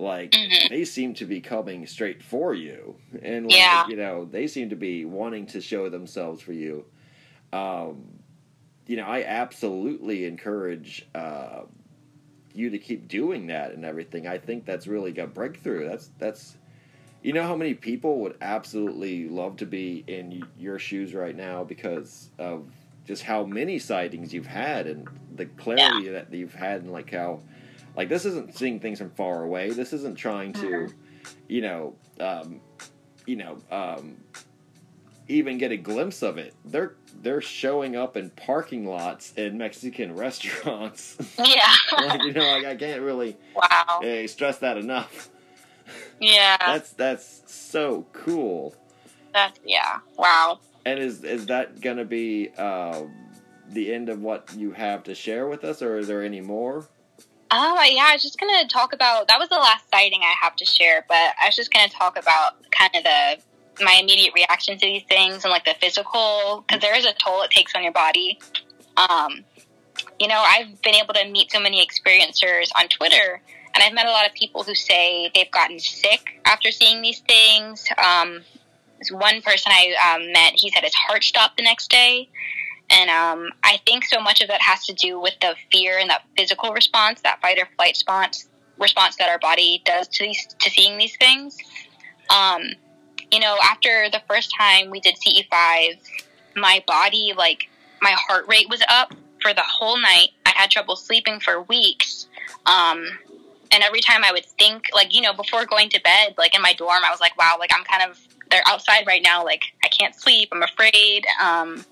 like 0.00 0.32
Mhm. 0.32 0.68
they 0.70 0.84
seem 0.84 1.14
to 1.14 1.26
be 1.26 1.40
coming 1.40 1.86
straight 1.86 2.22
for 2.22 2.54
you, 2.54 2.96
and 3.22 3.46
like, 3.46 3.56
Yeah. 3.56 3.86
you 3.88 3.96
know 3.96 4.24
they 4.24 4.46
seem 4.46 4.70
to 4.70 4.76
be 4.76 5.04
wanting 5.04 5.46
to 5.46 5.60
show 5.60 5.88
themselves 5.88 6.40
for 6.42 6.52
you. 6.52 6.84
Um, 7.52 8.18
you 8.86 8.96
know, 8.96 9.04
I 9.06 9.22
absolutely 9.24 10.24
encourage 10.24 11.06
uh, 11.14 11.62
you 12.54 12.70
to 12.70 12.78
keep 12.78 13.06
doing 13.06 13.46
that 13.48 13.72
and 13.72 13.84
everything. 13.84 14.26
I 14.26 14.38
think 14.38 14.64
that's 14.64 14.86
really 14.86 15.16
a 15.18 15.26
breakthrough. 15.26 15.88
That's 15.88 16.10
that's. 16.18 16.56
You 17.22 17.34
know 17.34 17.42
how 17.42 17.54
many 17.54 17.74
people 17.74 18.20
would 18.20 18.36
absolutely 18.40 19.28
love 19.28 19.58
to 19.58 19.66
be 19.66 20.04
in 20.06 20.42
your 20.58 20.78
shoes 20.78 21.12
right 21.12 21.36
now 21.36 21.64
because 21.64 22.30
of 22.38 22.64
just 23.04 23.22
how 23.22 23.44
many 23.44 23.78
sightings 23.78 24.32
you've 24.32 24.46
had 24.46 24.86
and 24.86 25.06
the 25.36 25.44
clarity 25.44 26.08
that 26.08 26.32
you've 26.32 26.54
had 26.54 26.80
and 26.80 26.90
like 26.90 27.10
how 27.10 27.42
like 28.00 28.08
this 28.08 28.24
isn't 28.24 28.56
seeing 28.56 28.80
things 28.80 28.96
from 28.98 29.10
far 29.10 29.42
away. 29.42 29.68
This 29.72 29.92
isn't 29.92 30.16
trying 30.16 30.54
to, 30.54 30.66
Mhm. 30.66 30.94
you 31.48 31.60
know, 31.60 31.94
um, 32.18 32.62
you 33.26 33.36
know, 33.36 33.58
um, 33.70 34.16
even 35.28 35.58
get 35.58 35.70
a 35.70 35.76
glimpse 35.76 36.22
of 36.22 36.38
it. 36.38 36.54
They're 36.64 36.94
they're 37.20 37.42
showing 37.42 37.96
up 37.96 38.16
in 38.16 38.30
parking 38.30 38.86
lots 38.86 39.34
in 39.34 39.58
Mexican 39.58 40.16
restaurants. 40.26 41.18
Yeah. 41.38 41.74
like 41.92 42.22
you 42.22 42.32
know, 42.32 42.40
like 42.40 42.64
I 42.64 42.74
can't 42.74 43.02
really 43.02 43.36
wow. 43.54 44.00
eh, 44.02 44.26
stress 44.28 44.56
that 44.60 44.78
enough. 44.78 45.28
Yeah. 46.20 46.56
That's 46.58 46.92
that's 46.94 47.42
so 47.52 48.06
cool. 48.14 48.74
That's 49.34 49.60
yeah. 49.62 49.98
Wow. 50.16 50.60
And 50.86 50.98
is 50.98 51.22
is 51.22 51.44
that 51.48 51.82
gonna 51.82 52.06
be 52.06 52.48
um, 52.56 53.12
the 53.68 53.92
end 53.92 54.08
of 54.08 54.22
what 54.22 54.54
you 54.56 54.72
have 54.72 55.02
to 55.02 55.14
share 55.14 55.48
with 55.48 55.64
us, 55.64 55.82
or 55.82 55.98
is 55.98 56.08
there 56.08 56.22
any 56.22 56.40
more? 56.40 56.88
Um, 57.52 57.76
yeah, 57.84 58.06
I 58.08 58.12
was 58.12 58.22
just 58.22 58.38
gonna 58.38 58.68
talk 58.68 58.92
about 58.92 59.26
that 59.26 59.38
was 59.38 59.48
the 59.48 59.56
last 59.56 59.90
sighting 59.90 60.20
I 60.22 60.34
have 60.40 60.54
to 60.56 60.64
share, 60.64 61.04
but 61.08 61.16
I 61.16 61.46
was 61.46 61.56
just 61.56 61.72
gonna 61.72 61.88
talk 61.88 62.16
about 62.16 62.54
kind 62.70 62.94
of 62.94 63.02
the 63.02 63.84
my 63.84 63.98
immediate 64.00 64.34
reaction 64.34 64.78
to 64.78 64.86
these 64.86 65.02
things 65.04 65.44
and 65.44 65.50
like 65.50 65.64
the 65.64 65.74
physical 65.80 66.64
because 66.66 66.80
there 66.80 66.96
is 66.96 67.04
a 67.04 67.12
toll 67.14 67.42
it 67.42 67.50
takes 67.50 67.74
on 67.74 67.82
your 67.82 67.92
body. 67.92 68.38
Um, 68.96 69.44
you 70.20 70.28
know, 70.28 70.40
I've 70.46 70.80
been 70.82 70.94
able 70.94 71.14
to 71.14 71.28
meet 71.28 71.50
so 71.50 71.58
many 71.58 71.84
experiencers 71.84 72.68
on 72.78 72.88
Twitter, 72.88 73.40
and 73.74 73.82
I've 73.82 73.94
met 73.94 74.06
a 74.06 74.10
lot 74.10 74.26
of 74.26 74.34
people 74.34 74.62
who 74.62 74.76
say 74.76 75.30
they've 75.34 75.50
gotten 75.50 75.80
sick 75.80 76.40
after 76.44 76.70
seeing 76.70 77.02
these 77.02 77.20
things. 77.20 77.84
Um, 77.98 78.42
one 79.10 79.42
person 79.42 79.72
I 79.74 80.14
um, 80.14 80.32
met, 80.32 80.52
he 80.54 80.70
said 80.70 80.84
his 80.84 80.94
heart 80.94 81.24
stopped 81.24 81.56
the 81.56 81.64
next 81.64 81.90
day. 81.90 82.28
And 82.90 83.08
um, 83.08 83.50
I 83.62 83.78
think 83.86 84.04
so 84.04 84.20
much 84.20 84.40
of 84.40 84.48
that 84.48 84.60
has 84.60 84.84
to 84.86 84.92
do 84.92 85.20
with 85.20 85.34
the 85.40 85.54
fear 85.72 85.98
and 85.98 86.10
that 86.10 86.22
physical 86.36 86.72
response, 86.72 87.20
that 87.22 87.40
fight 87.40 87.58
or 87.58 87.68
flight 87.76 87.90
response, 87.92 88.48
response 88.78 89.16
that 89.16 89.28
our 89.28 89.38
body 89.38 89.82
does 89.84 90.08
to 90.08 90.24
these 90.24 90.46
to 90.58 90.70
seeing 90.70 90.98
these 90.98 91.16
things. 91.16 91.56
Um, 92.30 92.62
you 93.30 93.38
know, 93.38 93.56
after 93.62 94.08
the 94.10 94.20
first 94.28 94.52
time 94.58 94.90
we 94.90 95.00
did 95.00 95.14
CE5, 95.24 96.00
my 96.56 96.82
body, 96.86 97.32
like 97.36 97.68
my 98.02 98.14
heart 98.16 98.46
rate 98.48 98.68
was 98.68 98.82
up 98.88 99.14
for 99.40 99.54
the 99.54 99.62
whole 99.62 99.98
night. 100.00 100.30
I 100.46 100.52
had 100.54 100.70
trouble 100.70 100.96
sleeping 100.96 101.40
for 101.40 101.62
weeks. 101.62 102.26
Um, 102.66 103.06
and 103.72 103.84
every 103.84 104.00
time 104.00 104.24
I 104.24 104.32
would 104.32 104.44
think, 104.58 104.86
like, 104.92 105.14
you 105.14 105.20
know, 105.20 105.32
before 105.32 105.64
going 105.64 105.90
to 105.90 106.00
bed, 106.02 106.34
like 106.36 106.54
in 106.56 106.62
my 106.62 106.72
dorm, 106.72 107.02
I 107.04 107.10
was 107.10 107.20
like, 107.20 107.36
wow, 107.38 107.56
like 107.58 107.70
I'm 107.72 107.84
kind 107.84 108.10
of, 108.10 108.18
they're 108.50 108.62
outside 108.66 109.06
right 109.06 109.22
now. 109.22 109.44
Like 109.44 109.62
I 109.84 109.88
can't 109.88 110.14
sleep. 110.14 110.48
I'm 110.50 110.62
afraid. 110.62 111.24
Um, 111.40 111.84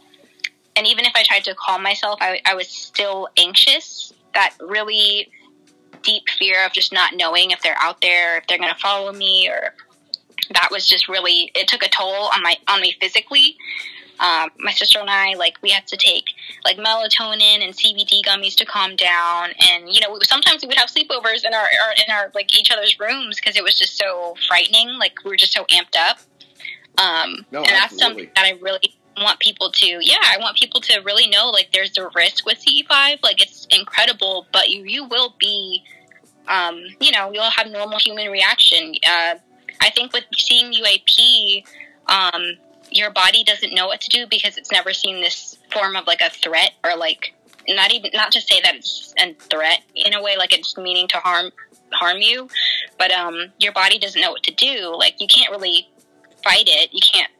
and 0.79 0.87
even 0.87 1.05
if 1.05 1.13
I 1.17 1.25
tried 1.25 1.43
to 1.45 1.57
calm 1.57 1.83
myself, 1.83 2.21
I, 2.23 2.41
I 2.47 2.55
was 2.55 2.69
still 2.69 3.29
anxious. 3.37 4.13
That 4.35 4.55
really 4.61 5.29
deep 6.03 6.23
fear 6.39 6.65
of 6.65 6.73
just 6.73 6.93
not 6.93 7.15
knowing 7.17 7.51
if 7.51 7.61
they're 7.63 7.77
out 7.81 8.01
there, 8.01 8.39
if 8.39 8.47
they're 8.47 8.59
going 8.59 8.73
to 8.73 8.79
follow 8.79 9.13
me, 9.13 9.49
or 9.49 9.75
that 10.55 10.69
was 10.71 10.87
just 10.87 11.09
really 11.09 11.51
it 11.57 11.67
took 11.67 11.83
a 11.83 11.89
toll 11.89 12.31
on 12.33 12.45
my 12.45 12.57
on 12.69 12.81
me 12.81 12.95
physically. 13.01 13.57
Um, 14.21 14.51
my 14.59 14.71
sister 14.71 15.01
and 15.01 15.11
I 15.11 15.35
like 15.35 15.57
we 15.63 15.71
had 15.71 15.87
to 15.89 15.97
take 15.97 16.25
like 16.65 16.77
melatonin 16.77 17.65
and 17.65 17.75
CBD 17.75 18.23
gummies 18.25 18.55
to 18.57 18.65
calm 18.65 18.95
down, 18.95 19.51
and 19.69 19.93
you 19.93 20.01
know 20.01 20.13
we, 20.13 20.21
sometimes 20.23 20.63
we 20.63 20.69
would 20.69 20.79
have 20.79 20.91
sleepovers 20.91 21.45
in 21.45 21.55
our, 21.55 21.63
our 21.63 21.93
in 22.07 22.13
our 22.13 22.31
like 22.37 22.57
each 22.57 22.71
other's 22.71 23.01
rooms 23.01 23.41
because 23.41 23.57
it 23.57 23.65
was 23.65 23.75
just 23.75 23.99
so 23.99 24.37
frightening. 24.47 24.97
Like 25.01 25.25
we 25.25 25.31
were 25.31 25.37
just 25.37 25.53
so 25.53 25.65
amped 25.65 25.97
up. 25.99 26.19
Um, 26.99 27.47
No, 27.51 27.61
and 27.61 27.69
that's 27.69 27.99
something 27.99 28.29
that 28.35 28.45
I 28.45 28.59
really 28.61 28.98
want 29.23 29.39
people 29.41 29.71
to 29.71 29.99
yeah 30.01 30.17
i 30.25 30.37
want 30.39 30.57
people 30.57 30.81
to 30.81 31.01
really 31.01 31.27
know 31.29 31.51
like 31.51 31.71
there's 31.73 31.97
a 31.99 32.09
risk 32.15 32.47
with 32.47 32.59
ce5 32.59 33.23
like 33.23 33.41
it's 33.41 33.67
incredible 33.71 34.47
but 34.53 34.69
you 34.69 34.85
you 34.85 35.05
will 35.05 35.35
be 35.39 35.83
um 36.49 36.81
you 37.01 37.11
know 37.13 37.31
you'll 37.33 37.51
have 37.51 37.67
normal 37.69 37.99
human 37.99 38.31
reaction. 38.31 38.95
Uh 39.07 39.35
i 39.81 39.91
think 39.91 40.13
with 40.13 40.25
seeing 40.37 40.73
uap 40.73 41.65
um 42.07 42.43
your 42.91 43.11
body 43.11 43.45
doesn't 43.45 43.75
know 43.75 43.87
what 43.87 44.01
to 44.01 44.09
do 44.09 44.27
because 44.27 44.57
it's 44.57 44.73
never 44.73 44.93
seen 44.93 45.21
this 45.21 45.59
form 45.73 45.95
of 45.97 46.07
like 46.07 46.21
a 46.21 46.31
threat 46.31 46.73
or 46.85 46.97
like 46.97 47.35
not 47.69 47.93
even 47.93 48.11
not 48.15 48.33
to 48.33 48.41
say 48.41 48.61
that 48.63 48.75
it's 48.75 49.13
a 49.19 49.35
threat 49.35 49.81
in 49.95 50.15
a 50.15 50.23
way 50.23 50.37
like 50.39 50.57
it's 50.57 50.77
meaning 50.79 51.07
to 51.07 51.19
harm 51.19 51.51
harm 51.93 52.19
you 52.19 52.49
but 52.99 53.13
um 53.13 53.53
your 53.59 53.73
body 53.73 53.99
doesn't 53.99 54.21
know 54.21 54.31
what 54.31 54.43
to 54.43 54.55
do. 54.55 54.95
Like 54.97 55.21
you 55.21 55.29
can't 55.29 55.51
really 55.51 55.89
fight 56.43 56.65
it. 56.67 56.91
You 56.93 57.01
can't 57.01 57.31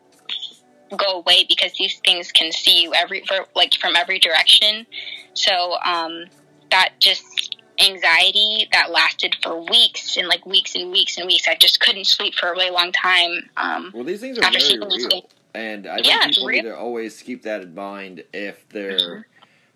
go 0.97 1.19
away 1.19 1.45
because 1.49 1.73
these 1.79 1.99
things 2.05 2.33
can 2.33 2.53
see 2.53 2.83
you 2.83 2.95
every 2.95 3.25
for, 3.27 3.47
like 3.55 3.75
from 3.75 3.97
every 3.97 4.19
direction. 4.19 4.87
So 5.35 5.77
um, 5.85 6.25
that 6.71 6.95
just 7.01 7.57
anxiety 7.81 8.69
that 8.73 8.91
lasted 8.91 9.37
for 9.43 9.61
weeks 9.65 10.17
and 10.17 10.27
like 10.29 10.45
weeks 10.47 10.75
and 10.75 10.91
weeks 10.91 11.17
and 11.17 11.27
weeks. 11.27 11.47
I 11.49 11.55
just 11.55 11.81
couldn't 11.81 12.07
sleep 12.07 12.35
for 12.35 12.49
a 12.49 12.53
really 12.53 12.71
long 12.71 12.93
time. 12.93 13.49
Um, 13.57 13.91
Well, 13.95 14.05
these 14.05 14.21
things 14.21 14.39
are 14.39 14.43
very 14.43 14.79
real, 14.79 15.31
and 15.55 15.87
I 15.87 15.99
Yeah, 15.99 16.19
think 16.19 16.27
it's 16.27 16.39
people 16.39 16.49
need 16.51 16.63
to 16.63 16.77
always 16.77 17.23
keep 17.23 17.43
that 17.45 17.63
in 17.63 17.75
mind 17.75 18.25
if 18.33 18.69
they're 18.69 19.27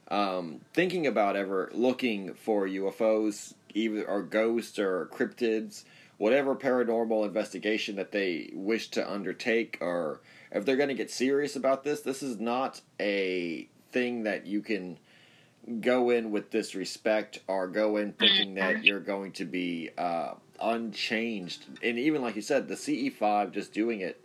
um, 0.08 0.60
thinking 0.74 1.06
about 1.06 1.36
ever 1.36 1.70
looking 1.72 2.34
for 2.34 2.66
UFOs, 2.66 3.54
either 3.74 4.04
or 4.08 4.22
ghosts 4.22 4.78
or 4.78 5.08
cryptids, 5.12 5.84
whatever 6.18 6.54
paranormal 6.54 7.24
investigation 7.24 7.96
that 7.96 8.12
they 8.12 8.50
wish 8.52 8.88
to 8.90 9.10
undertake, 9.10 9.78
or 9.80 10.20
if 10.52 10.64
they're 10.64 10.76
going 10.76 10.88
to 10.88 10.94
get 10.94 11.10
serious 11.10 11.56
about 11.56 11.84
this. 11.84 12.00
This 12.02 12.22
is 12.22 12.38
not 12.38 12.80
a 13.00 13.68
thing 13.90 14.24
that 14.24 14.46
you 14.46 14.60
can 14.62 14.98
go 15.80 16.10
in 16.10 16.30
with 16.30 16.50
disrespect 16.50 17.38
or 17.46 17.68
go 17.68 17.96
in 17.96 18.12
thinking 18.12 18.54
that 18.54 18.84
you're 18.84 19.00
going 19.00 19.32
to 19.32 19.44
be 19.44 19.90
uh, 19.96 20.34
unchanged. 20.60 21.64
And 21.82 21.98
even 21.98 22.20
like 22.22 22.36
you 22.36 22.42
said, 22.42 22.68
the 22.68 22.74
CE5 22.74 23.52
just 23.52 23.72
doing 23.72 24.00
it, 24.00 24.22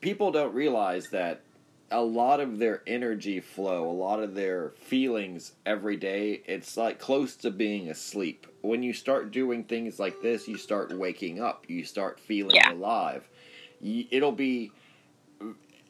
people 0.00 0.30
don't 0.30 0.54
realize 0.54 1.08
that 1.10 1.42
a 1.90 2.00
lot 2.02 2.40
of 2.40 2.58
their 2.58 2.82
energy 2.86 3.40
flow, 3.40 3.88
a 3.88 3.92
lot 3.92 4.20
of 4.20 4.34
their 4.34 4.70
feelings 4.70 5.52
every 5.66 5.96
day, 5.96 6.42
it's 6.46 6.76
like 6.76 6.98
close 6.98 7.36
to 7.36 7.50
being 7.50 7.88
asleep. 7.90 8.46
When 8.62 8.82
you 8.82 8.92
start 8.92 9.30
doing 9.30 9.64
things 9.64 9.98
like 9.98 10.20
this, 10.22 10.48
you 10.48 10.56
start 10.56 10.96
waking 10.96 11.40
up, 11.40 11.66
you 11.68 11.84
start 11.84 12.18
feeling 12.20 12.56
Yeah. 12.56 12.72
alive. 12.72 13.28
It'll 13.82 14.32
be 14.32 14.72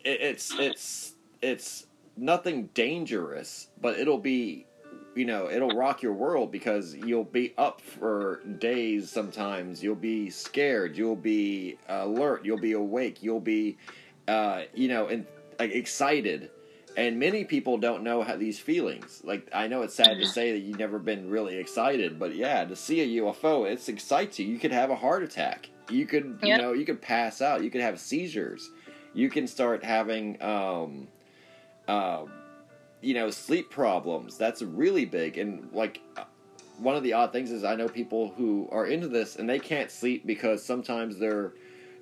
it- 0.05 0.20
it's 0.20 0.52
it's 0.59 1.14
it's 1.43 1.86
nothing 2.16 2.68
dangerous, 2.74 3.68
but 3.81 3.98
it'll 3.98 4.18
be 4.18 4.66
you 5.14 5.24
know 5.24 5.51
it'll 5.51 5.70
rock 5.76 6.02
your 6.02 6.12
world 6.12 6.51
because 6.52 6.94
you'll 6.94 7.24
be 7.24 7.55
up 7.59 7.81
for 7.81 8.40
days 8.59 9.10
sometimes. 9.10 9.82
You'll 9.82 9.94
be 9.94 10.31
scared. 10.31 10.97
You'll 10.97 11.16
be 11.16 11.76
alert. 11.89 12.44
You'll 12.44 12.59
be 12.60 12.72
awake. 12.72 13.22
You'll 13.22 13.40
be 13.40 13.76
uh, 14.28 14.62
you 14.74 14.89
know 14.89 15.06
and 15.09 15.26
like 15.59 15.72
excited. 15.72 16.51
And 16.97 17.18
many 17.18 17.44
people 17.44 17.76
don't 17.76 18.05
know 18.05 18.22
how 18.22 18.36
these 18.36 18.60
feelings. 18.60 19.20
Like 19.24 19.48
i 19.52 19.66
know 19.66 19.82
it's 19.82 19.94
sad 19.97 20.16
to 20.20 20.26
say 20.26 20.52
that 20.52 20.59
you've 20.60 20.78
never 20.78 21.01
been 21.01 21.28
really 21.28 21.56
excited 21.56 22.20
but 22.20 22.36
yeah 22.36 22.64
to 22.64 22.76
see 22.76 23.01
a 23.01 23.22
ufo 23.22 23.68
it 23.70 23.89
excites 23.89 24.39
you. 24.39 24.47
You 24.47 24.59
could 24.60 24.70
have 24.72 24.90
a 24.90 24.97
heart 24.97 25.22
attack. 25.24 25.68
You 25.90 26.06
could 26.06 26.39
you 26.43 26.56
know 26.59 26.72
you 26.72 26.85
could 26.85 27.02
pass 27.02 27.43
out. 27.43 27.62
You 27.64 27.70
could 27.70 27.81
have 27.81 27.98
seizures 28.01 28.70
you 29.14 29.30
can 29.30 29.46
start 29.46 29.84
having 29.84 30.40
um 30.42 31.08
uh, 31.88 32.24
you 33.00 33.14
know 33.14 33.30
sleep 33.30 33.70
problems 33.70 34.36
that's 34.38 34.62
really 34.62 35.04
big 35.04 35.38
and 35.38 35.70
like 35.72 36.00
uh, 36.16 36.24
one 36.78 36.96
of 36.96 37.02
the 37.02 37.12
odd 37.12 37.30
things 37.32 37.50
is 37.50 37.62
i 37.64 37.74
know 37.74 37.88
people 37.88 38.32
who 38.36 38.68
are 38.72 38.86
into 38.86 39.06
this 39.08 39.36
and 39.36 39.48
they 39.48 39.58
can't 39.58 39.90
sleep 39.90 40.26
because 40.26 40.64
sometimes 40.64 41.18
they're 41.18 41.52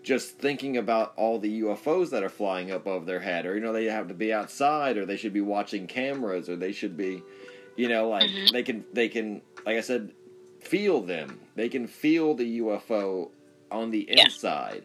just 0.02 0.36
thinking 0.39 0.78
about 0.78 1.12
all 1.16 1.39
the 1.39 1.62
UFOs 1.62 2.10
that 2.10 2.24
are 2.24 2.28
flying 2.28 2.72
up 2.72 2.89
over 2.89 3.05
their 3.05 3.20
head, 3.20 3.47
or 3.47 3.55
you 3.55 3.60
know, 3.60 3.72
they 3.72 3.84
have 3.84 4.09
to 4.09 4.14
be 4.14 4.32
outside, 4.32 4.97
or 4.97 5.06
they 5.06 5.16
should 5.16 5.32
be 5.32 5.40
watching 5.40 5.86
cameras, 5.86 6.48
or 6.48 6.56
they 6.56 6.72
should 6.72 6.97
be, 6.97 7.22
you 7.76 7.89
know, 7.89 8.09
like 8.09 8.28
Mhm. 8.28 8.52
they 8.52 8.64
can 8.64 8.84
they 8.93 9.09
can 9.09 9.43
like 9.64 9.76
I 9.76 9.80
said, 9.80 10.12
feel 10.59 11.02
them. 11.02 11.39
They 11.55 11.68
can 11.68 11.86
feel 11.86 12.34
the 12.34 12.59
UFO 12.60 13.30
on 13.70 13.93
the 13.93 14.01
Yeah. 14.10 14.24
inside, 14.24 14.82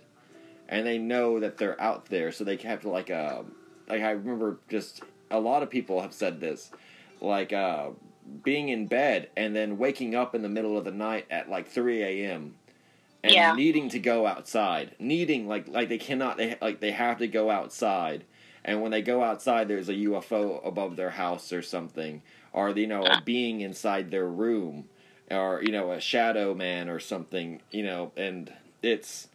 and 0.69 0.85
they 0.85 0.97
know 0.97 1.39
that 1.39 1.57
they're 1.57 1.79
out 1.81 2.05
there. 2.07 2.31
So 2.31 2.43
they 2.43 2.57
have 2.57 2.81
to 2.81 2.89
like 2.89 3.09
uh 3.09 3.43
like 3.87 4.01
I 4.01 4.11
remember 4.11 4.59
just 4.69 5.01
a 5.31 5.39
lot 5.39 5.63
of 5.63 5.69
people 5.69 6.01
have 6.01 6.13
said 6.13 6.39
this, 6.39 6.71
like 7.21 7.53
uh 7.53 7.89
being 8.43 8.69
in 8.69 8.87
bed 8.87 9.29
and 9.37 9.55
then 9.55 9.77
waking 9.77 10.15
up 10.15 10.35
in 10.35 10.41
the 10.41 10.49
middle 10.49 10.77
of 10.77 10.83
the 10.85 10.91
night 10.91 11.25
at 11.31 11.49
like 11.49 11.67
three 11.69 12.03
a.m 12.03 12.55
and 13.23 13.33
Yeah. 13.33 13.55
needing 13.55 13.89
to 13.89 13.99
go 13.99 14.25
outside, 14.25 14.95
needing 14.99 15.47
like 15.47 15.67
like 15.67 15.89
they 15.89 15.97
cannot 15.97 16.37
they 16.37 16.55
like 16.61 16.79
they 16.79 16.91
have 16.91 17.17
to 17.19 17.27
go 17.27 17.49
outside, 17.49 18.23
and 18.63 18.81
when 18.81 18.91
they 18.91 19.01
go 19.01 19.23
outside, 19.23 19.67
there's 19.67 19.89
a 19.89 19.93
UFO 19.95 20.65
above 20.65 20.95
their 20.95 21.11
house 21.11 21.51
or 21.51 21.61
something, 21.61 22.21
or 22.53 22.69
you 22.71 22.87
know 22.87 23.09
a 23.09 23.17
being 23.17 23.61
inside 23.61 24.11
their 24.11 24.27
room, 24.27 24.87
or 25.31 25.61
you 25.63 25.71
know 25.71 25.91
a 25.91 25.99
shadow 25.99 26.53
man 26.53 26.89
or 26.89 26.99
something, 26.99 27.61
you 27.71 27.83
know, 27.83 28.11
and 28.15 28.53
it's 28.81 29.27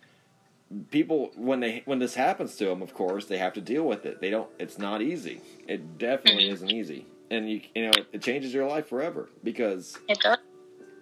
people 0.91 1.31
when 1.37 1.61
they 1.61 1.83
when 1.85 1.99
this 1.99 2.15
happens 2.15 2.57
to 2.57 2.65
them 2.67 2.83
of 2.83 2.95
course 2.95 3.27
they 3.27 3.39
have 3.39 3.53
to 3.53 3.61
deal 3.61 3.85
with 3.85 4.07
it 4.07 4.21
they 4.21 4.31
don't 4.31 4.49
it's 4.59 4.79
not 4.79 5.03
easy 5.03 5.41
it 5.69 5.99
definitely 5.99 6.45
Mhm. 6.49 6.53
isn't 6.53 6.71
easy 6.71 7.07
and 7.31 7.51
you 7.51 7.61
you 7.75 7.85
know 7.87 7.93
it, 8.13 8.23
changes 8.23 8.53
your 8.55 8.67
life 8.69 8.87
forever 8.89 9.29
because 9.45 9.99
It 10.09 10.19
does. 10.21 10.39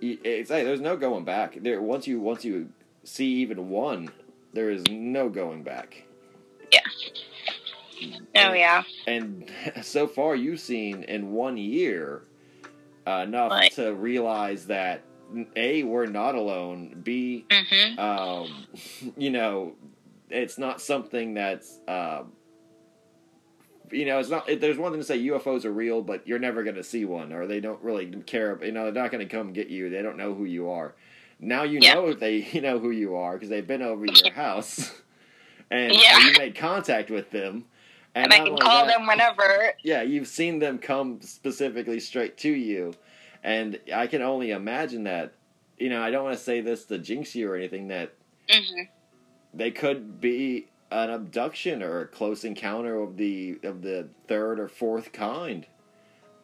it's 0.00 0.50
hey, 0.50 0.64
there's 0.64 0.80
no 0.80 0.96
going 0.96 1.24
back 1.24 1.56
there 1.62 1.80
once 1.82 2.06
you 2.06 2.20
once 2.20 2.44
you 2.44 2.68
see 3.04 3.26
even 3.26 3.68
one 3.68 4.10
there 4.52 4.70
is 4.70 4.82
no 4.88 5.28
going 5.28 5.62
back 5.62 6.02
Yeah. 6.72 6.80
Oh 8.36 8.52
yeah. 8.52 8.82
and 9.06 9.50
so 9.82 10.06
far 10.06 10.34
you've 10.34 10.60
seen 10.60 11.02
in 11.04 11.32
one 11.32 11.56
year 11.56 12.22
uh, 13.06 13.24
enough 13.26 13.52
to 13.74 13.94
realize 13.94 14.66
that 14.66 15.02
a 15.56 15.82
we're 15.84 16.06
not 16.06 16.34
alone 16.34 17.00
b 17.02 17.44
Mhm. 17.50 17.98
um, 17.98 18.66
you 19.16 19.30
know, 19.30 19.74
it's 20.30 20.58
not 20.58 20.80
something 20.80 21.34
that's, 21.34 21.78
uh, 21.88 22.22
you 23.90 24.04
know, 24.06 24.18
it's 24.20 24.28
not. 24.30 24.48
It, 24.48 24.60
there's 24.60 24.78
one 24.78 24.92
thing 24.92 25.00
to 25.00 25.06
say 25.06 25.18
UFOs 25.24 25.64
are 25.64 25.72
real, 25.72 26.00
but 26.02 26.26
you're 26.26 26.38
never 26.38 26.62
going 26.62 26.76
to 26.76 26.84
see 26.84 27.04
one, 27.04 27.32
or 27.32 27.46
they 27.48 27.58
don't 27.60 27.82
really 27.82 28.06
care. 28.26 28.56
You 28.64 28.70
know, 28.72 28.84
they're 28.90 29.02
not 29.02 29.10
going 29.10 29.26
to 29.26 29.36
come 29.36 29.52
get 29.52 29.68
you. 29.68 29.90
They 29.90 30.02
don't 30.02 30.16
know 30.16 30.32
who 30.34 30.44
you 30.44 30.70
are. 30.70 30.94
Now 31.40 31.64
you 31.64 31.80
Yeah. 31.82 31.94
know 31.94 32.12
they 32.12 32.36
you 32.52 32.60
know 32.60 32.78
who 32.78 32.90
you 32.90 33.16
are 33.16 33.34
because 33.34 33.48
they've 33.48 33.66
been 33.66 33.82
over 33.82 34.04
your 34.06 34.32
house, 34.34 34.92
and 35.70 35.92
Yeah. 35.92 36.18
you 36.18 36.32
made 36.38 36.54
contact 36.54 37.10
with 37.10 37.30
them. 37.30 37.64
And 38.14 38.32
I 38.32 38.38
can 38.38 38.56
call 38.58 38.86
that- 38.86 38.98
them 38.98 39.06
whenever. 39.06 39.72
yeah, 39.84 40.02
you've 40.02 40.26
seen 40.28 40.58
them 40.58 40.78
come 40.78 41.20
specifically 41.22 42.00
straight 42.00 42.36
to 42.38 42.50
you, 42.50 42.92
and 43.42 43.78
I 43.94 44.06
can 44.06 44.22
only 44.22 44.50
imagine 44.50 45.04
that. 45.04 45.34
You 45.78 45.88
know, 45.88 46.02
I 46.02 46.10
don't 46.10 46.24
want 46.24 46.36
to 46.36 46.42
say 46.44 46.60
this 46.60 46.84
to 46.86 46.98
jinx 46.98 47.34
you 47.34 47.50
or 47.50 47.56
anything. 47.56 47.88
That 47.88 48.12
hmm 48.50 48.82
they 49.52 49.70
could 49.70 50.20
be 50.20 50.66
an 50.92 51.10
abduction 51.10 51.82
or 51.82 52.02
a 52.02 52.06
close 52.06 52.44
encounter 52.44 53.00
of 53.00 53.16
the 53.16 53.58
of 53.62 53.82
the 53.82 54.08
third 54.28 54.60
or 54.60 54.68
fourth 54.68 55.12
kind. 55.12 55.66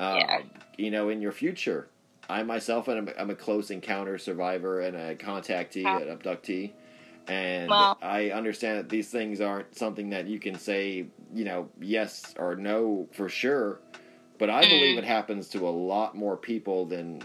Uh, 0.01 0.16
Yeah. 0.18 0.40
You 0.78 0.90
know, 0.90 1.09
in 1.09 1.20
your 1.23 1.32
future, 1.32 1.89
I 2.28 2.43
myself 2.43 2.89
am 2.89 3.09
I'm 3.18 3.31
a 3.31 3.35
close 3.35 3.70
encounter 3.70 4.18
survivor 4.18 4.81
and 4.81 4.97
a 4.97 5.14
contactee, 5.16 5.85
an 5.86 6.16
abductee, 6.16 6.73
and 7.28 7.70
I 8.02 8.31
understand 8.31 8.78
that 8.78 8.89
these 8.89 9.09
things 9.10 9.40
aren't 9.40 9.74
something 9.77 10.10
that 10.10 10.27
you 10.27 10.39
can 10.39 10.59
say, 10.59 11.06
you 11.35 11.44
know, 11.44 11.68
yes 11.81 12.35
or 12.39 12.56
no 12.56 13.09
for 13.12 13.28
sure. 13.28 13.81
But 14.39 14.51
I 14.51 14.61
believe 14.69 14.97
Mm. 14.97 14.99
it 14.99 15.05
happens 15.05 15.49
to 15.51 15.67
a 15.67 15.71
lot 15.71 16.15
more 16.17 16.37
people 16.37 16.85
than 16.87 17.23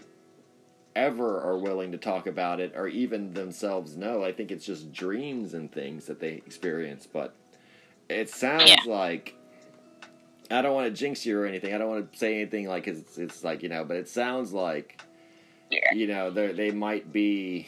ever 0.96 1.40
are 1.42 1.58
willing 1.58 1.92
to 1.94 1.98
talk 1.98 2.28
about 2.28 2.60
it 2.60 2.74
or 2.76 2.88
even 2.88 3.34
themselves 3.34 3.96
know. 3.96 4.24
I 4.24 4.32
think 4.34 4.52
it's 4.52 4.66
just 4.66 4.92
dreams 4.92 5.54
and 5.54 5.72
things 5.72 6.06
that 6.08 6.20
they 6.20 6.34
experience. 6.34 7.08
But 7.12 7.34
it 8.10 8.30
sounds 8.30 8.70
Yeah. 8.70 8.78
like 8.86 9.36
I 10.50 10.62
don't 10.62 10.74
want 10.74 10.88
to 10.88 11.00
jinx 11.00 11.26
you 11.26 11.40
or 11.40 11.46
anything. 11.46 11.74
I 11.74 11.78
don't 11.78 11.90
want 11.90 12.12
to 12.12 12.18
say 12.20 12.36
anything 12.36 12.68
like 12.68 12.86
it's, 12.88 13.18
it's 13.18 13.42
like 13.44 13.64
you 13.64 13.70
know. 13.70 13.86
But 13.86 13.98
it 13.98 14.10
sounds 14.10 14.52
like 14.52 15.02
Yeah. 15.70 15.94
you 15.94 16.08
know 16.08 16.30
they 16.30 16.52
they 16.52 16.72
might 16.72 17.12
be 17.14 17.68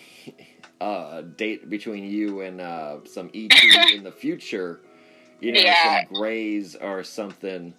uh, 0.82 1.10
a 1.20 1.24
date 1.24 1.70
between 1.70 2.04
you 2.04 2.42
and 2.42 2.60
uh, 2.60 2.98
some 3.06 3.30
ET 3.34 3.54
in 3.94 4.04
the 4.04 4.12
future. 4.12 4.82
You 5.40 5.54
know, 5.54 5.62
Yeah. 5.62 6.04
some 6.06 6.14
Greys 6.14 6.76
or 6.76 7.04
something. 7.04 7.74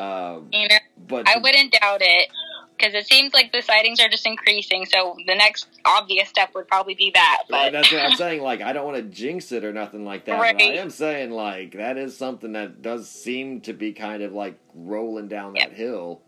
Um, 0.00 0.48
You 0.52 0.68
know, 0.68 0.78
but 1.06 1.28
I 1.28 1.38
wouldn't 1.38 1.72
doubt 1.72 2.00
it 2.02 2.28
because 2.76 2.94
it 2.94 3.06
seems 3.06 3.34
like 3.34 3.52
the 3.52 3.60
sightings 3.60 4.00
are 4.00 4.08
just 4.08 4.26
increasing. 4.26 4.86
So 4.86 5.16
the 5.26 5.34
next 5.34 5.66
obvious 5.84 6.28
step 6.28 6.54
would 6.54 6.68
probably 6.68 6.94
be 6.94 7.10
that. 7.14 7.42
But 7.48 7.72
that's 7.72 7.90
what 7.92 8.02
I'm 8.04 8.12
saying. 8.16 8.42
Like, 8.42 8.62
I 8.62 8.72
don't 8.72 8.84
want 8.84 8.96
to 8.98 9.02
jinx 9.02 9.50
it 9.52 9.64
or 9.64 9.72
nothing 9.72 10.04
like 10.04 10.24
that. 10.26 10.38
But 10.38 10.62
I 10.62 10.74
am 10.74 10.90
saying, 10.90 11.30
like, 11.30 11.72
that 11.72 11.96
is 11.96 12.16
something 12.16 12.52
that 12.52 12.82
does 12.82 13.08
seem 13.08 13.60
to 13.62 13.72
be 13.72 13.92
kind 13.92 14.22
of 14.22 14.32
like 14.32 14.58
rolling 14.74 15.28
down 15.28 15.54
that 15.54 15.72
hill. 15.72 16.20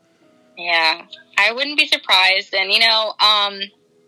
yeah, 0.56 1.02
I 1.38 1.52
wouldn't 1.52 1.78
be 1.78 1.86
surprised. 1.86 2.52
And 2.54 2.72
you 2.72 2.80
know, 2.80 3.14
um, 3.20 3.60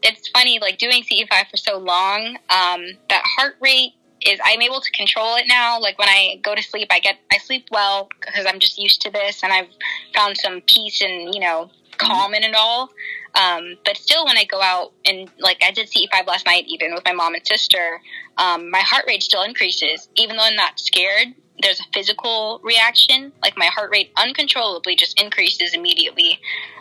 it's 0.02 0.28
funny 0.30 0.58
like 0.60 0.78
doing 0.78 1.04
CE5 1.04 1.50
for 1.50 1.56
so 1.56 1.78
long. 1.78 2.36
Um, 2.50 2.84
that 3.08 3.22
heart 3.24 3.54
rate 3.60 3.92
is 4.26 4.38
I'm 4.44 4.62
able 4.62 4.80
to 4.80 4.90
control 4.92 5.36
it 5.36 5.44
now. 5.48 5.80
Like 5.80 5.98
when 5.98 6.08
I 6.08 6.40
go 6.42 6.54
to 6.54 6.62
sleep, 6.62 6.88
I 6.90 7.00
get 7.00 7.18
I 7.32 7.38
sleep 7.38 7.66
well 7.70 8.08
because 8.20 8.46
I'm 8.46 8.58
just 8.58 8.78
used 8.78 9.02
to 9.02 9.10
this, 9.10 9.42
and 9.42 9.52
I've 9.52 9.68
found 10.14 10.36
some 10.36 10.60
peace 10.62 11.00
and 11.00 11.34
you 11.34 11.40
know 11.40 11.70
calm 11.98 12.34
in 12.34 12.42
it 12.42 12.54
all. 12.54 12.90
Um, 13.34 13.76
but 13.84 13.96
still, 13.96 14.24
when 14.26 14.36
I 14.36 14.44
go 14.44 14.60
out 14.60 14.92
and 15.06 15.30
like 15.38 15.62
I 15.62 15.70
did 15.70 15.88
CE5 15.88 16.26
last 16.26 16.46
night, 16.46 16.64
even 16.68 16.94
with 16.94 17.04
my 17.04 17.12
mom 17.12 17.34
and 17.34 17.46
sister, 17.46 18.00
um, 18.36 18.70
my 18.70 18.80
heart 18.80 19.04
rate 19.06 19.22
still 19.22 19.42
increases, 19.42 20.08
even 20.16 20.36
though 20.36 20.44
I'm 20.44 20.56
not 20.56 20.78
scared. 20.78 21.28
There's 21.62 21.80
a 21.80 21.84
physical 21.94 22.60
reaction, 22.64 23.32
like 23.42 23.56
my 23.56 23.66
heart 23.66 23.90
rate 23.92 24.10
uncontrollably 24.16 24.96
just 24.96 25.20
increases 25.20 25.74
immediately. 25.74 26.40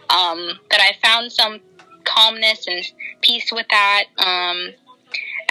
Um, 0.09 0.59
but 0.69 0.81
I 0.81 0.97
found 1.03 1.31
some 1.31 1.59
calmness 2.03 2.67
and 2.67 2.83
peace 3.21 3.51
with 3.51 3.67
that. 3.69 4.05
Um, 4.17 4.73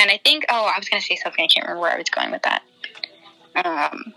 and 0.01 0.11
I 0.11 0.19
think, 0.25 0.47
oh, 0.49 0.65
I 0.75 0.79
was 0.79 0.89
going 0.89 1.01
to 1.01 1.07
say 1.07 1.17
something. 1.17 1.45
I 1.45 1.49
can't 1.49 1.67
remember 1.67 1.83
where 1.83 1.93
I 1.93 1.99
was 1.99 2.11
going 2.11 2.31
with 2.31 2.43
that. 2.43 2.63
Um, 3.57 4.15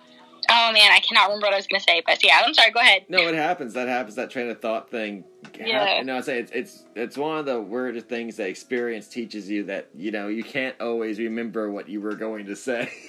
oh 0.50 0.72
man, 0.72 0.92
I 0.92 1.00
cannot 1.00 1.28
remember 1.28 1.48
what 1.48 1.54
I 1.54 1.58
was 1.58 1.68
going 1.68 1.80
to 1.80 1.84
say. 1.84 2.02
But 2.06 2.24
yeah, 2.24 2.42
I'm 2.46 2.54
sorry. 2.54 2.72
Go 2.72 2.80
ahead. 2.80 3.06
No, 3.10 3.20
it 3.20 3.36
happens. 3.36 3.74
That 3.74 3.88
happens. 3.88 4.16
That 4.16 4.30
train 4.30 4.50
of 4.50 4.62
thought 4.62 4.90
thing. 4.90 5.24
Yeah. 5.60 6.00
You 6.00 6.06
know, 6.06 6.18
I 6.18 6.22
say 6.22 6.40
it's 6.40 6.52
it's 6.52 6.84
it's 6.96 7.18
one 7.18 7.38
of 7.38 7.46
the 7.46 7.60
weirdest 7.60 8.08
things 8.08 8.38
that 8.38 8.48
experience 8.48 9.08
teaches 9.08 9.50
you 9.50 9.64
that 9.66 9.90
you 9.96 10.12
know 10.12 10.28
you 10.28 10.44
can't 10.44 10.80
always 10.80 11.20
remember 11.20 11.70
what 11.70 11.90
you 11.90 12.02
were 12.02 12.16
going 12.16 12.46
to 12.48 12.56
say. 12.56 12.92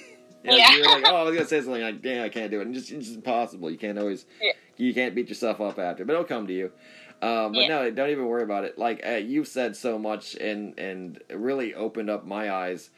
You 0.45 0.51
know, 0.51 0.57
Yeah. 0.57 0.75
You're 0.75 0.85
like, 0.85 1.03
oh, 1.07 1.15
I 1.15 1.23
was 1.23 1.33
gonna 1.33 1.47
say 1.47 1.59
something 1.61 1.81
like, 1.81 2.03
damn, 2.03 2.23
I 2.23 2.29
can't 2.29 2.51
do 2.51 2.59
it. 2.59 2.67
And 2.67 2.75
just 2.75 2.91
it's 2.91 3.05
just 3.05 3.15
impossible. 3.15 3.71
You 3.71 3.79
can't 3.79 3.97
always. 3.97 4.27
Yeah. 4.39 4.51
You 4.77 4.93
can't 4.93 5.15
beat 5.15 5.27
yourself 5.27 5.59
up 5.59 5.79
after, 5.79 6.05
but 6.05 6.13
it'll 6.13 6.23
come 6.23 6.45
to 6.45 6.53
you. 6.53 6.71
Um, 7.21 7.53
but 7.53 7.61
Yeah. 7.61 7.67
no, 7.69 7.91
don't 7.91 8.09
even 8.09 8.27
worry 8.27 8.43
about 8.43 8.65
it. 8.65 8.77
Like 8.77 9.05
uh, 9.05 9.11
you've 9.11 9.47
said 9.47 9.75
so 9.75 9.97
much 9.97 10.35
and 10.35 10.77
and 10.79 11.21
really 11.31 11.73
opened 11.73 12.09
up 12.09 12.25
my 12.25 12.51
eyes 12.51 12.89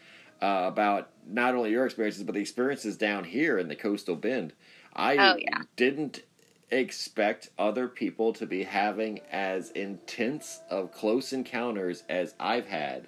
uh, 0.42 0.66
about 0.68 1.10
not 1.26 1.56
only 1.56 1.72
your 1.72 1.86
experiences 1.86 2.24
but 2.24 2.36
the 2.36 2.42
experiences 2.42 2.98
down 2.98 3.24
here 3.24 3.58
in 3.58 3.68
the 3.68 3.76
coastal 3.76 4.16
bend. 4.16 4.54
I 4.96 5.16
Oh, 5.18 5.36
yeah. 5.38 5.64
didn't 5.76 6.24
expect 6.72 7.50
other 7.58 7.88
people 7.88 8.34
to 8.34 8.46
be 8.46 8.64
having 8.64 9.22
as 9.32 9.72
intense 9.72 10.62
of 10.70 10.92
close 10.92 11.32
encounters 11.34 12.04
as 12.10 12.36
I've 12.40 12.68
had. 12.68 13.08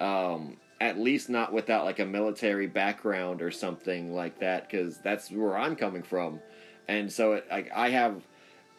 Um, 0.00 0.58
at 0.80 0.98
least 0.98 1.28
not 1.28 1.52
without 1.52 1.84
like 1.84 1.98
a 1.98 2.06
military 2.06 2.66
background 2.68 3.42
or 3.42 3.50
something 3.50 4.12
like 4.14 4.38
that, 4.40 4.68
because 4.68 4.98
that's 5.00 5.30
where 5.30 5.56
I'm 5.58 5.76
coming 5.76 6.02
from. 6.04 6.42
And 6.88 7.12
so, 7.12 7.34
it, 7.34 7.46
like, 7.50 7.70
I 7.74 7.90
have, 7.90 8.27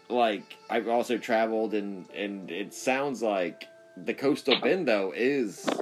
like, 0.09 0.57
I've 0.69 0.87
also 0.87 1.17
traveled, 1.17 1.73
and 1.73 2.09
and 2.11 2.49
it 2.51 2.73
sounds 2.73 3.21
like 3.21 3.67
the 4.05 4.13
coastal 4.13 4.55
bend 4.55 4.87
though 4.87 5.13
is 5.15 5.81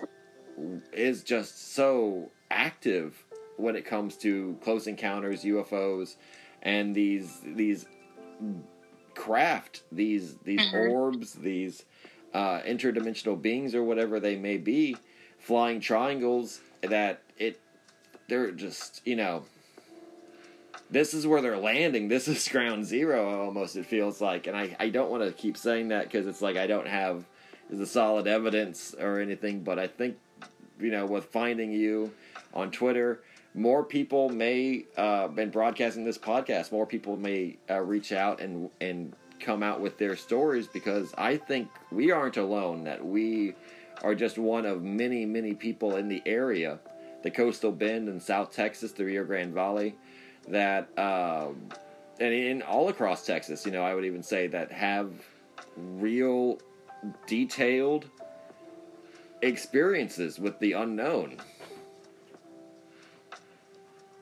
is 0.91 1.23
just 1.23 1.73
so 1.75 2.31
active 2.49 3.23
when 3.57 3.75
it 3.75 3.85
comes 3.85 4.15
to 4.17 4.57
close 4.63 4.87
encounters, 4.87 5.43
UFOs, 5.43 6.15
and 6.63 6.93
these 6.95 7.39
these 7.43 7.85
craft, 9.15 9.83
these 9.91 10.35
these 10.43 10.61
Mhm. 10.67 10.91
orbs, 10.91 11.33
these 11.33 11.85
uh, 12.33 12.61
interdimensional 12.61 13.41
beings 13.41 13.73
or 13.73 13.83
whatever 13.83 14.19
they 14.19 14.35
may 14.35 14.57
be, 14.57 14.97
flying 15.39 15.79
triangles. 15.79 16.59
That 16.81 17.21
it, 17.37 17.59
they're 18.27 18.51
just 18.51 19.01
you 19.05 19.15
know. 19.15 19.45
This 20.89 21.13
is 21.13 21.27
where 21.27 21.41
they're 21.41 21.57
landing. 21.57 22.07
This 22.07 22.27
is 22.27 22.47
ground 22.51 22.85
zero. 22.85 23.45
Almost 23.45 23.75
it 23.75 23.85
feels 23.85 24.21
like, 24.21 24.47
and 24.47 24.55
I, 24.55 24.75
I 24.79 24.89
don't 24.89 25.09
want 25.09 25.23
to 25.23 25.31
keep 25.31 25.57
saying 25.57 25.89
that 25.89 26.05
because 26.05 26.27
it's 26.27 26.41
like 26.41 26.57
I 26.57 26.67
don't 26.67 26.87
have 26.87 27.25
the 27.69 27.85
solid 27.85 28.27
evidence 28.27 28.95
or 28.97 29.19
anything. 29.19 29.61
But 29.63 29.79
I 29.79 29.87
think 29.87 30.17
you 30.79 30.91
know 30.91 31.05
with 31.05 31.25
finding 31.25 31.71
you 31.71 32.13
on 32.53 32.71
Twitter, 32.71 33.21
more 33.53 33.83
people 33.83 34.29
may 34.29 34.85
uh, 34.95 35.27
been 35.27 35.49
broadcasting 35.49 36.05
this 36.05 36.17
podcast. 36.17 36.71
More 36.71 36.85
people 36.85 37.17
may 37.17 37.57
uh, 37.69 37.81
reach 37.81 38.11
out 38.11 38.39
and 38.39 38.69
and 38.79 39.13
come 39.39 39.63
out 39.63 39.81
with 39.81 39.97
their 39.97 40.15
stories 40.15 40.67
because 40.67 41.13
I 41.17 41.37
think 41.37 41.69
we 41.91 42.11
aren't 42.11 42.37
alone. 42.37 42.83
That 42.85 43.05
we 43.05 43.55
are 44.03 44.15
just 44.15 44.37
one 44.37 44.65
of 44.65 44.83
many 44.83 45.25
many 45.25 45.53
people 45.53 45.97
in 45.97 46.07
the 46.07 46.21
area, 46.25 46.79
the 47.23 47.31
coastal 47.31 47.71
bend 47.71 48.07
in 48.07 48.19
South 48.19 48.53
Texas, 48.53 48.91
the 48.93 49.03
Rio 49.03 49.25
Grande 49.25 49.53
Valley, 49.53 49.95
that, 50.47 50.89
um, 50.97 51.69
and 52.19 52.33
in 52.33 52.61
all 52.61 52.89
across 52.89 53.25
Texas, 53.25 53.65
you 53.65 53.71
know, 53.71 53.83
I 53.83 53.93
would 53.93 54.05
even 54.05 54.23
say 54.23 54.47
that 54.47 54.71
have 54.71 55.11
real 55.75 56.59
detailed 57.27 58.05
experiences 59.41 60.39
with 60.39 60.57
the 60.59 60.73
unknown. 60.73 61.37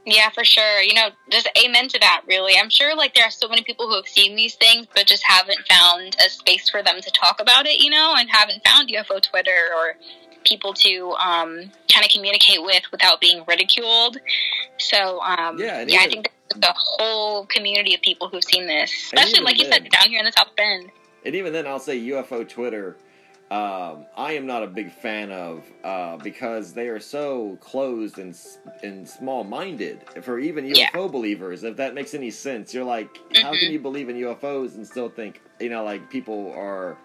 Yeah, 0.06 0.30
for 0.30 0.46
sure. 0.46 0.82
You 0.82 0.94
know, 0.94 1.10
just 1.32 1.50
amen 1.58 1.88
to 1.88 2.00
that, 2.00 2.22
really. 2.28 2.54
I'm 2.60 2.70
sure, 2.70 2.96
like, 2.96 3.16
there 3.16 3.26
are 3.26 3.32
so 3.32 3.48
many 3.48 3.64
people 3.64 3.88
who 3.88 3.96
have 3.96 4.08
seen 4.08 4.36
these 4.36 4.54
things, 4.54 4.86
but 4.94 5.08
just 5.08 5.24
haven't 5.24 5.68
found 5.68 6.16
a 6.24 6.30
space 6.30 6.70
for 6.70 6.84
them 6.84 7.02
to 7.02 7.12
talk 7.12 7.42
about 7.42 7.66
it, 7.66 7.84
you 7.84 7.90
know, 7.90 8.14
and 8.16 8.30
haven't 8.30 8.64
found 8.64 8.90
UFO 8.90 9.20
Twitter 9.20 9.72
or 9.76 9.96
people 10.46 10.74
to 10.74 11.12
um, 11.14 11.72
kind 11.92 12.06
of 12.06 12.10
communicate 12.12 12.62
with 12.64 12.84
without 12.92 13.20
being 13.20 13.44
ridiculed. 13.48 14.18
So, 14.78 15.22
um, 15.22 15.58
Yeah, 15.60 15.84
yeah, 15.88 16.02
I 16.02 16.08
think 16.08 16.32
the 16.56 16.74
whole 16.76 17.46
community 17.48 17.96
of 17.96 18.02
people 18.02 18.30
who've 18.30 18.44
seen 18.44 18.68
this, 18.68 18.92
especially, 18.92 19.42
like 19.42 19.58
you 19.58 19.66
said, 19.66 19.90
down 19.90 20.10
here 20.10 20.20
in 20.20 20.26
the 20.26 20.32
South 20.32 20.56
Bend. 20.56 20.92
And 21.26 21.36
even 21.36 21.52
then, 21.54 21.66
I'll 21.68 21.80
say 21.80 22.00
UFO 22.00 22.48
Twitter. 22.48 22.98
Um, 23.52 24.08
I 24.18 24.34
am 24.34 24.48
not 24.48 24.64
a 24.64 24.68
big 24.68 24.92
fan 24.92 25.32
of 25.32 25.64
uh, 25.84 26.18
because 26.18 26.74
they 26.74 26.88
are 26.88 27.00
so 27.00 27.58
closed 27.62 28.18
and 28.18 28.36
and 28.82 29.08
small 29.08 29.44
minded 29.44 30.02
for 30.24 30.40
even 30.40 30.66
UFO 30.66 30.76
Yeah. 30.78 31.08
believers. 31.08 31.64
If 31.64 31.78
that 31.78 31.94
makes 31.94 32.16
any 32.16 32.32
sense, 32.32 32.74
you're 32.74 32.84
like, 32.84 33.10
how 33.36 33.52
can 33.52 33.70
Mhm. 33.70 33.72
you 33.74 33.80
believe 33.80 34.10
in 34.10 34.16
UFOs 34.18 34.74
and 34.76 34.86
still 34.86 35.10
think 35.10 35.42
you 35.60 35.70
know 35.70 35.84
like 35.84 36.10
people 36.10 36.54
are, 36.58 36.98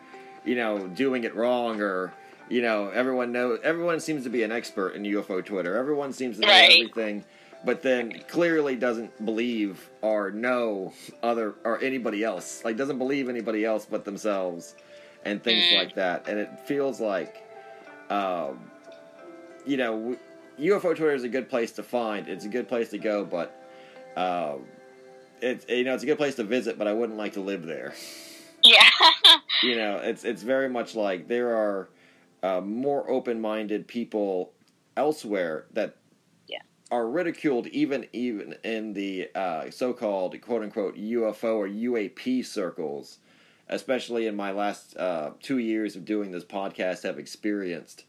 you 0.46 0.54
know, 0.56 0.86
doing 0.88 1.24
it 1.24 1.34
wrong 1.34 1.80
or 1.82 2.12
you 2.50 2.60
know 2.62 2.88
everyone 2.90 3.32
knows 3.32 3.60
everyone 3.62 4.00
seems 4.00 4.24
to 4.24 4.30
be 4.30 4.42
an 4.42 4.52
expert 4.52 4.90
in 4.90 5.04
UFO 5.04 5.44
Twitter. 5.44 5.76
Everyone 5.76 6.12
seems 6.12 6.36
to 6.36 6.42
know 6.42 6.48
Right. 6.48 6.70
everything. 6.82 7.24
But 7.64 7.82
then 7.82 8.22
clearly 8.26 8.74
doesn't 8.74 9.22
believe 9.24 9.90
or 10.00 10.30
know 10.30 10.94
other 11.22 11.54
or 11.64 11.78
anybody 11.82 12.24
else. 12.24 12.62
Like 12.64 12.76
doesn't 12.78 12.96
believe 12.98 13.28
anybody 13.28 13.64
else 13.66 13.86
but 13.90 14.04
themselves 14.04 14.74
and 15.26 15.42
things 15.42 15.64
Mm. 15.64 15.76
like 15.78 15.94
that. 15.96 16.26
And 16.26 16.38
it 16.38 16.48
feels 16.60 17.00
like, 17.00 17.42
um, 18.08 18.70
you 19.66 19.76
know, 19.76 20.16
UFO 20.58 20.94
Twitter 20.96 21.12
is 21.12 21.22
a 21.24 21.28
good 21.28 21.50
place 21.50 21.72
to 21.72 21.82
find. 21.82 22.28
It's 22.28 22.46
a 22.46 22.48
good 22.48 22.66
place 22.66 22.88
to 22.90 22.98
go, 22.98 23.24
but 23.26 23.54
um, 24.16 24.64
it's 25.42 25.66
you 25.68 25.84
know 25.84 25.92
it's 25.94 26.02
a 26.02 26.06
good 26.06 26.18
place 26.18 26.34
to 26.36 26.44
visit. 26.44 26.78
But 26.78 26.88
I 26.88 26.94
wouldn't 26.94 27.18
like 27.18 27.34
to 27.34 27.40
live 27.40 27.64
there. 27.66 27.92
Yeah. 28.62 28.78
You 29.62 29.76
know, 29.76 29.96
it's 29.98 30.24
it's 30.24 30.42
very 30.42 30.70
much 30.70 30.94
like 30.94 31.28
there 31.28 31.54
are 31.54 31.90
uh, 32.42 32.60
more 32.60 33.08
open-minded 33.10 33.86
people 33.86 34.52
elsewhere 34.96 35.66
that 35.72 35.96
Yeah. 36.48 36.60
are 36.90 37.08
ridiculed 37.08 37.66
even 37.68 38.06
even 38.12 38.54
in 38.64 38.92
the 38.92 39.28
uh, 39.34 39.70
so-called 39.70 40.40
quote-unquote 40.40 40.96
UFO 40.96 41.56
or 41.56 41.68
UAP 41.68 42.44
circles, 42.44 43.18
especially 43.68 44.26
in 44.26 44.34
my 44.36 44.50
last 44.52 44.96
uh, 44.96 45.30
two 45.40 45.58
years 45.58 45.96
of 45.96 46.04
doing 46.04 46.30
this 46.32 46.44
podcast 46.44 47.02
have 47.04 47.18
experienced. 47.18 48.04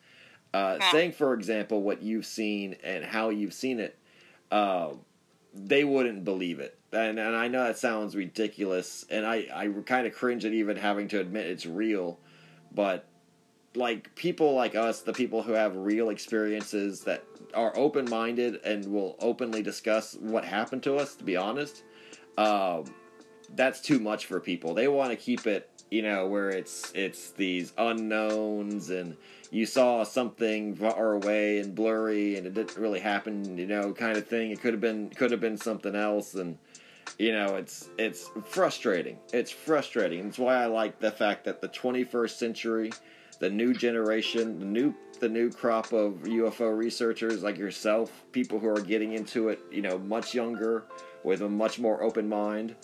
Uh. 0.53 0.79
Saying, 0.91 1.13
for 1.13 1.33
example, 1.33 1.81
what 1.81 2.01
you've 2.01 2.25
seen 2.25 2.75
and 2.83 3.05
how 3.05 3.29
you've 3.29 3.53
seen 3.53 3.79
it, 3.79 3.97
uh, 4.51 4.89
they 5.53 5.83
wouldn't 5.85 6.25
believe 6.25 6.59
it. 6.59 6.77
And, 6.91 7.17
and 7.19 7.35
I 7.37 7.47
know 7.47 7.63
that 7.63 7.77
sounds 7.77 8.17
ridiculous, 8.17 9.05
and 9.09 9.25
I, 9.25 9.47
I 9.53 9.67
kind 9.85 10.05
of 10.05 10.13
cringe 10.13 10.43
at 10.43 10.51
even 10.51 10.75
having 10.75 11.07
to 11.09 11.21
admit 11.21 11.45
it's 11.45 11.65
real, 11.65 12.19
but 12.73 13.05
like 13.75 14.13
people 14.15 14.53
like 14.53 14.75
us, 14.75 15.01
the 15.01 15.13
people 15.13 15.41
who 15.41 15.53
have 15.53 15.75
real 15.75 16.09
experiences 16.09 17.01
that 17.01 17.23
are 17.53 17.75
open 17.77 18.09
minded 18.09 18.59
and 18.63 18.85
will 18.85 19.15
openly 19.19 19.61
discuss 19.61 20.15
what 20.15 20.43
happened 20.43 20.83
to 20.83 20.95
us, 20.95 21.15
to 21.15 21.23
be 21.23 21.37
honest, 21.37 21.83
um, 22.37 22.85
that's 23.55 23.81
too 23.81 23.99
much 23.99 24.25
for 24.25 24.39
people. 24.39 24.73
They 24.73 24.87
want 24.87 25.11
to 25.11 25.15
keep 25.15 25.47
it, 25.47 25.69
you 25.89 26.01
know, 26.01 26.27
where 26.27 26.49
it's 26.49 26.91
it's 26.95 27.31
these 27.31 27.73
unknowns 27.77 28.89
and 28.89 29.17
you 29.51 29.65
saw 29.65 30.03
something 30.03 30.75
far 30.75 31.13
away 31.13 31.59
and 31.59 31.75
blurry 31.75 32.37
and 32.37 32.47
it 32.47 32.53
didn't 32.53 32.77
really 32.77 32.99
happen, 32.99 33.57
you 33.57 33.67
know, 33.67 33.93
kind 33.93 34.17
of 34.17 34.27
thing. 34.27 34.51
It 34.51 34.61
could 34.61 34.73
have 34.73 34.81
been 34.81 35.09
could 35.09 35.31
have 35.31 35.41
been 35.41 35.57
something 35.57 35.95
else 35.95 36.35
and 36.35 36.57
you 37.17 37.33
know, 37.33 37.55
it's 37.55 37.89
it's 37.97 38.31
frustrating. 38.45 39.17
It's 39.33 39.51
frustrating. 39.51 40.27
It's 40.27 40.39
why 40.39 40.55
I 40.55 40.65
like 40.67 40.99
the 40.99 41.11
fact 41.11 41.43
that 41.45 41.61
the 41.61 41.69
21st 41.69 42.31
century, 42.31 42.91
the 43.41 43.49
new 43.49 43.73
generation, 43.73 44.59
the 44.59 44.65
new 44.65 44.93
the 45.19 45.27
new 45.27 45.51
crop 45.51 45.91
of 45.91 46.13
UFO 46.23 46.75
researchers 46.75 47.43
like 47.43 47.57
yourself, 47.57 48.23
people 48.31 48.59
who 48.59 48.67
are 48.67 48.81
getting 48.81 49.13
into 49.13 49.49
it, 49.49 49.59
you 49.71 49.81
know, 49.81 49.99
much 49.99 50.33
younger 50.33 50.85
with 51.23 51.41
a 51.41 51.49
much 51.49 51.77
more 51.77 52.01
open 52.01 52.29
mind, 52.29 52.75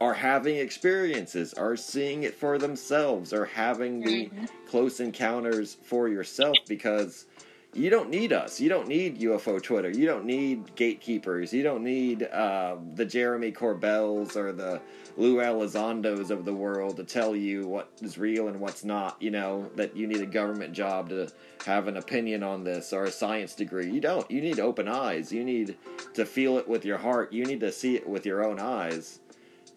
are 0.00 0.14
having 0.14 0.56
experiences, 0.56 1.54
are 1.54 1.76
seeing 1.76 2.24
it 2.24 2.34
for 2.34 2.58
themselves, 2.58 3.32
are 3.32 3.44
having 3.44 4.00
the 4.00 4.26
mm-hmm. 4.26 4.44
close 4.68 5.00
encounters 5.00 5.76
for 5.82 6.08
yourself 6.08 6.56
because 6.68 7.26
you 7.74 7.90
don't 7.90 8.08
need 8.08 8.32
us. 8.32 8.60
You 8.60 8.68
don't 8.68 8.86
need 8.86 9.18
UFO 9.20 9.60
Twitter. 9.60 9.90
You 9.90 10.06
don't 10.06 10.24
need 10.24 10.74
gatekeepers. 10.76 11.52
You 11.52 11.62
don't 11.62 11.82
need 11.82 12.22
uh, 12.22 12.76
the 12.94 13.04
Jeremy 13.04 13.50
Corbells 13.50 14.36
or 14.36 14.52
the 14.52 14.80
Lou 15.16 15.36
Elizondos 15.36 16.30
of 16.30 16.44
the 16.44 16.52
world 16.52 16.96
to 16.96 17.04
tell 17.04 17.34
you 17.34 17.66
what 17.66 17.90
is 18.00 18.16
real 18.16 18.48
and 18.48 18.60
what's 18.60 18.84
not. 18.84 19.20
You 19.20 19.32
know, 19.32 19.70
that 19.74 19.96
you 19.96 20.06
need 20.06 20.20
a 20.20 20.26
government 20.26 20.72
job 20.72 21.08
to 21.08 21.30
have 21.66 21.88
an 21.88 21.96
opinion 21.96 22.42
on 22.42 22.62
this 22.62 22.92
or 22.92 23.04
a 23.04 23.10
science 23.10 23.54
degree. 23.54 23.90
You 23.90 24.00
don't. 24.00 24.30
You 24.30 24.40
need 24.40 24.60
open 24.60 24.86
eyes. 24.86 25.32
You 25.32 25.44
need 25.44 25.76
to 26.14 26.24
feel 26.24 26.58
it 26.58 26.68
with 26.68 26.84
your 26.84 26.98
heart. 26.98 27.32
You 27.32 27.44
need 27.44 27.60
to 27.60 27.72
see 27.72 27.96
it 27.96 28.08
with 28.08 28.24
your 28.24 28.44
own 28.44 28.60
eyes. 28.60 29.18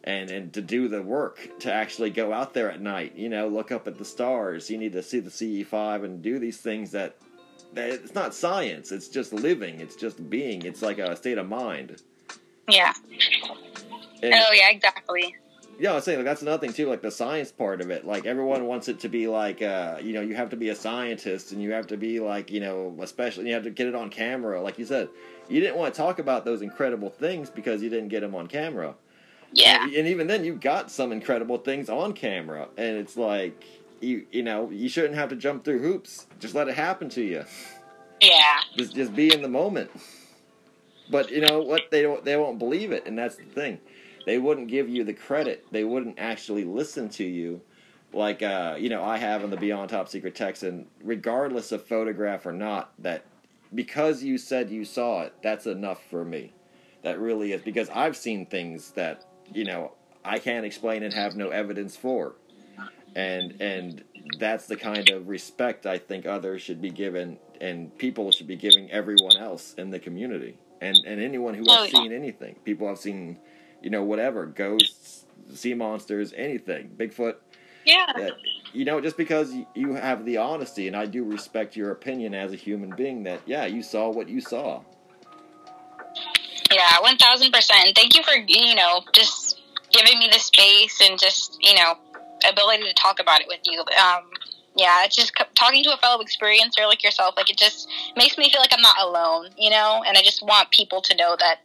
And, 0.04 0.30
and 0.30 0.54
to 0.54 0.62
do 0.62 0.88
the 0.88 1.02
work 1.02 1.60
to 1.60 1.74
actually 1.74 2.12
go 2.12 2.32
out 2.32 2.54
there 2.54 2.72
at 2.72 2.80
night, 2.80 3.18
you 3.18 3.28
know, 3.28 3.50
look 3.50 3.74
up 3.74 3.90
at 3.90 3.98
the 3.98 4.06
stars. 4.06 4.70
You 4.70 4.78
need 4.78 4.94
to 4.94 5.04
see 5.04 5.20
the 5.20 5.30
CE5 5.30 6.06
and 6.06 6.22
do 6.22 6.40
these 6.40 6.60
things 6.60 6.92
that 6.92 6.98
that 6.98 7.18
it's 7.76 8.14
not 8.16 8.34
science 8.34 8.92
it's 8.92 9.08
just 9.08 9.34
living 9.34 9.80
it's 9.80 9.96
just 9.96 10.30
being 10.30 10.64
it's 10.64 10.82
like 10.82 10.98
a 11.00 11.16
state 11.16 11.38
of 11.38 11.48
mind 11.48 12.02
yeah. 12.70 12.94
and 14.24 14.34
Oh, 14.34 14.52
yeah, 14.54 14.70
exactly. 14.72 15.36
yeah 15.80 15.92
i 15.92 15.96
was 15.96 16.04
saying 16.04 16.18
like, 16.20 16.26
that's 16.26 16.42
another 16.42 16.60
thing 16.60 16.74
too 16.74 16.88
like 16.88 17.02
the 17.02 17.12
science 17.12 17.52
part 17.52 17.82
of 17.82 17.90
it 17.92 18.06
like 18.06 18.26
everyone 18.26 18.66
wants 18.66 18.88
it 18.88 19.00
to 19.02 19.10
be 19.10 19.28
like 19.28 19.62
uh 19.62 19.98
you 20.02 20.14
know 20.14 20.22
you 20.22 20.36
have 20.36 20.50
to 20.50 20.56
be 20.58 20.70
a 20.70 20.76
scientist 20.76 21.52
and 21.52 21.62
you 21.62 21.72
have 21.72 21.88
to 21.88 21.98
be 21.98 22.20
like 22.20 22.52
you 22.52 22.60
know 22.60 22.96
especially 23.02 23.48
you 23.48 23.54
have 23.54 23.64
to 23.64 23.70
get 23.70 23.88
it 23.88 23.96
on 23.96 24.10
camera 24.10 24.62
like 24.62 24.80
you 24.80 24.86
said 24.86 25.08
you 25.50 25.60
didn't 25.62 25.78
want 25.78 25.94
to 25.94 25.98
talk 25.98 26.20
about 26.20 26.46
those 26.46 26.62
incredible 26.62 27.10
things 27.10 27.50
because 27.50 27.82
you 27.82 27.90
didn't 27.90 28.10
get 28.10 28.22
them 28.22 28.34
on 28.36 28.48
camera 28.48 28.96
Yeah. 29.54 29.84
and, 29.84 29.94
and 29.94 30.08
even 30.08 30.28
then 30.28 30.44
you 30.44 30.56
got 30.56 30.90
some 30.92 31.12
incredible 31.12 31.58
things 31.60 31.90
on 31.90 32.14
camera 32.14 32.68
and 32.78 32.98
it's 32.98 33.16
like 33.16 33.64
you 34.02 34.26
you 34.32 34.44
know 34.44 34.70
you 34.70 34.90
shouldn't 34.90 35.16
have 35.16 35.30
to 35.30 35.36
jump 35.36 35.64
through 35.64 35.80
hoops 35.80 36.28
just 36.40 36.54
let 36.56 36.68
it 36.68 36.76
happen 36.76 37.10
to 37.10 37.22
you 37.22 37.44
Yeah. 38.22 38.60
just 38.78 38.96
just 38.96 39.16
be 39.16 39.34
in 39.34 39.42
the 39.42 39.48
moment. 39.50 39.92
But 41.10 41.32
you 41.32 41.42
know 41.42 41.62
what? 41.62 41.84
They 41.90 42.02
don't. 42.02 42.24
They 42.26 42.36
won't 42.36 42.60
believe 42.60 42.92
it, 42.92 43.06
and 43.06 43.18
that's 43.18 43.36
the 43.38 43.44
thing. 43.44 43.80
They 44.26 44.38
wouldn't 44.40 44.68
give 44.68 44.90
you 44.90 45.04
the 45.06 45.14
credit. 45.14 45.66
They 45.72 45.86
wouldn't 45.86 46.20
actually 46.20 46.66
listen 46.66 47.08
to 47.12 47.24
you, 47.24 47.62
like 48.12 48.44
uh, 48.44 48.76
you 48.78 48.90
know 48.90 49.04
I 49.04 49.18
have 49.18 49.44
in 49.44 49.50
the 49.50 49.56
Beyond 49.58 49.90
Top 49.90 50.10
Secret 50.10 50.36
Texan. 50.36 50.88
Regardless 51.02 51.72
of 51.72 51.86
photograph 51.86 52.46
or 52.46 52.52
not, 52.52 52.92
that 53.00 53.24
because 53.74 54.22
you 54.22 54.38
said 54.38 54.70
you 54.70 54.84
saw 54.84 55.22
it, 55.22 55.34
that's 55.42 55.66
enough 55.66 56.02
for 56.10 56.26
me. 56.26 56.52
That 57.04 57.20
really 57.20 57.54
is 57.54 57.62
because 57.62 57.90
I've 57.92 58.18
seen 58.18 58.46
things 58.46 58.92
that 58.92 59.24
you 59.54 59.64
know 59.64 59.94
I 60.26 60.40
can't 60.40 60.66
explain 60.66 61.04
and 61.04 61.14
have 61.14 61.38
no 61.38 61.50
evidence 61.52 61.96
for, 61.96 62.36
and 63.18 63.60
and 63.60 64.04
that's 64.40 64.68
the 64.68 64.76
kind 64.76 65.10
of 65.10 65.28
respect 65.28 65.86
I 65.88 65.98
think 65.98 66.26
others 66.28 66.62
should 66.62 66.82
be 66.82 66.92
given 66.92 67.38
and 67.60 67.98
people 67.98 68.32
should 68.32 68.46
be 68.48 68.56
giving 68.56 68.92
everyone 68.92 69.36
else 69.38 69.74
in 69.74 69.90
the 69.90 70.00
community 70.00 70.58
and 70.82 70.96
and 71.06 71.20
anyone 71.20 71.56
who 71.56 71.66
Oh, 71.68 71.84
has 71.84 71.92
yeah. 71.92 72.00
seen 72.02 72.12
anything. 72.14 72.56
People 72.64 72.88
have 72.88 73.00
seen, 73.00 73.40
you 73.82 73.90
know, 73.90 74.04
whatever 74.04 74.46
ghosts, 74.46 75.26
sea 75.54 75.74
monsters, 75.74 76.32
anything, 76.38 76.92
Bigfoot. 76.96 77.36
Yeah. 77.86 78.06
That 78.16 78.34
you 78.74 78.86
know, 78.86 79.02
just 79.02 79.18
because 79.18 79.56
you 79.74 79.94
have 79.94 80.24
the 80.26 80.38
honesty, 80.38 80.88
and 80.88 80.96
I 80.96 81.06
do 81.08 81.24
respect 81.24 81.76
your 81.76 81.90
opinion 81.92 82.36
as 82.36 82.52
a 82.54 82.56
human 82.58 82.94
being, 82.96 83.24
that 83.24 83.40
yeah, 83.48 83.66
you 83.66 83.82
saw 83.82 84.10
what 84.12 84.28
you 84.30 84.42
saw. 84.42 84.82
Yeah, 86.72 87.00
one 87.00 87.18
thousand 87.18 87.52
percent. 87.54 87.96
Thank 87.96 88.16
you 88.16 88.24
for 88.24 88.34
you 88.36 88.76
know 88.76 89.02
just 89.14 89.62
giving 89.92 90.20
me 90.20 90.30
the 90.32 90.38
space 90.40 91.00
and 91.02 91.18
just 91.18 91.58
you 91.62 91.76
know 91.76 91.96
ability 92.50 92.84
to 92.84 92.94
talk 92.94 93.20
about 93.20 93.42
it 93.42 93.48
with 93.48 93.60
you. 93.66 93.80
Um, 93.80 94.30
yeah, 94.76 95.04
it's 95.04 95.16
just 95.16 95.34
talking 95.56 95.84
to 95.84 95.94
a 95.94 95.98
fellow 95.98 96.24
experiencer 96.24 96.86
like 96.88 97.04
yourself. 97.04 97.36
Like 97.36 97.50
it 97.50 97.58
just 97.58 97.90
makes 98.16 98.38
me 98.38 98.50
feel 98.50 98.62
like 98.62 98.74
I'm 98.74 98.82
not 98.82 99.02
alone, 99.02 99.50
you 99.58 99.72
know. 99.72 100.04
And 100.06 100.18
I 100.18 100.22
just 100.22 100.44
want 100.44 100.70
people 100.72 101.02
to 101.02 101.16
know 101.16 101.36
that 101.40 101.60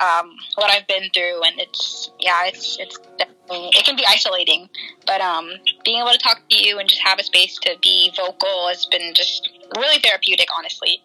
um, 0.00 0.34
what 0.56 0.72
I've 0.72 0.86
been 0.86 1.10
through, 1.14 1.42
and 1.42 1.60
it's 1.60 2.10
yeah, 2.18 2.46
it's 2.46 2.76
it's 2.80 2.98
definitely 3.16 3.70
it 3.74 3.84
can 3.84 3.96
be 3.96 4.04
isolating, 4.08 4.68
but 5.06 5.20
um, 5.20 5.50
being 5.84 6.00
able 6.00 6.10
to 6.10 6.18
talk 6.18 6.40
to 6.50 6.56
you 6.56 6.78
and 6.78 6.88
just 6.88 7.02
have 7.02 7.18
a 7.18 7.22
space 7.22 7.58
to 7.62 7.76
be 7.80 8.12
vocal 8.16 8.68
has 8.68 8.86
been 8.86 9.14
just 9.14 9.50
really 9.76 10.00
therapeutic, 10.00 10.48
honestly. 10.56 11.02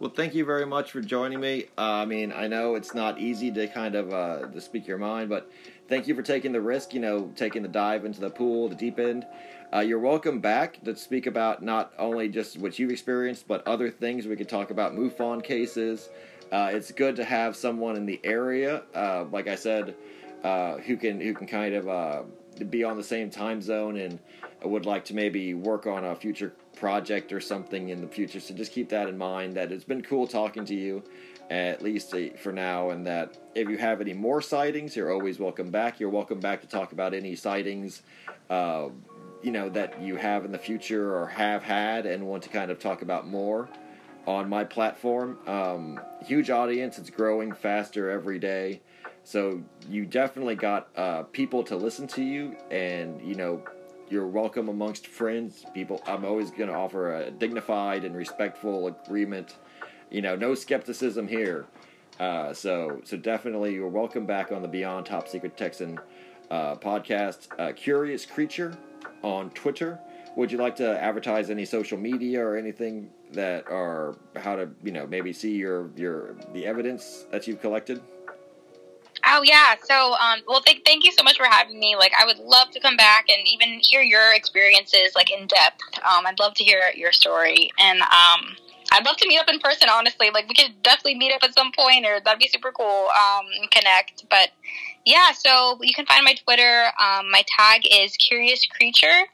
Well, 0.00 0.10
thank 0.10 0.34
you 0.34 0.46
very 0.46 0.64
much 0.64 0.90
for 0.90 1.02
joining 1.02 1.40
me. 1.40 1.66
Uh, 1.76 1.82
I 1.82 2.06
mean, 2.06 2.32
I 2.32 2.48
know 2.48 2.74
it's 2.74 2.94
not 2.94 3.20
easy 3.20 3.52
to 3.52 3.66
kind 3.68 3.94
of 3.94 4.12
uh, 4.12 4.46
to 4.46 4.60
speak 4.60 4.86
your 4.86 4.98
mind, 4.98 5.28
but 5.28 5.50
thank 5.90 6.06
you 6.06 6.14
for 6.14 6.22
taking 6.22 6.52
the 6.52 6.60
risk. 6.60 6.94
You 6.94 7.00
know, 7.00 7.30
taking 7.36 7.60
the 7.60 7.68
dive 7.68 8.06
into 8.06 8.20
the 8.20 8.30
pool, 8.30 8.68
the 8.70 8.74
deep 8.76 8.98
end. 8.98 9.26
Uh, 9.72 9.80
you're 9.80 9.98
welcome 9.98 10.40
back 10.40 10.82
to 10.84 10.96
speak 10.96 11.26
about 11.26 11.62
not 11.62 11.92
only 11.98 12.28
just 12.28 12.58
what 12.58 12.78
you've 12.78 12.90
experienced, 12.90 13.46
but 13.46 13.66
other 13.66 13.90
things. 13.90 14.26
We 14.26 14.36
could 14.36 14.48
talk 14.48 14.70
about 14.70 14.94
MUFON 14.94 15.44
cases. 15.44 16.08
uh, 16.50 16.70
it's 16.72 16.90
good 16.90 17.16
to 17.16 17.24
have 17.24 17.54
someone 17.54 17.96
in 17.96 18.06
the 18.06 18.20
area, 18.24 18.82
uh, 18.94 19.24
like 19.30 19.46
I 19.46 19.54
said, 19.54 19.94
uh, 20.42 20.78
who 20.78 20.96
can 20.96 21.20
who 21.20 21.34
can 21.34 21.46
kind 21.46 21.74
of 21.74 21.88
uh, 21.88 22.22
be 22.70 22.84
on 22.84 22.96
the 22.96 23.04
same 23.04 23.30
time 23.30 23.62
zone 23.62 23.96
and 23.96 24.18
would 24.62 24.86
like 24.86 25.04
to 25.06 25.14
maybe 25.14 25.54
work 25.54 25.86
on 25.86 26.04
a 26.04 26.14
future 26.14 26.52
project 26.76 27.32
or 27.32 27.40
something 27.40 27.88
in 27.88 28.00
the 28.00 28.06
future. 28.06 28.40
So 28.40 28.54
just 28.54 28.72
keep 28.72 28.88
that 28.90 29.08
in 29.08 29.16
mind. 29.16 29.54
That 29.54 29.72
it's 29.72 29.84
been 29.84 30.02
cool 30.02 30.26
talking 30.26 30.64
to 30.66 30.74
you, 30.74 31.02
at 31.50 31.82
least 31.82 32.14
uh, 32.14 32.36
for 32.38 32.52
now, 32.52 32.90
and 32.90 33.06
that 33.06 33.38
if 33.54 33.68
you 33.68 33.78
have 33.78 34.00
any 34.00 34.14
more 34.14 34.40
sightings, 34.40 34.96
you're 34.96 35.12
always 35.12 35.38
welcome 35.38 35.70
back. 35.70 36.00
You're 36.00 36.10
welcome 36.10 36.40
back 36.40 36.60
to 36.60 36.66
talk 36.66 36.92
about 36.92 37.14
any 37.14 37.34
sightings. 37.36 38.02
Uh, 38.48 38.88
you 39.42 39.50
know 39.50 39.70
that 39.70 40.00
you 40.02 40.16
have 40.16 40.44
in 40.44 40.52
the 40.52 40.58
future 40.58 41.16
or 41.16 41.26
have 41.26 41.62
had 41.62 42.04
and 42.04 42.26
want 42.26 42.42
to 42.42 42.50
kind 42.50 42.70
of 42.70 42.78
talk 42.78 43.02
about 43.02 43.26
more 43.26 43.68
on 44.26 44.48
my 44.48 44.64
platform. 44.64 45.38
Um, 45.46 46.00
huge 46.24 46.50
audience, 46.50 46.98
it's 46.98 47.10
growing 47.10 47.52
faster 47.52 48.10
every 48.10 48.38
day. 48.38 48.80
So 49.24 49.62
you 49.88 50.06
definitely 50.06 50.54
got 50.54 50.88
uh, 50.96 51.22
people 51.24 51.62
to 51.64 51.76
listen 51.76 52.06
to 52.08 52.22
you, 52.22 52.56
and 52.70 53.20
you 53.22 53.34
know 53.34 53.62
you're 54.08 54.26
welcome 54.26 54.68
amongst 54.68 55.06
friends. 55.06 55.64
People, 55.72 56.02
I'm 56.06 56.24
always 56.24 56.50
going 56.50 56.68
to 56.68 56.74
offer 56.74 57.14
a 57.14 57.30
dignified 57.30 58.04
and 58.04 58.16
respectful 58.16 58.88
agreement. 58.88 59.56
You 60.10 60.22
know, 60.22 60.34
no 60.34 60.54
skepticism 60.54 61.28
here. 61.28 61.66
Uh, 62.18 62.52
so, 62.52 63.00
so 63.04 63.16
definitely, 63.16 63.74
you're 63.74 63.88
welcome 63.88 64.26
back 64.26 64.50
on 64.52 64.62
the 64.62 64.68
Beyond 64.68 65.06
Top 65.06 65.28
Secret 65.28 65.56
Texan 65.56 65.98
uh, 66.50 66.74
podcast. 66.74 67.48
Uh, 67.58 67.72
Curious 67.72 68.26
Creature 68.26 68.76
on 69.22 69.50
Twitter. 69.50 69.98
Would 70.36 70.50
you 70.50 70.58
like 70.58 70.76
to 70.76 71.00
advertise 71.00 71.50
any 71.50 71.64
social 71.64 71.98
media 71.98 72.44
or 72.44 72.56
anything 72.56 73.10
that 73.32 73.68
are 73.68 74.16
how 74.36 74.56
to 74.56 74.68
you 74.82 74.92
know 74.92 75.06
maybe 75.06 75.32
see 75.32 75.54
your 75.54 75.90
your 75.96 76.36
the 76.52 76.66
evidence 76.66 77.26
that 77.30 77.46
you've 77.46 77.60
collected? 77.60 78.02
Oh 79.32 79.42
yeah. 79.44 79.76
So, 79.84 80.14
um, 80.14 80.40
well, 80.48 80.60
th- 80.60 80.82
thank 80.84 81.04
you 81.04 81.12
so 81.12 81.22
much 81.22 81.36
for 81.36 81.46
having 81.46 81.78
me. 81.78 81.94
Like, 81.96 82.12
I 82.18 82.26
would 82.26 82.38
love 82.38 82.70
to 82.72 82.80
come 82.80 82.96
back 82.96 83.26
and 83.28 83.46
even 83.46 83.78
hear 83.80 84.02
your 84.02 84.34
experiences, 84.34 85.12
like 85.14 85.30
in 85.30 85.46
depth. 85.46 85.80
Um, 85.98 86.26
I'd 86.26 86.40
love 86.40 86.54
to 86.54 86.64
hear 86.64 86.82
your 86.96 87.12
story, 87.12 87.70
and 87.78 88.00
um, 88.00 88.56
I'd 88.92 89.06
love 89.06 89.16
to 89.18 89.28
meet 89.28 89.38
up 89.38 89.48
in 89.48 89.60
person. 89.60 89.88
Honestly, 89.88 90.30
like 90.34 90.48
we 90.48 90.54
could 90.54 90.82
definitely 90.82 91.14
meet 91.14 91.32
up 91.32 91.44
at 91.44 91.54
some 91.54 91.70
point, 91.70 92.04
or 92.06 92.18
that'd 92.20 92.40
be 92.40 92.48
super 92.48 92.72
cool. 92.72 93.06
Um, 93.08 93.46
connect. 93.70 94.28
But 94.28 94.50
yeah, 95.06 95.30
so 95.32 95.78
you 95.80 95.94
can 95.94 96.06
find 96.06 96.24
my 96.24 96.34
Twitter. 96.34 96.86
Um, 97.00 97.30
my 97.30 97.44
tag 97.56 97.82
is 97.88 98.16
Curious 98.16 98.66
Creature, 98.66 99.26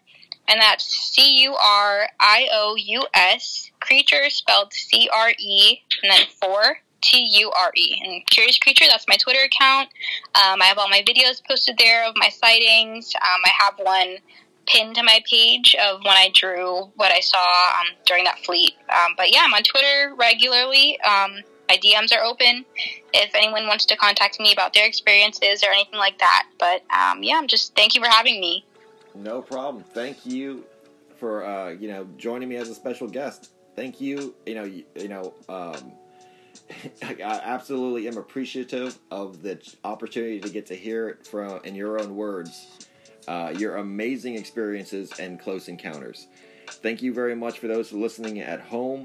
and 0.46 0.60
that's 0.60 0.84
C 0.84 1.42
U 1.44 1.54
R 1.54 2.08
I 2.20 2.48
O 2.52 2.76
U 2.76 3.06
S 3.14 3.70
creature 3.80 4.28
spelled 4.28 4.72
C 4.72 5.08
R 5.14 5.30
E 5.38 5.78
and 6.02 6.12
then 6.12 6.26
four 6.40 6.80
T 7.06 7.24
U 7.38 7.50
R 7.50 7.70
E. 7.76 8.02
And 8.04 8.26
Curious 8.26 8.58
Creature, 8.58 8.86
that's 8.88 9.06
my 9.08 9.16
Twitter 9.16 9.44
account. 9.44 9.88
Um, 10.34 10.60
I 10.60 10.64
have 10.64 10.78
all 10.78 10.88
my 10.88 11.02
videos 11.02 11.40
posted 11.46 11.78
there 11.78 12.06
of 12.06 12.14
my 12.16 12.28
sightings. 12.28 13.14
Um, 13.14 13.40
I 13.44 13.50
have 13.58 13.74
one 13.78 14.16
pinned 14.66 14.96
to 14.96 15.02
my 15.04 15.20
page 15.30 15.76
of 15.80 16.00
when 16.02 16.14
I 16.14 16.30
drew 16.34 16.90
what 16.96 17.12
I 17.12 17.20
saw 17.20 17.38
um, 17.38 17.86
during 18.04 18.24
that 18.24 18.40
fleet. 18.40 18.74
Um, 18.88 19.14
but 19.16 19.32
yeah, 19.32 19.42
I'm 19.44 19.54
on 19.54 19.62
Twitter 19.62 20.14
regularly. 20.18 20.98
Um, 21.02 21.42
my 21.68 21.76
DMs 21.76 22.12
are 22.12 22.24
open 22.24 22.64
if 23.12 23.34
anyone 23.34 23.68
wants 23.68 23.86
to 23.86 23.96
contact 23.96 24.40
me 24.40 24.52
about 24.52 24.72
their 24.72 24.86
experiences 24.86 25.62
or 25.62 25.70
anything 25.70 25.98
like 25.98 26.18
that. 26.18 26.48
But 26.58 26.82
um, 26.92 27.22
yeah, 27.22 27.36
I'm 27.36 27.46
just 27.46 27.76
thank 27.76 27.94
you 27.94 28.02
for 28.02 28.08
having 28.08 28.40
me. 28.40 28.64
No 29.14 29.40
problem. 29.40 29.84
Thank 29.94 30.26
you 30.26 30.64
for 31.18 31.46
uh, 31.46 31.70
you 31.70 31.88
know 31.88 32.06
joining 32.16 32.48
me 32.48 32.56
as 32.56 32.68
a 32.68 32.74
special 32.74 33.06
guest. 33.06 33.50
Thank 33.76 34.00
you. 34.00 34.34
You 34.44 34.54
know 34.56 34.64
you, 34.64 34.84
you 34.96 35.08
know. 35.08 35.34
Um, 35.48 35.92
I 37.02 37.40
absolutely 37.44 38.08
am 38.08 38.16
appreciative 38.16 38.98
of 39.10 39.42
the 39.42 39.60
opportunity 39.84 40.40
to 40.40 40.48
get 40.48 40.66
to 40.66 40.74
hear 40.74 41.08
it 41.08 41.26
from 41.26 41.60
in 41.64 41.74
your 41.74 42.00
own 42.00 42.16
words, 42.16 42.86
uh, 43.28 43.54
your 43.56 43.76
amazing 43.76 44.34
experiences 44.34 45.12
and 45.18 45.38
close 45.38 45.68
encounters. 45.68 46.26
Thank 46.68 47.02
you 47.02 47.12
very 47.12 47.36
much 47.36 47.58
for 47.58 47.68
those 47.68 47.92
listening 47.92 48.40
at 48.40 48.60
home. 48.60 49.04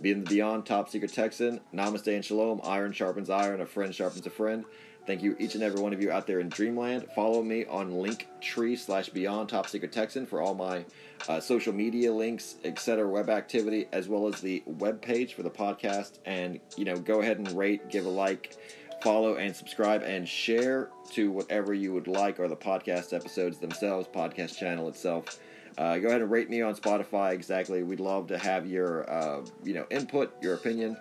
Being 0.00 0.24
the 0.24 0.30
Beyond 0.30 0.64
Top 0.64 0.88
Secret 0.88 1.12
Texan, 1.12 1.60
Namaste 1.74 2.14
and 2.14 2.24
Shalom. 2.24 2.62
Iron 2.64 2.92
sharpens 2.92 3.28
iron, 3.28 3.60
a 3.60 3.66
friend 3.66 3.94
sharpens 3.94 4.26
a 4.26 4.30
friend. 4.30 4.64
Thank 5.06 5.22
you, 5.22 5.36
each 5.38 5.54
and 5.54 5.62
every 5.62 5.82
one 5.82 5.92
of 5.92 6.00
you 6.00 6.10
out 6.10 6.26
there 6.26 6.40
in 6.40 6.48
Dreamland. 6.48 7.08
Follow 7.14 7.42
me 7.42 7.66
on 7.66 7.90
Linktree 7.90 8.78
slash 8.78 9.08
Beyond 9.10 9.48
Top 9.48 9.68
Secret 9.68 9.92
Texan 9.92 10.26
for 10.26 10.40
all 10.40 10.54
my 10.54 10.84
uh, 11.28 11.40
social 11.40 11.72
media 11.72 12.12
links, 12.12 12.56
etc., 12.64 13.08
web 13.08 13.30
activity, 13.30 13.86
as 13.92 14.08
well 14.08 14.26
as 14.26 14.40
the 14.40 14.62
web 14.66 15.00
page 15.00 15.34
for 15.34 15.42
the 15.42 15.50
podcast. 15.50 16.18
And 16.24 16.60
you 16.76 16.84
know, 16.84 16.96
go 16.96 17.20
ahead 17.20 17.38
and 17.38 17.50
rate, 17.52 17.88
give 17.88 18.06
a 18.06 18.10
like, 18.10 18.56
follow, 19.02 19.36
and 19.36 19.54
subscribe, 19.54 20.02
and 20.02 20.28
share 20.28 20.90
to 21.12 21.30
whatever 21.30 21.74
you 21.74 21.92
would 21.92 22.06
like, 22.06 22.40
or 22.40 22.48
the 22.48 22.56
podcast 22.56 23.12
episodes 23.12 23.58
themselves, 23.58 24.08
podcast 24.08 24.56
channel 24.56 24.88
itself. 24.88 25.38
Uh, 25.78 25.98
go 25.98 26.08
ahead 26.08 26.20
and 26.20 26.30
rate 26.30 26.50
me 26.50 26.60
on 26.60 26.74
Spotify. 26.74 27.32
Exactly, 27.32 27.82
we'd 27.82 28.00
love 28.00 28.26
to 28.28 28.38
have 28.38 28.66
your 28.66 29.08
uh, 29.10 29.40
you 29.64 29.74
know 29.74 29.86
input, 29.90 30.34
your 30.42 30.54
opinion, 30.54 30.96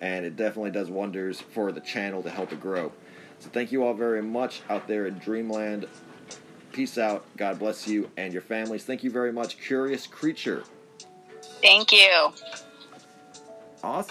and 0.00 0.24
it 0.24 0.36
definitely 0.36 0.70
does 0.70 0.90
wonders 0.90 1.40
for 1.40 1.72
the 1.72 1.80
channel 1.80 2.22
to 2.22 2.30
help 2.30 2.52
it 2.52 2.60
grow. 2.60 2.92
So 3.40 3.48
thank 3.50 3.72
you 3.72 3.84
all 3.84 3.94
very 3.94 4.22
much 4.22 4.62
out 4.70 4.86
there 4.86 5.06
in 5.06 5.18
Dreamland. 5.18 5.86
Peace 6.72 6.96
out. 6.98 7.24
God 7.36 7.58
bless 7.58 7.86
you 7.86 8.10
and 8.16 8.32
your 8.32 8.42
families. 8.42 8.84
Thank 8.84 9.04
you 9.04 9.10
very 9.10 9.32
much, 9.32 9.58
Curious 9.58 10.06
Creature. 10.06 10.64
Thank 11.62 11.92
you. 11.92 12.32
Awesome. 13.82 14.10